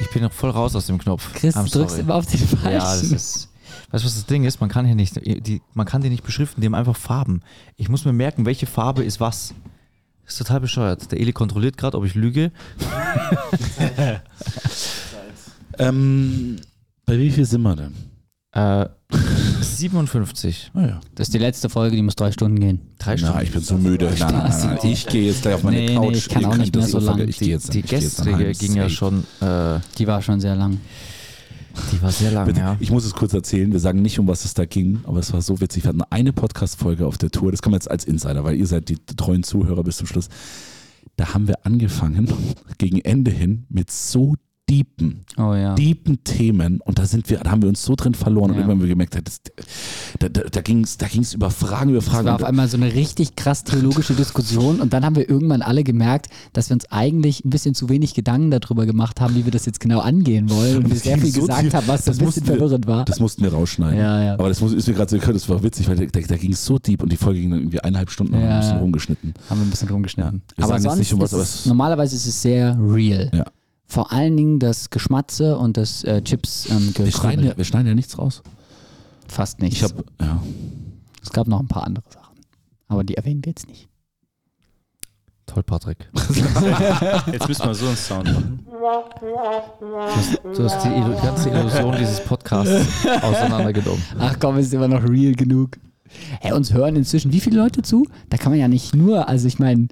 Ich 0.00 0.10
bin 0.10 0.22
noch 0.22 0.32
voll 0.32 0.50
raus 0.50 0.74
aus 0.74 0.86
dem 0.86 0.98
Knopf. 0.98 1.32
Chris, 1.34 1.54
I'm 1.56 1.64
du 1.64 1.78
drückst 1.78 1.96
sorry. 1.96 2.00
immer 2.02 2.14
auf 2.14 2.26
den 2.26 2.40
falschen. 2.40 2.72
Ja, 2.72 2.78
das 2.78 3.02
ist. 3.02 3.48
Weißt 3.90 4.02
du, 4.04 4.06
was 4.08 4.14
das 4.14 4.26
Ding 4.26 4.44
ist? 4.44 4.60
Man 4.60 4.70
kann 4.70 4.86
hier 4.86 4.94
nicht, 4.94 5.16
die, 5.24 5.62
man 5.74 5.86
kann 5.86 6.02
die 6.02 6.08
nicht 6.08 6.24
beschriften, 6.24 6.60
die 6.60 6.66
haben 6.66 6.74
einfach 6.74 6.96
Farben. 6.96 7.42
Ich 7.76 7.88
muss 7.88 8.04
mir 8.04 8.12
merken, 8.12 8.46
welche 8.46 8.66
Farbe 8.66 9.04
ist 9.04 9.20
was. 9.20 9.54
Das 10.24 10.34
ist 10.34 10.38
total 10.38 10.60
bescheuert. 10.60 11.12
Der 11.12 11.20
Eli 11.20 11.32
kontrolliert 11.32 11.76
gerade, 11.76 11.96
ob 11.96 12.04
ich 12.04 12.14
lüge. 12.14 12.52
Ähm, 15.78 16.56
bei 17.04 17.18
wie 17.18 17.30
viel 17.30 17.44
sind 17.44 17.62
wir 17.62 17.76
denn? 17.76 17.94
Äh, 18.56 18.88
57. 19.60 20.70
Naja. 20.74 21.00
Das 21.14 21.28
ist 21.28 21.34
die 21.34 21.38
letzte 21.38 21.68
Folge, 21.68 21.94
die 21.96 22.02
muss 22.02 22.16
drei 22.16 22.32
Stunden 22.32 22.58
gehen. 22.58 22.80
Drei 22.98 23.12
Na, 23.12 23.18
Stunden. 23.28 23.42
ich 23.42 23.52
bin 23.52 23.60
so 23.62 23.76
müde. 23.76 24.06
Nein, 24.18 24.32
nein, 24.34 24.50
nein, 24.50 24.78
nein. 24.82 24.90
Ich 24.92 25.06
gehe 25.06 25.26
jetzt 25.26 25.42
gleich 25.42 25.54
auf 25.54 25.62
meine 25.62 25.76
Nee, 25.76 25.88
nee, 25.90 25.94
Couch. 25.94 26.16
ich 26.16 26.28
kann 26.28 26.42
Ihr 26.42 26.48
auch 26.48 26.56
nicht 26.56 26.74
mehr 26.74 26.86
so 26.86 26.98
verge- 26.98 27.04
lang. 27.18 27.28
Ich 27.28 27.38
gehe 27.38 27.48
jetzt, 27.48 27.72
die 27.74 27.82
dann 27.82 28.00
gestrige 28.00 28.52
ging 28.52 28.74
ja 28.76 28.88
schon, 28.88 29.24
äh, 29.40 29.78
Die 29.98 30.06
war 30.06 30.22
schon 30.22 30.40
sehr 30.40 30.56
lang. 30.56 30.80
die 31.92 32.00
war 32.02 32.10
sehr 32.10 32.30
lang, 32.32 32.46
Bitte, 32.46 32.60
ja. 32.60 32.76
Ich 32.80 32.90
muss 32.90 33.04
es 33.04 33.12
kurz 33.12 33.34
erzählen. 33.34 33.70
Wir 33.70 33.80
sagen 33.80 34.00
nicht, 34.02 34.18
um 34.18 34.26
was 34.26 34.44
es 34.44 34.54
da 34.54 34.64
ging, 34.64 35.00
aber 35.04 35.18
es 35.20 35.32
war 35.32 35.42
so 35.42 35.60
witzig. 35.60 35.84
Wir 35.84 35.90
hatten 35.90 36.02
eine 36.10 36.32
Podcast-Folge 36.32 37.06
auf 37.06 37.18
der 37.18 37.30
Tour. 37.30 37.50
Das 37.50 37.60
kann 37.62 37.72
man 37.72 37.78
jetzt 37.78 37.90
als 37.90 38.04
Insider, 38.04 38.44
weil 38.44 38.56
ihr 38.56 38.66
seid 38.66 38.88
die 38.88 38.96
treuen 39.16 39.42
Zuhörer 39.42 39.84
bis 39.84 39.98
zum 39.98 40.06
Schluss. 40.06 40.28
Da 41.16 41.32
haben 41.34 41.48
wir 41.48 41.64
angefangen, 41.66 42.32
gegen 42.78 43.00
Ende 43.00 43.30
hin, 43.30 43.66
mit 43.68 43.90
so 43.90 44.34
deepen, 44.68 45.20
Oh 45.36 45.54
ja. 45.54 45.74
deepen 45.76 46.24
Themen 46.24 46.80
und 46.80 46.98
da 46.98 47.06
sind 47.06 47.30
wir, 47.30 47.38
da 47.38 47.50
haben 47.52 47.62
wir 47.62 47.68
uns 47.68 47.82
so 47.84 47.94
drin 47.94 48.14
verloren 48.14 48.50
und 48.50 48.56
Ja. 48.56 48.62
irgendwann 48.62 48.78
haben 48.78 48.82
wir 48.82 48.88
gemerkt, 48.88 49.14
das, 49.14 49.40
da, 50.18 50.28
da, 50.28 50.40
da 50.50 50.60
ging 50.60 50.82
es 50.82 50.98
da 50.98 51.06
ging's 51.06 51.34
über 51.34 51.50
Fragen, 51.50 51.90
über 51.90 52.00
Es 52.00 52.06
Fragen. 52.06 52.26
war 52.26 52.34
auf 52.34 52.40
Und- 52.40 52.46
einmal 52.48 52.66
so 52.68 52.76
eine 52.76 52.92
richtig 52.92 53.36
krass 53.36 53.62
theologische 53.62 54.14
Diskussion 54.14 54.80
und 54.80 54.92
dann 54.92 55.04
haben 55.04 55.14
wir 55.14 55.28
irgendwann 55.28 55.62
alle 55.62 55.84
gemerkt, 55.84 56.28
dass 56.52 56.68
wir 56.68 56.74
uns 56.74 56.90
eigentlich 56.90 57.44
ein 57.44 57.50
bisschen 57.50 57.74
zu 57.74 57.88
wenig 57.88 58.14
Gedanken 58.14 58.50
darüber 58.50 58.86
gemacht 58.86 59.20
haben, 59.20 59.36
wie 59.36 59.44
wir 59.44 59.52
das 59.52 59.66
jetzt 59.66 59.78
genau 59.78 60.00
angehen 60.00 60.50
wollen 60.50 60.78
und 60.78 60.90
wir 60.90 60.96
sehr 60.96 61.18
viel 61.18 61.30
so 61.30 61.42
gesagt 61.42 61.72
haben, 61.72 61.86
was 61.86 62.04
Das 62.04 62.18
ein 62.18 62.26
bisschen 62.26 62.46
wir- 62.48 62.56
verwirrend 62.56 62.86
war. 62.88 63.04
Das 63.04 63.20
mussten 63.20 63.42
wir 63.44 63.52
rausschneiden. 63.52 63.98
Ja, 63.98 64.22
ja. 64.22 64.34
Aber 64.34 64.48
das 64.48 64.60
muss, 64.60 64.72
ist 64.72 64.88
mir 64.88 64.94
gerade 64.94 65.10
so 65.10 65.16
gekommen, 65.16 65.34
das 65.34 65.48
war 65.48 65.62
witzig, 65.62 65.86
weil 65.88 65.96
da, 65.96 66.20
da, 66.20 66.36
ging 66.36 66.52
es 66.52 66.64
so 66.64 66.78
deep 66.80 67.02
und 67.04 67.12
die 67.12 67.16
Folge 67.16 67.40
ging 67.40 67.50
dann 67.50 67.60
irgendwie 67.60 67.80
eineinhalb 67.80 68.10
Stunden 68.10 68.34
und 68.34 68.40
Ja, 68.40 68.46
haben 68.48 68.54
ein 68.56 68.60
bisschen 68.62 68.78
rumgeschnitten. 68.78 69.34
Haben 69.48 69.60
wir 69.60 69.66
ein 69.66 69.70
bisschen 69.70 69.88
rumgeschnitten. 69.90 70.42
Ja. 70.50 70.56
Wir 70.56 70.64
aber 70.64 70.80
sagen 70.80 70.84
jetzt 70.90 70.98
nicht, 70.98 71.12
um 71.14 71.20
was, 71.20 71.30
ist 71.30 71.34
aber 71.34 71.42
es, 71.44 71.54
es- 71.60 71.66
normalerweise 71.66 72.16
ist 72.16 72.26
es 72.26 72.42
sehr 72.42 72.76
real. 72.80 73.30
Ja. 73.32 73.44
Vor 73.86 74.12
allen 74.12 74.36
Dingen 74.36 74.58
das 74.58 74.90
Geschmatze 74.90 75.56
und 75.56 75.76
das 75.76 76.02
äh, 76.04 76.22
Chips 76.22 76.68
ähm, 76.70 76.92
Wir 76.96 77.12
schneiden, 77.12 77.44
ja, 77.44 77.56
wir 77.56 77.64
schneiden 77.64 77.86
ja 77.86 77.94
nichts 77.94 78.18
raus. 78.18 78.42
Fast 79.28 79.60
nichts. 79.60 79.76
Ich 79.76 79.82
habe, 79.82 80.04
ja. 80.20 80.42
es 81.22 81.30
gab 81.30 81.46
noch 81.46 81.60
ein 81.60 81.68
paar 81.68 81.84
andere 81.84 82.04
Sachen. 82.10 82.36
Aber 82.88 83.04
die 83.04 83.16
erwähnen 83.16 83.44
wir 83.44 83.50
jetzt 83.50 83.68
nicht. 83.68 83.88
Toll, 85.46 85.62
Patrick. 85.62 86.10
Jetzt 87.32 87.48
müssen 87.48 87.66
wir 87.66 87.74
so 87.74 87.86
einen 87.86 87.96
Sound 87.96 88.32
machen. 88.32 88.66
Du 90.54 90.64
hast 90.64 90.84
die, 90.84 91.24
ganze 91.24 91.50
Illusion 91.50 91.96
dieses 91.96 92.20
Podcasts 92.24 93.06
auseinandergenommen. 93.22 94.02
Ach 94.18 94.36
komm, 94.40 94.58
ist 94.58 94.74
immer 94.74 94.88
noch 94.88 95.08
real 95.08 95.34
genug. 95.34 95.78
Hey, 96.40 96.52
uns 96.52 96.72
hören 96.72 96.96
inzwischen 96.96 97.32
wie 97.32 97.40
viele 97.40 97.60
Leute 97.60 97.82
zu? 97.82 98.06
Da 98.28 98.36
kann 98.36 98.50
man 98.50 98.58
ja 98.58 98.68
nicht 98.68 98.94
nur, 98.94 99.28
also 99.28 99.46
ich 99.46 99.58
meine, 99.58 99.88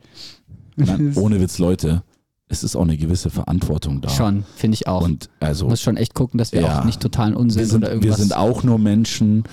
ohne 1.14 1.40
Witz, 1.40 1.58
Leute. 1.58 2.02
Es 2.48 2.62
ist 2.62 2.76
auch 2.76 2.82
eine 2.82 2.96
gewisse 2.96 3.30
Verantwortung 3.30 4.00
da. 4.00 4.08
Schon, 4.10 4.44
finde 4.54 4.74
ich 4.76 4.86
auch. 4.86 5.02
Und 5.02 5.28
also, 5.40 5.66
muss 5.68 5.80
schon 5.80 5.96
echt 5.96 6.14
gucken, 6.14 6.38
dass 6.38 6.52
wir 6.52 6.60
Ja. 6.62 6.80
auch 6.80 6.84
nicht 6.84 7.00
totalen 7.00 7.34
Unsinn 7.34 7.60
wir 7.60 7.66
sind, 7.66 7.78
oder 7.84 7.92
irgendwas. 7.92 8.18
wir 8.18 8.22
sind 8.24 8.36
auch 8.36 8.62
nur 8.62 8.78
Menschen. 8.78 9.44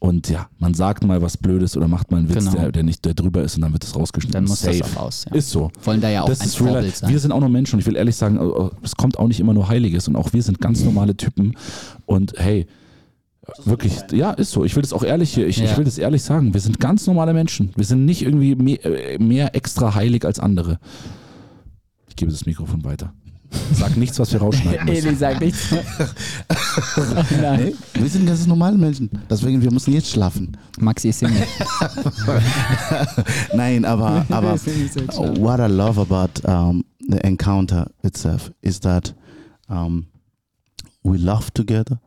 Und 0.00 0.28
ja, 0.28 0.48
man 0.60 0.74
sagt 0.74 1.02
mal 1.04 1.20
was 1.22 1.36
Blödes 1.36 1.76
oder 1.76 1.88
macht 1.88 2.12
mal 2.12 2.18
einen 2.18 2.28
Witz, 2.28 2.44
Genau. 2.44 2.52
der, 2.52 2.70
der 2.72 2.82
nicht 2.84 3.04
der 3.04 3.14
drüber 3.14 3.42
ist 3.42 3.56
und 3.56 3.62
dann 3.62 3.72
wird 3.72 3.82
es 3.82 3.96
rausgeschnitten. 3.96 4.32
dann 4.32 4.44
muss 4.44 4.60
Safe. 4.60 4.78
das 4.78 4.96
auch 4.96 5.02
raus. 5.02 5.24
Ja. 5.28 5.34
Ist 5.36 5.50
so. 5.50 5.72
Wollen 5.82 6.00
da 6.00 6.08
ja 6.08 6.22
auch 6.22 6.28
das 6.28 6.40
ein 6.40 6.48
Vorbild 6.50 6.94
sein. 6.94 7.10
Wir 7.10 7.18
sind 7.18 7.32
auch 7.32 7.40
nur 7.40 7.48
Menschen 7.48 7.74
und 7.74 7.80
ich 7.80 7.86
will 7.86 7.96
ehrlich 7.96 8.14
sagen, 8.14 8.38
es 8.84 8.94
kommt 8.94 9.18
auch 9.18 9.26
nicht 9.26 9.40
immer 9.40 9.54
nur 9.54 9.68
Heiliges 9.68 10.06
und 10.06 10.14
auch 10.14 10.32
wir 10.32 10.42
sind 10.44 10.60
ganz 10.60 10.84
normale 10.84 11.16
Typen 11.16 11.56
und 12.06 12.34
hey, 12.36 12.68
wirklich, 13.64 13.94
ja, 14.12 14.30
ist 14.32 14.52
so. 14.52 14.64
Ich 14.64 14.76
will 14.76 14.82
das 14.82 14.92
auch 14.92 15.02
ehrlich 15.02 15.34
hier, 15.34 15.48
ich, 15.48 15.60
ich 15.60 15.70
Ja. 15.70 15.76
will 15.76 15.84
das 15.84 15.98
ehrlich 15.98 16.22
sagen. 16.22 16.54
Wir 16.54 16.60
sind 16.60 16.78
ganz 16.78 17.06
normale 17.08 17.32
Menschen. 17.34 17.70
Wir 17.74 17.84
sind 17.84 18.04
nicht 18.04 18.22
irgendwie 18.22 18.54
mehr, 18.54 18.84
äh, 18.84 19.18
mehr 19.18 19.56
extra 19.56 19.96
heilig 19.96 20.24
als 20.24 20.38
andere. 20.38 20.78
Ich 22.18 22.20
gebe 22.20 22.32
das 22.32 22.44
Mikrofon 22.46 22.82
weiter. 22.82 23.12
Sag 23.74 23.96
nichts, 23.96 24.18
was 24.18 24.32
wir 24.32 24.40
rausschneiden 24.40 24.86
müssen. 24.86 25.06
Eli 25.06 25.14
sagt 25.16 25.40
nichts. 25.40 25.70
Nein. 27.40 27.74
Nee, 27.94 28.02
wir 28.02 28.08
sind 28.08 28.26
ganz 28.26 28.44
normale 28.44 28.76
Menschen. 28.76 29.08
Deswegen, 29.30 29.62
wir 29.62 29.70
müssen 29.70 29.92
jetzt 29.92 30.10
schlafen. 30.10 30.56
Maxi 30.80 31.10
ist 31.10 31.20
Single. 31.20 31.46
Nein, 33.54 33.84
aber, 33.84 34.26
aber 34.30 34.54
Deswegen 34.54 35.06
what 35.40 35.60
I 35.60 35.72
love 35.72 36.00
about 36.00 36.42
um, 36.44 36.84
the 37.08 37.18
encounter 37.24 37.88
itself 38.02 38.50
is 38.62 38.80
that 38.80 39.14
um, 39.68 40.08
we 41.04 41.18
laugh 41.18 41.52
together, 41.52 42.00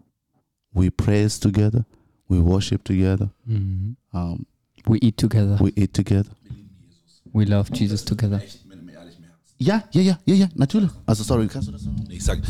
we 0.73 0.91
praise 0.91 1.39
together, 1.39 1.85
we 2.27 2.41
worship 2.43 2.83
together, 2.83 3.29
Mhm. 3.47 3.95
um, 4.11 4.45
We 4.85 4.97
eat 5.01 5.15
together. 5.15 5.57
we 5.61 5.71
eat 5.77 5.93
together. 5.93 6.31
We 7.31 7.45
love 7.45 7.71
Jesus 7.71 8.03
together. 8.03 8.41
Ja, 9.61 9.83
ja, 9.91 10.01
ja, 10.01 10.19
ja, 10.25 10.35
ja, 10.35 10.49
natürlich. 10.55 10.89
Also 11.05 11.23
sorry, 11.23 11.47
kannst 11.47 11.67
du 11.67 11.71
das 11.71 11.83
sagen? 11.83 12.03
Ich 12.09 12.23
sag, 12.23 12.41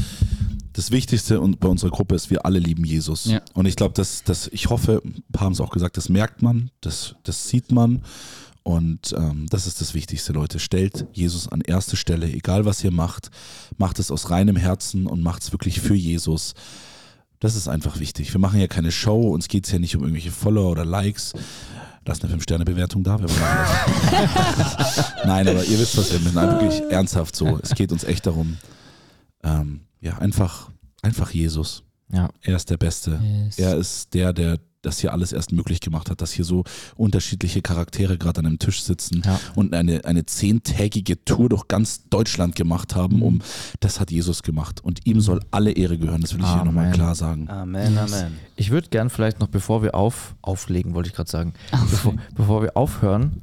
das 0.72 0.92
Wichtigste 0.92 1.42
und 1.42 1.60
bei 1.60 1.68
unserer 1.68 1.90
Gruppe 1.90 2.16
ist, 2.16 2.30
wir 2.30 2.46
alle 2.46 2.60
lieben 2.60 2.86
Jesus. 2.86 3.26
Ja. 3.26 3.42
Und 3.54 3.66
ich 3.66 3.76
glaube, 3.76 3.94
dass, 3.94 4.24
dass, 4.24 4.48
ich 4.48 4.70
hoffe, 4.70 5.02
ein 5.04 5.22
paar 5.34 5.46
haben 5.46 5.54
es 5.54 5.60
auch 5.60 5.72
gesagt, 5.72 5.98
das 5.98 6.08
merkt 6.08 6.42
man, 6.42 6.72
das, 6.80 7.16
das 7.24 7.50
sieht 7.50 7.72
man. 7.72 8.02
Und 8.64 9.14
ähm, 9.18 9.48
das 9.50 9.68
ist 9.68 9.82
das 9.82 9.94
Wichtigste, 9.94 10.32
Leute. 10.32 10.60
Stellt 10.60 11.08
Jesus 11.12 11.50
an 11.50 11.62
erste 11.62 11.98
Stelle, 11.98 12.32
egal 12.32 12.64
was 12.64 12.84
ihr 12.84 12.92
macht, 12.92 13.30
macht 13.78 14.00
es 14.00 14.10
aus 14.10 14.30
reinem 14.30 14.56
Herzen 14.56 15.08
und 15.08 15.22
macht 15.22 15.42
es 15.42 15.52
wirklich 15.52 15.82
für 15.82 15.96
Jesus. 15.96 16.54
Das 17.42 17.56
ist 17.56 17.68
einfach 17.68 18.00
wichtig. 18.00 18.32
Wir 18.32 18.40
machen 18.40 18.60
ja 18.60 18.68
keine 18.68 18.92
Show, 18.92 19.32
uns 19.34 19.50
geht 19.50 19.66
es 19.66 19.72
ja 19.72 19.80
nicht 19.80 19.96
um 19.98 20.04
irgendwelche 20.04 20.32
Follower 20.32 20.72
oder 20.72 20.86
Likes. 20.86 21.34
Lass 22.06 22.24
eine 22.24 22.34
5-Sterne-Bewertung 22.34 23.04
da. 23.04 23.20
Wir 23.20 23.28
machen 23.28 24.56
das. 24.58 25.14
Nein, 25.26 25.48
aber 25.48 25.64
ihr 25.64 25.78
wisst, 25.80 25.98
was 25.98 26.12
wir 26.12 26.32
meinen. 26.32 26.60
Wirklich 26.60 26.82
ernsthaft 26.92 27.36
so. 27.36 27.60
Es 27.62 27.76
geht 27.76 27.92
uns 27.92 28.04
echt 28.04 28.26
darum, 28.26 28.58
ähm, 29.44 29.82
ja, 30.00 30.18
einfach, 30.18 30.72
einfach 31.04 31.30
Jesus. 31.32 31.84
Ja. 32.12 32.30
Er 32.42 32.56
ist 32.56 32.70
der 32.70 32.78
Beste. 32.78 33.20
Yes. 33.22 33.60
Er 33.60 33.78
ist 33.78 34.14
der, 34.14 34.34
der 34.34 34.58
das 34.82 35.00
hier 35.00 35.14
alles 35.14 35.32
erst 35.32 35.52
möglich 35.52 35.80
gemacht 35.80 36.10
hat, 36.10 36.22
dass 36.22 36.32
hier 36.32 36.46
so 36.46 36.64
unterschiedliche 36.96 37.62
Charaktere 37.62 38.18
gerade 38.18 38.40
an 38.40 38.46
einem 38.48 38.60
Tisch 38.60 38.82
sitzen 38.84 39.22
Ja. 39.26 39.40
und 39.56 39.74
eine, 39.74 40.06
eine 40.06 40.26
zehntägige 40.26 41.24
Tour 41.24 41.50
durch 41.50 41.68
ganz 41.68 42.08
Deutschland 42.10 42.56
gemacht 42.56 42.96
haben, 42.96 43.22
um 43.22 43.42
das 43.80 44.00
hat 44.00 44.12
Jesus 44.12 44.44
gemacht. 44.44 44.84
Und 44.84 45.06
ihm 45.06 45.22
soll 45.22 45.42
alle 45.52 45.72
Ehre 45.72 45.98
gehören, 45.98 46.22
das 46.22 46.34
will 46.34 46.42
ich 46.42 46.48
hier 46.52 46.64
nochmal 46.64 46.86
Amen. 46.86 46.94
klar 46.96 47.16
sagen. 47.16 47.50
Amen, 47.50 47.98
Amen. 47.98 48.38
Ich 48.56 48.72
würde 48.72 48.90
gern 48.90 49.10
vielleicht 49.10 49.40
noch, 49.40 49.48
bevor 49.48 49.84
wir 49.84 49.96
auf, 49.96 50.36
auflegen, 50.42 50.94
wollte 50.94 51.10
ich 51.10 51.16
gerade 51.16 51.30
sagen, 51.30 51.54
bevor, 51.90 52.16
bevor 52.36 52.62
wir 52.64 52.76
aufhören, 52.78 53.42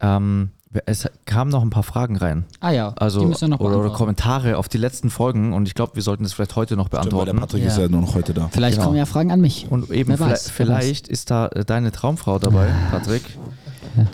ähm, 0.00 0.50
es 0.86 1.08
kamen 1.24 1.50
noch 1.50 1.62
ein 1.62 1.70
paar 1.70 1.82
Fragen 1.82 2.16
rein. 2.16 2.44
Ah 2.60 2.70
ja, 2.70 2.92
Also 2.96 3.20
die 3.20 3.26
müssen 3.26 3.40
wir 3.42 3.48
noch 3.48 3.60
oder, 3.60 3.78
oder. 3.80 3.90
Kommentare 3.90 4.56
auf 4.56 4.68
die 4.68 4.78
letzten 4.78 5.10
Folgen 5.10 5.52
und 5.52 5.66
ich 5.66 5.74
glaube, 5.74 5.96
wir 5.96 6.02
sollten 6.02 6.22
das 6.22 6.32
vielleicht 6.32 6.54
heute 6.54 6.76
noch 6.76 6.86
Stimmt, 6.86 6.92
weil 7.04 7.10
beantworten. 7.10 7.36
der 7.36 7.40
Patrick 7.40 7.62
Ja. 7.64 7.68
ist 7.68 7.78
ja 7.78 7.88
nur 7.88 8.00
noch 8.02 8.14
heute 8.14 8.34
da. 8.34 8.48
Vielleicht 8.52 8.76
Genau. 8.76 8.86
kommen 8.86 8.96
ja 8.98 9.06
Fragen 9.06 9.32
an 9.32 9.40
mich. 9.40 9.66
Und 9.68 9.90
eben 9.90 10.16
vielleicht, 10.16 10.32
weiß, 10.32 10.46
wer 10.48 10.66
vielleicht 10.66 11.08
ist 11.08 11.30
da 11.32 11.46
äh, 11.48 11.64
deine 11.64 11.90
Traumfrau 11.90 12.38
dabei, 12.38 12.68
Patrick. 12.92 13.22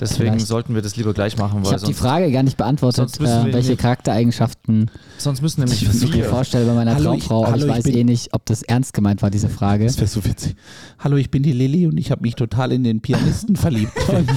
Deswegen 0.01 0.31
vielleicht. 0.33 0.47
sollten 0.47 0.75
wir 0.75 0.83
das 0.83 0.97
lieber 0.97 1.13
gleich 1.15 1.37
machen, 1.37 1.61
Ich 1.63 1.67
weil 1.69 1.75
habe 1.77 1.87
die 1.87 1.95
Frage 1.95 2.31
gar 2.33 2.43
nicht 2.43 2.57
beantwortet, 2.57 3.19
wir 3.21 3.47
äh, 3.49 3.53
welche 3.53 3.77
Charaktereigenschaften 3.77 4.91
sonst 5.19 5.43
müssen 5.43 5.61
nämlich 5.61 5.83
ich 5.83 5.89
mir 6.03 6.13
vier. 6.13 6.25
vorstelle 6.25 6.65
bei 6.67 6.75
meiner 6.75 6.95
Hallo, 6.95 7.15
ich- 7.15 7.25
Traumfrau, 7.27 7.45
aber 7.45 7.53
hallo, 7.53 7.65
ich 7.67 7.71
ich 7.71 7.77
weiß 7.79 7.85
bin- 7.85 7.97
eh 7.97 8.05
nicht, 8.05 8.35
ob 8.35 8.45
das 8.47 8.63
ernst 8.63 8.93
gemeint 8.95 9.23
war, 9.23 9.31
diese 9.31 9.49
Frage. 9.49 9.85
Das 9.85 9.97
wäre 9.99 10.07
so 10.07 10.25
witzig. 10.25 10.57
Hallo, 10.99 11.17
ich 11.17 11.31
bin 11.31 11.43
die 11.43 11.53
Lilly 11.53 11.87
und 11.87 11.99
ich 11.99 12.11
habe 12.11 12.23
mich 12.23 12.35
total 12.35 12.73
in 12.73 12.85
den 12.85 13.01
Pianisten 13.01 13.57
verliebt. 13.57 13.93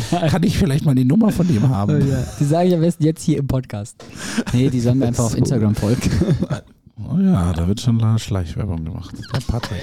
Kann 0.10 0.44
ich 0.44 0.58
vielleicht 0.58 0.86
mal 0.86 0.96
die 0.96 1.06
Nummer 1.06 1.32
von 1.32 1.48
dem 1.48 1.70
haben? 1.70 2.04
Die 2.40 2.46
sage 2.46 2.68
ich 2.70 2.74
am 2.74 2.82
besten 2.82 3.04
jetzt 3.04 3.24
hier 3.24 3.38
im 3.38 3.48
Podcast. 3.48 3.96
Nee, 4.54 4.70
die 4.70 4.80
sollen 4.80 5.00
mir 5.00 5.06
einfach 5.08 5.26
auf 5.26 5.38
Instagram 5.38 5.76
folgen. 5.76 6.10
Oh 7.02 7.18
ja, 7.20 7.54
da 7.54 7.68
wird 7.68 7.80
schon 7.82 8.04
eine 8.04 8.20
Schleichwerbung 8.20 8.84
gemacht. 8.84 9.16
Der 9.34 9.40
Patrick. 9.40 9.80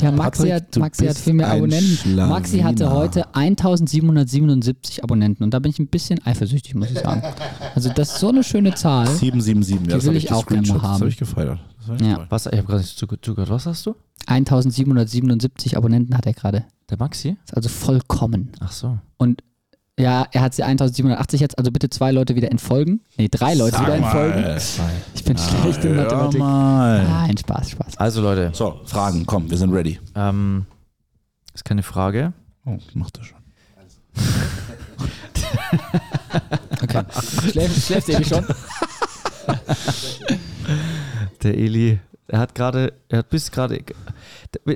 Ja, 0.00 0.10
Maxi 0.12 0.42
Patrick, 0.48 0.52
hat, 0.54 0.76
Maxi 0.76 1.06
hat 1.06 1.16
viel 1.16 1.32
mehr 1.32 1.50
Abonnenten. 1.50 1.96
Schlawiner. 1.96 2.26
Maxi 2.26 2.58
hatte 2.60 2.90
heute 2.90 3.34
1777 3.34 5.02
Abonnenten 5.02 5.44
und 5.44 5.54
da 5.54 5.58
bin 5.60 5.70
ich 5.70 5.78
ein 5.78 5.88
bisschen 5.88 6.24
eifersüchtig, 6.26 6.74
muss 6.74 6.90
ich 6.90 6.98
sagen. 6.98 7.22
Also 7.74 7.90
das 7.94 8.12
ist 8.12 8.20
so 8.20 8.28
eine 8.28 8.44
schöne 8.44 8.74
Zahl. 8.74 9.06
777, 9.06 9.78
Die 9.84 9.90
ja, 9.90 9.96
das 9.96 10.04
will 10.06 10.16
ich 10.16 10.30
auch 10.32 10.46
gerne 10.46 10.62
gescreenshot. 10.62 10.76
Das 10.82 10.90
haben. 10.90 11.00
habe 11.00 11.08
ich 11.08 11.16
gefeiert. 11.16 11.58
Ja. 12.02 12.26
Was? 12.28 12.46
Ich 12.46 12.52
habe 12.52 12.64
gerade 12.64 12.80
nicht 12.80 12.98
zuge- 12.98 13.18
zugehört. 13.20 13.50
Was 13.50 13.64
hast 13.66 13.86
du? 13.86 13.94
1777 14.26 15.76
Abonnenten 15.76 16.16
hat 16.16 16.26
er 16.26 16.34
gerade. 16.34 16.64
Der 16.90 16.98
Maxi? 16.98 17.36
Ist 17.44 17.54
also 17.56 17.68
vollkommen. 17.68 18.50
Ach 18.60 18.72
so. 18.72 18.98
Und 19.16 19.42
ja, 19.98 20.26
er 20.32 20.40
hat 20.40 20.54
sie 20.54 20.62
1780 20.62 21.40
jetzt, 21.40 21.58
also 21.58 21.70
bitte 21.70 21.90
zwei 21.90 22.10
Leute 22.12 22.34
wieder 22.36 22.50
entfolgen. 22.50 23.00
Nee, 23.16 23.28
drei 23.30 23.54
Leute 23.54 23.76
Sag 23.76 23.86
wieder 23.86 23.96
entfolgen. 23.96 24.42
mal. 24.42 24.58
Ich 25.14 25.24
bin 25.24 25.36
schlecht 25.38 25.84
in 25.84 25.96
Mathematik. 25.96 26.38
mal. 26.40 27.04
Nein, 27.04 27.36
Spaß, 27.36 27.70
Spaß. 27.70 27.96
Also 27.98 28.22
Leute, 28.22 28.50
So, 28.54 28.80
Fragen, 28.84 29.26
komm, 29.26 29.50
wir 29.50 29.56
sind 29.58 29.72
ready. 29.72 29.98
ähm, 30.14 30.66
ist 31.54 31.64
keine 31.64 31.82
Frage. 31.82 32.32
Oh, 32.64 32.78
macht 32.94 33.18
er 33.18 33.24
schon. 33.24 33.38
Okay. 36.82 37.02
Schläft, 37.50 37.86
schläft 37.86 38.08
ihr 38.08 38.24
schon? 38.24 38.44
Der 41.42 41.56
Eli, 41.56 41.98
er 42.28 42.38
hat 42.38 42.54
gerade, 42.54 42.92
er 43.08 43.18
hat 43.18 43.30
bis 43.30 43.50
gerade. 43.50 43.82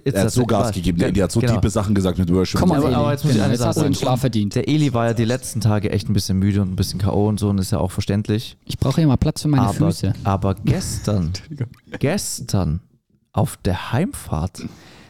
Er 0.05 0.25
hat 0.25 0.31
so 0.33 0.45
Gas 0.47 0.73
gegeben, 0.73 0.99
der 0.99 1.09
Indi 1.09 1.21
hat 1.21 1.31
so 1.33 1.41
genau. 1.41 1.55
tiefe 1.55 1.71
Sachen 1.71 1.95
gesagt 1.95 2.19
mit 2.19 2.33
Worship. 2.33 2.59
Komm 2.59 2.71
mal, 2.71 2.79
aber- 2.79 2.89
Eli. 2.89 2.95
aber 2.97 3.13
jetzt 3.13 3.25
muss 3.25 3.35
ich 3.35 3.43
eine 3.43 3.57
Sache 3.57 3.69
hast 3.69 3.77
du 3.77 3.83
den 3.83 3.93
sagen. 3.93 4.03
Schlaf 4.03 4.21
verdient. 4.21 4.55
Der 4.55 4.69
Eli 4.69 4.93
war 4.95 5.07
ja 5.07 5.15
die 5.15 5.25
letzten 5.25 5.61
Tage 5.61 5.91
echt 5.91 6.09
ein 6.09 6.13
bisschen 6.15 6.39
müde 6.39 6.63
und 6.63 6.73
ein 6.73 6.77
bisschen 6.77 6.99
K.O. 6.99 7.29
und 7.29 7.39
so 7.39 7.49
und 7.51 7.59
ist 7.59 7.71
ja 7.73 7.79
auch 7.79 7.91
verständlich. 7.91 8.57
Ich 8.65 8.79
brauche 8.79 8.97
hier 8.97 9.07
mal 9.07 9.17
Platz 9.17 9.43
für 9.43 9.49
meine 9.49 9.63
aber, 9.65 9.75
Füße. 9.75 10.13
aber 10.25 10.55
gestern, 10.57 11.33
gestern 11.99 12.81
auf 13.33 13.57
der 13.59 13.93
Heimfahrt, 13.93 14.63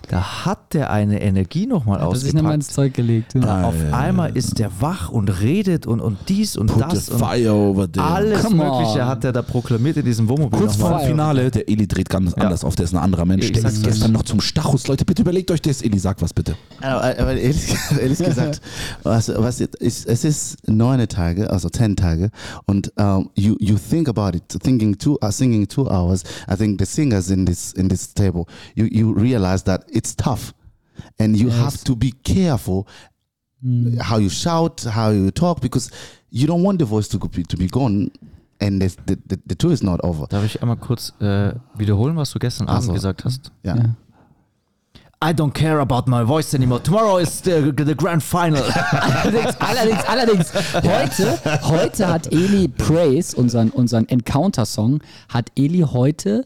da 0.09 0.45
hat 0.45 0.75
der 0.75 0.91
eine 0.91 1.21
Energie 1.23 1.67
nochmal 1.67 2.01
Hat 2.01 2.11
er 2.11 2.17
sich 2.17 2.33
nochmal 2.35 2.55
ins 2.55 2.69
ausgepackt. 2.69 2.95
Zeug 2.95 2.95
gelegt. 2.95 3.35
Ja. 3.35 3.65
Auf 3.65 3.75
einmal 3.93 4.37
ist 4.37 4.59
der 4.59 4.71
wach 4.81 5.09
und 5.11 5.29
redet 5.41 5.87
und, 5.87 6.01
und 6.01 6.19
dies 6.29 6.57
und 6.57 6.67
Put 6.67 6.83
das 6.93 7.07
the 7.07 7.13
und 7.13 7.19
fire 7.21 7.53
over 7.53 7.91
there. 7.91 8.05
alles 8.07 8.43
Come 8.43 8.57
Mögliche 8.57 9.01
on. 9.01 9.07
hat 9.07 9.25
er 9.25 9.33
da 9.33 9.43
proklamiert 9.43 9.97
in 9.97 10.05
diesem 10.05 10.29
Wohnmobil 10.29 10.59
Kurz 10.61 10.77
vor 10.77 10.99
dem 10.99 11.09
Finale, 11.09 11.51
der 11.51 11.69
Eli 11.69 11.87
dreht 11.87 12.09
ganz 12.11 12.35
anders 12.35 12.65
auf, 12.65 12.75
der 12.75 12.85
ist 12.85 12.95
ein 12.95 12.99
anderer 12.99 13.25
Mensch. 13.25 13.47
Ich 13.47 13.53
Der 13.53 13.65
ist 13.65 13.83
gestern 13.83 14.13
noch 14.13 14.23
zum 14.23 14.41
Stachus. 14.41 14.87
Leute, 14.89 15.05
bitte 15.05 15.23
überlegt 15.23 15.51
euch 15.51 15.63
das. 15.63 15.83
Eli, 15.83 15.99
sag 15.99 16.21
was 16.21 16.33
bitte. 16.33 16.57
Aber, 16.81 17.03
aber 17.03 17.37
ehrlich, 17.37 17.75
ehrlich 18.01 18.19
gesagt, 18.19 18.61
was, 19.03 19.29
was 19.35 19.61
ist, 19.61 20.07
es 20.07 20.25
ist 20.25 20.69
neun 20.69 21.07
Tage, 21.09 21.51
also 21.51 21.69
zehn 21.69 21.97
Tage, 21.97 22.31
und 22.67 22.93
um, 22.99 23.31
you 23.35 23.57
you 23.61 23.77
think 23.77 24.09
about 24.09 24.37
it, 24.37 24.43
thinking 24.63 24.97
two, 24.97 25.17
uh, 25.25 25.31
singing 25.31 25.67
two 25.67 25.87
hours. 25.89 26.23
I 26.51 26.57
think 26.57 26.79
the 26.81 26.87
singers 26.87 27.31
in 27.31 27.47
this 27.47 27.73
in 27.73 27.89
this 27.89 28.13
table, 28.15 28.47
you 28.75 28.87
you 28.91 29.13
realize 29.13 29.65
that 29.65 29.85
it's 29.93 30.15
tough, 30.15 30.53
and 31.19 31.37
you 31.37 31.49
Yes. 31.49 31.57
have 31.59 31.85
to 31.85 31.95
be 31.97 32.13
careful 32.25 32.87
mm. 33.65 34.01
how 34.01 34.19
you 34.19 34.29
shout, 34.31 34.85
how 34.85 35.11
you 35.11 35.31
talk, 35.31 35.61
because 35.61 35.91
you 36.31 36.47
don't 36.47 36.63
want 36.63 36.79
the 36.79 36.85
voice 36.85 37.09
to 37.09 37.19
go, 37.19 37.29
to 37.29 37.57
be 37.57 37.67
gone, 37.67 38.11
and 38.61 38.81
the 38.81 38.89
the, 39.07 39.19
the, 39.27 39.41
the 39.47 39.55
tour 39.55 39.73
is 39.73 39.83
not 39.83 40.01
over. 40.03 40.27
Darf 40.29 40.45
ich 40.45 40.61
einmal 40.63 40.77
kurz 40.77 41.13
äh, 41.21 41.53
wiederholen, 41.77 42.17
was 42.17 42.33
du 42.33 42.39
gestern 42.39 42.69
Ach 42.69 42.79
Abend 42.79 42.95
gesagt 42.95 43.25
hast? 43.25 43.53
Ja. 43.63 43.77
Ja. 43.77 43.95
I 45.25 45.33
don't 45.33 45.53
care 45.53 45.79
about 45.79 46.09
my 46.11 46.25
voice 46.25 46.53
anymore. 46.53 46.81
Tomorrow 46.83 47.19
is 47.19 47.41
the, 47.43 47.73
the 47.73 47.95
grand 47.95 48.25
final. 48.25 48.61
allerdings, 48.93 49.55
allerdings, 49.61 50.05
allerdings, 50.05 50.53
heute, 50.83 51.39
heute 51.63 52.09
hat 52.09 52.33
Eli 52.33 52.67
Praise, 52.67 53.33
unseren, 53.33 53.71
unseren 53.71 54.09
Encounter-Song, 54.09 55.01
hat 55.29 55.53
Eli 55.57 55.85
heute 55.87 56.45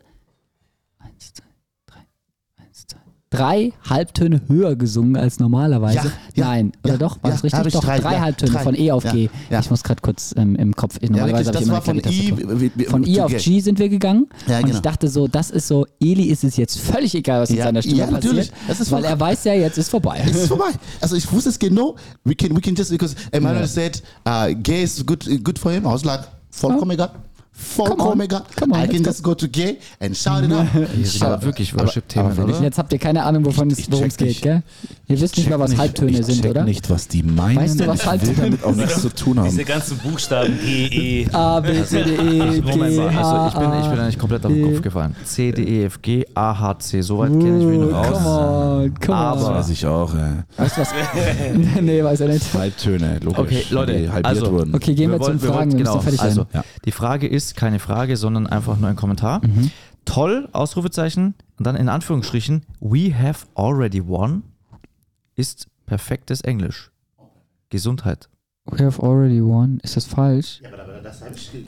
drei 3.31 3.73
Halbtöne 3.89 4.41
höher 4.49 4.77
gesungen 4.77 5.17
als 5.17 5.41
normalerweise. 5.41 5.97
Ja, 5.97 6.05
ja, 6.35 6.45
Nein, 6.47 6.73
oder 6.85 6.93
ja, 6.95 6.99
doch? 6.99 7.23
War 7.23 7.31
ja, 7.31 7.37
das 7.37 7.45
richtig? 7.45 7.67
ich 7.67 7.73
Doch, 7.73 7.85
drei, 7.85 7.99
drei, 7.99 8.13
ja, 8.15 8.21
Halbtöne 8.21 8.53
drei. 8.53 8.63
von 8.63 8.75
E 8.79 8.91
auf 8.93 9.05
Ja, 9.05 9.13
G. 9.13 9.29
ja. 9.51 9.61
Ich 9.61 9.69
muss 9.71 9.83
gerade 9.83 10.01
kurz 10.01 10.33
ähm, 10.37 10.55
im 10.55 10.75
Kopf, 10.77 10.99
Ja, 11.03 11.09
normalerweise 11.11 11.53
wirklich, 11.53 11.69
habe 11.71 11.79
ich 11.79 12.03
das 12.05 12.05
war 12.05 12.33
von 12.37 12.59
I, 12.59 12.61
wie- 12.61 12.71
wie- 12.77 12.85
Von 12.85 13.03
I 13.05 13.15
to 13.17 13.25
auf. 13.25 13.37
G 13.37 13.61
sind 13.61 13.79
wir 13.81 13.89
gegangen 13.89 14.29
Ja, 14.47 14.59
und 14.59 14.65
ich 14.67 14.71
genau. 14.71 14.81
dachte 14.81 15.09
so, 15.09 15.27
das 15.27 15.51
ist 15.51 15.67
so, 15.67 15.87
Eli 16.01 16.25
ist 16.25 16.45
es 16.45 16.57
jetzt 16.57 16.79
völlig 16.79 17.15
egal, 17.17 17.41
was 17.43 17.51
in 17.51 17.57
Ja, 17.57 17.65
seiner 17.65 17.83
Stimme 17.83 17.99
ja, 17.99 18.11
natürlich. 18.11 18.51
passiert, 18.51 18.69
Das 18.71 18.81
ist 18.81 18.93
weil 18.93 19.05
er 19.05 19.19
weiß 19.19 19.45
ja, 19.45 19.55
jetzt 19.55 19.77
ist 19.79 19.89
vorbei. 19.89 20.23
Es 20.25 20.35
ist 20.37 20.49
vorbei. 20.49 20.71
Also 21.01 21.17
ich 21.17 21.31
wusste 21.33 21.51
es 21.51 21.59
genau. 21.59 21.97
We 22.25 22.35
can 22.35 22.57
we 22.57 22.61
can 22.61 22.75
just 22.77 22.91
because 22.91 23.15
Emmanuel 23.33 23.63
Ja. 23.63 23.67
said 23.69 24.03
uh, 24.29 24.55
gay 24.63 24.83
is 24.85 25.05
good 25.05 25.27
good 25.45 25.59
for 25.59 25.73
him. 25.73 25.83
I 25.85 25.87
was 25.89 26.05
like 26.05 26.21
vollkommen 26.51 26.93
egal. 26.93 27.11
Vollkommen 27.57 28.21
egal. 28.23 28.43
Come 28.59 28.75
on, 28.75 28.85
I 28.85 28.89
can 28.89 29.03
just 29.03 29.23
go 29.23 29.35
to 29.35 29.49
gay 29.49 29.79
and 30.01 30.17
shout 30.17 30.43
it 30.45 30.53
out. 30.53 30.67
Hier 30.95 31.23
aber 31.27 31.43
wirklich 31.43 31.75
Worship-Themen, 31.77 32.39
oder? 32.39 32.61
Jetzt 32.63 32.79
habt 32.79 32.93
ihr 32.93 32.99
keine 32.99 33.23
Ahnung, 33.25 33.45
wovon 33.45 33.71
es 33.71 33.79
Ich 33.79 33.91
worum 33.91 34.05
es 34.05 34.13
check 34.17 34.19
geht, 34.19 34.29
nicht. 34.29 34.43
gell? 34.43 34.63
Ihr 35.09 35.21
wisst 35.21 35.37
nicht 35.37 35.49
mal, 35.49 35.59
was 35.59 35.77
Halbtöne 35.77 36.11
ich 36.11 36.27
sind, 36.27 36.43
check 36.43 36.51
oder? 36.51 36.65
nicht, 36.65 36.89
was 36.91 37.09
die 37.09 37.23
meinen. 37.23 37.57
Weißt 37.57 37.81
du, 37.81 37.87
was 37.87 38.01
Ich 38.01 38.07
Halbtöne 38.07 38.35
damit 38.37 38.65
auch 38.65 38.75
nichts 38.75 39.01
zu 39.01 39.09
tun 39.15 39.39
haben. 39.39 39.49
Diese 39.49 39.65
ganzen 39.65 39.99
Buchstaben 39.99 40.59
G, 40.61 40.87
E. 41.23 41.29
A, 41.33 41.61
B, 41.61 41.83
C, 41.85 42.03
D, 42.03 42.11
E, 42.15 42.61
G, 42.61 43.01
H, 43.01 43.23
also 43.23 43.47
ich 43.49 43.55
bin, 43.71 43.81
ich 43.81 43.89
bin 43.91 43.99
eigentlich 44.01 44.19
komplett 44.19 44.45
auf 44.47 44.53
den 44.53 44.67
E. 44.67 44.73
Kopf 44.73 44.83
gefallen. 44.83 45.17
C, 45.25 45.53
D, 45.53 45.63
E, 45.63 45.85
F, 45.85 46.03
G, 46.03 46.25
A, 46.35 46.59
H, 46.59 46.79
C. 46.81 47.01
Soweit 47.03 47.31
kenne 47.31 47.59
ich 47.61 47.65
mich 47.67 47.79
noch 47.79 48.03
Come 48.03 48.17
aus. 48.17 48.27
on, 48.85 48.95
come 49.05 49.17
Aber- 49.17 49.37
Das 49.41 49.49
on. 49.49 49.55
weiß 49.55 49.69
ich 49.71 49.87
auch. 49.87 50.15
Äh. 50.15 50.19
Weißt 50.57 50.77
du 50.77 50.81
was? 50.81 50.89
nee, 51.81 52.03
weiß 52.03 52.21
er 52.21 52.29
nicht. 52.29 52.53
Halbtöne, 52.55 53.19
logisch. 53.23 53.39
Okay, 53.39 53.63
Leute, 53.71 53.93
die 53.99 54.09
halbiert 54.09 54.27
also- 54.27 54.53
wurden. 54.53 54.75
Okay, 54.75 54.95
gehen 54.95 55.11
wir, 55.11 55.21
wollen- 55.21 55.39
zum 55.39 55.49
Fragen, 55.51 55.73
wir 55.79 55.87
wollen- 55.87 55.97
müssen 55.97 56.01
fertig 56.03 56.21
also. 56.21 56.47
Die 56.85 56.93
Frage 56.93 57.27
ist 57.29 57.46
keine 57.55 57.79
Frage, 57.79 58.17
sondern 58.17 58.47
einfach 58.47 58.77
nur 58.79 58.89
ein 58.89 58.97
Kommentar. 58.97 59.41
Mhm. 59.47 59.71
Toll, 60.05 60.49
Ausrufezeichen. 60.53 61.35
Und 61.59 61.67
dann 61.67 61.77
in 61.77 61.89
Anführungsstrichen, 61.89 62.65
we 62.81 63.13
have 63.17 63.47
already 63.55 64.07
won 64.07 64.43
ist 65.35 65.67
perfektes 65.87 66.41
Englisch. 66.41 66.91
Gesundheit. 67.71 68.29
We 68.69 68.85
have 68.85 69.01
already 69.03 69.43
won. 69.45 69.79
Ist 69.83 69.97
das 69.97 70.07
falsch? 70.07 70.61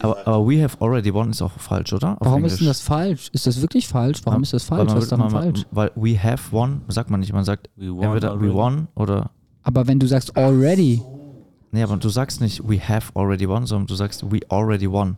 Aber, 0.01 0.27
aber 0.27 0.49
we 0.49 0.61
have 0.63 0.77
already 0.81 1.13
won 1.15 1.31
ist 1.31 1.41
auch 1.43 1.53
falsch, 1.53 1.93
oder? 1.93 2.13
Auf 2.21 2.27
Warum 2.27 2.39
Englisch. 2.39 2.55
ist 2.55 2.61
denn 2.61 2.69
das 2.69 2.81
falsch? 2.81 3.29
Ist 3.33 3.47
das 3.47 3.61
wirklich 3.61 3.87
falsch? 3.87 4.21
Warum 4.25 4.43
ist 4.43 4.53
das 4.53 4.65
falsch? 4.65 4.89
man 4.89 4.97
Was 4.97 5.05
ist 5.05 5.13
daran 5.13 5.31
man- 5.33 5.43
falsch? 5.43 5.65
Weil 5.71 5.93
we 5.95 6.21
have 6.21 6.51
won, 6.51 6.83
sagt 6.89 7.11
man 7.11 7.21
nicht. 7.21 7.33
Man 7.33 7.45
sagt 7.45 7.71
We 7.77 7.95
won 7.95 8.03
entweder 8.05 8.41
we 8.41 8.53
won 8.53 8.89
oder. 8.97 9.31
Aber 9.63 9.87
wenn 9.87 9.99
du 10.01 10.07
sagst 10.07 10.37
already, 10.37 11.03
Nee, 11.71 11.83
aber 11.83 11.99
du 11.99 12.09
sagst 12.09 12.41
nicht 12.41 12.67
we 12.69 12.81
have 12.81 13.13
already 13.15 13.47
won, 13.49 13.67
sondern 13.67 13.87
du 13.87 13.95
sagst 13.95 14.25
we 14.33 14.41
already 14.49 14.91
won. 14.91 15.17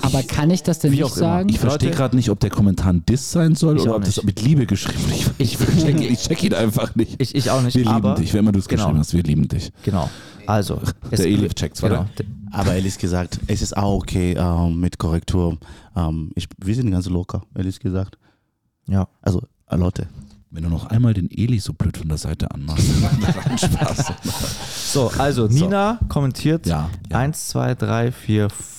Aber 0.00 0.22
kann 0.22 0.50
ich 0.50 0.62
das 0.62 0.78
denn 0.78 0.92
Wie 0.92 1.02
nicht 1.02 1.14
sagen? 1.14 1.48
Ich 1.48 1.58
verstehe 1.58 1.90
gerade 1.90 2.16
nicht, 2.16 2.30
ob 2.30 2.40
der 2.40 2.50
Kommentar 2.50 2.92
ein 2.92 3.04
Diss 3.06 3.32
sein 3.32 3.54
soll 3.54 3.76
Ich 3.76 3.82
oder 3.82 3.96
ob 3.96 4.04
das 4.04 4.22
mit 4.22 4.40
Liebe 4.40 4.66
geschrieben 4.66 5.04
ist. 5.10 5.32
Ich, 5.38 5.58
ich, 5.60 5.82
check, 5.82 6.00
ich 6.00 6.18
check 6.20 6.42
ihn 6.42 6.54
einfach 6.54 6.94
nicht. 6.94 7.20
Ich, 7.20 7.34
ich 7.34 7.50
auch 7.50 7.62
nicht. 7.62 7.74
wir 7.74 7.84
lieben 7.84 7.94
aber, 7.94 8.14
dich, 8.14 8.32
wer 8.32 8.40
immer 8.40 8.52
du 8.52 8.58
es 8.58 8.68
genau. 8.68 8.84
geschrieben 8.84 8.98
hast, 8.98 9.14
wir 9.14 9.22
lieben 9.22 9.48
dich. 9.48 9.72
Genau. 9.84 10.08
Also. 10.46 10.80
Der 11.10 11.26
Elif 11.26 11.54
checkt's, 11.54 11.80
genau. 11.80 12.06
Aber 12.50 12.74
ehrlich 12.74 12.98
gesagt, 12.98 13.40
es 13.46 13.62
ist 13.62 13.76
auch 13.76 13.94
okay 13.94 14.34
ähm, 14.36 14.80
mit 14.80 14.98
Korrektur. 14.98 15.58
Ähm, 15.96 16.30
ich, 16.34 16.48
wir 16.58 16.74
sind 16.74 16.90
ganz 16.90 17.08
locker, 17.08 17.42
ehrlich 17.54 17.80
gesagt. 17.80 18.18
Ja. 18.88 19.08
Also, 19.20 19.42
äh, 19.68 19.76
Leute. 19.76 20.08
Wenn 20.54 20.64
du 20.64 20.68
noch 20.68 20.84
einmal 20.84 21.14
den 21.14 21.30
Eli 21.30 21.60
so 21.60 21.72
blöd 21.72 21.96
von 21.96 22.08
der 22.08 22.18
Seite 22.18 22.50
anmachst, 22.50 22.86
dann 23.00 23.58
Spaß. 23.58 24.12
So, 24.92 25.10
also 25.16 25.46
Nina 25.46 25.98
kommentiert 26.10 26.66
Ja, 26.66 26.90
ja. 27.10 27.18
1, 27.18 27.48
2, 27.48 27.74
3, 27.74 28.12
4, 28.12 28.50
5 28.50 28.71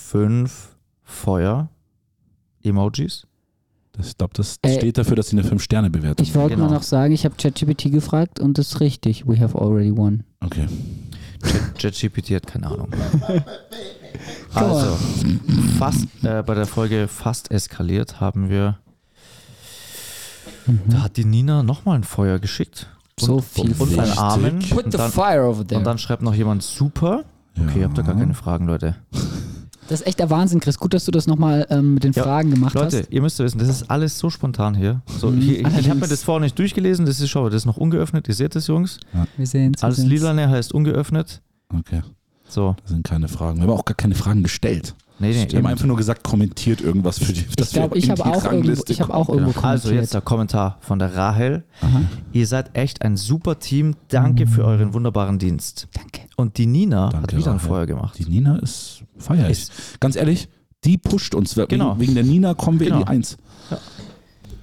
Feuer. 1.02 1.68
Emojis. 2.62 3.26
Das, 3.92 4.08
ich 4.08 4.16
glaube, 4.16 4.32
das 4.34 4.58
Äh, 4.62 4.76
steht 4.78 4.96
dafür, 4.98 5.16
dass 5.16 5.28
sie 5.28 5.38
eine 5.38 5.46
5-Sterne-Bewertung 5.48 6.24
Ich 6.24 6.34
wollte 6.34 6.54
Genau. 6.56 6.68
mal 6.68 6.74
noch 6.74 6.82
sagen, 6.82 7.12
ich 7.12 7.24
habe 7.24 7.34
ChatGPT 7.36 7.92
gefragt 7.92 8.40
und 8.40 8.58
das 8.58 8.68
ist 8.72 8.80
richtig. 8.80 9.26
We 9.28 9.38
have 9.38 9.56
already 9.58 9.94
won. 9.96 10.24
Okay. 10.40 10.66
JetGPT 11.78 12.30
hat 12.30 12.46
keine 12.46 12.66
Ahnung. 12.68 12.88
Also, 14.54 14.96
fast, 15.78 16.06
äh, 16.22 16.42
bei 16.44 16.54
der 16.54 16.66
Folge 16.66 17.08
fast 17.08 17.50
eskaliert 17.50 18.20
haben 18.20 18.48
wir. 18.48 18.78
Da 20.86 21.02
hat 21.02 21.16
die 21.16 21.24
Nina 21.24 21.64
nochmal 21.64 21.96
ein 21.98 22.04
Feuer 22.04 22.38
geschickt. 22.38 22.88
So 23.18 23.40
viel 23.40 23.74
Und 23.76 23.92
ein 23.94 23.98
Richtig. 24.00 24.18
Amen. 24.18 24.58
Put 24.60 24.84
Und 24.84 24.92
the 24.92 24.98
dann, 24.98 25.10
fire 25.10 25.42
over 25.48 25.66
there. 25.66 25.78
und 25.78 25.84
dann 25.84 25.98
schreibt 25.98 26.22
noch 26.22 26.34
jemand 26.34 26.62
super. 26.62 27.24
Okay, 27.60 27.80
ihr 27.80 27.84
habt 27.86 27.98
da 27.98 28.02
gar 28.02 28.14
keine 28.16 28.34
Fragen, 28.34 28.66
Leute. 28.66 28.94
Das 29.88 30.00
ist 30.00 30.06
echt 30.06 30.18
der 30.18 30.30
Wahnsinn, 30.30 30.60
Chris. 30.60 30.78
Gut, 30.78 30.94
dass 30.94 31.04
du 31.04 31.10
das 31.10 31.26
nochmal 31.26 31.66
ähm, 31.70 31.94
mit 31.94 32.04
den 32.04 32.12
Ja, 32.12 32.22
Fragen 32.22 32.50
gemacht 32.50 32.74
Leute, 32.74 32.98
hast. 33.00 33.12
ihr 33.12 33.20
müsst 33.22 33.38
wissen, 33.38 33.58
das 33.58 33.68
ist 33.68 33.90
alles 33.90 34.18
so 34.18 34.30
spontan 34.30 34.74
hier. 34.74 35.02
So, 35.18 35.30
Mhm, 35.30 35.40
hier 35.40 35.60
ich 35.60 35.78
ich 35.78 35.88
habe 35.90 36.00
mir 36.00 36.08
das 36.08 36.22
vorher 36.22 36.40
nicht 36.40 36.58
durchgelesen, 36.58 37.06
das 37.06 37.20
ist, 37.20 37.28
schau, 37.30 37.46
das 37.48 37.56
ist 37.62 37.66
noch 37.66 37.76
ungeöffnet. 37.76 38.28
Ihr 38.28 38.34
seht 38.34 38.54
das, 38.54 38.66
Jungs. 38.66 38.98
Wir 39.36 39.46
sehen 39.46 39.74
Alles 39.80 39.98
Lilane 39.98 40.48
heißt 40.48 40.72
ungeöffnet. 40.72 41.42
Okay, 41.76 42.02
So, 42.48 42.76
das 42.82 42.90
sind 42.90 43.04
keine 43.04 43.28
Fragen. 43.28 43.58
Wir 43.58 43.64
haben 43.64 43.70
auch 43.78 43.84
gar 43.84 43.94
keine 43.96 44.14
Fragen 44.14 44.42
gestellt. 44.42 44.94
Nee, 45.18 45.32
nee. 45.32 45.46
Wir 45.50 45.58
haben 45.58 45.66
einfach 45.66 45.86
nur 45.86 45.96
gesagt, 45.96 46.22
kommentiert 46.24 46.80
irgendwas 46.80 47.18
für 47.18 47.32
die. 47.32 47.44
Ich 47.58 47.70
glaube, 47.70 47.96
ich 47.98 48.10
habe 48.10 48.24
auch, 48.24 48.44
irgendwo, 48.44 48.82
ich 48.88 49.00
hab 49.00 49.10
auch 49.10 49.28
irgendwo 49.28 49.52
kommentiert. 49.52 49.64
Also 49.64 49.92
jetzt 49.92 50.14
der 50.14 50.20
Kommentar 50.20 50.78
von 50.80 50.98
der 50.98 51.14
Rahel. 51.14 51.64
Aha. 51.80 52.02
Ihr 52.32 52.46
seid 52.46 52.76
echt 52.76 53.02
ein 53.02 53.16
super 53.16 53.58
Team. 53.58 53.94
Danke 54.08 54.46
für 54.46 54.64
euren 54.64 54.92
wunderbaren 54.94 55.38
Dienst. 55.38 55.88
Danke. 55.94 56.22
Und 56.36 56.58
die 56.58 56.66
Nina 56.66 57.10
Danke, 57.10 57.22
hat 57.22 57.36
wieder 57.36 57.50
ein 57.52 57.56
Rahel. 57.58 57.68
Feuer 57.68 57.86
gemacht. 57.86 58.18
Die 58.18 58.24
Nina 58.26 58.58
ist 58.58 59.02
feier 59.18 59.48
ich. 59.48 59.68
Ganz 60.00 60.16
ehrlich, 60.16 60.48
die 60.84 60.98
pusht 60.98 61.34
uns. 61.34 61.56
Wegen, 61.56 61.68
Genau. 61.68 61.98
wegen 61.98 62.14
der 62.14 62.24
Nina 62.24 62.54
kommen 62.54 62.80
wir 62.80 62.88
in 62.88 62.92
Genau. 62.94 63.04
die 63.04 63.10
Eins. 63.10 63.36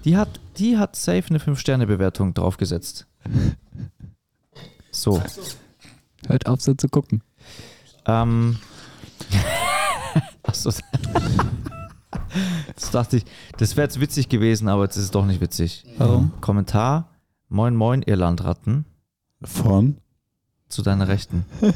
Die 0.04 0.18
hat, 0.18 0.39
die 0.58 0.78
hat 0.78 0.95
safe 0.95 1.24
eine 1.30 1.39
5-Sterne-Bewertung 1.39 2.34
draufgesetzt. 2.34 3.08
So. 4.91 5.22
Hört 6.28 6.47
auf 6.47 6.62
so 6.62 6.74
zu 6.74 6.89
gucken. 6.89 7.22
Ähm. 8.06 8.58
Achso. 10.52 10.72
Das 12.76 12.91
dachte 12.91 13.18
ich, 13.18 13.26
das 13.58 13.76
wäre 13.76 13.86
jetzt 13.86 13.99
witzig 13.99 14.30
gewesen, 14.30 14.70
aber 14.70 14.84
jetzt 14.84 14.95
ist 14.95 15.04
es 15.04 15.12
doch 15.12 15.26
nicht 15.26 15.41
witzig. 15.41 15.84
Warum? 15.97 16.32
Kommentar: 16.41 17.10
Moin, 17.49 17.76
moin, 17.76 18.02
ihr 18.06 18.16
Landratten. 18.16 18.86
Von? 19.41 19.97
Zu 20.70 20.82
deiner 20.82 21.08
Rechten. 21.10 21.45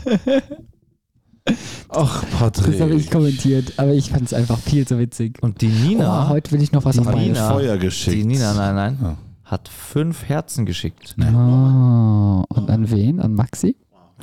Ach, 1.89 2.23
Das 2.23 2.63
habe 2.63 2.71
ich 2.71 2.79
Patrick. 2.79 3.11
kommentiert, 3.11 3.73
aber 3.77 3.93
ich 3.93 4.09
fand 4.09 4.23
es 4.23 4.33
einfach 4.33 4.57
viel 4.57 4.87
zu 4.87 4.97
witzig. 4.97 5.37
Und 5.43 5.61
die 5.61 5.67
Oh, 5.67 5.85
Nina, 5.87 6.29
heute 6.29 6.51
will 6.51 6.61
ich 6.61 6.71
noch 6.71 6.85
was 6.85 6.95
die 6.95 7.01
auf 7.01 7.13
Nina- 7.13 7.49
Feuer 7.51 7.77
geschickt. 7.77 8.15
die 8.15 8.25
Nina, 8.25 8.53
nein, 8.53 8.75
nein, 8.75 8.97
Ja. 9.01 9.17
hat 9.43 9.67
fünf 9.67 10.23
Herzen 10.23 10.65
geschickt. 10.65 11.15
Oh, 11.19 12.43
und 12.49 12.69
an 12.69 12.89
wen? 12.89 13.19
An 13.19 13.33
Maxi? 13.35 13.75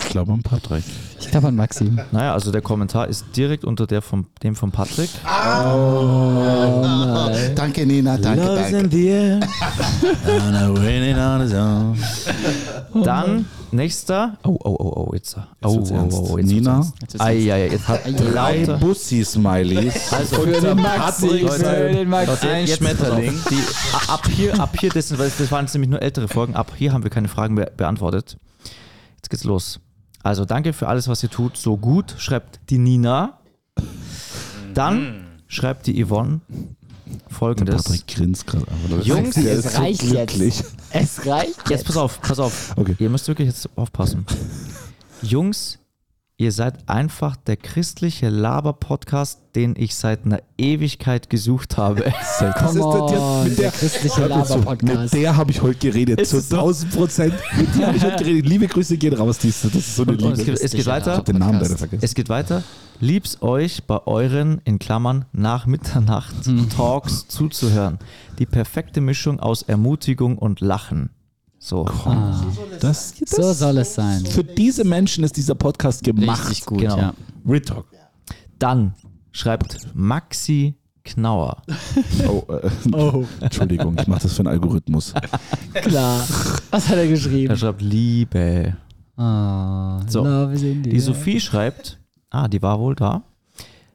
Ich 0.04 0.08
glaube 0.10 0.32
an 0.32 0.42
Patrick. 0.42 0.84
Ich 1.20 1.30
glaube 1.30 1.48
an 1.48 1.56
Maxi. 1.56 1.90
Naja, 2.10 2.34
also 2.34 2.50
der 2.52 2.60
Kommentar 2.60 3.08
ist 3.08 3.24
direkt 3.34 3.64
unter 3.64 3.86
der 3.86 4.02
vom, 4.02 4.26
dem 4.42 4.54
von 4.54 4.70
Patrick. 4.70 5.08
Oh 5.24 6.80
nein. 6.82 7.54
Danke, 7.54 7.86
Nina. 7.86 8.18
Danke, 8.18 8.44
danke. 8.70 9.40
Dann 13.04 13.46
nächster. 13.70 14.36
Oh, 14.44 14.58
oh, 14.64 14.76
oh, 14.78 15.06
oh, 15.08 15.14
jetzt. 15.14 15.36
Oh, 15.62 15.76
wird's 15.76 15.90
oh, 15.90 15.94
ernst. 15.94 16.18
oh, 16.18 16.38
jetzt 16.38 16.46
Nina? 16.46 16.92
ja, 17.18 17.30
ja, 17.30 17.56
jetzt 17.56 17.88
hat 17.88 18.00
Drei. 18.04 18.66
Bussi-Smileys. 18.66 20.12
Also 20.12 20.36
Für 20.42 20.60
den 20.60 20.76
Maxi, 20.76 21.26
Leute, 21.26 21.64
für 21.64 21.88
den 21.94 22.08
Maxi. 22.08 22.30
Leute, 22.30 22.48
Ein 22.50 22.66
jetzt 22.66 22.76
Schmetterling. 22.78 23.34
Die, 23.50 24.10
ab 24.10 24.28
hier, 24.28 24.60
ab 24.60 24.76
hier, 24.78 24.90
das, 24.90 25.08
das 25.08 25.50
waren 25.50 25.64
jetzt 25.64 25.74
nämlich 25.74 25.90
nur 25.90 26.02
ältere 26.02 26.28
Folgen, 26.28 26.54
ab 26.54 26.72
hier 26.76 26.92
haben 26.92 27.02
wir 27.02 27.10
keine 27.10 27.28
Fragen 27.28 27.54
mehr 27.54 27.70
beantwortet. 27.76 28.36
Jetzt 29.16 29.30
geht's 29.30 29.44
los. 29.44 29.80
Also 30.22 30.44
danke 30.44 30.72
für 30.72 30.88
alles, 30.88 31.08
was 31.08 31.22
ihr 31.22 31.30
tut. 31.30 31.56
So 31.56 31.76
gut, 31.76 32.14
schreibt 32.18 32.60
die 32.70 32.78
Nina. 32.78 33.38
Dann 34.74 35.24
schreibt 35.48 35.86
die 35.86 36.04
Yvonne 36.04 36.40
folgendes. 37.28 37.84
Patrick 37.84 38.06
grinst 38.06 38.46
gerade. 38.46 38.66
aber 38.68 38.96
das- 38.98 39.06
Jungs, 39.06 39.34
der 39.34 39.58
es 39.58 39.72
so 39.74 39.78
reicht 39.80 40.00
glücklich. 40.00 40.58
jetzt. 40.58 40.74
Es 40.90 41.26
reicht 41.26 41.68
Jetzt 41.68 41.84
pass 41.86 41.96
auf, 41.96 42.20
pass 42.20 42.38
auf. 42.38 42.72
Okay. 42.76 42.94
Ihr 42.98 43.10
müsst 43.10 43.28
wirklich 43.28 43.48
jetzt 43.48 43.68
aufpassen. 43.76 44.24
Jungs, 45.22 45.78
ihr 46.42 46.50
seid 46.50 46.88
einfach 46.88 47.36
der 47.36 47.56
christliche 47.56 48.28
Laber-Podcast, 48.28 49.38
den 49.54 49.76
ich 49.78 49.94
seit 49.94 50.24
einer 50.26 50.40
Ewigkeit 50.58 51.30
gesucht 51.30 51.76
habe. 51.76 52.02
Das 52.40 52.56
Come 52.58 52.70
ist 52.70 52.74
der, 52.74 53.06
der, 53.06 53.20
on, 53.22 53.44
mit 53.44 53.58
der, 53.58 53.70
der 53.70 53.70
christliche 53.70 54.26
Laber-Podcast. 54.26 55.14
Mit 55.14 55.22
der 55.22 55.36
habe 55.36 55.50
ich 55.52 55.62
heute 55.62 55.78
geredet. 55.78 56.20
Ist 56.20 56.30
Zu 56.30 56.38
es 56.38 56.48
so? 56.48 56.56
1000 56.56 56.92
Prozent. 56.92 57.34
Mit 57.56 57.74
der 57.78 57.86
habe 57.86 57.96
ich 57.96 58.02
heute 58.04 58.24
geredet. 58.24 58.46
Liebe 58.46 58.66
Grüße 58.66 58.96
gehen 58.96 59.14
raus. 59.14 59.38
Dies, 59.38 59.62
das 59.62 59.72
ist 59.74 59.94
so 59.94 60.02
eine 60.02 60.12
Und, 60.12 60.22
und 60.22 60.32
es, 60.32 60.38
Liebe. 60.40 60.52
geht, 60.52 60.60
es 60.62 60.70
geht 60.72 60.80
Ich 60.80 60.86
weiter. 60.86 61.12
habe 61.12 61.24
den 61.32 61.38
Namen 61.38 61.60
leider 61.60 61.76
vergessen. 61.76 62.04
Es 62.04 62.14
geht 62.14 62.28
weiter. 62.28 62.64
Lieb's 62.98 63.40
euch 63.42 63.84
bei 63.84 64.04
euren, 64.06 64.60
in 64.64 64.78
Klammern, 64.80 65.26
nach 65.32 65.66
Mitternacht 65.66 66.34
Talks 66.76 67.28
zuzuhören. 67.28 67.98
Die 68.40 68.46
perfekte 68.46 69.00
Mischung 69.00 69.38
aus 69.38 69.62
Ermutigung 69.62 70.38
und 70.38 70.60
Lachen. 70.60 71.10
So. 71.64 71.86
Ah, 71.86 72.42
Das, 72.80 73.14
das, 73.20 73.30
so 73.30 73.52
soll 73.52 73.78
es 73.78 73.94
sein. 73.94 74.26
Für 74.26 74.42
diese 74.42 74.82
Menschen 74.82 75.22
ist 75.22 75.36
dieser 75.36 75.54
Podcast 75.54 76.02
gemacht. 76.02 76.48
Richtig 76.50 76.66
gut, 76.66 76.80
Genau. 76.80 76.96
ja. 76.96 77.14
Real 77.46 77.60
Talk. 77.60 77.86
Dann 78.58 78.94
schreibt 79.30 79.76
Maxi 79.94 80.74
Knauer. 81.04 81.62
Oh, 82.28 82.42
äh, 82.52 82.68
Entschuldigung, 83.44 83.96
ich 83.96 84.08
mache 84.08 84.22
das 84.22 84.32
für 84.32 84.40
einen 84.40 84.48
Algorithmus. 84.48 85.14
Klar. 85.72 86.26
Was 86.72 86.88
hat 86.88 86.96
er 86.96 87.02
Er 87.04 87.08
geschrieben? 87.08 87.56
schreibt 87.56 87.80
Liebe. 87.80 88.76
Ah, 89.16 90.00
So, 90.08 90.24
love 90.24 90.52
is 90.54 90.62
in 90.62 90.82
the 90.82 90.90
Die. 90.90 90.98
Sophie 91.00 91.38
schreibt, 91.40 92.00
ah, 92.30 92.48
die 92.48 92.60
war 92.60 92.80
wohl 92.80 92.96
da. 92.96 93.22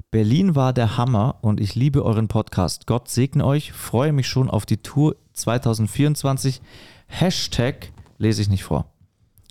Berlin 0.09 0.55
war 0.55 0.71
der 0.71 0.95
Hammer 0.95 1.35
und 1.41 1.59
ich 1.59 1.75
liebe 1.75 2.03
euren 2.05 2.29
Podcast. 2.29 2.87
Gott 2.87 3.09
segne 3.09 3.43
euch, 3.45 3.73
freue 3.73 4.13
mich 4.13 4.27
schon 4.29 4.49
auf 4.49 4.65
die 4.65 4.77
Tour 4.77 5.17
2024. 5.33 6.61
Hashtag 7.07 7.91
lese 8.17 8.41
ich 8.41 8.49
nicht 8.49 8.63
vor. 8.63 8.91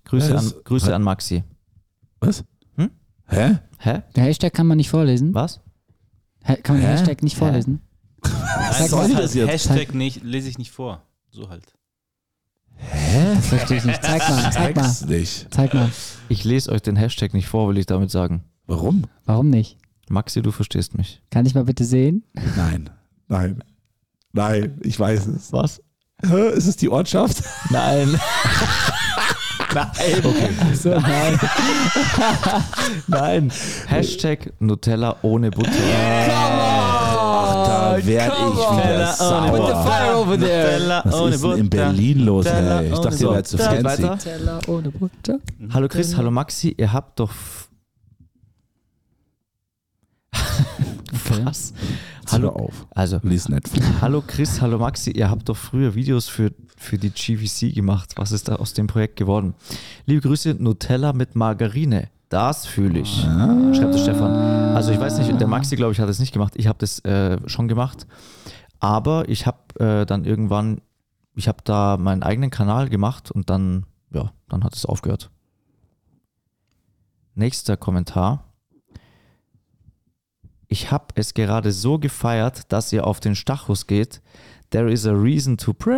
Grüße, 0.04 0.36
an, 0.36 0.52
Grüße 0.64 0.94
an 0.94 1.02
Maxi. 1.02 1.42
Was? 2.20 2.44
Hm? 2.76 2.90
Hä? 3.26 3.58
Hä? 3.78 4.02
Der 4.14 4.24
Hashtag 4.24 4.54
kann 4.54 4.66
man 4.66 4.76
nicht 4.76 4.90
vorlesen. 4.90 5.34
Was? 5.34 5.60
Hä, 6.44 6.56
Kann 6.62 6.76
man 6.76 6.82
den 6.82 6.90
Hä? 6.90 6.96
Hashtag 6.98 7.22
nicht 7.22 7.36
vorlesen? 7.36 7.80
Nein, 8.22 8.88
soll 8.88 9.14
das 9.14 9.34
jetzt? 9.34 9.50
Hashtag 9.50 9.94
nicht, 9.94 10.22
lese 10.22 10.48
ich 10.48 10.58
nicht 10.58 10.70
vor. 10.70 11.02
So 11.30 11.48
halt. 11.48 11.64
Das 12.78 13.46
verstehe 13.46 13.78
ich 13.78 13.84
nicht. 13.84 14.02
Zeig 14.02 14.20
mal, 14.28 14.52
zeig 14.52 14.76
mal, 14.76 14.82
Zeig's 14.82 15.06
nicht. 15.06 15.46
zeig 15.52 15.74
mal. 15.74 15.90
Ich 16.28 16.44
lese 16.44 16.70
euch 16.70 16.82
den 16.82 16.96
Hashtag 16.96 17.32
nicht 17.34 17.48
vor, 17.48 17.68
will 17.68 17.78
ich 17.78 17.86
damit 17.86 18.10
sagen. 18.10 18.44
Warum? 18.66 19.04
Warum 19.24 19.48
nicht? 19.50 19.78
Maxi, 20.08 20.42
du 20.42 20.52
verstehst 20.52 20.96
mich. 20.96 21.22
Kann 21.30 21.46
ich 21.46 21.54
mal 21.54 21.64
bitte 21.64 21.84
sehen? 21.84 22.24
Nein. 22.56 22.90
Nein. 23.28 23.64
Nein, 24.32 24.78
ich 24.82 24.98
weiß 25.00 25.26
es. 25.28 25.52
Was? 25.52 25.82
Hä? 26.24 26.48
Ist 26.50 26.66
es 26.66 26.76
die 26.76 26.88
Ortschaft? 26.88 27.42
Nein. 27.70 28.18
So, 30.74 30.88
nein. 30.88 31.38
Nein. 33.08 33.52
Hashtag 33.86 34.50
Nutella 34.58 35.16
ohne 35.20 35.50
Butter. 35.50 35.70
Ach, 36.30 37.66
da 37.66 38.06
werd 38.06 38.32
ich 38.32 38.56
wieder 38.56 39.12
sauer. 39.12 39.84
fire 39.84 40.16
over 40.16 40.38
there. 40.38 41.02
Was 41.04 41.34
ist 41.34 41.44
denn 41.44 41.52
in 41.58 41.68
Berlin 41.68 42.20
los, 42.20 42.46
Nutella 42.46 42.80
ey? 42.80 42.86
Ich 42.86 42.92
ohne 42.94 43.02
dachte, 43.10 43.22
ihr 43.24 43.30
wärt 43.32 43.46
zu 43.48 43.58
fancy. 43.58 43.84
weiter. 43.84 44.18
Teller 44.18 44.60
ohne 44.66 44.90
Butter. 44.90 45.38
Hallo 45.74 45.88
Chris, 45.88 46.16
hallo 46.16 46.30
Maxi, 46.30 46.74
ihr 46.78 46.90
habt 46.92 47.20
doch. 47.20 47.30
Was? 51.44 51.74
Hallo 51.76 52.15
Hallo. 52.32 52.50
auf. 52.50 52.86
Also, 52.90 53.20
Lies 53.22 53.48
Netflix. 53.48 53.86
hallo 54.00 54.22
Chris, 54.26 54.60
hallo 54.60 54.78
Maxi, 54.78 55.10
ihr 55.12 55.30
habt 55.30 55.48
doch 55.48 55.56
früher 55.56 55.94
Videos 55.94 56.28
für, 56.28 56.52
für 56.76 56.98
die 56.98 57.10
GVC 57.10 57.74
gemacht. 57.74 58.14
Was 58.16 58.32
ist 58.32 58.48
da 58.48 58.56
aus 58.56 58.74
dem 58.74 58.86
Projekt 58.86 59.16
geworden? 59.16 59.54
Liebe 60.06 60.20
Grüße, 60.20 60.56
Nutella 60.58 61.12
mit 61.12 61.36
Margarine. 61.36 62.08
Das 62.28 62.66
fühle 62.66 63.00
ich. 63.00 63.20
Schreibt 63.20 63.94
der 63.94 63.98
Stefan. 63.98 64.32
Also 64.74 64.90
ich 64.90 64.98
weiß 64.98 65.18
nicht, 65.18 65.40
der 65.40 65.46
Maxi, 65.46 65.76
glaube 65.76 65.92
ich, 65.92 66.00
hat 66.00 66.08
es 66.08 66.18
nicht 66.18 66.32
gemacht. 66.32 66.54
Ich 66.56 66.66
habe 66.66 66.78
das 66.78 66.98
äh, 67.04 67.38
schon 67.48 67.68
gemacht. 67.68 68.06
Aber 68.80 69.28
ich 69.28 69.46
habe 69.46 69.58
äh, 69.78 70.06
dann 70.06 70.24
irgendwann, 70.24 70.80
ich 71.34 71.48
habe 71.48 71.58
da 71.64 71.96
meinen 71.96 72.22
eigenen 72.22 72.50
Kanal 72.50 72.88
gemacht 72.88 73.30
und 73.30 73.48
dann, 73.48 73.86
ja, 74.12 74.32
dann 74.48 74.64
hat 74.64 74.74
es 74.74 74.84
aufgehört. 74.84 75.30
Nächster 77.34 77.76
Kommentar. 77.76 78.45
Ich 80.68 80.90
habe 80.90 81.06
es 81.14 81.34
gerade 81.34 81.72
so 81.72 81.98
gefeiert, 81.98 82.72
dass 82.72 82.92
ihr 82.92 83.06
auf 83.06 83.20
den 83.20 83.34
Stachus 83.34 83.86
geht. 83.86 84.20
There 84.70 84.90
is 84.90 85.06
a 85.06 85.12
reason 85.12 85.56
to 85.58 85.72
praise. 85.72 85.96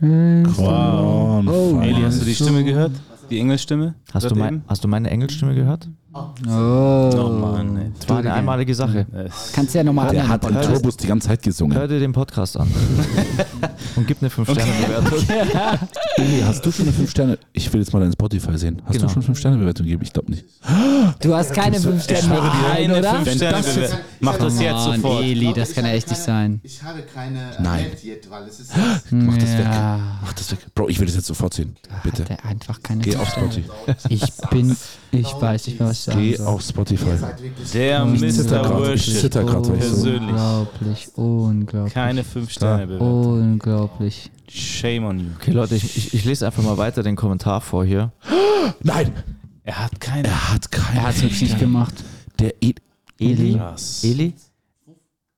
Wow. 0.00 1.44
Oh. 1.46 1.80
Eli, 1.82 2.02
hast 2.02 2.20
du 2.20 2.24
die 2.24 2.34
Stimme 2.34 2.64
gehört? 2.64 2.92
Die 3.30 3.38
Engelstimme? 3.38 3.94
Hast 4.12 4.30
du, 4.30 4.34
mein, 4.34 4.64
hast 4.66 4.84
du 4.84 4.88
meine 4.88 5.10
Engelstimme 5.10 5.54
gehört? 5.54 5.88
Oh. 6.48 7.10
Oh 7.18 7.28
Mann, 7.30 7.76
ey. 7.76 7.90
Das 7.98 8.08
war 8.08 8.18
eine 8.18 8.32
einmalige 8.32 8.74
Sache. 8.74 9.06
Kannst 9.52 9.74
du 9.74 9.78
ja 9.78 9.84
nochmal 9.84 10.10
Der 10.12 10.26
hat 10.28 10.44
im 10.48 10.54
Hör- 10.54 10.62
Turbus 10.62 10.96
die 10.96 11.06
ganze 11.06 11.28
Zeit 11.28 11.42
gesungen. 11.42 11.76
Hör 11.76 11.86
dir 11.88 11.98
den 12.00 12.12
Podcast 12.12 12.56
an. 12.58 12.68
Und 13.96 14.06
gib 14.06 14.18
eine 14.20 14.30
5-Sterne-Bewertung. 14.30 15.18
Eli, 16.16 16.42
hast 16.46 16.64
du 16.64 16.70
schon 16.72 16.86
eine 16.86 16.92
5 16.92 17.10
Sterne? 17.10 17.38
Ich 17.52 17.72
will 17.72 17.80
jetzt 17.80 17.92
mal 17.92 18.00
dein 18.00 18.12
Spotify 18.12 18.56
sehen. 18.58 18.82
Hast 18.84 18.92
Genau. 18.94 19.06
du 19.06 19.12
schon 19.12 19.22
5 19.22 19.38
Sterne 19.38 19.56
Bewertung 19.58 19.84
gegeben? 19.84 20.02
Ich 20.04 20.12
glaube 20.12 20.30
nicht. 20.30 20.44
Du 21.20 21.34
hast 21.34 21.52
keine 21.54 21.78
fünf 21.80 22.02
Sterne 22.04 22.28
mehr 22.28 22.42
ein, 22.42 22.90
Eine 22.90 22.98
oder? 22.98 23.20
Sterne 23.26 23.56
das 23.58 23.76
jetzt- 23.76 23.92
Bewer- 23.92 23.98
Mach 24.20 24.36
das 24.38 24.60
jetzt 24.60 24.72
Mann, 24.74 25.00
sofort. 25.02 25.22
Eli, 25.24 25.52
das 25.54 25.72
kann 25.74 25.84
ja 25.86 25.92
echt 25.92 26.08
nicht 26.08 26.20
sein. 26.20 26.60
Ich 26.62 26.82
habe 26.82 27.02
keine 27.02 27.50
Nein. 27.60 27.86
Yet, 28.02 28.28
weil 28.30 28.44
es 28.48 28.60
ist 28.60 28.72
Mach 29.10 29.34
das 29.38 29.48
weg. 29.58 29.66
Mach 30.22 30.32
das 30.34 30.50
weg. 30.52 30.58
Bro, 30.74 30.88
ich 30.88 30.98
will 30.98 31.06
das 31.06 31.14
jetzt 31.16 31.26
sofort 31.26 31.54
sehen. 31.54 31.76
Bitte. 32.02 32.24
hat 32.24 32.30
er 32.30 32.44
einfach 32.44 32.82
keine 32.82 33.02
Geh 33.02 33.16
auf 33.16 33.28
Sterne. 33.28 33.50
Spotify. 33.52 34.14
Ich 34.14 34.22
bin, 34.50 34.76
ich 35.20 35.32
weiß 35.40 35.66
nicht 35.66 35.78
mehr, 35.80 35.88
was 35.88 35.98
ich 35.98 36.04
sagen 36.04 36.20
Geh 36.20 36.36
soll. 36.36 36.46
auf 36.46 36.62
Spotify. 36.62 37.16
Der 37.74 38.04
Mr. 38.04 38.70
Worship. 38.70 39.30
Persönlich. 39.30 40.20
Unglaublich, 40.30 41.08
unglaublich. 41.16 41.94
Keine 41.94 42.24
5 42.24 42.50
Sterne 42.50 42.86
Bewertung. 42.86 43.24
Unglaublich. 43.52 44.30
Shame 44.48 45.04
on 45.04 45.18
you. 45.20 45.26
Okay, 45.40 45.50
Leute, 45.52 45.74
ich, 45.74 45.96
ich, 45.96 46.14
ich 46.14 46.24
lese 46.24 46.46
einfach 46.46 46.62
mal 46.62 46.76
weiter 46.78 47.02
den 47.02 47.16
Kommentar 47.16 47.60
vor 47.60 47.84
hier. 47.84 48.12
Nein, 48.82 49.12
Er 49.64 49.78
hat 49.84 50.00
keine. 50.00 50.28
er 50.28 50.52
hat 50.52 50.70
keine. 50.70 50.98
Er 51.00 51.06
hat 51.08 51.16
es 51.16 51.22
wirklich 51.22 51.42
nicht 51.42 51.58
gemacht. 51.58 51.94
Der 52.38 52.54
E- 52.62 52.74
Eli, 53.18 53.54
Krass. 53.54 54.04
Eli, 54.04 54.34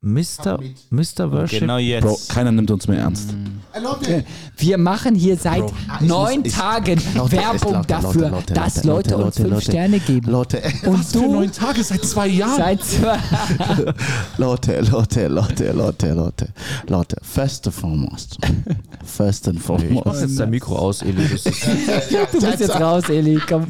Mr. 0.00 0.60
Mr. 0.90 1.32
Worship. 1.32 1.58
Genau 1.60 1.78
jetzt. 1.78 2.04
Bro, 2.04 2.20
keiner 2.28 2.52
nimmt 2.52 2.70
uns 2.70 2.86
mehr 2.86 3.00
ernst. 3.00 3.34
Leute, 3.82 4.24
Wir 4.56 4.78
machen 4.78 5.16
hier 5.16 5.36
seit 5.36 5.64
neun 6.00 6.44
ich- 6.44 6.52
Tagen 6.54 7.00
Leute, 7.16 7.32
Werbung 7.36 7.72
Leute, 7.74 7.86
dafür, 7.88 8.28
Leute, 8.30 8.54
dass 8.54 8.84
Leute, 8.84 8.86
Leute, 8.86 9.10
Leute, 9.10 9.16
uns 9.16 9.24
Leute, 9.38 9.42
fünf 9.42 9.50
Leute. 9.54 9.64
Sterne 9.72 9.98
geben. 10.00 10.30
Leute, 10.30 10.62
Und 10.86 11.14
du 11.14 11.46
Tage 11.48 11.82
seit 11.82 12.04
zwei 12.04 12.28
Jahren. 12.28 12.56
seit 12.56 12.84
zwei. 12.84 13.18
Leute, 14.38 14.80
Leute, 14.82 15.26
Leute, 15.28 15.72
Leute, 15.72 16.12
Leute, 16.12 16.48
Leute. 16.86 17.16
First 17.22 17.66
and 17.66 17.74
foremost. 17.74 18.38
First 19.04 19.48
and 19.48 19.58
Ich 19.58 19.68
mach 19.68 19.78
foremost. 19.80 20.20
jetzt 20.22 20.38
dein 20.38 20.50
Mikro 20.50 20.76
aus, 20.76 21.02
Eli. 21.02 21.24
Ist, 21.24 21.44
Du 22.32 22.40
bist 22.40 22.60
jetzt 22.60 22.80
raus, 22.80 23.08
Eli. 23.08 23.40
Komm. 23.48 23.66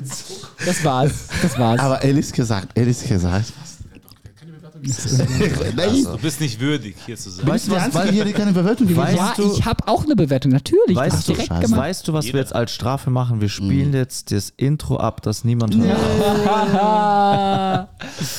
Das 0.64 0.84
war's. 0.84 1.12
Das 1.40 1.58
war's. 1.58 1.80
Aber 1.80 2.02
ehrlich 2.04 2.30
gesagt, 2.32 2.76
ehrlich 2.76 3.02
gesagt. 3.08 3.52
Nein, 5.76 6.04
Du 6.04 6.18
bist 6.18 6.40
nicht 6.40 6.60
würdig, 6.60 6.96
hier 7.06 7.16
zu 7.16 7.30
sein. 7.30 7.44
bin 7.46 7.54
ich 7.56 7.64
der 7.66 7.82
Einzige 7.82 8.10
hier, 8.10 8.32
keine 8.32 8.52
Bewertung 8.52 8.96
Weißt 8.96 9.16
ja, 9.16 9.32
du- 9.36 9.52
ich 9.52 9.64
habe 9.64 9.86
auch 9.88 10.04
eine 10.04 10.14
Bewertung, 10.16 10.52
natürlich. 10.52 10.96
weißt, 10.96 11.28
du, 11.28 11.32
direkt 11.32 11.48
Scheiße. 11.48 11.62
gemacht. 11.62 11.80
weißt 11.80 12.08
du, 12.08 12.12
was 12.12 12.24
Jeder. 12.26 12.34
wir 12.36 12.40
jetzt 12.42 12.54
als 12.54 12.72
Strafe 12.72 13.10
machen? 13.10 13.40
Wir 13.40 13.48
spielen 13.48 13.92
jetzt 13.92 14.30
das 14.32 14.52
Intro 14.56 14.96
ab, 14.98 15.22
das 15.22 15.44
niemand 15.44 15.76
hört. 15.76 15.98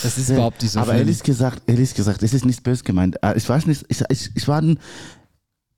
das 0.04 0.18
ist 0.18 0.30
überhaupt 0.30 0.62
nicht 0.62 0.72
so 0.72 0.80
Aber 0.80 0.88
schlimm. 0.92 1.00
ehrlich 1.00 1.24
gesagt, 1.24 1.62
ehrlich 1.68 1.94
gesagt, 1.94 2.24
es 2.24 2.34
ist 2.34 2.46
nicht 2.46 2.64
böse 2.64 2.84
gemeint. 2.84 3.18
Äh, 3.24 3.38
Ich 3.38 3.48
weiß 3.48 3.66
nicht, 3.66 3.86
ich, 3.90 4.04
ich, 4.10 4.32
ich 4.36 4.48
war 4.48 4.62
ein, 4.62 4.80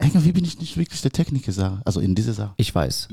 irgendwie 0.01 0.31
bin 0.31 0.43
ich 0.43 0.59
nicht 0.59 0.77
wirklich 0.77 1.01
der 1.01 1.11
Techniker, 1.11 1.51
Sache. 1.51 1.81
also 1.85 1.99
in 1.99 2.15
dieser 2.15 2.33
Sache. 2.33 2.53
Ich 2.57 2.73
weiß. 2.73 3.07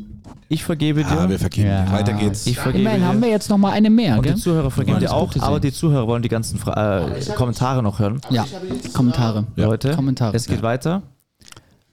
Ich 0.49 0.65
vergebe 0.65 1.05
dir. 1.05 1.11
Ja, 1.15 1.29
wir 1.29 1.39
vergeben. 1.39 1.69
Ja. 1.69 1.91
Weiter 1.93 2.13
geht's. 2.15 2.47
ich 2.47 2.59
vergebe 2.59 2.83
Immerhin 2.83 3.05
haben 3.05 3.21
wir 3.23 3.29
jetzt 3.29 3.49
noch 3.51 3.59
mal 3.59 3.73
eine 3.73 3.91
mehr, 3.91 4.17
Und 4.17 4.23
gell? 4.23 4.35
die 4.35 4.41
Zuhörer 4.41 4.71
vergeben 4.71 4.99
dir 5.01 5.13
auch, 5.13 5.35
aber 5.41 5.61
die 5.61 5.73
Zuhörer 5.73 6.07
wollen 6.07 6.23
die 6.23 6.29
ganzen 6.29 6.59
Fra 6.59 7.07
äh, 7.09 7.25
Kommentare 7.37 7.83
noch 7.83 7.99
hören. 7.99 8.21
Ja, 8.31 8.47
Kommentare. 8.95 9.47
Leute, 9.57 9.95
Kommentare. 9.95 10.35
es 10.37 10.47
geht 10.47 10.63
weiter. 10.63 11.03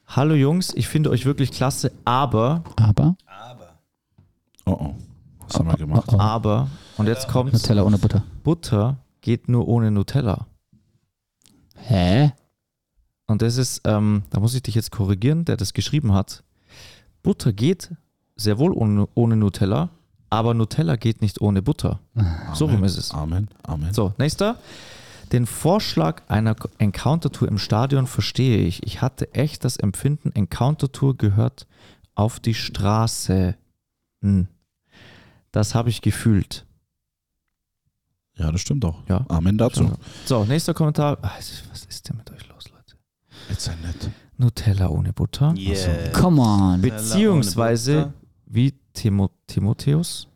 Hallo 0.08 0.36
Jungs, 0.36 0.72
ich 0.76 0.88
finde 0.88 1.10
euch 1.10 1.26
wirklich 1.26 1.52
klasse, 1.52 1.92
aber, 2.06 2.64
Aber 2.76 3.18
Oh 4.66 4.72
oh. 4.72 4.96
Was 5.48 5.60
haben 5.60 5.68
wir 5.70 5.78
gemacht? 5.78 6.10
oh. 6.12 6.18
aber, 6.20 6.70
und 6.98 7.08
jetzt 7.08 7.28
kommt, 7.28 7.54
Nutella 7.54 7.84
ohne 7.84 7.98
Butter. 7.98 8.24
Butter 8.44 8.98
geht 9.22 9.48
nur 9.50 9.68
ohne 9.68 9.92
Nutella. 9.92 10.48
Hä? 11.76 12.32
Und 13.28 13.42
das 13.42 13.58
ist, 13.58 13.82
ähm, 13.86 14.24
da 14.30 14.40
muss 14.40 14.54
ich 14.54 14.64
dich 14.64 14.76
jetzt 14.76 14.92
korrigieren, 14.92 15.46
der 15.46 15.58
das 15.58 15.74
geschrieben 15.74 16.14
hat. 16.14 16.44
Butter 17.24 17.54
geht 17.54 17.92
sehr 18.36 18.60
wohl 18.60 18.72
ohne, 18.72 19.08
ohne 19.16 19.36
Nutella, 19.36 19.90
aber 20.30 20.54
Nutella 20.54 20.96
geht 20.96 21.22
nicht 21.22 21.42
ohne 21.42 21.62
Butter. 21.62 22.00
So 22.54 22.66
rum 22.66 22.84
ist 22.84 22.98
es. 22.98 23.12
Amen. 23.12 23.48
Amen. 23.64 23.94
So, 23.94 24.14
nächster. 24.18 24.58
Den 25.32 25.48
Vorschlag 25.48 26.22
einer 26.28 26.56
Encounter-Tour 26.78 27.48
im 27.48 27.58
Stadion 27.58 28.06
verstehe 28.06 28.60
ich. 28.60 28.84
Ich 28.84 29.02
hatte 29.02 29.34
echt 29.34 29.64
das 29.64 29.78
Empfinden, 29.78 30.32
Encounter-Tour 30.34 31.18
gehört 31.18 31.68
auf 32.14 32.40
die 32.40 32.54
Straße. 32.54 33.56
Hm. 34.22 34.48
Das 35.52 35.74
habe 35.74 35.90
ich 35.90 36.02
gefühlt. 36.02 36.66
Ja, 38.38 38.52
das 38.52 38.62
stimmt 38.62 38.84
doch. 38.84 39.08
Ja. 39.08 39.26
Amen 39.30 39.58
dazu. 39.58 39.92
So, 40.26 40.44
nächster 40.44 40.74
Kommentar. 40.74 41.18
Ah, 41.22 41.32
Was 41.72 41.86
ist 41.86 42.10
denn 42.10 42.18
mit 42.18 42.30
euch 42.32 42.35
Jetzt 43.50 43.66
sei 43.66 43.76
nett. 43.84 44.10
Nutella 44.38 44.90
ohne 44.90 45.14
Butter. 45.14 45.54
Yeah. 45.58 46.10
Come 46.12 46.42
on. 46.42 46.82
Beziehungsweise 46.82 48.14
wie 48.46 48.74
Timo, 48.94 49.30
Timotheus, 49.48 50.28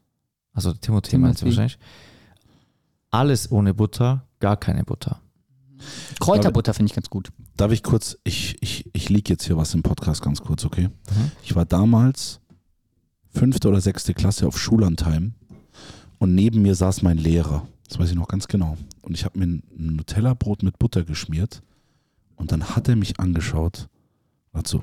also 0.53 0.71
Timothée 0.71 1.17
meinst 1.17 1.41
du 1.41 1.45
wahrscheinlich, 1.45 1.77
alles 3.11 3.51
ohne 3.51 3.73
Butter, 3.73 4.25
gar 4.39 4.57
keine 4.57 4.83
Butter. 4.83 5.21
Kräuterbutter 6.19 6.73
finde 6.73 6.89
ich 6.89 6.95
ganz 6.95 7.09
gut. 7.09 7.31
Darf 7.55 7.71
ich 7.71 7.83
kurz, 7.83 8.17
ich, 8.23 8.57
ich, 8.61 8.89
ich 8.93 9.09
liege 9.09 9.33
jetzt 9.33 9.45
hier 9.45 9.57
was 9.57 9.73
im 9.73 9.81
Podcast 9.81 10.21
ganz 10.21 10.41
kurz, 10.41 10.65
okay? 10.65 10.87
Mhm. 10.87 11.31
Ich 11.43 11.55
war 11.55 11.65
damals 11.65 12.41
fünfte 13.31 13.69
oder 13.69 13.79
sechste 13.79 14.13
Klasse 14.13 14.47
auf 14.47 14.59
Schullandheim 14.59 15.33
und 16.17 16.35
neben 16.35 16.61
mir 16.61 16.75
saß 16.75 17.01
mein 17.01 17.17
Lehrer. 17.17 17.65
Das 17.87 17.97
weiß 17.97 18.09
ich 18.09 18.15
noch 18.15 18.27
ganz 18.27 18.47
genau. 18.47 18.77
Und 19.01 19.15
ich 19.15 19.25
habe 19.25 19.39
mir 19.39 19.45
ein 19.45 19.63
Nutella-Brot 19.75 20.63
mit 20.63 20.77
Butter 20.77 21.03
geschmiert 21.03 21.61
und 22.39 22.51
dann 22.51 22.75
hat 22.75 22.87
er 22.87 22.95
mich 22.95 23.19
angeschaut 23.19 23.87
und 24.51 24.59
hat 24.59 24.67
so, 24.67 24.81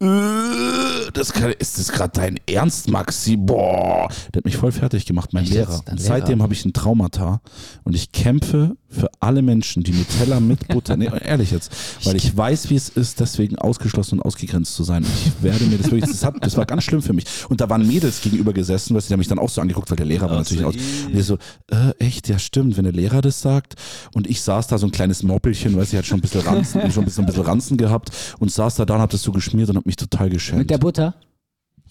"Äh, 0.00 1.10
das 1.12 1.32
kann, 1.32 1.52
ist 1.52 1.78
das 1.78 1.90
gerade 1.90 2.12
dein 2.12 2.38
Ernst, 2.46 2.88
Maxi? 2.90 3.36
Boah. 3.36 4.08
Der 4.32 4.40
hat 4.40 4.44
mich 4.44 4.56
voll 4.56 4.72
fertig 4.72 5.06
gemacht, 5.06 5.32
mein? 5.32 5.46
Lehrer. 5.46 5.80
Lehrer? 5.86 5.98
seitdem 5.98 6.42
habe 6.42 6.52
ich 6.52 6.64
ein 6.64 6.72
Traumata 6.72 7.40
und 7.84 7.94
ich 7.94 8.12
kämpfe 8.12 8.76
für 8.90 9.10
alle 9.20 9.42
Menschen, 9.42 9.82
die 9.82 9.92
Nutella 9.92 10.40
mit 10.40 10.66
Butter, 10.68 10.96
nee, 10.96 11.10
ehrlich 11.24 11.50
jetzt, 11.50 11.70
weil 12.04 12.16
ich 12.16 12.34
weiß, 12.34 12.70
wie 12.70 12.76
es 12.76 12.88
ist, 12.88 13.20
deswegen 13.20 13.58
ausgeschlossen 13.58 14.18
und 14.18 14.24
ausgegrenzt 14.24 14.74
zu 14.74 14.82
sein. 14.82 15.04
Ich 15.04 15.42
werde 15.42 15.64
mir 15.66 15.76
das 15.76 15.90
wirklich, 15.90 16.10
das, 16.10 16.24
hat, 16.24 16.36
das 16.40 16.56
war 16.56 16.64
ganz 16.64 16.84
schlimm 16.84 17.02
für 17.02 17.12
mich. 17.12 17.24
Und 17.48 17.60
da 17.60 17.68
waren 17.68 17.86
Mädels 17.86 18.20
gegenüber 18.22 18.52
gesessen, 18.52 18.96
weißt 18.96 19.06
du, 19.06 19.08
die 19.08 19.12
haben 19.14 19.18
mich 19.18 19.28
dann 19.28 19.38
auch 19.38 19.50
so 19.50 19.60
angeguckt, 19.60 19.90
weil 19.90 19.96
der 19.96 20.06
Lehrer 20.06 20.30
war 20.30 20.36
natürlich 20.36 20.64
aus. 20.64 20.74
Und 20.74 21.14
ich 21.18 21.24
so, 21.26 21.36
äh, 21.70 21.90
echt, 21.98 22.28
ja 22.28 22.38
stimmt, 22.38 22.76
wenn 22.78 22.84
der 22.84 22.92
Lehrer 22.94 23.20
das 23.20 23.40
sagt. 23.42 23.74
Und 24.14 24.26
ich 24.26 24.40
saß 24.40 24.68
da 24.68 24.78
so 24.78 24.86
ein 24.86 24.92
kleines 24.92 25.22
Moppelchen, 25.22 25.76
weißt 25.76 25.92
du, 25.92 25.96
ich 25.96 25.98
hatte 25.98 26.08
schon 26.08 26.18
ein 26.18 26.22
bisschen 26.22 26.40
Ranzen, 26.40 26.80
schon 26.92 27.02
ein 27.02 27.04
bisschen, 27.04 27.24
ein 27.24 27.26
bisschen 27.26 27.44
Ranzen 27.44 27.76
gehabt 27.76 28.10
und 28.38 28.50
saß 28.50 28.76
da 28.76 28.86
da 28.86 28.94
und 28.94 29.00
hab 29.02 29.10
das 29.10 29.22
so 29.22 29.32
geschmiert 29.32 29.68
und 29.68 29.76
hab 29.76 29.86
mich 29.86 29.96
total 29.96 30.30
geschämt. 30.30 30.60
Mit 30.60 30.70
der 30.70 30.78
Butter? 30.78 31.14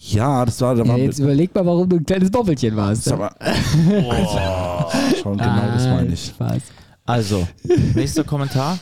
ja, 0.00 0.44
das 0.44 0.60
war, 0.60 0.76
da 0.76 0.84
Ja, 0.84 0.88
war 0.90 0.98
jetzt 0.98 1.18
überleg 1.18 1.52
mal, 1.54 1.66
warum 1.66 1.88
du 1.88 1.96
ein 1.96 2.06
kleines 2.06 2.30
Bobbelchen 2.30 2.76
warst. 2.76 3.08
das 3.08 3.18
war, 3.18 3.34
schon 5.20 5.36
genau, 5.36 5.62
das 5.74 5.84
meine 5.86 6.12
ich. 6.12 6.26
Spaß. 6.26 6.62
Also, 7.08 7.48
nächster 7.94 8.24
Kommentar. 8.24 8.78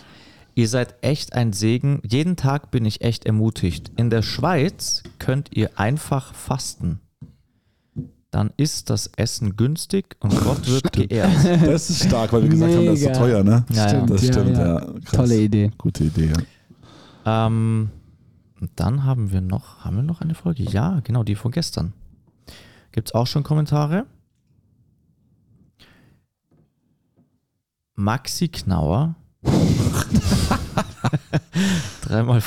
Ihr 0.55 0.69
seid 0.69 0.95
echt 1.03 1.35
ein 1.35 1.53
Segen. 1.53 2.01
Jeden 2.03 2.37
Tag 2.37 2.71
bin 2.71 2.85
ich 2.85 3.03
echt 3.03 3.25
ermutigt. 3.27 3.93
In 3.97 4.11
der 4.11 4.23
Schweiz 4.23 5.03
könnt 5.19 5.51
ihr 5.55 5.79
einfach 5.79 6.35
fasten. 6.35 7.01
Dann 8.31 8.51
ist 8.57 8.91
das 8.91 9.07
Essen 9.17 9.57
günstig 9.57 10.17
und 10.21 10.31
Gott 10.43 10.67
wird 10.67 10.93
geehrt. 10.93 11.31
Das 11.67 11.89
ist 11.91 12.05
stark, 12.07 12.33
weil 12.33 12.43
wir 12.43 12.49
gesagt 12.49 12.75
haben, 12.75 12.87
das 12.87 12.95
ist 12.95 13.03
so 13.03 13.09
Mega. 13.09 13.19
teuer, 13.19 13.45
ne? 13.45 13.65
Ja, 13.71 13.93
ja. 13.93 14.07
Das 14.07 14.23
Ja, 14.23 14.33
stimmt, 14.33 14.57
ja. 14.57 14.79
ja. 14.81 14.93
Tolle 15.13 15.39
Idee. 15.41 15.71
Gute 15.79 16.05
Idee, 16.05 16.33
ja. 17.25 17.47
Ähm, 17.47 17.91
und 18.61 18.71
dann 18.77 19.05
haben 19.05 19.31
wir 19.33 19.41
noch, 19.43 19.85
haben 19.85 19.97
wir 19.97 20.03
noch 20.03 20.21
eine 20.21 20.35
Folge? 20.35 20.63
Ja, 20.65 21.01
genau, 21.05 21.23
die 21.23 21.35
von 21.37 21.53
gestern. 21.53 21.93
Gibt 22.93 23.09
es 23.09 23.15
auch 23.15 23.27
schon 23.27 23.43
Kommentare? 23.43 24.07
Maxi 27.97 28.49
Knauer. 28.49 29.17
dreimal, 32.03 32.43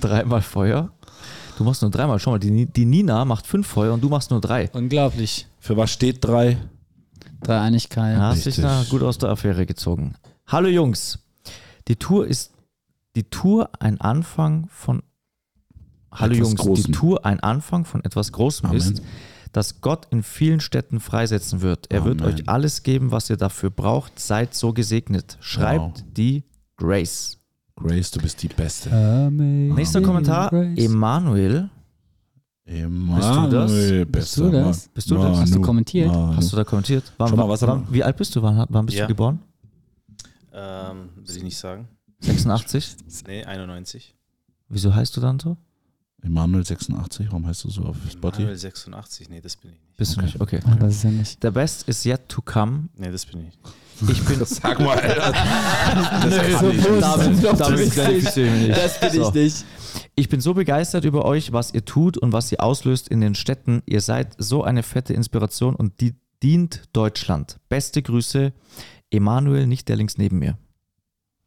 dreimal 0.00 0.42
Feuer. 0.42 0.90
Du 1.58 1.64
machst 1.64 1.82
nur 1.82 1.90
dreimal. 1.90 2.18
Schau 2.18 2.30
mal, 2.30 2.38
die, 2.38 2.66
die 2.66 2.84
Nina 2.84 3.24
macht 3.24 3.46
fünf 3.46 3.66
Feuer 3.66 3.92
und 3.92 4.02
du 4.02 4.08
machst 4.08 4.30
nur 4.30 4.40
drei. 4.40 4.70
Unglaublich. 4.72 5.46
Für 5.58 5.76
was 5.76 5.90
steht 5.90 6.24
drei? 6.24 6.56
Dreieinigkeit. 7.42 8.16
Ja, 8.16 8.28
hast 8.28 8.46
dich 8.46 8.56
da 8.56 8.84
gut 8.88 9.02
aus 9.02 9.18
der 9.18 9.30
Affäre 9.30 9.66
gezogen. 9.66 10.14
Hallo 10.46 10.68
Jungs. 10.68 11.18
Die 11.88 11.96
Tour 11.96 12.26
ist 12.26 12.52
die 13.16 13.24
Tour 13.24 13.70
ein 13.80 14.00
Anfang 14.00 14.68
von 14.70 15.02
Hallo 16.12 16.34
Etwas 16.34 16.48
Jungs, 16.48 16.60
die 16.60 16.66
Großem. 16.66 16.92
Tour 16.92 17.26
ein 17.26 17.40
Anfang 17.40 17.84
von 17.84 18.04
etwas 18.04 18.32
Großem 18.32 18.68
Amen. 18.68 18.78
ist, 18.78 19.02
das 19.52 19.80
Gott 19.80 20.06
in 20.10 20.22
vielen 20.22 20.60
Städten 20.60 20.98
freisetzen 21.00 21.60
wird. 21.60 21.90
Er 21.90 22.04
wird 22.04 22.22
Amen. 22.22 22.34
euch 22.34 22.48
alles 22.48 22.82
geben, 22.82 23.10
was 23.12 23.28
ihr 23.30 23.36
dafür 23.36 23.70
braucht. 23.70 24.18
Seid 24.18 24.54
so 24.54 24.72
gesegnet. 24.72 25.36
Schreibt 25.40 25.98
Wow. 25.98 26.04
die 26.16 26.44
Grace. 26.76 27.38
Grace, 27.76 28.10
du 28.10 28.20
bist 28.20 28.42
die 28.42 28.48
Beste. 28.48 28.90
Amazing 28.90 29.74
Nächster 29.74 30.00
Kommentar. 30.02 30.50
Grace. 30.50 30.78
Emanuel. 30.78 31.68
Emanuel, 32.64 34.06
Bist 34.06 34.36
du 34.38 34.48
das? 34.50 34.84
Mann. 34.86 34.90
Bist 34.94 35.10
du 35.10 35.14
das? 35.16 35.38
Hast 35.40 35.54
du 35.54 35.60
kommentiert? 35.60 36.08
Manu. 36.08 36.36
Hast 36.36 36.52
du 36.52 36.56
da 36.56 36.64
kommentiert? 36.64 37.12
Wann, 37.18 37.34
mal, 37.34 37.48
was 37.48 37.62
wann, 37.62 37.86
wie 37.90 38.02
alt 38.04 38.16
bist 38.16 38.34
du? 38.36 38.42
Wann, 38.42 38.64
wann 38.68 38.86
bist 38.86 38.96
Ja. 38.98 39.04
du 39.04 39.08
geboren? 39.08 39.40
Ähm, 40.52 41.08
will 41.16 41.36
ich 41.36 41.42
nicht 41.42 41.56
sagen. 41.58 41.88
86? 42.20 42.96
Nee, 43.26 43.44
91. 43.44 44.14
Wieso 44.68 44.94
heißt 44.94 45.16
du 45.16 45.20
dann 45.20 45.38
so? 45.40 45.56
Emanuel 46.24 46.64
86, 46.64 47.26
warum 47.28 47.46
heißt 47.46 47.64
du 47.64 47.70
so 47.70 47.82
auf 47.82 47.96
Spotify? 48.10 48.42
Manuel 48.42 48.56
86, 48.58 49.28
nee, 49.28 49.40
das 49.40 49.56
bin 49.56 49.72
ich 49.72 49.80
nicht. 49.80 49.96
Bist 49.96 50.16
du 50.16 50.20
nicht? 50.22 50.40
Okay. 50.40 50.60
Ah, 50.66 50.76
das 50.76 50.94
ist 50.96 51.04
ja 51.04 51.10
nicht. 51.10 51.38
The 51.42 51.50
best 51.50 51.88
is 51.88 52.04
yet 52.04 52.28
to 52.28 52.40
come. 52.42 52.88
Nee, 52.96 53.10
das 53.10 53.26
bin 53.26 53.40
ich 53.40 53.46
nicht. 53.46 53.58
Ich 54.08 54.24
bin 54.24 54.44
Sag 54.44 54.78
mal, 54.80 54.98
Alter. 54.98 55.32
damit, 57.00 57.60
damit 57.60 57.90
qualifiziere 57.92 58.46
ich 58.56 58.68
nicht. 58.68 58.76
Das 58.76 59.00
bin 59.00 59.10
So. 59.12 59.28
ich 59.28 59.34
nicht. 59.34 59.64
Ich 60.14 60.28
bin 60.28 60.40
so 60.40 60.54
begeistert 60.54 61.04
über 61.04 61.24
euch, 61.24 61.52
was 61.52 61.74
ihr 61.74 61.84
tut 61.84 62.16
und 62.18 62.32
was 62.32 62.50
ihr 62.52 62.62
auslöst 62.62 63.08
in 63.08 63.20
den 63.20 63.34
Städten. 63.34 63.82
Ihr 63.86 64.00
seid 64.00 64.34
so 64.38 64.62
eine 64.64 64.82
fette 64.82 65.12
Inspiration 65.14 65.74
und 65.74 66.00
die 66.00 66.14
dient 66.42 66.84
Deutschland. 66.92 67.58
Beste 67.68 68.00
Grüße, 68.02 68.52
Emanuel, 69.10 69.66
nicht 69.66 69.88
der 69.88 69.96
links 69.96 70.18
neben 70.18 70.38
mir. 70.38 70.56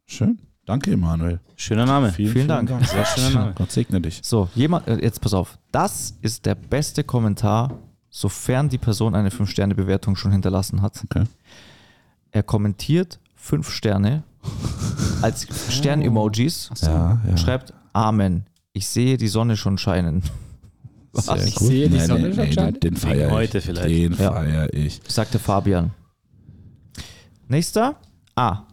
Schön. 0.05 0.39
Danke, 0.65 0.91
Emanuel. 0.91 1.39
Schöner 1.55 1.85
Name. 1.85 2.11
Vielen 2.11 2.47
Dank. 2.47 2.69
Sehr 2.85 3.05
schöner 3.05 3.29
Name. 3.29 3.53
Gott 3.55 3.71
segne 3.71 4.01
dich. 4.01 4.19
So, 4.23 4.49
jemand, 4.55 4.87
äh, 4.87 4.97
jetzt 5.01 5.21
pass 5.21 5.33
auf. 5.33 5.57
Das 5.71 6.15
ist 6.21 6.45
der 6.45 6.55
beste 6.55 7.03
Kommentar, 7.03 7.77
sofern 8.09 8.67
die 8.69 8.79
Person 8.79 9.13
eine 9.13 9.29
5-Sterne-Bewertung 9.29 10.15
schon 10.15 10.31
hinterlassen 10.31 10.81
hat. 10.81 10.99
Okay. 11.03 11.25
Er 12.31 12.43
kommentiert 12.43 13.19
5 13.35 13.69
Sterne 13.69 14.23
als 15.21 15.47
Stern-Emojis. 15.71 16.71
Ja, 16.81 17.21
ja. 17.27 17.37
Schreibt 17.37 17.73
Amen. 17.93 18.45
Ich 18.73 18.87
sehe 18.87 19.17
die 19.17 19.27
Sonne 19.27 19.55
schon 19.57 19.77
scheinen. 19.77 20.23
Sehr 21.13 21.45
Ich 21.45 21.55
gut. 21.55 21.67
sehe 21.69 21.89
die 21.89 21.99
Sonne 21.99 22.33
schon 22.33 22.51
scheinen. 22.51 22.73
Den, 22.73 22.79
den 22.79 22.95
feier 22.97 23.27
ich. 23.27 23.33
heute 23.33 23.61
vielleicht. 23.61 23.87
Den 23.89 24.13
Ja. 24.17 24.33
feier 24.33 24.73
ich. 24.73 24.99
sagte 25.07 25.37
Fabian. 25.39 25.91
Nächster. 27.47 27.95
Ah, 28.35 28.63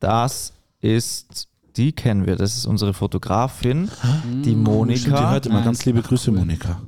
das 0.00 0.52
ist, 0.80 1.48
die 1.76 1.92
kennen 1.92 2.26
wir. 2.26 2.36
Das 2.36 2.56
ist 2.56 2.66
unsere 2.66 2.94
Fotografin, 2.94 3.84
die 3.86 3.88
Stimmt, 3.90 4.46
die 4.46 4.54
Monika. 4.56 5.30
hört 5.30 5.46
immer 5.46 5.62
ganz 5.62 5.84
liebe 5.84 6.02
Grüße, 6.02 6.30
Monika. 6.32 6.80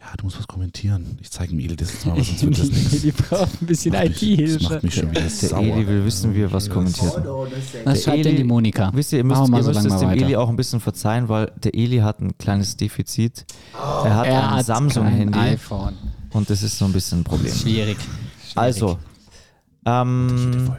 Ja, 0.00 0.12
du 0.16 0.24
musst 0.26 0.38
was 0.38 0.46
kommentieren. 0.46 1.18
Ich 1.20 1.30
zeige 1.32 1.52
ihm 1.52 1.58
Eli 1.58 1.74
das 1.74 1.92
jetzt 1.92 2.06
mal, 2.06 2.16
was 2.16 2.28
sonst 2.28 2.42
wird 2.42 2.58
das 2.60 2.68
nichts. 2.70 3.00
Die 3.02 3.10
braucht 3.10 3.60
ein 3.60 3.66
bisschen 3.66 3.92
Macht 3.92 4.04
mich- 4.04 4.12
Das 4.12 4.22
IT-Hilfe. 4.22 4.62
macht 4.72 4.82
mich 4.84 4.94
schon 4.94 5.10
wieder 5.10 5.20
Der 5.22 5.30
sauer. 5.30 5.62
Eli 5.62 5.86
will 5.88 6.04
wissen, 6.04 6.34
wie 6.34 6.42
er 6.42 6.52
was 6.52 6.70
kommentiert. 6.70 7.12
Was 7.84 8.04
schreibt 8.04 8.18
denn 8.24 8.26
Eli- 8.34 8.36
die 8.36 8.44
Monika? 8.44 8.90
Wisst 8.94 9.12
ihr, 9.12 9.18
ihr 9.18 9.24
müsst, 9.24 9.40
ihr 9.40 9.46
so 9.46 9.52
müsst 9.72 9.84
es 9.86 9.98
dem. 9.98 10.10
Eli 10.10 10.36
auch 10.36 10.48
ein 10.48 10.54
bisschen 10.56 10.78
verzeihen, 10.78 11.28
weil 11.28 11.50
der 11.56 11.74
Eli 11.74 11.98
hat 11.98 12.20
ein 12.20 12.38
kleines 12.38 12.76
Defizit. 12.76 13.46
er 13.74 14.14
hat 14.16 14.26
Er 14.28 14.52
ein 14.52 14.64
Samsung-Handy 14.64 15.58
und 16.30 16.50
das 16.50 16.62
ist 16.62 16.78
so 16.78 16.84
ein 16.84 16.92
bisschen 16.92 17.20
ein 17.20 17.24
Problem. 17.24 17.52
Schwierig. 17.52 17.96
Also, 18.54 18.98
ähm, 19.84 20.70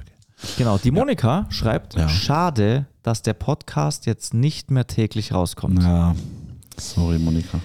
genau, 0.58 0.78
die 0.78 0.92
Monika 0.92 1.46
schreibt, 1.50 1.96
Ja. 1.96 2.08
schade, 2.10 2.86
dass 3.04 3.22
der 3.22 3.34
Podcast 3.34 4.06
jetzt 4.06 4.34
nicht 4.34 4.72
mehr 4.72 4.88
täglich 4.88 5.34
rauskommt. 5.34 5.82
Ja, 5.84 6.16
sorry, 6.78 7.18
Monika. 7.20 7.60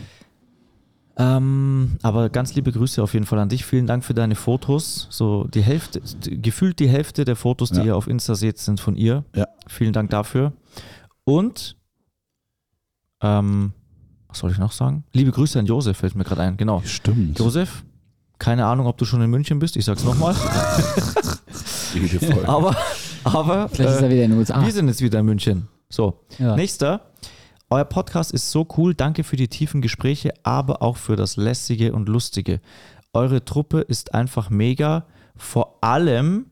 Ähm, 1.19 1.99
aber 2.03 2.31
ganz 2.31 2.55
liebe 2.55 2.73
Grüße 2.73 3.03
auf 3.03 3.13
jeden 3.13 3.27
Fall 3.27 3.39
an 3.39 3.51
dich. 3.51 3.67
Vielen 3.67 3.87
Dank 3.87 4.03
für 4.03 4.15
deine 4.15 4.35
Fotos. 4.35 5.09
So 5.11 5.45
die 5.45 5.61
Hälfte, 5.63 6.01
gefühlt 6.31 6.79
die 6.79 6.89
Hälfte 6.89 7.25
der 7.27 7.37
Fotos, 7.37 7.71
die 7.71 7.79
Ja. 7.81 7.85
ihr 7.85 7.97
auf 7.97 8.07
Insta 8.09 8.35
seht, 8.35 8.59
sind 8.59 8.81
von 8.81 8.97
ihr. 8.97 9.25
Ja. 9.35 9.47
Vielen 9.67 9.93
Dank 9.93 10.09
dafür. 10.11 10.53
Und 11.25 11.77
ähm, 13.21 13.73
was 14.29 14.39
soll 14.39 14.51
ich 14.51 14.59
noch 14.59 14.73
sagen? 14.73 15.05
Liebe 15.13 15.31
Grüße 15.33 15.59
an 15.59 15.67
Josef, 15.67 15.99
fällt 15.99 16.15
mir 16.15 16.25
gerade 16.25 16.41
ein. 16.43 16.57
Genau. 16.57 16.81
Stimmt. 16.87 17.39
Josef, 17.39 17.85
keine 18.43 18.67
Ahnung, 18.67 18.89
ob 18.89 18.99
du 18.99 19.05
schon 19.05 19.23
in 19.23 19.31
München 19.31 19.61
bist. 19.61 19.77
Ich 19.77 19.85
sag's 19.85 20.03
nochmal. 20.03 20.35
Aber, 22.47 22.77
aber 23.25 23.69
Vielleicht 23.69 23.95
ist 23.95 24.01
äh, 24.01 24.05
er 24.05 24.11
wieder 24.11 24.25
in 24.25 24.31
den 24.31 24.39
USA. 24.41 24.65
wir 24.65 24.73
sind 24.73 24.89
jetzt 24.89 25.01
wieder 25.01 25.21
in 25.21 25.27
München. 25.27 25.69
So, 25.89 26.21
Ja. 26.39 26.57
nächster. 26.57 27.03
Euer 27.71 27.85
Podcast 27.85 28.33
ist 28.33 28.51
so 28.51 28.67
cool. 28.77 28.95
Danke 28.95 29.25
für 29.25 29.37
die 29.37 29.49
tiefen 29.49 29.81
Gespräche, 29.81 30.33
aber 30.43 30.83
auch 30.83 30.97
für 30.97 31.17
das 31.17 31.37
Lässige 31.37 31.93
und 31.93 32.09
Lustige. 32.09 32.61
Eure 33.13 33.45
Truppe 33.45 33.81
ist 33.81 34.15
einfach 34.15 34.51
mega. 34.51 35.07
Vor 35.37 35.79
allem 35.83 36.47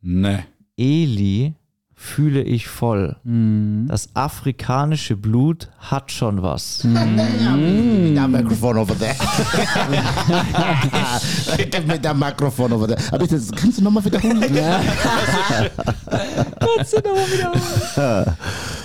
Ne. 0.00 0.44
Eli 0.78 1.54
fühle 1.96 2.42
ich 2.42 2.68
voll. 2.68 3.16
Mhm. 3.24 3.86
Das 3.88 4.10
afrikanische 4.14 5.16
Blut 5.16 5.70
hat 5.78 6.12
schon 6.12 6.42
was. 6.42 6.86
That 8.14 8.28
microphone 8.28 8.78
over 8.78 8.94
there. 8.98 9.14
Me 11.86 12.00
that 12.00 12.16
microphone 12.16 12.72
over 12.72 12.86
there. 12.86 12.98
Aber 13.12 13.26
das, 13.26 13.50
kannst 13.52 13.78
du 13.78 13.82
nochmal 13.82 14.04
wiederholen? 14.04 14.54
Ja. 14.54 14.80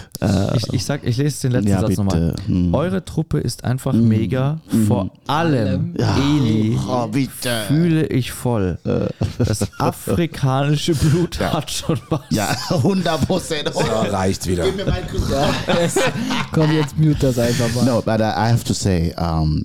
Ich, 0.56 0.74
ich 0.74 0.84
sag, 0.86 1.06
ich 1.06 1.16
lese 1.18 1.44
den 1.48 1.52
letzten 1.54 1.70
Ja, 1.70 1.80
Satz 1.82 1.98
nochmal. 1.98 2.36
Hm. 2.46 2.74
Eure 2.74 3.06
Truppe 3.06 3.40
ist 3.40 3.64
einfach 3.64 3.94
mega. 3.94 4.60
Vor 4.88 5.12
allem 5.28 5.96
Eli 5.96 6.78
Oh, 6.88 7.08
bitte. 7.08 7.64
fühle 7.68 8.06
ich 8.08 8.32
voll. 8.32 8.78
Das 9.38 9.68
afrikanische 9.80 10.94
Blut 10.96 11.40
hat 11.40 11.72
schon 11.72 12.00
was. 12.10 12.22
Ja, 12.32 12.56
100 12.70 13.28
Prozent. 13.28 13.72
Ja, 13.76 14.02
reicht 14.02 14.46
wieder. 14.48 14.66
Gib 14.66 14.76
mir 14.78 14.86
Microphone. 14.86 15.50
Komm, 16.52 16.72
jetzt 16.74 16.98
mute 16.98 17.20
das 17.20 17.40
einfach 17.40 17.74
mal. 17.76 17.86
No, 17.86 18.02
but 18.02 18.20
I 18.20 18.52
have 18.52 18.64
to 18.66 18.74
say, 18.74 19.14
um, 19.18 19.64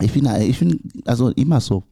ich 0.00 0.12
bin, 0.12 0.26
ich 0.40 0.58
bin 0.58 0.80
also 1.04 1.28
immer 1.30 1.60
so, 1.60 1.82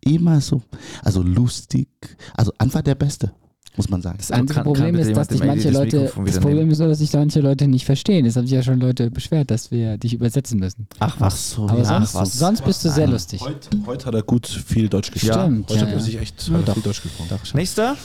immer 0.00 0.40
so, 0.40 0.62
also 1.02 1.22
lustig, 1.22 1.88
also 2.36 2.52
einfach 2.58 2.82
der 2.82 2.94
Beste. 2.96 3.32
Muss 3.76 3.88
man 3.88 4.02
sagen. 4.02 4.18
Das 4.18 4.30
einzige 4.30 4.54
kann- 4.54 4.64
kann 4.64 4.72
Problem 4.72 4.94
bitte 4.94 5.10
ist, 5.10 5.16
dass 5.16 5.28
dich 5.28 5.42
manche 5.44 5.70
das 5.70 5.74
Leute, 5.82 6.12
das 6.24 6.38
Problem 6.40 6.70
ist 6.70 6.78
nur, 6.78 6.88
dass 6.88 6.98
sich 6.98 7.12
manche 7.12 7.40
Leute 7.40 7.66
nicht 7.66 7.84
verstehen. 7.84 8.24
Es 8.26 8.36
haben 8.36 8.46
sich 8.46 8.54
ja 8.54 8.62
schon 8.62 8.78
Leute 8.80 9.10
beschwert, 9.10 9.50
dass 9.50 9.70
wir 9.70 9.98
dich 9.98 10.14
übersetzen 10.14 10.58
müssen. 10.60 10.86
Ach 11.00 11.16
Ach 11.20 11.30
so, 11.30 11.68
Aber 11.68 11.78
ja, 11.78 11.84
sonst, 11.84 12.14
was? 12.14 12.32
sonst 12.38 12.64
bist 12.64 12.84
du 12.84 12.90
sehr 12.90 13.06
lustig. 13.08 13.40
Heute, 13.40 13.68
heute 13.86 14.06
hat 14.06 14.14
er 14.14 14.22
gut 14.22 14.46
viel 14.46 14.88
Deutsch 14.88 15.10
gesprochen. 15.10 15.64
Stimmt, 15.64 15.70
heute 15.70 15.80
ja, 15.80 15.86
hat 15.86 15.92
er 15.94 16.00
sich 16.00 16.18
echt 16.20 16.48
Ja, 16.48 16.58
viel 16.72 16.82
Deutsch 16.82 17.02
gesprochen. 17.02 17.38
Nächster. 17.54 17.96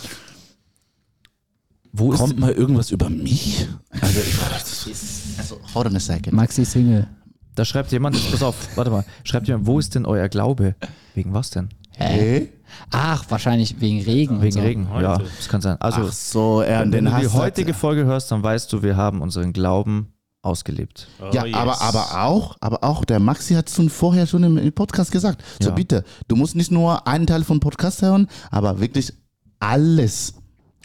Wo 1.91 2.13
ist 2.13 2.19
Kommt 2.19 2.39
mal 2.39 2.51
irgendwas 2.51 2.91
über 2.91 3.09
mich? 3.09 3.67
Also, 4.01 4.19
ich, 4.19 4.93
also, 5.39 5.59
hold 5.73 5.87
on 5.87 5.95
a 5.95 5.99
second. 5.99 6.33
Maxi 6.33 6.63
Single. 6.63 7.07
Da 7.55 7.65
schreibt 7.65 7.91
jemand, 7.91 8.15
pass 8.31 8.43
auf, 8.43 8.55
warte 8.77 8.91
mal, 8.91 9.03
schreibt 9.23 9.47
jemand, 9.47 9.65
wo 9.65 9.79
ist 9.79 9.95
denn 9.95 10.05
euer 10.05 10.29
Glaube? 10.29 10.75
Wegen 11.15 11.33
was 11.33 11.49
denn? 11.49 11.69
Hey? 11.91 12.49
Ach, 12.91 13.25
wahrscheinlich 13.29 13.79
wegen 13.81 14.01
Regen. 14.01 14.41
Wegen 14.41 14.51
so. 14.51 14.59
Regen, 14.59 14.87
ja, 15.01 15.17
das 15.17 15.47
kann 15.47 15.61
sein. 15.61 15.77
Also, 15.79 16.01
Ach 16.07 16.11
so, 16.11 16.61
er 16.61 16.81
wenn 16.81 16.91
den 16.91 17.05
du 17.05 17.19
die 17.19 17.27
heutige 17.27 17.73
hat, 17.73 17.79
Folge 17.79 18.05
hörst, 18.05 18.31
dann 18.31 18.43
weißt 18.43 18.71
du, 18.73 18.83
wir 18.83 18.95
haben 18.97 19.21
unseren 19.21 19.53
Glauben 19.53 20.13
ausgelebt. 20.41 21.07
Ja, 21.33 21.43
aber, 21.53 21.81
aber 21.81 22.23
auch, 22.23 22.55
aber 22.61 22.83
auch, 22.83 23.03
der 23.05 23.19
Maxi 23.19 23.55
hat 23.55 23.67
es 23.69 23.75
schon 23.75 23.89
vorher 23.89 24.25
schon 24.25 24.43
im, 24.43 24.57
im 24.57 24.71
Podcast 24.71 25.11
gesagt. 25.11 25.43
So 25.61 25.69
Ja. 25.69 25.75
bitte, 25.75 26.03
du 26.27 26.35
musst 26.35 26.55
nicht 26.55 26.71
nur 26.71 27.05
einen 27.07 27.27
Teil 27.27 27.43
von 27.43 27.59
Podcast 27.59 28.01
hören, 28.01 28.27
aber 28.49 28.79
wirklich 28.79 29.13
alles. 29.59 30.33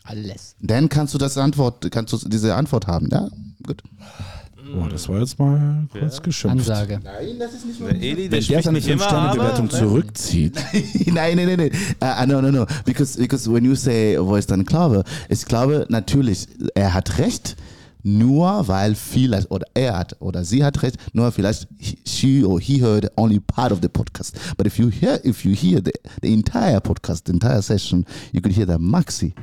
Alles. 0.02 0.56
Dann 0.60 0.88
kannst 0.88 1.14
du 1.14 1.18
das 1.18 1.38
Antwort, 1.38 1.90
kannst 1.90 2.12
du 2.12 2.28
diese 2.28 2.54
Antwort 2.54 2.86
haben, 2.86 3.08
ja? 3.10 3.28
Gut. 3.66 3.82
Oh, 4.72 4.86
das 4.88 5.08
war 5.08 5.20
jetzt 5.20 5.38
mal 5.38 5.86
kurz 5.92 6.22
geschimpft. 6.22 6.58
Ansage. 6.70 7.00
Nein, 7.04 7.38
das 7.38 7.52
ist 7.54 7.66
nicht 7.66 7.80
Der 7.80 7.90
Eli, 8.00 8.28
der 8.28 8.40
Wenn 8.40 8.48
der 8.48 8.62
seine 8.62 8.78
5-Sterne-Bewertung 8.80 9.70
zurückzieht, 9.70 10.54
nein, 11.06 11.36
nein, 11.36 11.46
nein, 11.56 11.56
nein. 11.56 11.70
Uh, 12.02 12.26
no, 12.26 12.40
no, 12.40 12.50
no. 12.50 12.66
Because, 12.84 13.18
because 13.18 13.50
when 13.50 13.64
you 13.64 13.74
say, 13.74 14.16
wo 14.18 14.36
ist 14.36 14.50
dein 14.50 14.64
Glaube? 14.64 15.04
Ich 15.28 15.44
glaube 15.44 15.86
natürlich, 15.90 16.46
er 16.74 16.94
hat 16.94 17.18
recht, 17.18 17.56
nur 18.02 18.66
weil 18.68 18.94
vielleicht, 18.94 19.50
oder 19.50 19.66
er 19.74 19.98
hat, 19.98 20.16
oder 20.20 20.44
sie 20.44 20.64
hat 20.64 20.82
recht, 20.82 20.96
nur 21.12 21.30
vielleicht 21.32 21.68
he- 21.78 21.98
she 22.06 22.44
or 22.44 22.60
he 22.60 22.80
heard 22.82 23.10
only 23.16 23.40
part 23.40 23.70
of 23.72 23.80
the 23.82 23.88
podcast. 23.88 24.36
But 24.56 24.66
if 24.66 24.78
you 24.78 24.88
hear, 24.90 25.20
if 25.24 25.44
you 25.44 25.52
hear 25.54 25.80
the, 25.82 25.92
the 26.22 26.32
entire 26.32 26.80
podcast, 26.80 27.24
the 27.26 27.32
entire 27.32 27.62
session, 27.62 28.04
you 28.32 28.40
could 28.40 28.54
hear 28.54 28.66
that 28.66 28.80
Maxi 28.80 29.34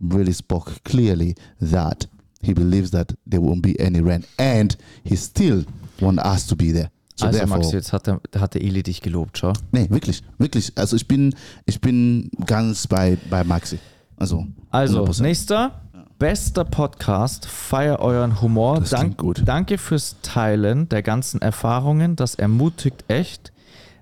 really 0.00 0.32
spoke 0.32 0.72
clearly 0.84 1.34
that 1.60 2.06
he 2.42 2.54
believes 2.54 2.90
that 2.90 3.14
there 3.28 3.42
won't 3.42 3.62
be 3.62 3.74
any 3.78 4.00
rain 4.00 4.24
and 4.38 4.76
he 5.04 5.16
still 5.16 5.64
want 6.00 6.18
us 6.24 6.46
to 6.46 6.56
be 6.56 6.72
there. 6.72 6.90
So 7.16 7.26
also 7.26 7.38
therefore, 7.38 7.58
Max, 7.58 7.72
jetzt 7.72 7.92
hat 7.92 8.06
der, 8.06 8.20
hat 8.38 8.54
der 8.54 8.62
Eli 8.62 8.82
dich 8.84 9.00
gelobt, 9.00 9.38
schau. 9.38 9.52
Nee, 9.72 9.90
wirklich, 9.90 10.22
wirklich. 10.38 10.72
Also 10.76 10.94
ich 10.96 11.08
bin, 11.08 11.34
ich 11.66 11.80
bin 11.80 12.30
ganz 12.46 12.86
bei, 12.86 13.18
bei 13.28 13.42
Maxi. 13.42 13.78
Also, 14.16 14.46
Also, 14.70 15.04
100%. 15.04 15.22
nächster. 15.22 15.82
Bester 16.18 16.64
Podcast, 16.64 17.46
feier 17.46 18.00
euren 18.00 18.40
Humor. 18.40 18.80
Das 18.80 18.90
klingt 18.90 19.18
gut. 19.18 19.42
Danke 19.44 19.78
fürs 19.78 20.16
Teilen 20.22 20.88
der 20.88 21.04
ganzen 21.04 21.40
Erfahrungen. 21.40 22.16
Das 22.16 22.34
ermutigt 22.34 23.04
echt. 23.06 23.52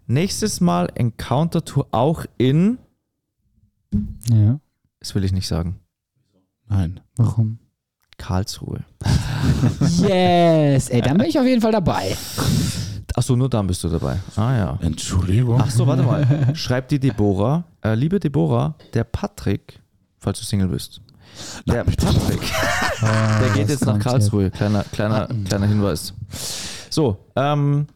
Nächstes 0.07 0.63
Mal 0.63 0.89
Encounter 0.95 1.63
Tour 1.63 1.87
auch 1.91 2.25
in. 2.39 2.79
Ja. 4.31 4.61
Das 5.01 5.15
will 5.15 5.25
ich 5.25 5.33
nicht 5.33 5.47
sagen. 5.47 5.81
nein. 6.69 7.01
Warum? 7.17 7.59
Karlsruhe. 8.19 8.81
Yes! 9.99 10.89
Ey, 10.89 11.01
dann 11.03 11.19
bin 11.19 11.27
ich 11.29 11.39
auf 11.39 11.45
jeden 11.47 11.61
Fall 11.61 11.73
dabei. 11.73 12.17
Achso, 13.15 13.35
nur 13.37 13.49
dann 13.49 13.67
bist 13.67 13.83
du 13.85 13.89
dabei. 13.89 14.19
Ah 14.37 14.57
ja. 14.57 14.79
Entschuldigung. 14.83 15.61
Achso, 15.61 15.87
warte 15.87 16.03
mal. 16.03 16.55
Schreibt 16.55 16.91
die 16.91 16.99
Deborah. 16.99 17.65
Äh, 17.83 17.95
liebe 17.95 18.21
Deborah, 18.21 18.75
der 18.95 19.05
Patrick, 19.05 19.81
falls 20.19 20.39
du 20.41 20.45
Single 20.45 20.69
bist. 20.69 21.01
Der 21.67 21.85
Patrick, 21.85 22.41
der 23.03 23.51
geht 23.55 23.69
jetzt 23.69 23.85
nach 23.85 23.93
kommt 23.93 24.05
Karlsruhe. 24.05 24.51
Kleiner, 24.51 24.85
kleiner, 24.85 25.29
kleiner 25.47 25.67
Hinweis. 25.67 26.15
So, 26.91 27.19
ähm, 27.37 27.87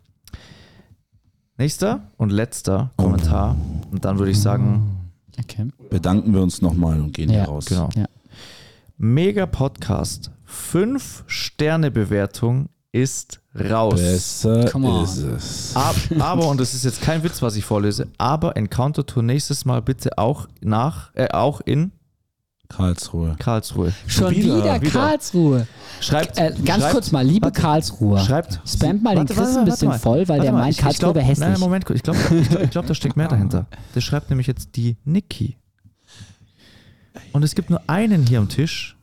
nächster 1.57 2.03
und 2.17 2.31
letzter 2.31 2.91
Kommentar. 2.97 3.57
Und 3.91 4.05
dann 4.05 4.19
würde 4.19 4.31
ich 4.33 4.41
sagen, 4.41 4.97
Okay. 5.43 5.69
Bedanken 5.89 6.35
wir 6.35 6.43
uns 6.43 6.61
nochmal 6.61 7.01
und 7.01 7.13
gehen 7.15 7.31
Ja, 7.31 7.41
hier 7.41 7.49
raus. 7.49 7.65
genau. 7.65 7.89
Ja. 7.97 8.05
Mega 9.03 9.47
Podcast. 9.47 10.31
Fünf 10.45 11.25
Sterne 11.27 11.91
Bewertung 11.91 12.69
ist 12.93 13.41
raus. 13.59 13.95
Besser 13.99 14.67
Come 14.71 14.89
on. 14.91 15.05
ist 15.05 15.17
es. 15.23 15.75
Ab, 15.75 15.95
aber, 16.19 16.49
und 16.49 16.61
das 16.61 16.75
ist 16.75 16.85
jetzt 16.85 17.01
kein 17.01 17.23
Witz, 17.23 17.41
was 17.41 17.57
ich 17.57 17.65
vorlese, 17.65 18.09
aber 18.19 18.59
Encounter 18.59 19.07
Tour 19.07 19.23
nächstes 19.23 19.65
Mal 19.65 19.81
bitte 19.81 20.19
auch 20.19 20.49
nach, 20.61 21.15
äh, 21.15 21.29
auch 21.33 21.63
in 21.63 21.93
Karlsruhe. 22.69 23.37
Karlsruhe. 23.39 23.95
Schon 24.07 24.33
wieder, 24.33 24.59
wieder, 24.59 24.83
wieder. 24.83 24.91
Karlsruhe. 24.91 25.67
Schreibt, 26.03 26.37
Äh, 26.37 26.53
ganz 26.63 26.83
schreibt, 26.83 26.93
kurz 26.93 27.11
mal, 27.11 27.25
liebe 27.25 27.47
warte, 27.47 27.59
Karlsruher. 27.59 28.21
Schreibt. 28.21 28.61
Spamt 28.67 29.03
mal 29.03 29.15
den 29.15 29.21
Warte, 29.21 29.33
Chris 29.33 29.47
warte, 29.47 29.59
ein 29.61 29.65
bisschen 29.65 29.89
mal. 29.89 29.99
voll, 29.99 30.29
weil 30.29 30.41
der 30.43 30.53
meint, 30.53 30.77
Karlsruhe 30.77 31.15
wäre 31.15 31.25
hässlich. 31.25 31.49
Nein, 31.49 31.59
Moment, 31.59 31.89
ich 31.89 32.03
glaube, 32.03 32.19
ich 32.39 32.49
glaub, 32.51 32.63
ich 32.65 32.71
glaub, 32.71 32.85
da 32.87 32.95
steckt 32.95 33.17
mehr 33.17 33.29
dahinter. 33.29 33.65
Der 33.95 34.03
schreibt 34.03 34.29
nämlich 34.29 34.47
jetzt 34.47 34.77
die 34.77 34.99
Niki. 35.05 35.57
Und 37.33 37.43
es 37.43 37.55
gibt 37.55 37.71
nur 37.71 37.81
einen 37.87 38.27
hier 38.27 38.39
am 38.39 38.49
Tisch, 38.49 38.97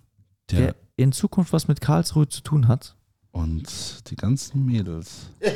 Der, 0.52 0.60
der 0.60 0.76
in 0.96 1.12
Zukunft 1.12 1.54
was 1.54 1.68
mit 1.68 1.82
Karlsruhe 1.82 2.28
zu 2.28 2.42
tun 2.42 2.68
hat. 2.68 2.96
und 3.32 3.64
die 4.10 4.16
ganzen 4.16 4.66
Mädels. 4.66 5.28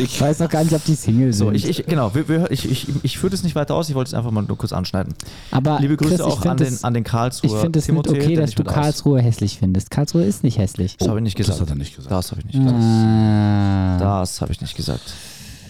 Ich 0.00 0.18
weiß 0.20 0.38
noch 0.38 0.48
gar 0.48 0.64
nicht, 0.64 0.72
ob 0.74 0.82
die 0.84 0.94
Single 0.94 1.32
sind. 1.32 1.46
So, 1.48 1.52
ich, 1.52 1.66
ich, 1.68 1.84
genau, 1.86 2.14
wir, 2.14 2.26
wir, 2.28 2.50
ich, 2.50 2.70
ich, 2.70 2.86
ich 3.02 3.18
führe 3.18 3.30
das 3.30 3.42
nicht 3.42 3.54
weiter 3.54 3.74
aus, 3.74 3.88
ich 3.90 3.94
wollte 3.94 4.08
es 4.08 4.14
einfach 4.14 4.30
mal 4.30 4.42
nur 4.42 4.56
kurz 4.56 4.72
anschneiden. 4.72 5.14
Aber 5.50 5.78
Liebe 5.80 5.96
Grüße 5.98 6.16
Chris, 6.16 6.20
ich 6.26 6.32
auch 6.32 6.46
an 6.46 6.56
den, 6.56 6.82
an 6.84 6.94
den 6.94 7.02
Ich 7.04 7.10
Karlsruher 7.10 7.60
finde 7.60 7.78
es 7.78 7.88
nicht 7.88 8.08
okay, 8.08 8.34
dass 8.36 8.52
du 8.52 8.60
mit 8.62 8.68
aus. 8.68 8.74
Karlsruhe 8.74 9.20
hässlich 9.20 9.58
findest. 9.58 9.90
Karlsruhe 9.90 10.24
ist 10.24 10.42
nicht 10.44 10.56
hässlich. 10.58 10.96
Das 10.96 11.08
habe 11.08 11.18
ich 11.18 11.24
nicht 11.24 11.38
Das 11.38 11.46
gesagt. 11.46 11.60
hat 11.62 11.68
er 11.70 11.74
nicht 11.76 11.94
gesagt. 11.96 12.10
Das 12.10 12.30
habe 12.30 12.40
ich 12.40 12.46
nicht 12.46 12.58
gesagt. 12.58 12.74
Ah, 12.82 13.98
Das 13.98 14.40
habe 14.40 14.52
ich 14.52 14.60
nicht 14.62 14.76
gesagt. 14.76 15.12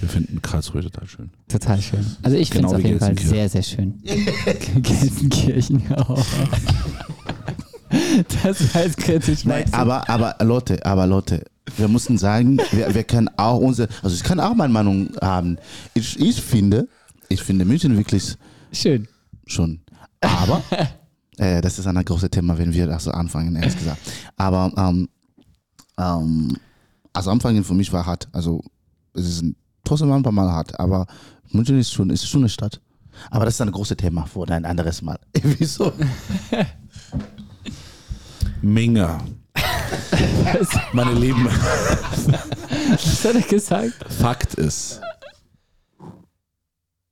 Wir 0.01 0.09
finden 0.09 0.41
Karlsruhe 0.43 0.83
total 0.83 1.09
schön. 1.09 1.31
total 1.49 1.81
schön. 1.81 2.05
Also 2.23 2.37
ich 2.37 2.51
finde 2.51 2.69
Genau 2.69 2.79
es 2.79 2.79
auf 2.79 2.87
jeden 2.87 3.01
Fall 3.01 3.19
sehr, 3.19 3.49
sehr 3.49 3.63
schön. 3.63 4.01
Gelsenkirchen 4.83 5.93
auch. 5.95 6.25
Das 8.43 8.75
jetzt 8.75 8.99
kritisch. 8.99 9.47
Nein, 9.47 9.65
aber, 9.73 10.09
aber 10.11 10.37
Leute, 10.45 10.85
aber 10.85 11.07
Leute, 11.07 11.43
wir 11.77 11.89
müssen 11.89 12.19
sagen, 12.19 12.59
wir, 12.71 12.95
wir 12.95 13.05
können 13.05 13.31
auch 13.37 13.59
unsere, 13.59 13.89
also 14.03 14.15
ich 14.15 14.23
kann 14.23 14.41
auch 14.41 14.55
meine 14.55 14.73
Meinung 14.73 15.11
haben. 15.21 15.57
Ich, 15.95 16.19
ich 16.21 16.41
finde, 16.41 16.89
ich 17.29 17.43
finde 17.43 17.65
München 17.65 17.97
wirklich 17.97 18.37
Schön. 18.73 19.09
schon. 19.47 19.81
Aber, 20.21 20.63
äh, 21.39 21.61
das 21.61 21.79
ist 21.79 21.87
ein 21.87 22.05
großes 22.05 22.31
Thema, 22.31 22.59
wenn 22.59 22.73
wir 22.73 22.87
das 22.87 23.05
so 23.05 23.11
anfangen, 23.11 23.57
ehrlich 23.57 23.77
gesagt. 23.77 24.01
Aber, 24.37 24.73
ähm, 24.77 25.09
ähm, 25.99 26.57
also 27.13 27.31
Anfangen 27.31 27.65
für 27.65 27.75
mich 27.75 27.93
war 27.93 28.07
hart. 28.07 28.29
Also, 28.33 28.63
es 29.15 29.27
ist 29.27 29.43
ein, 29.43 29.57
trotzdem 29.89 30.13
ein 30.13 30.23
paar 30.23 30.33
Mal 30.33 30.51
hart, 30.51 30.79
aber 30.79 31.07
München 31.51 31.79
ist 31.79 31.93
schon, 31.93 32.11
ist 32.11 32.29
schon 32.29 32.43
eine 32.43 32.49
Stadt. 32.49 32.81
Aber 33.31 33.45
das 33.45 33.55
ist 33.55 33.61
ein 33.63 33.73
großes 33.73 33.97
Thema 33.97 34.27
für 34.27 34.49
ein 34.49 34.65
anderes 34.65 35.03
Mal. 35.03 35.19
Wieso? 35.43 35.93
Minga. 38.63 39.19
Meine 40.93 41.13
Lieben, 41.15 41.47
Was 41.47 43.25
hat 43.25 43.35
er 43.35 43.43
gesagt? 43.43 43.95
Fakt 44.09 44.55
ist, 44.55 45.01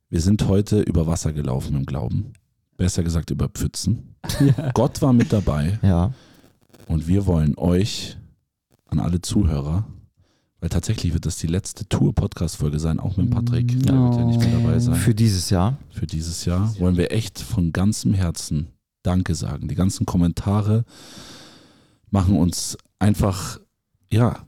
wir 0.08 0.20
sind 0.20 0.46
heute 0.46 0.80
über 0.80 1.06
Wasser 1.06 1.32
gelaufen 1.32 1.76
im 1.76 1.86
Glauben. 1.86 2.32
Besser 2.76 3.02
gesagt 3.02 3.30
über 3.30 3.48
Pfützen. 3.48 4.14
Gott 4.74 5.00
war 5.02 5.12
mit 5.12 5.32
dabei 5.32 5.78
Ja. 5.82 6.12
und 6.88 7.08
wir 7.08 7.26
wollen 7.26 7.56
euch 7.56 8.16
an 8.88 9.00
alle 9.00 9.20
Zuhörer, 9.20 9.84
weil 10.66 10.70
tatsächlich 10.70 11.14
wird 11.14 11.26
das 11.26 11.36
die 11.36 11.46
letzte 11.46 11.88
Tour-Podcast-Folge 11.88 12.80
sein, 12.80 12.98
auch 12.98 13.16
mit 13.16 13.30
Patrick. 13.30 13.68
Der 13.84 13.94
wird 13.94 14.16
ja 14.16 14.24
nicht 14.24 14.40
mehr 14.40 14.50
dabei 14.50 14.76
sein. 14.80 14.96
Für 14.96 15.14
dieses 15.14 15.48
Jahr. 15.48 15.78
für 15.92 16.08
dieses 16.08 16.44
Jahr 16.44 16.74
wollen 16.80 16.96
wir 16.96 17.12
echt 17.12 17.38
von 17.38 17.70
ganzem 17.72 18.14
Herzen 18.14 18.66
Danke 19.04 19.36
sagen. 19.36 19.68
Die 19.68 19.76
ganzen 19.76 20.06
Kommentare 20.06 20.84
machen 22.10 22.36
uns 22.36 22.76
einfach, 22.98 23.60
ja, 24.10 24.44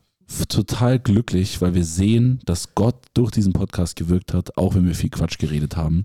total 0.48 0.98
glücklich, 0.98 1.60
weil 1.60 1.74
wir 1.74 1.84
sehen, 1.84 2.40
dass 2.46 2.74
Gott 2.74 2.96
durch 3.14 3.30
diesen 3.30 3.52
Podcast 3.52 3.94
gewirkt 3.94 4.34
hat, 4.34 4.58
auch 4.58 4.74
wenn 4.74 4.86
wir 4.86 4.96
viel 4.96 5.10
Quatsch 5.10 5.38
geredet 5.38 5.76
haben. 5.76 6.04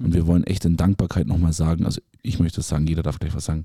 Und 0.00 0.12
wir 0.12 0.26
wollen 0.26 0.42
echt 0.42 0.64
in 0.64 0.76
Dankbarkeit 0.76 1.28
nochmal 1.28 1.52
sagen, 1.52 1.86
also 1.86 2.00
ich 2.20 2.40
möchte 2.40 2.62
sagen, 2.62 2.88
jeder 2.88 3.04
darf 3.04 3.20
gleich 3.20 3.36
was 3.36 3.44
sagen. 3.44 3.64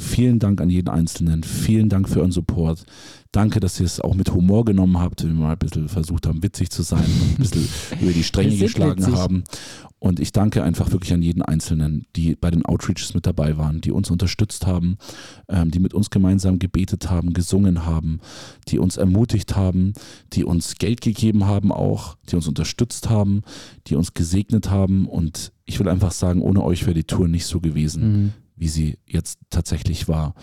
Vielen 0.00 0.38
Dank 0.38 0.60
an 0.60 0.70
jeden 0.70 0.88
Einzelnen. 0.88 1.42
Vielen 1.42 1.88
Dank 1.88 2.08
für 2.08 2.20
euren 2.20 2.30
Support. 2.30 2.84
Danke, 3.32 3.58
dass 3.58 3.80
ihr 3.80 3.86
es 3.86 4.00
auch 4.00 4.14
mit 4.14 4.32
Humor 4.32 4.64
genommen 4.64 4.98
habt, 4.98 5.22
wenn 5.24 5.36
wir 5.36 5.44
mal 5.46 5.52
ein 5.52 5.58
bisschen 5.58 5.88
versucht 5.88 6.26
haben, 6.26 6.40
witzig 6.42 6.70
zu 6.70 6.82
sein 6.82 7.04
und 7.04 7.30
ein 7.32 7.36
bisschen 7.36 7.68
über 8.00 8.12
die 8.12 8.22
Stränge 8.22 8.56
geschlagen 8.56 9.00
witzig. 9.02 9.14
haben. 9.14 9.42
Und 9.98 10.20
ich 10.20 10.30
danke 10.30 10.62
einfach 10.62 10.92
wirklich 10.92 11.12
an 11.12 11.22
jeden 11.22 11.42
Einzelnen, 11.42 12.06
die 12.14 12.36
bei 12.36 12.52
den 12.52 12.64
Outreaches 12.64 13.12
mit 13.14 13.26
dabei 13.26 13.58
waren, 13.58 13.80
die 13.80 13.90
uns 13.90 14.08
unterstützt 14.10 14.64
haben, 14.68 14.96
ähm, 15.48 15.72
die 15.72 15.80
mit 15.80 15.92
uns 15.92 16.10
gemeinsam 16.10 16.60
gebetet 16.60 17.10
haben, 17.10 17.32
gesungen 17.32 17.84
haben, 17.84 18.20
die 18.68 18.78
uns 18.78 18.96
ermutigt 18.96 19.56
haben, 19.56 19.94
die 20.32 20.44
uns 20.44 20.76
Geld 20.76 21.00
gegeben 21.00 21.46
haben 21.46 21.72
auch, 21.72 22.16
die 22.30 22.36
uns 22.36 22.46
unterstützt 22.46 23.10
haben, 23.10 23.42
die 23.88 23.96
uns 23.96 24.14
gesegnet 24.14 24.70
haben. 24.70 25.06
Und 25.08 25.52
ich 25.64 25.80
will 25.80 25.88
einfach 25.88 26.12
sagen, 26.12 26.40
ohne 26.40 26.62
euch 26.62 26.82
wäre 26.86 26.94
die 26.94 27.04
Tour 27.04 27.26
nicht 27.26 27.46
so 27.46 27.58
gewesen, 27.60 28.22
Mhm. 28.22 28.32
Wie 28.58 28.68
sie 28.68 28.98
jetzt 29.06 29.38
tatsächlich 29.50 30.08
war. 30.08 30.34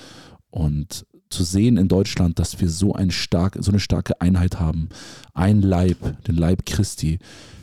Und 0.49 1.05
zu 1.29 1.43
sehen 1.43 1.77
in 1.77 1.87
Deutschland, 1.87 2.39
dass 2.39 2.59
wir 2.61 2.69
so, 2.69 2.93
ein 2.93 3.11
stark, 3.11 3.57
so 3.59 3.71
eine 3.71 3.79
starke 3.79 4.21
Einheit 4.21 4.59
haben, 4.59 4.89
ein 5.33 5.61
Leib, 5.61 6.23
den 6.25 6.35
Leib 6.35 6.65
Christi, 6.65 7.19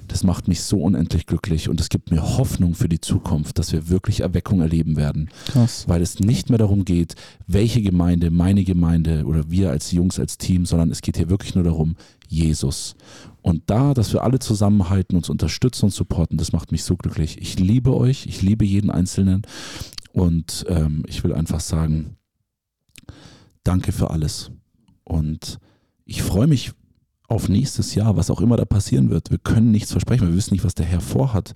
das 0.08 0.24
macht 0.24 0.46
mich 0.46 0.62
so 0.62 0.78
unendlich 0.82 1.26
glücklich 1.26 1.68
und 1.70 1.80
es 1.80 1.88
gibt 1.88 2.10
mir 2.10 2.22
Hoffnung 2.22 2.74
für 2.74 2.88
die 2.88 3.00
Zukunft, 3.00 3.58
dass 3.58 3.72
wir 3.72 3.88
wirklich 3.88 4.20
Erweckung 4.20 4.60
erleben 4.60 4.96
werden 4.96 5.30
Krass. 5.46 5.84
weil 5.88 6.02
es 6.02 6.20
nicht 6.20 6.50
mehr 6.50 6.58
darum 6.58 6.84
geht, 6.84 7.14
welche 7.46 7.80
Gemeinde, 7.80 8.30
meine 8.30 8.64
Gemeinde 8.64 9.24
oder 9.24 9.50
wir 9.50 9.70
als 9.70 9.90
Jungs, 9.90 10.18
als 10.18 10.36
Team, 10.36 10.66
sondern 10.66 10.90
es 10.90 11.00
geht 11.00 11.16
hier 11.16 11.30
wirklich 11.30 11.54
nur 11.54 11.64
darum, 11.64 11.96
Jesus. 12.28 12.94
Und 13.40 13.62
da, 13.66 13.94
dass 13.94 14.12
wir 14.12 14.22
alle 14.22 14.38
zusammenhalten, 14.38 15.16
uns 15.16 15.30
unterstützen 15.30 15.86
und 15.86 15.94
supporten, 15.94 16.36
das 16.36 16.52
macht 16.52 16.72
mich 16.72 16.84
so 16.84 16.96
glücklich. 16.96 17.38
Ich 17.40 17.58
liebe 17.58 17.94
euch, 17.96 18.26
ich 18.26 18.42
liebe 18.42 18.64
jeden 18.64 18.90
Einzelnen 18.90 19.42
und 20.12 20.64
ähm, 20.68 21.04
ich 21.06 21.24
will 21.24 21.32
einfach 21.32 21.60
sagen, 21.60 22.16
danke 23.64 23.92
für 23.92 24.10
alles. 24.10 24.50
Und 25.04 25.58
ich 26.04 26.22
freue 26.22 26.46
mich 26.46 26.72
auf 27.28 27.48
nächstes 27.48 27.94
Jahr, 27.94 28.16
was 28.16 28.30
auch 28.30 28.40
immer 28.40 28.56
da 28.56 28.64
passieren 28.64 29.08
wird. 29.08 29.30
Wir 29.30 29.38
können 29.38 29.70
nichts 29.70 29.90
versprechen, 29.90 30.28
wir 30.28 30.36
wissen 30.36 30.52
nicht, 30.52 30.64
was 30.64 30.74
der 30.74 30.86
Herr 30.86 31.00
vorhat, 31.00 31.54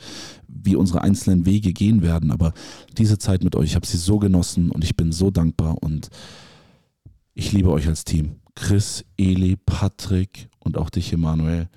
wie 0.48 0.74
unsere 0.74 1.02
einzelnen 1.02 1.44
Wege 1.44 1.72
gehen 1.72 2.00
werden, 2.02 2.30
aber 2.30 2.54
diese 2.96 3.18
Zeit 3.18 3.44
mit 3.44 3.54
euch, 3.56 3.70
ich 3.70 3.74
habe 3.76 3.86
sie 3.86 3.98
so 3.98 4.18
genossen 4.18 4.70
und 4.70 4.84
ich 4.84 4.96
bin 4.96 5.12
so 5.12 5.30
dankbar 5.30 5.76
und 5.82 6.08
ich 7.34 7.52
liebe 7.52 7.70
euch 7.70 7.86
als 7.86 8.04
Team. 8.04 8.36
Chris, 8.54 9.04
Eli, 9.18 9.56
Patrick 9.56 10.48
und 10.58 10.78
auch 10.78 10.88
dich, 10.88 11.12
Emanuel. 11.12 11.68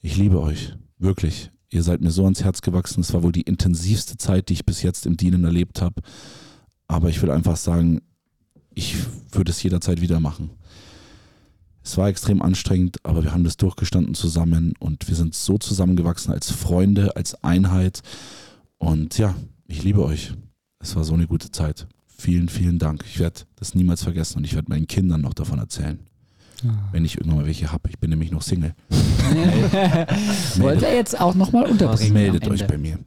Ich 0.00 0.16
liebe 0.16 0.40
euch, 0.40 0.76
wirklich. 0.98 1.50
Ihr 1.70 1.82
seid 1.82 2.00
mir 2.00 2.10
so 2.10 2.24
ans 2.24 2.42
Herz 2.42 2.62
gewachsen. 2.62 3.00
Es 3.00 3.12
war 3.12 3.22
wohl 3.22 3.32
die 3.32 3.42
intensivste 3.42 4.16
Zeit, 4.16 4.48
die 4.48 4.54
ich 4.54 4.66
bis 4.66 4.82
jetzt 4.82 5.06
im 5.06 5.16
Dienen 5.16 5.44
erlebt 5.44 5.82
habe. 5.82 6.02
Aber 6.86 7.08
ich 7.10 7.20
will 7.20 7.30
einfach 7.30 7.56
sagen, 7.56 8.00
ich 8.74 8.96
würde 9.32 9.50
es 9.50 9.62
jederzeit 9.62 10.00
wieder 10.00 10.20
machen. 10.20 10.50
Es 11.82 11.96
war 11.96 12.08
extrem 12.08 12.42
anstrengend, 12.42 12.98
aber 13.02 13.24
wir 13.24 13.32
haben 13.32 13.44
das 13.44 13.56
durchgestanden 13.56 14.14
zusammen 14.14 14.74
und 14.78 15.08
wir 15.08 15.14
sind 15.14 15.34
so 15.34 15.58
zusammengewachsen 15.58 16.32
als 16.32 16.50
Freunde, 16.50 17.16
als 17.16 17.42
Einheit. 17.42 18.02
Und 18.78 19.18
ja, 19.18 19.34
ich 19.66 19.82
liebe 19.82 20.04
euch. 20.04 20.34
Es 20.80 20.96
war 20.96 21.04
so 21.04 21.14
eine 21.14 21.26
gute 21.26 21.50
Zeit. 21.50 21.86
Vielen, 22.06 22.48
vielen 22.48 22.78
Dank. 22.78 23.04
Ich 23.06 23.18
werde 23.18 23.40
das 23.56 23.74
niemals 23.74 24.02
vergessen 24.02 24.38
und 24.38 24.44
ich 24.44 24.54
werde 24.54 24.68
meinen 24.68 24.86
Kindern 24.86 25.20
noch 25.20 25.34
davon 25.34 25.58
erzählen. 25.58 25.98
Wenn 26.92 27.04
ich 27.04 27.16
irgendwann 27.16 27.38
mal 27.38 27.46
welche 27.46 27.70
habe. 27.70 27.88
Ich 27.88 27.98
bin 27.98 28.10
nämlich 28.10 28.30
noch 28.30 28.42
Single. 28.42 28.74
Wollte 30.58 30.86
er 30.86 30.94
jetzt 30.96 31.20
auch 31.20 31.34
nochmal 31.34 31.66
unterbringen. 31.70 32.12
Meldet 32.12 32.48
euch 32.48 32.66
bei 32.66 32.78
mir. 32.78 32.98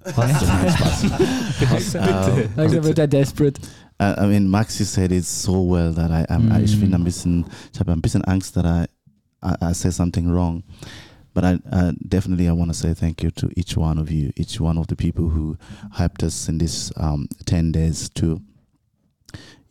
Also 2.56 2.84
wird 2.84 3.00
er 3.00 3.08
desperate. 3.08 3.60
I, 4.00 4.14
I 4.18 4.28
mean, 4.28 4.48
Maxi 4.48 4.86
said 4.86 5.12
it 5.12 5.26
so 5.26 5.70
well 5.70 5.94
that 5.94 6.10
I, 6.12 6.26
I 6.32 6.64
ich 6.64 6.80
bin 6.80 6.94
ein 6.94 7.04
bisschen, 7.04 7.46
ich 7.74 7.80
habe 7.80 7.92
ein 7.92 8.02
bisschen 8.02 8.24
Angst 8.24 8.56
that 8.56 8.66
I, 8.66 8.86
I, 9.46 9.72
I 9.72 9.74
say 9.74 9.92
something 9.92 10.32
wrong. 10.32 10.64
But 11.34 11.44
I, 11.44 11.60
uh, 11.72 11.92
definitely 12.02 12.48
I 12.48 12.52
want 12.52 12.72
to 12.72 12.74
say 12.74 12.94
thank 12.94 13.22
you 13.22 13.32
to 13.32 13.50
each 13.56 13.78
one 13.78 14.00
of 14.00 14.10
you, 14.10 14.32
each 14.36 14.60
one 14.60 14.78
of 14.80 14.88
the 14.88 14.96
people 14.96 15.30
who 15.30 15.58
helped 15.92 16.24
us 16.24 16.50
in 16.50 16.58
this 16.58 16.92
um, 16.98 17.28
10 17.46 17.72
days 17.72 18.10
to 18.16 18.42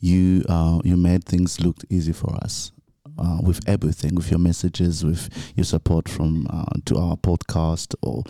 you 0.01 0.43
uh, 0.49 0.81
you 0.83 0.97
made 0.97 1.25
things 1.25 1.61
look 1.61 1.77
easy 1.91 2.13
for 2.13 2.35
us 2.43 2.73
uh, 3.19 3.39
with 3.43 3.61
everything, 3.69 4.15
with 4.15 4.31
your 4.31 4.39
messages, 4.39 5.05
with 5.05 5.29
your 5.57 5.65
support 5.65 6.09
from 6.09 6.47
uh, 6.51 6.65
to 6.87 6.97
our 6.97 7.17
podcast 7.17 7.95
or 8.03 8.25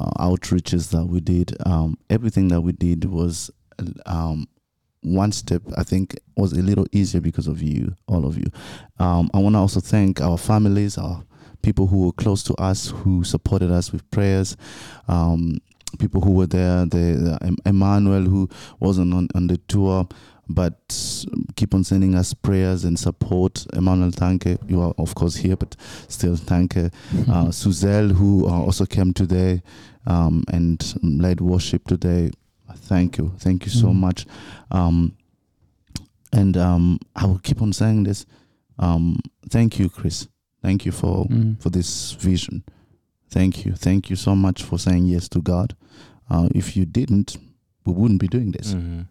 uh, 0.00 0.10
outreaches 0.24 0.90
that 0.90 1.06
we 1.06 1.20
did. 1.20 1.56
Um, 1.66 1.98
everything 2.10 2.48
that 2.48 2.60
we 2.60 2.72
did 2.72 3.04
was 3.04 3.50
um, 4.06 4.48
one 5.02 5.32
step. 5.32 5.62
I 5.76 5.82
think 5.82 6.18
was 6.36 6.52
a 6.52 6.62
little 6.62 6.86
easier 6.92 7.20
because 7.20 7.46
of 7.46 7.62
you, 7.62 7.94
all 8.08 8.26
of 8.26 8.36
you. 8.36 8.46
Um, 8.98 9.30
I 9.32 9.38
want 9.38 9.54
to 9.54 9.60
also 9.60 9.80
thank 9.80 10.20
our 10.20 10.38
families, 10.38 10.98
our 10.98 11.22
people 11.62 11.86
who 11.86 12.06
were 12.06 12.12
close 12.12 12.42
to 12.44 12.54
us, 12.54 12.88
who 12.88 13.24
supported 13.24 13.70
us 13.70 13.92
with 13.92 14.08
prayers. 14.10 14.56
Um, 15.08 15.58
people 15.98 16.20
who 16.20 16.32
were 16.32 16.46
there, 16.46 16.84
the 16.86 17.38
uh, 17.40 17.50
Emmanuel 17.64 18.22
who 18.22 18.48
wasn't 18.80 19.14
on, 19.14 19.28
on 19.34 19.46
the 19.46 19.56
tour 19.68 20.06
but 20.48 21.24
keep 21.56 21.74
on 21.74 21.82
sending 21.84 22.14
us 22.14 22.32
prayers 22.34 22.84
and 22.84 22.98
support. 22.98 23.66
Emmanuel 23.72 24.12
Tanke, 24.12 24.58
you 24.68 24.80
are 24.80 24.94
of 24.98 25.14
course 25.14 25.36
here, 25.36 25.56
but 25.56 25.76
still 26.08 26.36
Tanke. 26.36 26.92
Uh, 27.28 27.46
Suzelle, 27.50 28.12
who 28.12 28.46
uh, 28.46 28.50
also 28.52 28.86
came 28.86 29.12
today 29.12 29.62
um, 30.06 30.44
and 30.52 30.94
led 31.02 31.40
worship 31.40 31.84
today. 31.88 32.30
Thank 32.76 33.18
you, 33.18 33.32
thank 33.38 33.64
you 33.64 33.70
so 33.70 33.88
Mm. 33.88 33.96
much. 33.96 34.26
Um, 34.70 35.12
and 36.32 36.56
um, 36.56 36.98
I 37.14 37.26
will 37.26 37.38
keep 37.38 37.62
on 37.62 37.72
saying 37.72 38.04
this. 38.04 38.26
Um, 38.78 39.18
thank 39.48 39.78
you, 39.78 39.88
Chris. 39.88 40.28
Thank 40.62 40.84
you 40.86 40.92
for 40.92 41.26
Mm. 41.26 41.60
for 41.60 41.70
this 41.70 42.12
vision. 42.12 42.62
Thank 43.30 43.64
you, 43.64 43.72
thank 43.74 44.10
you 44.10 44.16
so 44.16 44.34
much 44.36 44.62
for 44.62 44.78
saying 44.78 45.06
yes 45.06 45.28
to 45.30 45.40
God. 45.40 45.74
Uh, 46.30 46.48
if 46.54 46.76
you 46.76 46.84
didn't, 46.86 47.36
we 47.84 47.92
wouldn't 47.92 48.20
be 48.20 48.28
doing 48.28 48.52
this. 48.52 48.74
Mhm. 48.74 49.06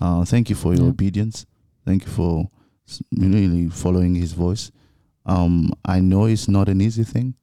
Uh, 0.00 0.24
thank 0.24 0.48
you 0.50 0.56
for 0.56 0.74
your 0.74 0.84
Yeah. 0.84 0.90
obedience. 0.90 1.46
Thank 1.84 2.04
you 2.04 2.10
for 2.10 2.48
really 3.16 3.68
following 3.68 4.14
His 4.14 4.32
voice. 4.32 4.70
Um, 5.26 5.72
I 5.84 6.00
know 6.00 6.24
it's 6.26 6.48
not 6.48 6.68
an 6.68 6.80
easy 6.80 7.04
thing. 7.04 7.34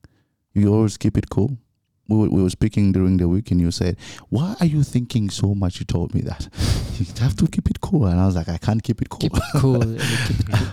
You 0.53 0.73
always 0.73 0.98
keep 0.98 1.18
it 1.18 1.30
cool. 1.30 1.57
We 2.07 2.18
were, 2.18 2.30
we 2.30 2.41
were 2.44 2.49
speaking 2.52 2.91
during 2.91 3.18
the 3.18 3.27
week, 3.27 3.52
and 3.52 3.60
you 3.60 3.72
said, 3.72 3.98
"Why 4.30 4.56
are 4.60 4.65
you 4.68 4.84
thinking 4.84 5.30
so 5.32 5.56
much?" 5.56 5.80
You 5.80 5.86
told 5.86 6.14
me 6.14 6.22
that 6.22 6.48
you 6.99 7.06
have 7.19 7.36
to 7.38 7.48
keep 7.48 7.68
it 7.69 7.82
cool, 7.82 8.06
and 8.06 8.19
I 8.19 8.26
was 8.27 8.36
like, 8.36 8.48
"I 8.48 8.57
can't 8.57 8.82
keep 8.84 9.02
it 9.02 9.10
cool." 9.10 9.19
Keep 9.19 9.36
it 9.38 9.44
cool. 9.56 9.80
Keep 10.27 10.40
it 10.40 10.45
cool. 10.52 10.68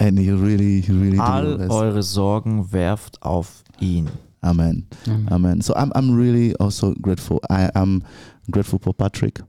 and 0.00 0.18
you 0.18 0.36
really, 0.36 0.80
you 0.86 0.94
really 0.94 1.18
do 1.18 1.22
your 1.22 1.24
All 1.24 1.56
best. 1.58 1.70
eure 1.70 2.02
Sorgen 2.02 2.72
werft 2.72 3.20
auf 3.22 3.64
ihn. 3.80 4.08
Amen. 4.44 4.86
Amen. 5.08 5.28
Amen. 5.32 5.60
So 5.60 5.74
I'm 5.74 5.90
I'm 5.96 6.16
really 6.16 6.54
also 6.60 6.94
grateful. 6.94 7.40
I 7.50 7.68
am 7.74 8.02
grateful 8.50 8.78
for 8.78 8.94
Patrick. 8.94 9.40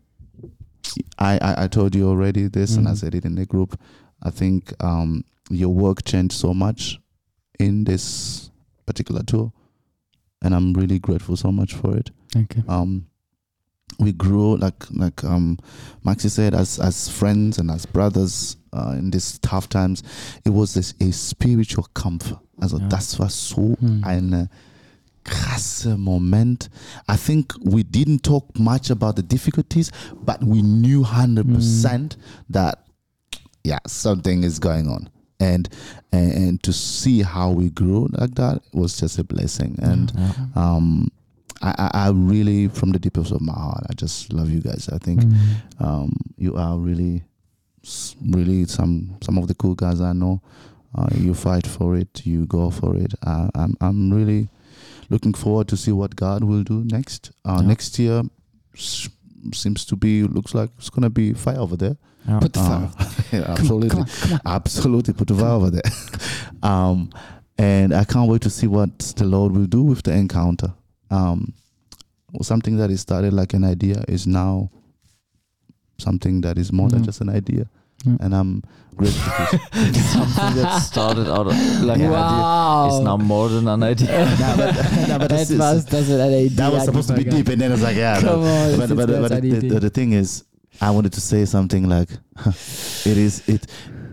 I 1.19 1.37
I, 1.39 1.63
I 1.63 1.67
told 1.67 1.95
you 1.95 2.07
already 2.09 2.47
this, 2.49 2.77
and 2.77 2.87
I 2.87 2.91
Mhm. 2.91 2.97
said 2.97 3.15
it 3.15 3.25
in 3.25 3.35
the 3.35 3.45
group. 3.45 3.79
I 4.23 4.31
think 4.31 4.73
um, 4.83 5.23
your 5.49 5.73
work 5.73 6.03
changed 6.03 6.33
so 6.35 6.53
much 6.53 6.99
in 7.59 7.83
this 7.85 8.49
particular 8.85 9.23
tour, 9.23 9.51
and 10.41 10.53
I'm 10.55 10.73
really 10.73 10.99
grateful 10.99 11.35
so 11.37 11.51
much 11.51 11.73
for 11.75 11.95
it. 11.97 12.11
Okay. 12.35 12.63
Um, 12.67 13.05
we 13.99 14.11
grew 14.13 14.57
like 14.57 14.85
like 14.91 15.23
um, 15.23 15.57
Maxi 16.05 16.29
said 16.29 16.53
as 16.53 16.79
as 16.79 17.09
friends 17.09 17.57
and 17.59 17.71
as 17.71 17.85
brothers 17.85 18.57
uh, 18.73 18.95
in 18.97 19.11
these 19.11 19.39
tough 19.39 19.67
times. 19.69 20.03
It 20.45 20.49
was 20.51 20.73
this, 20.73 20.93
a 20.99 21.11
spiritual 21.11 21.87
comfort. 21.93 22.39
Also 22.61 22.79
Ja. 22.79 22.87
das 22.89 23.17
war 23.19 23.29
so 23.29 23.75
Hm. 23.79 24.03
eine 24.03 24.49
krasse 25.27 25.97
Moment. 25.97 26.69
I 27.07 27.15
think 27.17 27.53
we 27.63 27.83
didn't 27.83 28.23
talk 28.23 28.57
much 28.59 28.89
about 28.89 29.15
the 29.15 29.21
difficulties, 29.23 29.91
but 30.23 30.43
we 30.43 30.61
knew 30.61 31.03
100% 31.03 32.17
that, 32.49 32.83
yeah, 33.63 33.79
something 33.85 34.43
is 34.43 34.57
going 34.59 34.87
on. 34.87 35.09
And, 35.39 35.69
and 36.11 36.31
and 36.33 36.63
to 36.63 36.73
see 36.73 37.21
how 37.21 37.51
we 37.51 37.69
grew 37.69 38.07
like 38.13 38.33
that 38.35 38.61
was 38.73 38.99
just 38.99 39.19
a 39.19 39.23
blessing. 39.23 39.77
And 39.83 40.11
um, 40.55 41.11
I, 41.61 41.75
I 41.77 41.89
I 42.07 42.09
really, 42.09 42.69
from 42.69 42.91
the 42.91 42.97
deepest 42.97 43.31
of 43.31 43.41
my 43.41 43.53
heart, 43.53 43.83
I 43.87 43.93
just 43.93 44.33
love 44.33 44.49
you 44.49 44.61
guys. 44.61 44.89
I 44.91 44.97
think 44.97 45.21
Mm. 45.21 45.37
um, 45.79 46.11
you 46.37 46.55
are 46.55 46.75
really, 46.79 47.21
really 48.25 48.65
some 48.65 49.15
some 49.21 49.37
of 49.37 49.47
the 49.47 49.53
cool 49.53 49.75
guys 49.75 50.01
I 50.01 50.13
know. 50.13 50.41
Uh, 50.95 51.07
you 51.15 51.33
fight 51.35 51.67
for 51.67 51.95
it, 51.95 52.25
you 52.25 52.47
go 52.47 52.71
for 52.71 52.95
it. 52.95 53.13
Uh, 53.21 53.49
I'm 53.53 53.77
I'm 53.79 54.11
really 54.11 54.49
looking 55.09 55.33
forward 55.33 55.67
to 55.69 55.77
see 55.77 55.91
what 55.91 56.15
God 56.15 56.43
will 56.43 56.63
do 56.63 56.83
next. 56.85 57.31
Uh, 57.45 57.59
Yeah. 57.61 57.67
Next 57.67 57.99
year 57.99 58.23
seems 59.53 59.85
to 59.85 59.95
be 59.95 60.23
looks 60.23 60.53
like 60.53 60.69
it's 60.77 60.89
gonna 60.89 61.09
be 61.09 61.33
fire 61.33 61.59
over 61.59 61.77
there. 61.77 61.97
Ja. 62.27 62.39
Put 62.39 62.53
the 62.53 62.59
fire. 62.59 62.91
Uh, 62.99 63.11
yeah, 63.31 63.41
Come 63.43 63.51
on, 63.55 63.57
absolutely, 63.57 63.89
come 63.89 63.99
on, 63.99 64.05
come 64.07 64.33
on. 64.33 64.39
absolutely 64.45 65.13
put 65.13 65.27
the 65.27 65.35
fire 65.35 65.51
over 65.51 65.69
there. 65.69 65.91
um, 66.63 67.09
and 67.57 67.93
I 67.93 68.03
can't 68.03 68.29
wait 68.29 68.41
to 68.41 68.49
see 68.49 68.67
what 68.67 68.99
the 69.17 69.23
Lord 69.25 69.53
will 69.53 69.65
do 69.67 69.81
with 69.83 70.03
the 70.03 70.11
encounter. 70.13 70.73
Um, 71.09 71.53
something 72.41 72.77
that 72.77 72.91
is 72.91 72.99
started 73.01 73.33
like 73.33 73.53
an 73.53 73.63
idea 73.63 74.03
is 74.07 74.27
now 74.27 74.69
something 75.97 76.41
that 76.41 76.57
is 76.57 76.71
more 76.71 76.89
than 76.89 77.01
Mhm. 77.01 77.05
just 77.05 77.21
an 77.21 77.29
idea. 77.29 77.69
Yeah. 78.05 78.17
And 78.19 78.33
I'm 78.35 78.63
grateful. 78.95 79.57
to- 79.57 79.93
Something 79.93 80.55
that 80.61 80.79
started 80.81 81.27
out 81.29 81.47
of 81.47 81.53
like 81.83 81.99
an 81.99 82.13
idea 82.13 82.97
is 82.97 83.03
now 83.03 83.17
more 83.17 83.49
than 83.49 83.67
an 83.67 83.83
idea. 83.83 84.25
No, 84.39 84.55
but- 84.57 85.07
no, 85.07 85.19
but 85.19 85.29
this 85.29 85.49
is- 85.49 85.59
Etwas, 85.59 85.85
das 85.85 86.07
wird 86.07 86.55
that 86.57 86.71
was 86.73 86.85
supposed 86.85 87.09
to 87.09 87.15
be 87.15 87.23
deep, 87.23 87.47
and 87.49 87.59
then 87.61 87.71
it's 87.71 87.81
like, 87.81 87.97
yeah. 87.97 88.19
Come 88.21 88.41
no. 88.41 88.47
on, 88.47 88.77
but 88.77 88.91
it's 88.91 88.93
but, 88.93 89.29
but 89.29 89.41
the, 89.41 89.49
the, 89.69 89.79
the 89.79 89.89
thing 89.89 90.13
is, 90.13 90.43
I 90.79 90.91
wanted 90.91 91.13
to 91.13 91.21
say 91.21 91.45
something 91.45 91.89
like, 91.89 92.09
it 93.05 93.17
is 93.17 93.47
it, 93.49 93.65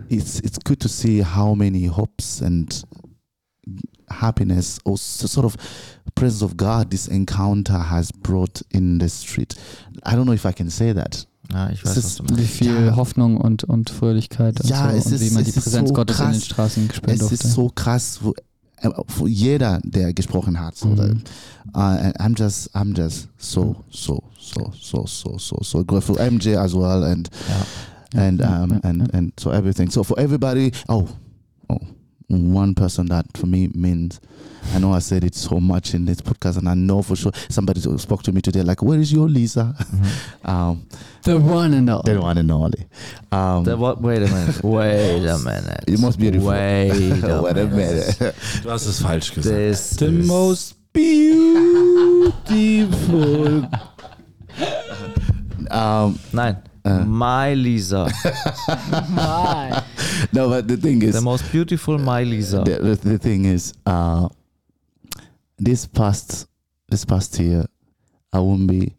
it's 0.08 0.40
it's 0.40 0.58
good 0.58 0.80
to 0.80 0.88
see 0.88 1.20
how 1.20 1.54
many 1.54 1.86
hopes 1.86 2.40
and 2.40 2.84
happiness 4.10 4.78
or 4.84 4.96
sort 4.98 5.44
of 5.44 5.56
presence 6.14 6.42
of 6.42 6.56
God 6.56 6.90
this 6.90 7.08
encounter 7.08 7.76
has 7.78 8.10
brought 8.12 8.62
in 8.70 8.98
the 8.98 9.08
street. 9.08 9.54
I 10.04 10.14
don't 10.14 10.26
know 10.26 10.32
if 10.32 10.46
I 10.46 10.52
can 10.52 10.70
say 10.70 10.92
that. 10.92 11.26
Ja, 11.54 11.70
ich 11.70 11.82
Es 11.84 11.90
weiß, 11.90 11.96
ist- 11.96 12.18
du 12.18 12.24
meinst. 12.24 12.38
Wie 12.40 12.46
viel 12.46 12.86
Ja. 12.86 12.96
Hoffnung 12.96 13.36
und, 13.38 13.62
und 13.64 13.88
Fröhlichkeit 13.90 14.60
und, 14.60 14.68
Ja, 14.68 14.90
so, 14.90 14.96
es 14.96 15.06
und 15.06 15.12
ist- 15.12 15.20
wie 15.22 15.30
man 15.30 15.42
es 15.42 15.52
die 15.52 15.58
ist 15.58 15.62
Präsenz 15.64 15.88
so 15.88 15.94
Gottes 15.94 16.18
in 16.18 16.24
den 16.26 16.32
krass. 16.32 16.44
Straßen 16.44 16.90
spüren 16.92 17.14
Es 17.14 17.18
durfte. 17.20 17.34
ist 17.34 17.52
so 17.54 17.70
krass, 17.74 18.18
wo, 18.22 18.32
äh, 18.82 18.90
wo 19.16 19.26
jeder, 19.28 19.80
der 19.84 20.12
gesprochen 20.12 20.58
hat. 20.58 20.76
So, 20.76 20.88
Mhm. 20.88 21.22
uh, 21.74 21.78
and 21.78 22.16
I'm 22.20 22.34
just, 22.36 22.74
I'm 22.74 22.92
just 22.96 23.28
so, 23.38 23.76
so, 23.90 24.22
so, 24.38 24.72
so, 24.78 25.06
so, 25.06 25.38
so, 25.38 25.58
so 25.62 25.84
grateful. 25.84 26.16
MJ 26.18 26.56
as 26.56 26.74
well, 26.74 27.04
and 27.04 27.30
and 28.16 28.42
um 28.42 28.80
and 28.82 29.12
and 29.14 29.32
so 29.40 29.50
everything. 29.50 29.90
So 29.90 30.02
for 30.04 30.18
everybody, 30.18 30.70
oh, 30.88 31.06
one 32.28 32.74
person 32.74 33.06
that 33.06 33.26
for 33.36 33.46
me 33.46 33.68
means. 33.74 34.20
I 34.72 34.78
know 34.78 34.94
I 34.94 35.00
said 35.00 35.24
it 35.24 35.34
so 35.34 35.60
much 35.60 35.92
in 35.92 36.06
this 36.06 36.22
podcast, 36.22 36.56
and 36.56 36.66
I 36.70 36.74
know 36.74 37.02
for 37.02 37.14
sure 37.16 37.32
somebody 37.50 37.80
spoke 37.98 38.22
to 38.22 38.32
me 38.32 38.40
today, 38.40 38.62
like, 38.62 38.82
"Where 38.82 38.98
is 38.98 39.12
your 39.12 39.28
Lisa?" 39.28 39.74
um, 40.44 40.86
The 41.22 41.38
one 41.38 41.74
and 41.74 41.90
all. 41.90 42.02
the 42.02 42.18
one 42.18 42.38
and 42.38 42.50
only. 42.50 42.86
Um, 43.30 43.64
Der, 43.64 43.76
what, 43.76 44.00
wait 44.00 44.22
a 44.22 44.26
minute. 44.26 44.64
Wait 44.64 45.26
a 45.26 45.38
minute. 45.38 45.84
you 45.86 45.98
must 45.98 46.18
be 46.18 46.30
beautiful. 46.30 46.48
Wait 46.50 46.90
a 47.22 47.42
Wait 47.42 47.56
a 47.58 47.66
minute. 47.66 48.18
minute. 48.18 48.34
Du 48.62 48.70
hast 48.70 48.86
es 48.86 49.02
falsch 49.02 49.34
gesagt. 49.34 49.54
This 49.54 49.90
The 49.96 50.06
is- 50.06 50.26
most 50.26 50.76
beautiful. 52.54 53.68
um, 55.70 56.18
Nein. 56.32 56.56
Äh. 56.84 57.04
My 57.06 57.54
Lisa. 57.54 58.06
My. 59.10 59.82
No, 60.32 60.48
but 60.50 60.68
the 60.68 60.76
thing 60.76 61.02
is, 61.02 61.14
The 61.14 61.20
most 61.22 61.50
beautiful 61.50 61.98
My 61.98 62.22
Lisa. 62.24 62.58
the, 62.64 62.78
the, 62.78 62.94
the 63.10 63.18
thing 63.18 63.46
is, 63.46 63.72
uh, 63.86 64.28
this 65.58 65.86
past 65.86 66.46
this 66.90 67.04
past 67.04 67.38
year, 67.40 67.64
I 68.32 68.38
won't 68.40 68.66
be 68.66 68.94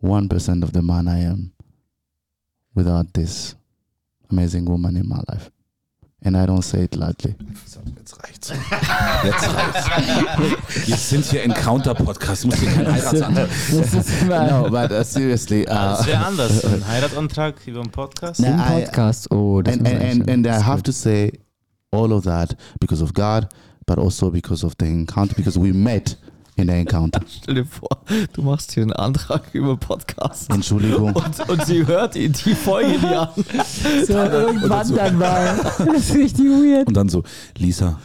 one 0.00 0.28
percent 0.28 0.62
of 0.62 0.72
the 0.72 0.82
man 0.82 1.08
I 1.08 1.20
am 1.20 1.52
without 2.74 3.12
this 3.14 3.54
amazing 4.30 4.64
woman 4.66 4.96
in 4.96 5.08
my 5.08 5.20
life, 5.28 5.50
and 6.22 6.36
I 6.36 6.46
don't 6.46 6.62
say 6.62 6.84
it 6.84 6.94
lightly. 6.96 7.34
Jetzt 7.96 8.22
reicht's. 8.22 8.52
Jetzt 9.24 9.54
reicht's. 9.54 10.88
Wir 10.88 10.96
sind 10.96 11.24
hier 11.26 11.42
Encounter-Podcast. 11.44 12.46
Muss 12.46 12.56
hier 12.56 12.70
kein 12.70 12.92
Heiratsantrag. 12.92 13.48
Das 13.48 13.94
ist 13.94 14.22
immer 14.22 14.46
No, 14.50 14.70
but 14.70 14.90
uh, 14.90 15.02
seriously, 15.02 15.62
uh, 15.62 15.66
Das 15.66 16.06
wäre 16.06 16.24
anders. 16.24 16.64
Ein 16.64 16.86
Heiratsantrag 16.86 17.66
über 17.66 17.80
einen 17.80 17.90
Podcast. 17.90 18.40
Na, 18.40 18.48
im 18.48 18.84
Podcast. 18.84 19.30
Oh, 19.30 19.62
das 19.62 19.74
and 19.74 19.82
muss 19.82 19.92
and, 19.92 20.02
and, 20.02 20.30
and 20.30 20.46
I 20.46 20.62
have 20.62 20.82
to 20.82 20.92
say 20.92 21.32
all 21.92 22.12
of 22.12 22.24
that 22.24 22.56
because 22.80 23.02
of 23.02 23.14
God, 23.14 23.48
but 23.86 23.98
also 23.98 24.30
because 24.30 24.64
of 24.64 24.74
the 24.78 24.86
encounter, 24.86 25.34
because 25.34 25.58
we 25.58 25.72
met 25.72 26.16
in 26.60 26.68
the 26.68 26.74
encounter. 26.74 27.20
Stell 27.42 27.54
dir 27.54 27.64
vor, 27.64 27.88
du 28.32 28.42
machst 28.42 28.72
hier 28.72 28.82
einen 28.82 28.92
Antrag 28.92 29.42
über 29.52 29.76
Podcast. 29.76 30.50
Entschuldigung. 30.50 31.14
Und, 31.14 31.48
und 31.48 31.66
sie 31.66 31.86
hört 31.86 32.14
die, 32.14 32.28
die 32.28 32.54
Folge 32.54 32.98
nie 32.98 33.14
an. 33.14 33.28
So, 34.06 34.14
irgendwann 34.14 34.94
dann 34.94 35.18
mal. 35.18 35.60
Das 35.78 36.10
ist 36.10 36.14
richtig 36.14 36.44
weird. 36.46 36.86
Und 36.88 36.96
dann 36.96 37.08
so, 37.08 37.22
Lisa, 37.56 37.98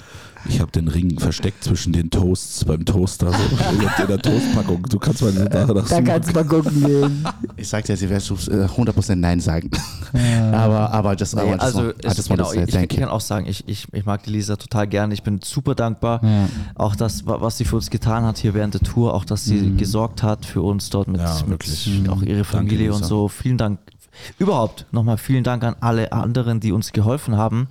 ich 0.48 0.60
habe 0.62 0.72
den 0.72 0.88
Ring 0.88 1.20
versteckt 1.20 1.64
zwischen 1.64 1.94
den 1.94 2.10
Toasts 2.10 2.64
beim 2.66 2.86
Toaster. 2.86 3.32
So, 3.32 3.38
in 4.02 4.08
der 4.08 4.20
Toastpackung. 4.20 4.84
Du 4.84 5.00
kannst 5.00 5.22
mal 5.22 5.32
so 5.32 5.44
Da 5.46 5.68
suchen. 5.68 6.04
kannst 6.06 6.30
du 6.30 6.34
mal 6.34 6.46
gucken 6.46 6.84
gehen. 6.84 7.26
Ich 7.58 7.70
sagte 7.70 7.94
ja, 7.94 7.98
sie 7.98 8.10
wird 8.10 8.22
so, 8.22 8.36
äh, 8.52 8.66
100% 8.66 9.16
Nein 9.16 9.40
sagen. 9.40 9.72
aber, 10.52 10.92
aber 10.92 11.16
just, 11.16 11.34
I 11.34 11.38
Nee, 11.38 11.54
also 11.56 11.92
es, 12.04 12.18
just 12.18 12.30
want 12.30 12.40
genau, 12.42 12.50
to 12.52 12.72
say 12.72 12.84
ich, 12.86 12.92
ich 12.92 13.00
kann 13.00 13.10
auch 13.10 13.22
sagen, 13.22 13.46
ich, 13.48 13.64
ich, 13.68 13.88
ich 13.92 14.06
mag 14.06 14.24
die 14.24 14.32
Lisa 14.32 14.56
total 14.58 14.88
gerne. 14.88 15.14
Ich 15.14 15.24
bin 15.24 15.40
super 15.44 15.74
dankbar. 15.74 16.22
Ja. 16.24 16.48
Auch 16.76 16.96
das, 16.96 17.26
wa- 17.26 17.38
was 17.42 17.58
sie 17.58 17.66
für 17.66 17.78
uns 17.78 17.90
getan 17.90 18.24
hat 18.26 18.38
hier 18.38 18.54
während 18.54 18.74
der 18.74 18.82
Tour, 18.82 19.14
auch 19.14 19.26
dass 19.26 19.46
sie 19.46 19.56
Mhm. 19.56 19.78
gesorgt 19.78 20.22
hat 20.22 20.46
für 20.46 20.62
uns 20.62 20.90
dort 20.90 21.08
mit, 21.08 21.22
Ja, 21.22 21.34
mit 21.42 21.50
wirklich. 21.50 22.10
auch 22.10 22.22
ihre 22.22 22.44
Familie 22.44 22.92
und 22.92 22.98
Lisa. 23.00 23.08
so. 23.10 23.28
Vielen 23.30 23.58
Dank. 23.58 23.80
Überhaupt 24.38 24.86
nochmal 24.92 25.18
vielen 25.18 25.44
Dank 25.44 25.64
an 25.64 25.76
alle 25.82 26.12
anderen, 26.12 26.60
die 26.60 26.72
uns 26.72 26.92
geholfen 26.92 27.36
haben. 27.38 27.68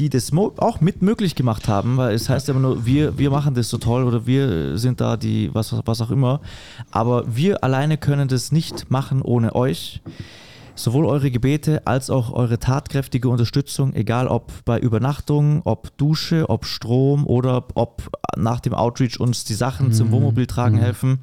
Die 0.00 0.08
das 0.08 0.32
auch 0.32 0.80
mit 0.80 1.02
möglich 1.02 1.34
gemacht 1.34 1.68
haben, 1.68 1.98
weil 1.98 2.14
es 2.14 2.30
heißt 2.30 2.48
immer 2.48 2.60
nur, 2.60 2.86
wir, 2.86 3.18
wir 3.18 3.30
machen 3.30 3.52
das 3.52 3.68
so 3.68 3.76
toll 3.76 4.04
oder 4.04 4.26
wir 4.26 4.78
sind 4.78 4.98
da 4.98 5.18
die, 5.18 5.54
was, 5.54 5.74
was 5.84 6.00
auch 6.00 6.10
immer. 6.10 6.40
Aber 6.90 7.24
wir 7.36 7.62
alleine 7.62 7.98
können 7.98 8.26
das 8.26 8.50
nicht 8.50 8.90
machen 8.90 9.20
ohne 9.20 9.54
euch. 9.54 10.00
Sowohl 10.74 11.04
eure 11.04 11.30
Gebete 11.30 11.86
als 11.86 12.08
auch 12.08 12.32
eure 12.32 12.58
tatkräftige 12.58 13.28
Unterstützung, 13.28 13.92
egal 13.92 14.26
ob 14.26 14.64
bei 14.64 14.78
Übernachtung, 14.78 15.60
ob 15.66 15.94
Dusche, 15.98 16.48
ob 16.48 16.64
Strom 16.64 17.26
oder 17.26 17.64
ob 17.74 18.10
nach 18.38 18.60
dem 18.60 18.72
Outreach 18.72 19.20
uns 19.20 19.44
die 19.44 19.52
Sachen 19.52 19.92
zum 19.92 20.12
Wohnmobil 20.12 20.46
tragen 20.46 20.78
helfen. 20.78 21.18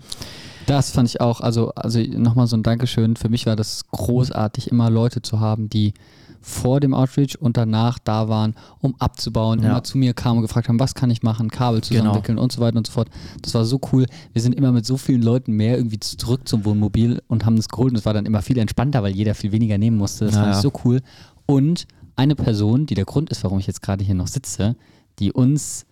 Das 0.68 0.92
fand 0.92 1.10
ich 1.10 1.20
auch, 1.20 1.42
also, 1.42 1.72
also 1.72 2.00
nochmal 2.00 2.46
so 2.46 2.56
ein 2.56 2.62
Dankeschön. 2.62 3.16
Für 3.16 3.30
mich 3.30 3.48
war 3.48 3.56
das 3.56 3.88
großartig, 3.90 4.70
immer 4.70 4.92
Leute 4.92 5.24
zu 5.24 5.40
haben, 5.40 5.68
die 5.68 5.96
vor 6.42 6.80
dem 6.80 6.94
Outreach 6.94 7.38
und 7.40 7.58
danach 7.58 8.00
da 8.00 8.30
waren, 8.30 8.54
um 8.80 8.96
abzubauen, 9.00 9.62
Ja. 9.62 9.70
immer 9.70 9.84
zu 9.84 9.98
mir 9.98 10.14
kamen 10.14 10.38
und 10.38 10.44
gefragt 10.44 10.70
haben, 10.70 10.80
was 10.80 10.94
kann 10.94 11.10
ich 11.10 11.24
machen, 11.24 11.50
Kabel 11.50 11.82
zusammenwickeln 11.82 12.38
und 12.38 12.52
so 12.52 12.62
weiter 12.62 12.78
und 12.78 12.86
so 12.88 12.94
fort. 12.94 13.10
Das 13.42 13.54
war 13.56 13.66
so 13.66 13.80
cool. 13.92 14.06
Wir 14.34 14.42
sind 14.42 14.54
immer 14.54 14.72
mit 14.72 14.86
so 14.86 14.98
vielen 14.98 15.22
Leuten 15.24 15.54
mehr 15.54 15.78
irgendwie 15.78 16.00
zurück 16.00 16.48
zum 16.48 16.64
Wohnmobil 16.66 17.22
und 17.28 17.46
haben 17.46 17.56
das 17.56 17.68
geholt 17.70 17.90
und 17.92 17.98
es 17.98 18.06
war 18.06 18.14
dann 18.14 18.26
immer 18.28 18.42
viel 18.44 18.58
entspannter, 18.60 19.02
weil 19.02 19.14
jeder 19.16 19.34
viel 19.36 19.52
weniger 19.52 19.78
nehmen 19.78 19.98
musste. 19.98 20.26
Das 20.26 20.36
Ja, 20.36 20.42
fand 20.44 20.56
ich 20.56 20.62
so 20.62 20.72
cool. 20.86 21.02
Und 21.48 21.88
eine 22.16 22.36
Person, 22.36 22.86
die 22.86 22.94
der 22.96 23.06
Grund 23.06 23.30
ist, 23.32 23.44
warum 23.44 23.58
ich 23.60 23.66
jetzt 23.68 23.82
gerade 23.82 24.04
hier 24.04 24.16
noch 24.16 24.28
sitze, 24.28 24.76
die 25.20 25.32
uns 25.32 25.87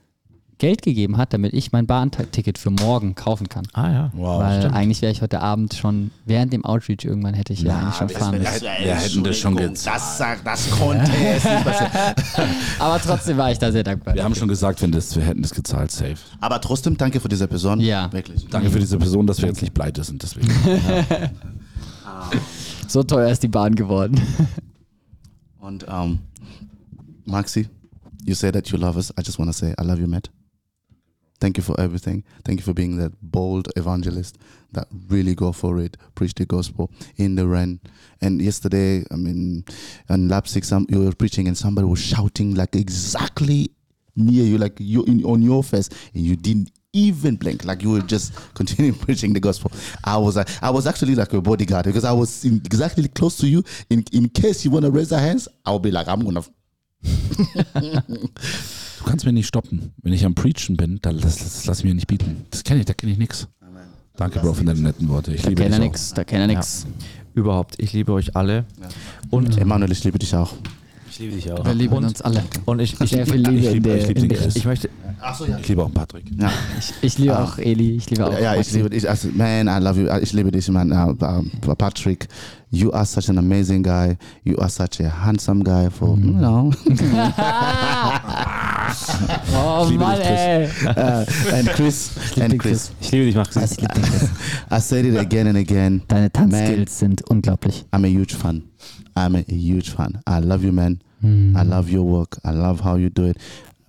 Geld 0.57 0.81
gegeben 0.81 1.17
hat, 1.17 1.33
damit 1.33 1.53
ich 1.53 1.71
mein 1.71 1.85
Bahnticket 1.85 2.57
für 2.57 2.69
morgen 2.69 3.15
kaufen 3.15 3.49
kann. 3.49 3.67
Ah 3.73 3.91
ja. 3.91 4.11
Wow. 4.13 4.41
Weil 4.41 4.67
eigentlich 4.71 5.01
wäre 5.01 5.11
ich 5.11 5.21
heute 5.21 5.41
Abend 5.41 5.73
schon, 5.73 6.11
während 6.25 6.53
dem 6.53 6.63
Outreach 6.63 7.03
irgendwann 7.03 7.33
hätte 7.33 7.53
ich 7.53 7.61
ja, 7.61 7.77
eigentlich 7.77 7.95
schon 7.95 8.09
fahren 8.09 8.37
müssen. 8.37 8.61
Wir 8.61 8.95
hätten 8.95 9.23
das 9.23 9.37
schon 9.37 9.55
gesagt. 9.55 9.85
Das 9.85 10.17
das 10.43 10.71
konnte 10.71 11.03
es 11.03 11.43
nicht 11.43 11.63
passieren. 11.63 11.91
Aber 12.79 12.99
trotzdem 12.99 13.37
war 13.37 13.51
ich 13.51 13.59
da 13.59 13.71
sehr 13.71 13.83
dankbar. 13.83 14.15
Wir 14.15 14.23
haben 14.23 14.35
schon 14.35 14.47
gesagt, 14.47 14.81
wenn 14.81 14.91
das, 14.91 15.15
wir 15.15 15.23
hätten 15.23 15.41
das 15.41 15.53
gezahlt, 15.53 15.91
safe. 15.91 16.15
Aber 16.39 16.61
trotzdem 16.61 16.95
danke 16.95 17.19
für 17.19 17.29
diese 17.29 17.47
Person. 17.47 17.79
Ja. 17.81 18.11
Wirklich. 18.11 18.47
Danke 18.47 18.69
für 18.69 18.79
diese 18.79 18.97
Person, 18.97 19.27
dass 19.27 19.41
wir 19.41 19.49
jetzt 19.49 19.61
nicht 19.61 19.73
pleite 19.73 20.03
sind. 20.03 20.23
Deswegen. 20.23 20.49
So 22.87 23.03
teuer 23.03 23.29
ist 23.29 23.43
die 23.43 23.47
Bahn 23.47 23.75
geworden. 23.75 24.21
Und 25.59 25.87
um, 25.87 26.19
Maxi, 27.25 27.67
you 28.23 28.35
say 28.35 28.51
that 28.51 28.69
you 28.69 28.77
love 28.77 28.95
us. 28.97 29.11
I 29.17 29.21
just 29.21 29.39
want 29.39 29.49
to 29.49 29.53
say 29.53 29.73
I 29.79 29.83
love 29.83 29.99
you, 29.99 30.07
Matt. 30.07 30.29
Thank 31.39 31.57
you 31.57 31.63
for 31.63 31.79
everything. 31.79 32.23
Thank 32.43 32.59
you 32.59 32.63
for 32.63 32.73
being 32.73 32.97
that 32.97 33.11
bold 33.21 33.67
evangelist 33.75 34.37
that 34.71 34.87
really 35.09 35.35
go 35.35 35.51
for 35.51 35.79
it, 35.79 35.97
preach 36.15 36.33
the 36.33 36.45
gospel 36.45 36.91
in 37.17 37.35
the 37.35 37.47
rain. 37.47 37.79
And 38.21 38.41
yesterday, 38.41 39.03
I 39.11 39.15
mean, 39.15 39.65
in 40.09 40.27
Leipzig, 40.29 40.63
some 40.63 40.85
you 40.89 41.03
were 41.03 41.13
preaching 41.13 41.47
and 41.47 41.57
somebody 41.57 41.87
was 41.87 41.99
shouting 42.01 42.55
like 42.55 42.75
exactly 42.75 43.71
near 44.15 44.45
you, 44.45 44.57
like 44.57 44.77
you 44.79 45.03
in, 45.05 45.23
on 45.25 45.41
your 45.41 45.63
face, 45.63 45.89
and 46.13 46.23
you 46.23 46.35
didn't 46.35 46.71
even 46.93 47.35
blink, 47.35 47.65
like 47.65 47.83
you 47.83 47.91
were 47.91 48.01
just 48.01 48.33
continuing 48.53 48.97
preaching 48.99 49.33
the 49.33 49.39
gospel. 49.39 49.71
I 50.03 50.17
was 50.17 50.37
like, 50.37 50.47
I 50.63 50.69
was 50.69 50.87
actually 50.87 51.15
like 51.15 51.33
a 51.33 51.41
bodyguard 51.41 51.85
because 51.85 52.05
I 52.05 52.13
was 52.13 52.45
in, 52.45 52.61
exactly 52.65 53.07
close 53.09 53.37
to 53.37 53.47
you. 53.47 53.63
In 53.89 54.05
in 54.13 54.29
case 54.29 54.63
you 54.63 54.71
want 54.71 54.85
to 54.85 54.91
raise 54.91 55.11
your 55.11 55.19
hands, 55.19 55.47
I'll 55.65 55.79
be 55.79 55.91
like, 55.91 56.07
I'm 56.07 56.21
gonna 56.21 56.43
Du 58.99 59.03
kannst 59.05 59.25
mir 59.25 59.33
nicht 59.33 59.47
stoppen. 59.47 59.93
Wenn 60.01 60.13
ich 60.13 60.25
am 60.25 60.35
Preachen 60.35 60.77
bin, 60.77 60.99
dann 61.01 61.17
lass, 61.17 61.37
das 61.37 61.65
lass 61.65 61.79
ich 61.79 61.85
mir 61.85 61.93
nicht 61.93 62.07
bieten. 62.07 62.45
Das 62.49 62.63
kenne 62.63 62.79
ich, 62.79 62.85
da 62.85 62.93
kenne 62.93 63.11
ich 63.11 63.17
nix. 63.17 63.47
Danke, 64.17 64.39
Bro, 64.39 64.53
für 64.53 64.63
deine 64.63 64.79
netten 64.79 65.09
Worte. 65.09 65.33
Ich 65.33 65.41
Da 65.41 65.49
liebe 65.49 65.61
kennt 65.61 65.75
dich 65.75 65.81
nix, 65.81 66.13
da 66.13 66.23
kennt 66.23 66.41
er 66.41 66.47
nix. 66.47 66.87
Überhaupt. 67.33 67.75
Ich 67.79 67.91
liebe 67.91 68.13
euch 68.13 68.35
alle. 68.35 68.65
Und, 69.29 69.57
Emanuel, 69.57 69.91
ich 69.91 70.03
liebe 70.05 70.17
dich 70.17 70.33
auch. 70.35 70.53
Ich 71.15 71.19
liebe 71.19 71.35
dich 71.35 71.49
auch. 71.49 71.63
Wir 71.65 71.73
lieben 71.73 71.95
Und- 71.95 72.03
uns 72.03 72.21
alle. 72.21 72.43
und 72.65 72.79
ich, 72.81 72.99
ich, 72.99 73.09
Sehr 73.09 73.25
viel 73.25 73.35
Liebe 73.35 73.53
ich 73.53 73.71
liebe- 73.71 73.87
der, 73.89 73.97
ich 73.99 74.07
liebe 74.09 74.27
der 74.27 74.37
Chris. 74.37 74.55
ich 74.57 74.65
möchte, 74.65 74.89
Ich 75.61 75.67
liebe 75.69 75.81
auch 75.85 75.93
Patrick. 75.93 76.25
Ja, 76.37 76.51
ich, 76.77 76.93
ich 77.01 77.17
liebe 77.17 77.39
auch 77.39 77.57
Eli, 77.57 77.95
ich 77.95 78.09
liebe 78.09 78.27
auch 78.27 78.37
ja, 78.37 78.51
ich 78.51 78.57
Maxi. 78.57 78.77
liebe 78.77 78.89
dich. 78.89 79.09
Also, 79.09 79.29
man, 79.33 79.67
I 79.69 79.81
love 79.81 80.01
you. 80.01 80.09
Ich 80.21 80.33
liebe 80.33 80.51
dich, 80.51 80.67
man. 80.67 80.91
Uh, 80.91 81.15
uh, 81.23 81.75
Patrick, 81.75 82.27
you 82.69 82.91
are 82.91 83.05
such 83.05 83.29
an 83.29 83.37
amazing 83.37 83.81
guy. 83.81 84.17
You 84.43 84.57
are 84.57 84.69
such 84.69 84.99
a 84.99 85.09
handsome 85.09 85.63
guy 85.63 85.89
for, 85.89 86.17
you 86.17 86.33
know. 86.33 86.73
Oh 89.57 89.87
liebe 89.89 90.03
Mann, 90.03 90.17
dich, 90.17 90.27
Chris. 90.27 90.39
ey. 90.39 90.69
uh, 90.85 91.25
and 91.55 91.67
Chris, 91.69 92.11
liebe 92.35 92.43
and 92.43 92.53
dich, 92.53 92.59
Chris. 92.61 92.91
Ich 92.99 93.11
liebe 93.11 93.25
dich, 93.25 93.35
Maxi. 93.35 93.59
Ich 93.63 93.77
liebe 93.81 93.93
dich, 93.93 94.03
Chris. 94.03 94.29
I 94.71 94.79
said 94.81 95.05
it 95.05 95.17
again 95.17 95.47
and 95.47 95.57
again. 95.57 96.01
Deine 96.09 96.29
Tanzskills 96.31 96.99
sind 96.99 97.21
unglaublich. 97.29 97.85
I'm 97.93 98.03
a 98.05 98.09
huge 98.09 98.35
fan. 98.35 98.63
I'm 99.15 99.35
a 99.35 99.41
huge 99.47 99.91
fan. 99.91 100.21
I 100.27 100.39
love 100.39 100.63
you, 100.63 100.71
man. 100.71 101.01
I 101.23 101.27
hmm. 101.27 101.69
love 101.69 101.89
your 101.89 102.03
work. 102.03 102.37
I 102.43 102.51
love 102.51 102.81
how 102.81 102.95
you 102.95 103.09
do 103.09 103.25
it. 103.25 103.37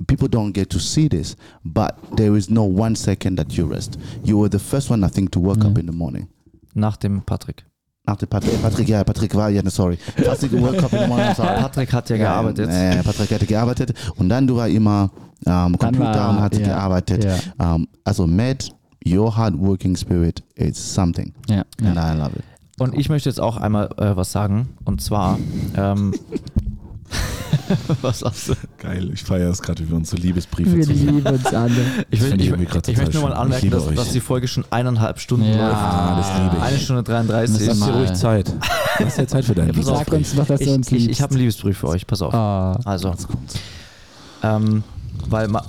People 0.07 0.29
don't 0.29 0.53
get 0.53 0.71
to 0.71 0.79
see 0.79 1.09
this, 1.09 1.37
but 1.65 1.99
there 2.17 2.37
is 2.37 2.49
no 2.51 2.65
one 2.65 2.97
second 2.97 3.37
that 3.37 3.57
you 3.57 3.67
rest. 3.67 3.99
You 4.25 4.39
were 4.39 4.49
the 4.49 4.59
first 4.59 4.91
one, 4.91 5.05
I 5.05 5.09
think, 5.09 5.33
to 5.33 5.41
wake 5.41 5.65
up 5.65 5.73
hmm. 5.73 5.81
in 5.81 5.87
the 5.87 5.93
morning. 5.93 6.29
nach 6.77 6.97
dem 6.97 7.23
Patrick. 7.23 7.65
After 8.09 8.27
Patrick, 8.27 8.63
Patrick, 8.63 8.89
ja, 8.89 9.03
Patrick 9.03 9.35
war, 9.35 9.49
ja, 9.49 9.69
sorry. 9.69 9.99
Patrick 10.15 10.53
woke 10.53 10.79
up 10.79 10.93
in 10.93 11.01
the 11.01 11.07
morning, 11.09 11.35
sorry. 11.35 11.61
Patrick 11.61 11.93
hat 11.93 12.09
ja 12.09 12.17
gearbeitet. 12.17 12.71
Ja, 12.71 13.03
Patrick 13.03 13.33
hatte 13.33 13.47
gearbeitet 13.47 13.95
und 14.17 14.29
dann 14.29 14.47
du 14.47 14.55
war 14.55 14.69
immer 14.69 15.11
ähm, 15.45 15.77
Computer 15.77 16.15
war- 16.15 16.31
und 16.31 16.41
hat 16.41 16.57
ja, 16.57 16.67
gearbeitet. 16.67 17.25
ja. 17.25 17.75
Ähm, 17.75 17.89
also 18.05 18.25
Matt, 18.29 18.71
your 19.05 19.37
hardworking 19.37 19.97
spirit 19.97 20.41
is 20.55 20.79
something. 20.79 21.33
Ja, 21.49 21.65
And. 21.83 21.97
I 21.97 22.17
love 22.17 22.37
it. 22.37 22.45
Und 22.79 22.95
ich 22.95 23.09
möchte 23.09 23.29
jetzt 23.29 23.41
auch 23.41 23.57
einmal 23.57 23.89
äh, 23.97 24.17
was 24.17 24.33
sagen. 24.33 24.69
Und 24.85 25.01
zwar, 25.01 25.39
ähm, 25.77 26.13
was 28.03 28.19
sagst 28.21 28.49
du? 28.51 28.55
Geil, 28.79 29.11
ich 29.15 29.23
feiere 29.23 29.51
es 29.51 29.63
gerade, 29.63 29.83
wie 29.83 29.89
wir 29.89 29.97
uns 29.97 30.11
so 30.11 30.17
Liebesbriefe 30.17 30.77
Wir 30.77 30.85
zu 30.85 30.93
lieben 30.93 31.21
uns 31.27 31.47
alle. 31.47 31.73
Ich, 32.11 32.21
Das 32.21 32.21
will, 32.21 32.29
finde 32.39 32.45
ich 32.45 32.51
ich, 32.51 32.89
ich 32.89 32.97
möchte 32.99 33.15
nur 33.19 33.23
mal. 33.29 33.33
Ich 33.33 33.39
anmerken, 33.39 33.71
dass, 33.71 33.95
dass 33.95 34.13
die 34.13 34.21
Folge 34.21 34.47
schon 34.47 34.65
eineinhalb 34.71 35.19
Stunden 35.19 35.47
Ja. 35.47 35.69
läuft. 35.69 35.77
Ah, 35.77 36.17
das 36.19 36.39
liebe 36.43 36.57
ich. 36.57 36.63
Eine 36.63 36.79
Stunde 36.79 37.03
33. 37.03 37.51
Müssen 37.51 37.61
wir 37.61 37.67
Lass 37.69 37.79
dir 37.79 37.93
mal- 37.93 37.99
ruhig 37.99 38.13
Zeit. 38.15 38.53
Lass 38.99 39.17
dir 39.17 39.27
Zeit 39.27 39.45
für 39.47 39.55
deinen 39.55 39.73
pass 39.73 39.89
auf. 39.89 39.99
Sag 39.99 40.13
uns 40.13 40.35
doch, 40.35 40.47
dass 40.47 40.61
Ich, 40.61 40.67
du 40.69 40.75
uns 40.75 40.87
ich, 40.89 40.93
liebst. 40.93 41.09
ich 41.11 41.23
habe 41.23 41.31
einen 41.33 41.41
Liebesbrief 41.41 41.79
für 41.79 41.89
euch, 41.89 42.07
pass 42.07 42.21
auf. 42.23 42.35
Ah. 42.35 42.79
Also, 42.85 43.15
ähm, 44.43 44.85
weil 45.29 45.49
ma, 45.49 45.63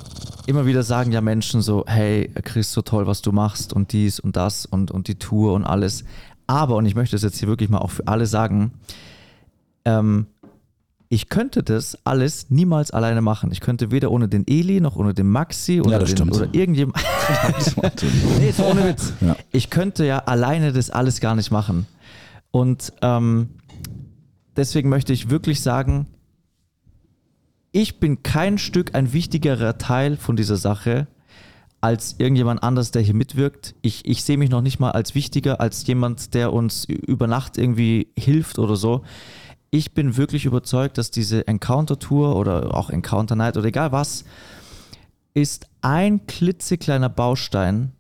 immer 0.45 0.65
wieder 0.65 0.84
sagen 0.84 1.11
ja 1.13 1.21
Menschen 1.21 1.61
so, 1.61 1.84
hey, 1.88 2.29
Chris, 2.43 2.71
so 2.71 2.81
toll, 2.81 3.07
was 3.07 3.21
du 3.21 3.31
machst 3.31 3.73
und 3.73 3.91
dies 3.93 4.19
und 4.19 4.35
das 4.35 4.65
und, 4.65 4.91
und 4.91 5.07
die 5.07 5.15
Tour 5.15 5.53
und 5.53 5.63
alles. 5.63 6.03
Aber, 6.48 6.78
und 6.78 6.86
ich 6.86 6.95
möchte 6.95 7.15
es 7.15 7.22
jetzt 7.22 7.38
hier 7.40 7.48
wirklich 7.48 7.69
mal 7.69 7.80
auch 7.80 7.91
für 7.91 8.07
alle 8.07 8.26
sagen, 8.26 8.72
ähm, 9.86 10.28
ich 11.10 11.30
könnte 11.30 11.64
das 11.64 11.98
alles 12.03 12.49
niemals 12.49 12.91
alleine 12.91 13.22
machen. 13.22 13.52
Ich 13.52 13.61
könnte 13.61 13.91
weder 13.91 14.11
ohne 14.11 14.28
den 14.28 14.45
Eli 14.48 14.82
noch 14.82 14.98
ohne 14.98 15.14
den 15.14 15.30
Maxi 15.30 15.82
oder, 15.82 15.99
das 15.99 16.14
den, 16.15 16.30
oder 16.30 16.53
irgendjemand. 16.53 16.98
nee, 18.40 18.48
jetzt 18.48 18.60
ohne 18.60 18.90
Witz. 18.90 19.14
Ja. 19.22 19.36
Ich 19.52 19.69
könnte 19.69 20.06
ja 20.06 20.19
alleine 20.19 20.74
das 20.74 20.90
alles 20.90 21.22
gar 21.22 21.36
nicht 21.36 21.52
machen. 21.52 21.86
Und 22.52 22.91
ähm, 23.02 23.49
deswegen 24.56 24.90
möchte 24.90 25.14
ich 25.14 25.30
wirklich 25.30 25.61
sagen, 25.61 26.07
ich 27.72 27.99
bin 27.99 28.24
kein 28.24 28.57
Stück 28.57 28.95
ein 28.95 29.14
wichtigerer 29.14 29.78
Teil 29.78 30.18
von 30.18 30.36
dieser 30.36 30.57
Sache 30.57 31.07
als 31.82 32.16
irgendjemand 32.18 32.64
anders, 32.64 32.91
der 32.91 33.02
hier 33.02 33.14
mitwirkt. 33.14 33.76
Ich, 33.82 34.06
ich 34.06 34.24
sehe 34.24 34.38
mich 34.38 34.49
noch 34.49 34.62
nicht 34.62 34.80
mal 34.80 34.91
als 34.91 35.16
wichtiger, 35.16 35.62
als 35.62 35.86
jemand, 35.86 36.34
der 36.34 36.52
uns 36.54 36.86
über 36.86 37.28
Nacht 37.28 37.58
irgendwie 37.58 38.08
hilft 38.18 38.60
oder 38.60 38.76
so. 38.76 39.04
Ich 39.70 39.94
bin 39.94 40.18
wirklich 40.18 40.45
überzeugt, 40.45 40.98
dass 40.98 41.12
diese 41.12 41.48
Encounter-Tour 41.48 42.36
oder 42.36 42.74
auch 42.74 42.90
Encounter 42.90 43.36
Night 43.36 43.58
oder 43.58 43.68
egal 43.68 43.91
was, 43.91 44.26
ist 45.34 45.68
ein 45.82 46.26
klitzekleiner 46.26 47.10
Baustein 47.10 47.91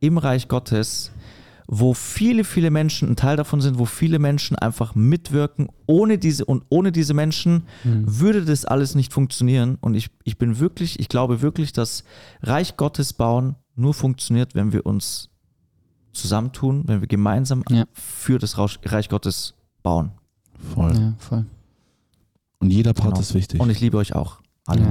im 0.00 0.16
Reich 0.16 0.48
Gottes, 0.48 1.10
wo 1.68 1.94
viele, 1.94 2.44
viele 2.44 2.70
Menschen 2.70 3.08
ein 3.10 3.16
Teil 3.16 3.36
davon 3.36 3.60
sind, 3.60 3.78
wo 3.78 3.84
viele 3.86 4.18
Menschen 4.18 4.56
einfach 4.56 4.94
mitwirken. 4.94 5.68
Ohne 5.86 6.18
diese 6.18 6.44
und 6.44 6.64
ohne 6.68 6.92
diese 6.92 7.12
Menschen 7.14 7.64
würde 7.84 8.44
das 8.44 8.64
alles 8.64 8.94
nicht 8.94 9.12
funktionieren. 9.12 9.76
Und 9.80 9.94
ich, 9.94 10.08
ich 10.24 10.38
bin 10.38 10.58
wirklich, 10.58 11.00
ich 11.00 11.08
glaube 11.08 11.42
wirklich, 11.42 11.72
dass 11.72 12.04
Reich 12.42 12.76
Gottes 12.76 13.12
bauen 13.12 13.56
nur 13.74 13.94
funktioniert, 13.94 14.54
wenn 14.54 14.72
wir 14.72 14.86
uns 14.86 15.28
zusammentun, 16.12 16.84
wenn 16.86 17.00
wir 17.00 17.08
gemeinsam 17.08 17.62
Ja. 17.68 17.84
für 17.92 18.38
das 18.38 18.56
Reich 18.58 19.08
Gottes 19.08 19.54
bauen. 19.82 20.12
Voll. 20.74 20.94
Ja, 20.98 21.14
voll. 21.18 21.44
Und 22.58 22.70
jeder 22.70 22.94
Part 22.94 23.10
Genau. 23.10 23.20
ist 23.20 23.34
wichtig. 23.34 23.60
Und 23.60 23.68
ich 23.70 23.80
liebe 23.80 23.98
euch 23.98 24.14
auch. 24.14 24.40
Alle. 24.66 24.82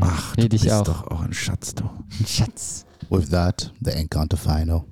Ach, 0.00 0.34
Nee, 0.36 0.44
du 0.44 0.48
dich 0.50 0.62
bist 0.62 0.72
auch. 0.74 0.84
doch 0.84 1.06
auch 1.08 1.20
ein 1.22 1.32
Schatz, 1.32 1.74
du. 1.74 1.84
Schatz. 2.26 2.86
With 3.10 3.28
that, 3.30 3.72
the 3.80 3.90
encounter 3.92 4.36
final 4.36 4.84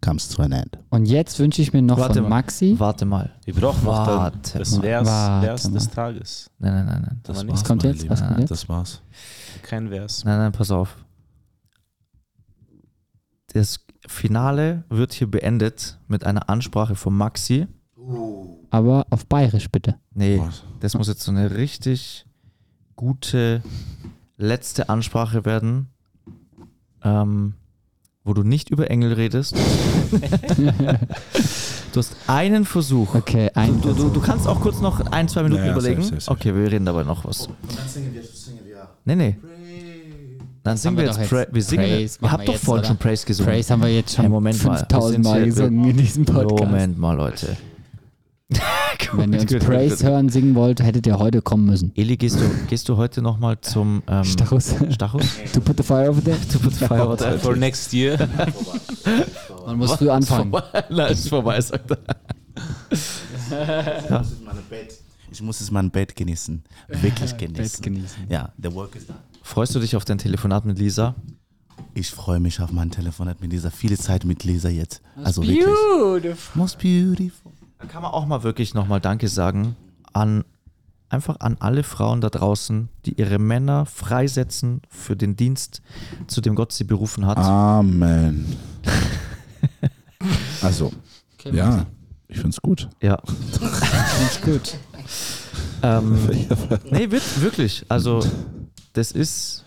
comes 0.00 0.28
to 0.28 0.42
an 0.42 0.52
end. 0.52 0.78
Und 0.90 1.06
jetzt 1.06 1.38
wünsche 1.38 1.62
ich 1.62 1.72
mir 1.72 1.82
noch 1.82 1.98
Warte 1.98 2.14
von 2.14 2.22
mal. 2.24 2.28
Maxi. 2.42 2.74
Warte 2.78 3.04
mal. 3.04 3.30
Wir 3.44 3.54
brauchen 3.54 3.84
noch 3.84 4.06
dann 4.06 4.16
Warte 4.18 4.58
das. 4.58 4.76
Vers, 4.76 5.06
Warte 5.06 5.46
Vers 5.46 5.70
des. 5.72 5.90
Tages. 5.90 6.50
Nein, 6.58 6.72
nein, 6.74 6.86
nein, 6.86 7.02
nein. 7.02 7.20
Das 7.22 7.36
Das 7.38 7.46
war's, 7.48 7.64
kommt 7.64 7.82
jetzt? 7.84 8.08
Was 8.08 8.24
kommt 8.26 8.38
jetzt? 8.40 8.50
Das 8.50 8.68
war's. 8.68 9.02
Kein 9.62 9.88
Vers. 9.88 10.24
Nein, 10.24 10.38
nein, 10.38 10.52
pass 10.52 10.70
auf. 10.70 10.96
Das 13.52 13.80
Finale 14.06 14.84
wird 14.88 15.12
hier 15.12 15.30
beendet 15.30 15.98
mit 16.06 16.24
einer 16.24 16.48
Ansprache 16.48 16.94
von 16.94 17.14
Maxi. 17.16 17.66
Aber 18.70 19.06
auf 19.10 19.26
Bayerisch 19.26 19.70
bitte. 19.70 19.96
Nee, 20.14 20.40
Was? 20.40 20.64
das 20.80 20.94
muss 20.94 21.08
jetzt 21.08 21.22
so 21.22 21.30
eine 21.32 21.54
richtig 21.56 22.26
gute 22.96 23.62
letzte 24.36 24.88
Ansprache 24.88 25.44
werden, 25.44 25.88
ähm, 27.02 27.54
wo 28.28 28.34
du 28.34 28.42
nicht 28.44 28.70
über 28.70 28.90
Engel 28.90 29.14
redest. 29.14 29.56
du 31.92 31.98
hast 31.98 32.14
einen 32.26 32.64
Versuch. 32.66 33.14
Okay, 33.14 33.50
ein. 33.54 33.80
Du, 33.80 33.92
du, 33.94 34.10
du 34.10 34.20
kannst 34.20 34.46
auch 34.46 34.60
kurz 34.60 34.80
noch 34.80 35.00
ein, 35.10 35.28
zwei 35.28 35.42
Minuten 35.42 35.62
Ja, 35.62 35.68
ja, 35.68 35.72
überlegen. 35.72 36.02
safe, 36.02 36.20
safe, 36.20 36.20
safe. 36.20 36.38
Okay, 36.38 36.54
wir 36.54 36.70
reden 36.70 36.84
dabei 36.84 37.04
noch 37.04 37.24
was. 37.24 37.46
Und 37.46 37.56
dann 37.76 37.88
singen 37.88 38.12
wir, 38.12 38.22
singen 38.22 38.60
wir. 38.64 38.88
Nee, 39.04 39.16
nee. 39.16 39.36
Dann 40.62 40.76
singen 40.76 40.96
wir 40.98 41.04
wir 41.04 41.12
jetzt, 41.12 41.20
doch. 41.22 41.28
Pra 41.28 41.46
wir 41.50 41.62
singen. 41.62 41.84
Praise 41.84 42.18
Ihr 42.18 42.22
machen 42.22 42.32
habt 42.32 42.42
wir 42.42 42.46
doch 42.46 42.52
jetzt, 42.54 42.64
vorhin 42.64 42.84
schon 42.84 42.96
Praise 42.98 43.26
gesungen. 43.26 43.52
Praise 43.52 43.72
haben 43.72 43.82
wir 43.82 43.88
jetzt 43.94 44.14
schon 44.14 44.24
Hey, 44.24 44.30
Moment 44.30 44.64
mal, 44.64 44.72
wir 44.72 44.78
5000 44.78 45.14
sind 45.14 45.24
Mal 45.24 45.44
gesungen 45.46 45.90
in 45.90 45.96
diesem 45.96 46.24
Podcast. 46.26 46.64
Moment 46.64 46.98
mal, 46.98 47.16
Leute. 47.16 47.56
Wenn 49.12 49.32
ihr 49.32 49.40
uns 49.40 49.50
Gut, 49.50 49.60
gut, 49.60 49.68
Praise 49.68 49.96
gut. 49.96 50.04
hören, 50.04 50.28
singen 50.28 50.54
wollt, 50.54 50.82
hättet 50.82 51.06
ihr 51.06 51.18
heute 51.18 51.40
kommen 51.40 51.64
müssen. 51.66 51.92
Eli, 51.94 52.16
gehst 52.16 52.36
du, 52.40 52.44
gehst 52.68 52.88
du 52.88 52.96
heute 52.96 53.22
nochmal 53.22 53.60
zum 53.60 54.02
ähm, 54.06 54.24
Stachus. 54.24 54.74
Stachus? 54.90 55.24
To 55.54 55.60
put 55.60 55.76
the 55.76 55.82
fire 55.82 56.10
over 56.10 56.22
there. 56.22 56.36
To 56.52 56.58
put 56.58 56.74
the 56.74 56.84
fire 56.84 57.02
out. 57.02 57.20
For 57.40 57.56
next 57.56 57.92
year. 57.92 58.18
Man 59.66 59.78
muss 59.78 59.92
früh 59.92 60.10
anfangen. 60.10 60.52
Na, 60.90 61.06
ist 61.06 61.28
vorbei, 61.28 61.60
sagt 61.60 61.90
er. 61.90 61.98
Ich 63.50 63.70
muss 64.20 64.30
jetzt 64.30 64.42
mein 64.44 64.56
Bett- 64.68 64.98
Ich 65.30 65.42
muss 65.42 65.60
jetzt 65.60 65.70
mein 65.72 65.90
Bett 65.90 66.16
genießen. 66.16 66.62
Wirklich 66.88 67.36
genießen. 67.36 67.54
Bett 67.54 67.82
genießen. 67.82 68.22
Ja, 68.28 68.52
the 68.62 68.72
work 68.72 68.94
is 68.96 69.06
done. 69.06 69.18
Freust 69.42 69.74
du 69.74 69.80
dich 69.80 69.94
auf 69.96 70.04
dein 70.04 70.18
Telefonat 70.18 70.64
mit 70.64 70.78
Lisa? 70.78 71.14
Ich 71.94 72.10
freue 72.10 72.40
mich 72.40 72.60
auf 72.60 72.72
mein 72.72 72.90
Telefonat 72.90 73.40
mit 73.40 73.52
Lisa. 73.52 73.70
Viele 73.70 73.96
Zeit 73.96 74.24
mit 74.24 74.44
Lisa 74.44 74.68
jetzt. 74.68 75.00
Also 75.22 75.42
wirklich. 75.42 75.64
Beautiful. 75.64 76.34
Most 76.54 76.78
beautiful. 76.78 77.52
Da 77.78 77.86
kann 77.86 78.02
man 78.02 78.12
auch 78.12 78.26
mal 78.26 78.42
wirklich 78.42 78.74
nochmal 78.74 79.00
Danke 79.00 79.28
sagen 79.28 79.76
an 80.12 80.44
einfach 81.10 81.40
an 81.40 81.56
alle 81.60 81.82
Frauen 81.82 82.20
da 82.20 82.28
draußen, 82.28 82.88
die 83.06 83.14
ihre 83.14 83.38
Männer 83.38 83.86
freisetzen 83.86 84.82
für 84.88 85.16
den 85.16 85.36
Dienst, 85.36 85.80
zu 86.26 86.40
dem 86.40 86.54
Gott 86.54 86.72
sie 86.72 86.84
berufen 86.84 87.26
hat. 87.26 87.38
Amen. 87.38 88.56
Also, 90.60 90.92
ja, 91.44 91.86
ich 92.26 92.40
find's 92.40 92.60
gut. 92.60 92.88
Ja. 93.00 93.22
Nicht 94.20 94.42
gut. 94.42 94.76
Ähm, 95.82 96.18
nee, 96.90 97.10
wird, 97.10 97.40
wirklich. 97.40 97.86
Also, 97.88 98.20
das 98.92 99.12
ist 99.12 99.64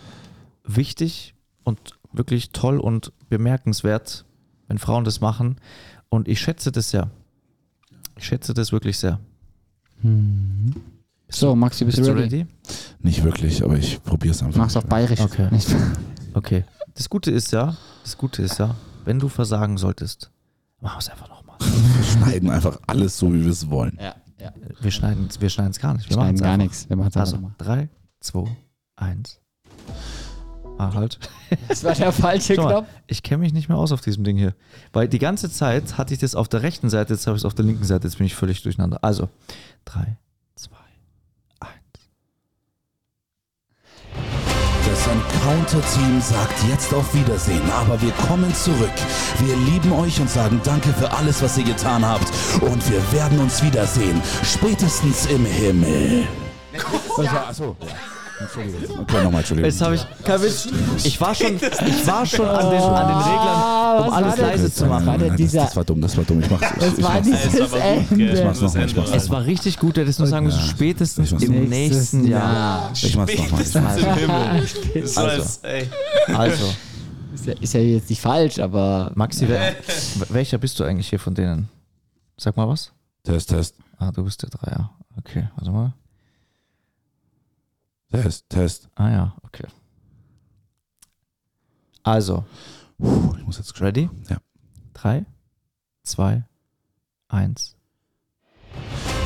wichtig 0.66 1.34
und 1.64 1.80
wirklich 2.12 2.52
toll 2.52 2.80
und 2.80 3.14
bemerkenswert, 3.30 4.26
wenn 4.68 4.78
Frauen 4.78 5.06
das 5.06 5.22
machen. 5.22 5.56
Und 6.10 6.28
ich 6.28 6.42
schätze 6.42 6.72
das 6.72 6.90
sehr. 6.90 7.10
Ich 8.22 8.28
schätze 8.28 8.54
das 8.54 8.72
wirklich 8.72 9.00
sehr. 9.00 9.20
So, 11.28 11.56
Maxi, 11.56 11.86
bist, 11.86 11.98
Bist 11.98 12.08
du 12.08 12.14
ready? 12.14 12.42
ready? 12.42 12.48
Nicht 13.00 13.24
wirklich, 13.24 13.64
aber 13.64 13.78
ich 13.80 14.02
probier's 14.04 14.44
einfach. 14.44 14.60
Mach's 14.60 14.78
auf 14.78 14.86
Bayerisch. 14.86 15.20
Okay. 15.22 15.50
Okay. 16.36 16.64
Das 16.94 17.10
Gute 17.10 17.32
ist 17.32 17.52
ja, 17.52 17.76
das 18.04 18.16
Gute 18.16 18.44
ist 18.44 18.60
ja, 18.60 18.76
wenn 19.06 19.18
du 19.18 19.28
versagen 19.28 19.78
solltest, 19.80 20.30
mach 20.82 21.00
es 21.00 21.10
einfach 21.10 21.30
nochmal. 21.30 21.58
Wir 21.62 22.04
schneiden 22.04 22.52
einfach 22.52 22.80
alles 22.86 23.18
so, 23.18 23.34
wie 23.34 23.44
wir 23.44 23.52
es 23.52 23.68
wollen. 23.72 23.98
Ja, 24.00 24.14
ja. 24.40 24.54
Wir 24.82 24.92
schneiden 24.92 25.26
es 25.28 25.42
wir 25.42 25.50
schneiden's 25.50 25.80
gar 25.80 25.96
nicht. 25.96 26.08
Wir 26.08 26.14
Schneiden 26.14 26.40
gar 26.40 26.58
nichts. 26.58 26.88
Wir 26.90 26.98
machen 26.98 27.10
es 27.10 27.18
Also, 27.18 27.38
einfach 27.38 27.50
mal. 27.50 27.56
3, 27.58 27.90
2, 28.20 28.58
1. 28.98 29.40
Ah, 30.78 30.94
halt. 30.94 31.20
Das 31.68 31.84
war 31.84 31.94
der 31.94 32.12
falsche 32.12 32.56
mal, 32.56 32.68
Knopf. 32.68 32.88
ich 33.08 33.24
kenne 33.24 33.40
mich 33.44 33.54
nicht 33.54 33.70
mehr 33.70 33.78
aus 33.78 33.92
auf 33.92 34.02
diesem 34.02 34.24
Ding 34.24 34.38
hier. 34.38 34.54
Weil 34.94 35.08
die 35.08 35.20
ganze 35.20 35.52
Zeit 35.52 35.98
hatte 35.98 36.14
ich 36.14 36.20
das 36.20 36.34
auf 36.34 36.48
der 36.48 36.64
rechten 36.64 36.90
Seite, 36.90 37.14
jetzt 37.14 37.28
habe 37.28 37.38
ich 37.38 37.42
es 37.42 37.46
auf 37.46 37.54
der 37.54 37.66
linken 37.66 37.84
Seite, 37.84 38.08
jetzt 38.08 38.18
bin 38.18 38.26
ich 38.26 38.36
völlig 38.36 38.64
durcheinander. 38.64 39.00
Also, 39.04 39.30
3, 39.86 40.18
2, 40.56 40.76
1. 41.60 41.72
Das 44.86 45.08
Encounter-Team 45.08 46.22
sagt 46.22 46.64
jetzt 46.70 46.94
auf 46.94 47.14
Wiedersehen, 47.14 47.62
aber 47.72 48.02
wir 48.02 48.12
kommen 48.28 48.54
zurück. 48.56 48.90
Wir 49.40 49.56
lieben 49.56 49.92
euch 49.92 50.20
und 50.20 50.30
sagen 50.30 50.60
Danke 50.64 50.90
für 50.90 51.12
alles, 51.12 51.42
was 51.42 51.58
ihr 51.58 51.66
getan 51.66 52.06
habt. 52.06 52.32
Und 52.62 52.90
wir 52.90 53.12
werden 53.12 53.40
uns 53.40 53.62
wiedersehen, 53.64 54.22
spätestens 54.44 55.28
im 55.28 55.46
Himmel. 55.46 56.24
Achso, 57.46 57.76
Entschuldigung. 58.42 59.00
Okay, 59.00 59.24
nochmal, 59.24 59.40
Entschuldigung. 59.42 59.70
Jetzt 59.72 59.82
habe 59.82 59.96
ich, 59.96 60.06
kein 60.24 60.42
Witz, 60.42 60.68
ich 61.04 61.22
war 61.22 61.36
schon, 61.36 61.56
ich 61.56 62.08
war 62.08 62.26
schon 62.26 62.48
an 62.48 62.70
den, 62.70 62.82
an 62.82 63.08
den 63.08 63.18
Reglern, 63.18 64.02
um 64.02 64.08
was 64.08 64.14
alles 64.14 64.38
leise 64.38 64.74
zu 64.74 64.86
machen. 64.86 65.06
nein, 65.06 65.20
nein, 65.20 65.28
das, 65.30 65.38
dieser- 65.38 65.62
das 65.66 65.76
war 65.76 65.84
dumm, 65.84 66.02
das 66.02 66.18
war 66.18 66.24
dumm. 66.24 66.40
Ich 66.42 66.50
mach's. 66.50 66.64
Ich, 66.72 66.80
Das 66.80 66.98
ich 66.98 67.04
war 67.04 67.22
dieses 67.22 67.46
Es 67.46 67.60
war 67.72 67.82
aber 67.82 68.00
gut, 68.02 68.10
gell? 68.18 68.30
Ende. 68.30 68.46
mach's 68.46 68.62
nochmal, 68.62 68.86
ich 68.86 68.96
mach's 68.96 69.12
Es 69.12 69.30
war 69.30 69.46
richtig 69.46 69.80
gut, 69.80 69.98
du 69.98 70.02
hättest 70.02 70.20
nur 70.20 70.28
sagen 70.28 70.46
müssen, 70.46 70.60
Ja. 70.60 70.66
spätestens 70.68 71.26
Ich 71.28 71.32
mach's 71.34 71.44
im 71.44 71.62
noch. 71.64 71.70
nächsten 71.70 72.28
Jahr. 72.28 72.92
Ich 72.94 73.16
mach's 73.16 73.36
nochmal. 73.74 74.64
Also. 75.16 75.60
Also, 76.34 76.66
Ist 77.34 77.46
ja, 77.46 77.54
ist 77.60 77.74
ja 77.74 77.80
jetzt 77.80 78.10
nicht 78.10 78.22
falsch, 78.22 78.60
aber 78.60 79.12
Maxi, 79.16 79.48
wer, 79.48 79.74
welcher 80.30 80.58
bist 80.58 80.80
du 80.80 80.84
eigentlich 80.84 81.10
hier 81.10 81.20
von 81.20 81.34
denen? 81.34 81.70
Sag 82.38 82.58
mal 82.58 82.68
was. 82.68 82.92
Test, 83.24 83.50
Test. 83.50 83.76
Ah, 83.98 84.12
du 84.12 84.24
bist 84.24 84.42
der 84.42 84.50
Dreier. 84.50 84.92
Okay, 85.18 85.48
warte 85.56 85.72
mal. 85.72 85.94
Test, 88.12 88.50
Test. 88.50 88.90
Ah 88.96 89.10
ja, 89.10 89.36
okay. 89.44 89.68
Also, 92.04 92.44
Puh, 93.02 93.36
ich 93.38 93.46
muss 93.46 93.58
jetzt 93.58 93.82
ready? 93.82 94.10
Ja. 94.30 94.38
Drei, 94.94 95.26
zwei, 96.04 96.44
eins. 97.30 97.76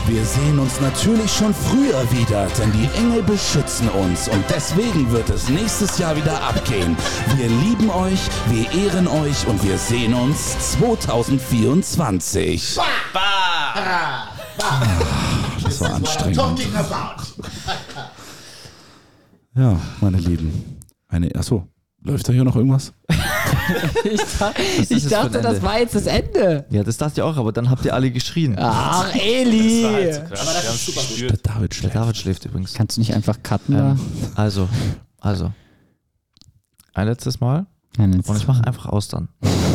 Wir 0.07 0.23
sehen 0.23 0.59
uns 0.59 0.79
natürlich 0.79 1.31
schon 1.31 1.51
früher 1.53 2.09
wieder, 2.11 2.47
denn 2.59 2.71
die 2.71 2.87
Engel 2.97 3.23
beschützen 3.23 3.89
uns 3.89 4.27
und 4.27 4.45
deswegen 4.49 5.11
wird 5.11 5.27
es 5.29 5.49
nächstes 5.49 5.97
Jahr 5.97 6.15
wieder 6.15 6.43
abgehen. 6.43 6.95
Wir 7.35 7.49
lieben 7.49 7.89
euch, 7.89 8.19
wir 8.47 8.71
ehren 8.71 9.07
euch 9.07 9.47
und 9.47 9.63
wir 9.63 9.79
sehen 9.79 10.13
uns 10.13 10.73
2024. 10.73 12.77
Das 15.63 15.81
war 15.81 15.95
anstrengend. 15.95 16.61
Ja, 19.55 19.79
meine 20.01 20.17
Lieben. 20.17 20.51
Eine, 21.07 21.33
achso, 21.35 21.67
läuft 22.01 22.27
da 22.27 22.33
hier 22.33 22.43
noch 22.43 22.55
irgendwas? 22.55 22.93
Ich, 24.03 24.21
da, 24.37 24.53
ich 24.77 25.07
dachte, 25.07 25.41
das 25.41 25.63
war 25.63 25.79
jetzt 25.79 25.95
das 25.95 26.05
Ende. 26.05 26.65
Ja, 26.69 26.83
das 26.83 26.97
dachte 26.97 27.13
ich 27.15 27.21
auch, 27.23 27.35
aber 27.35 27.51
dann 27.51 27.71
habt 27.71 27.83
ihr 27.83 27.95
alle 27.95 28.11
geschrien. 28.11 28.55
Ach, 28.59 29.11
Eli. 29.15 29.81
Der 29.81 30.27
David 31.41 31.71
Der 31.71 31.75
schläft. 31.75 31.95
David 31.95 32.17
schläft 32.17 32.45
übrigens. 32.45 32.75
Kannst 32.75 32.97
du 32.97 33.01
nicht 33.01 33.15
einfach 33.15 33.41
cutten? 33.41 33.75
Ähm, 33.75 33.99
also, 34.35 34.69
also. 35.19 35.51
Ein 36.93 37.07
letztes 37.07 37.39
Mal 37.39 37.65
Nein, 37.97 38.13
jetzt- 38.13 38.29
und 38.29 38.37
ich 38.37 38.47
mache 38.47 38.65
einfach 38.67 38.85
aus 38.85 39.07
dann. 39.07 39.29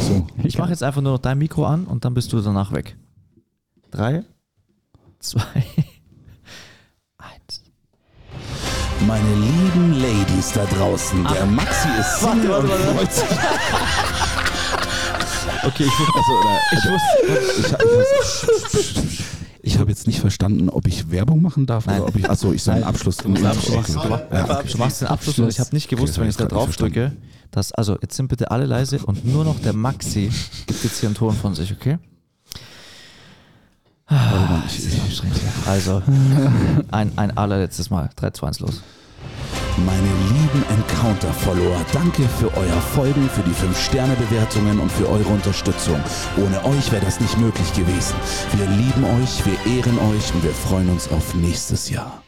So. 0.07 0.27
Ich 0.45 0.57
mache 0.57 0.71
jetzt 0.71 0.85
einfach 0.85 1.03
nur 1.03 1.13
noch 1.13 1.19
dein 1.19 1.39
Mikro 1.39 1.67
an 1.67 1.85
und 1.87 2.05
dann 2.05 2.15
bist 2.15 2.33
du 2.33 2.41
danach 2.41 2.71
weg. 2.73 2.97
Drei, 3.91 4.23
zwei, 5.19 5.65
Meine 9.07 9.35
lieben 9.35 9.95
Ladies 10.01 10.53
da 10.53 10.65
draußen, 10.67 11.25
der 11.25 11.47
Maxi 11.47 11.89
ist 11.99 12.21
Single 12.21 12.51
und 12.51 12.69
freut 12.69 13.13
sich. 13.13 13.25
Okay, 15.63 15.85
ich 15.85 15.99
wusste, 15.99 16.15
also, 16.17 16.33
oder, 16.41 16.59
ich 16.73 16.85
wusste, 16.91 17.75
ich, 18.73 18.99
ich, 18.99 19.21
ich 19.63 19.79
habe 19.79 19.91
jetzt 19.91 20.07
nicht 20.07 20.21
verstanden, 20.21 20.71
ob 20.71 20.87
ich 20.87 21.11
Werbung 21.11 21.43
machen 21.43 21.67
darf 21.67 21.87
oder 21.87 22.07
ob 22.07 22.17
ich, 22.17 22.29
achso, 22.31 22.53
ich 22.53 22.63
soll 22.63 22.75
einen 22.75 22.85
Abschluss. 22.85 23.19
Du 23.19 23.29
Du 23.29 23.41
machst, 23.43 24.75
du 24.75 24.79
machst 24.79 25.01
den 25.03 25.09
Abschluss 25.09 25.39
und 25.39 25.49
ich 25.51 25.61
habe 25.61 25.71
nicht 25.73 25.89
gewusst, 25.89 26.19
wenn 26.19 26.29
ich 26.29 26.37
da 26.37 26.47
drauf 26.47 26.75
drücke, 26.77 27.13
dass, 27.51 27.73
also 27.73 27.99
jetzt 28.01 28.17
sind 28.17 28.29
bitte 28.29 28.51
alle 28.51 28.65
leise 28.65 29.01
und 29.05 29.27
nur 29.27 29.45
noch 29.45 29.61
der 29.61 29.75
Maxi 29.75 30.31
gibt 30.67 30.83
jetzt 30.83 31.01
hier 31.01 31.09
einen 31.11 31.17
Ton 31.17 31.35
von 31.35 31.55
sich, 31.55 31.73
okay? 31.73 31.99
Also, 35.67 36.03
ein, 36.91 37.13
ein 37.17 37.37
allerletztes 37.37 37.91
Mal. 37.91 38.11
3, 38.17 38.31
2, 38.31 38.47
1, 38.47 38.61
los. 38.61 38.83
Meine 39.87 40.09
lieben 40.29 40.65
Encounter-Follower, 40.69 41.77
danke 41.93 42.23
für 42.39 42.55
euer 42.57 42.81
Folgen, 42.95 43.31
für 43.31 43.43
die 43.43 43.53
5-Sterne-Bewertungen 43.53 44.79
und 44.81 44.91
für 44.91 45.09
eure 45.09 45.29
Unterstützung. 45.29 46.01
Ohne 46.37 46.65
euch 46.65 46.91
wäre 46.93 47.05
das 47.05 47.21
nicht 47.21 47.39
möglich 47.39 47.73
gewesen. 47.73 48.17
Wir 48.57 48.67
lieben 48.67 49.05
euch, 49.23 49.45
wir 49.47 49.55
ehren 49.73 49.99
euch 49.99 50.35
und 50.35 50.43
wir 50.43 50.53
freuen 50.53 50.91
uns 50.91 51.09
auf 51.09 51.35
nächstes 51.35 51.89
Jahr. 51.89 52.23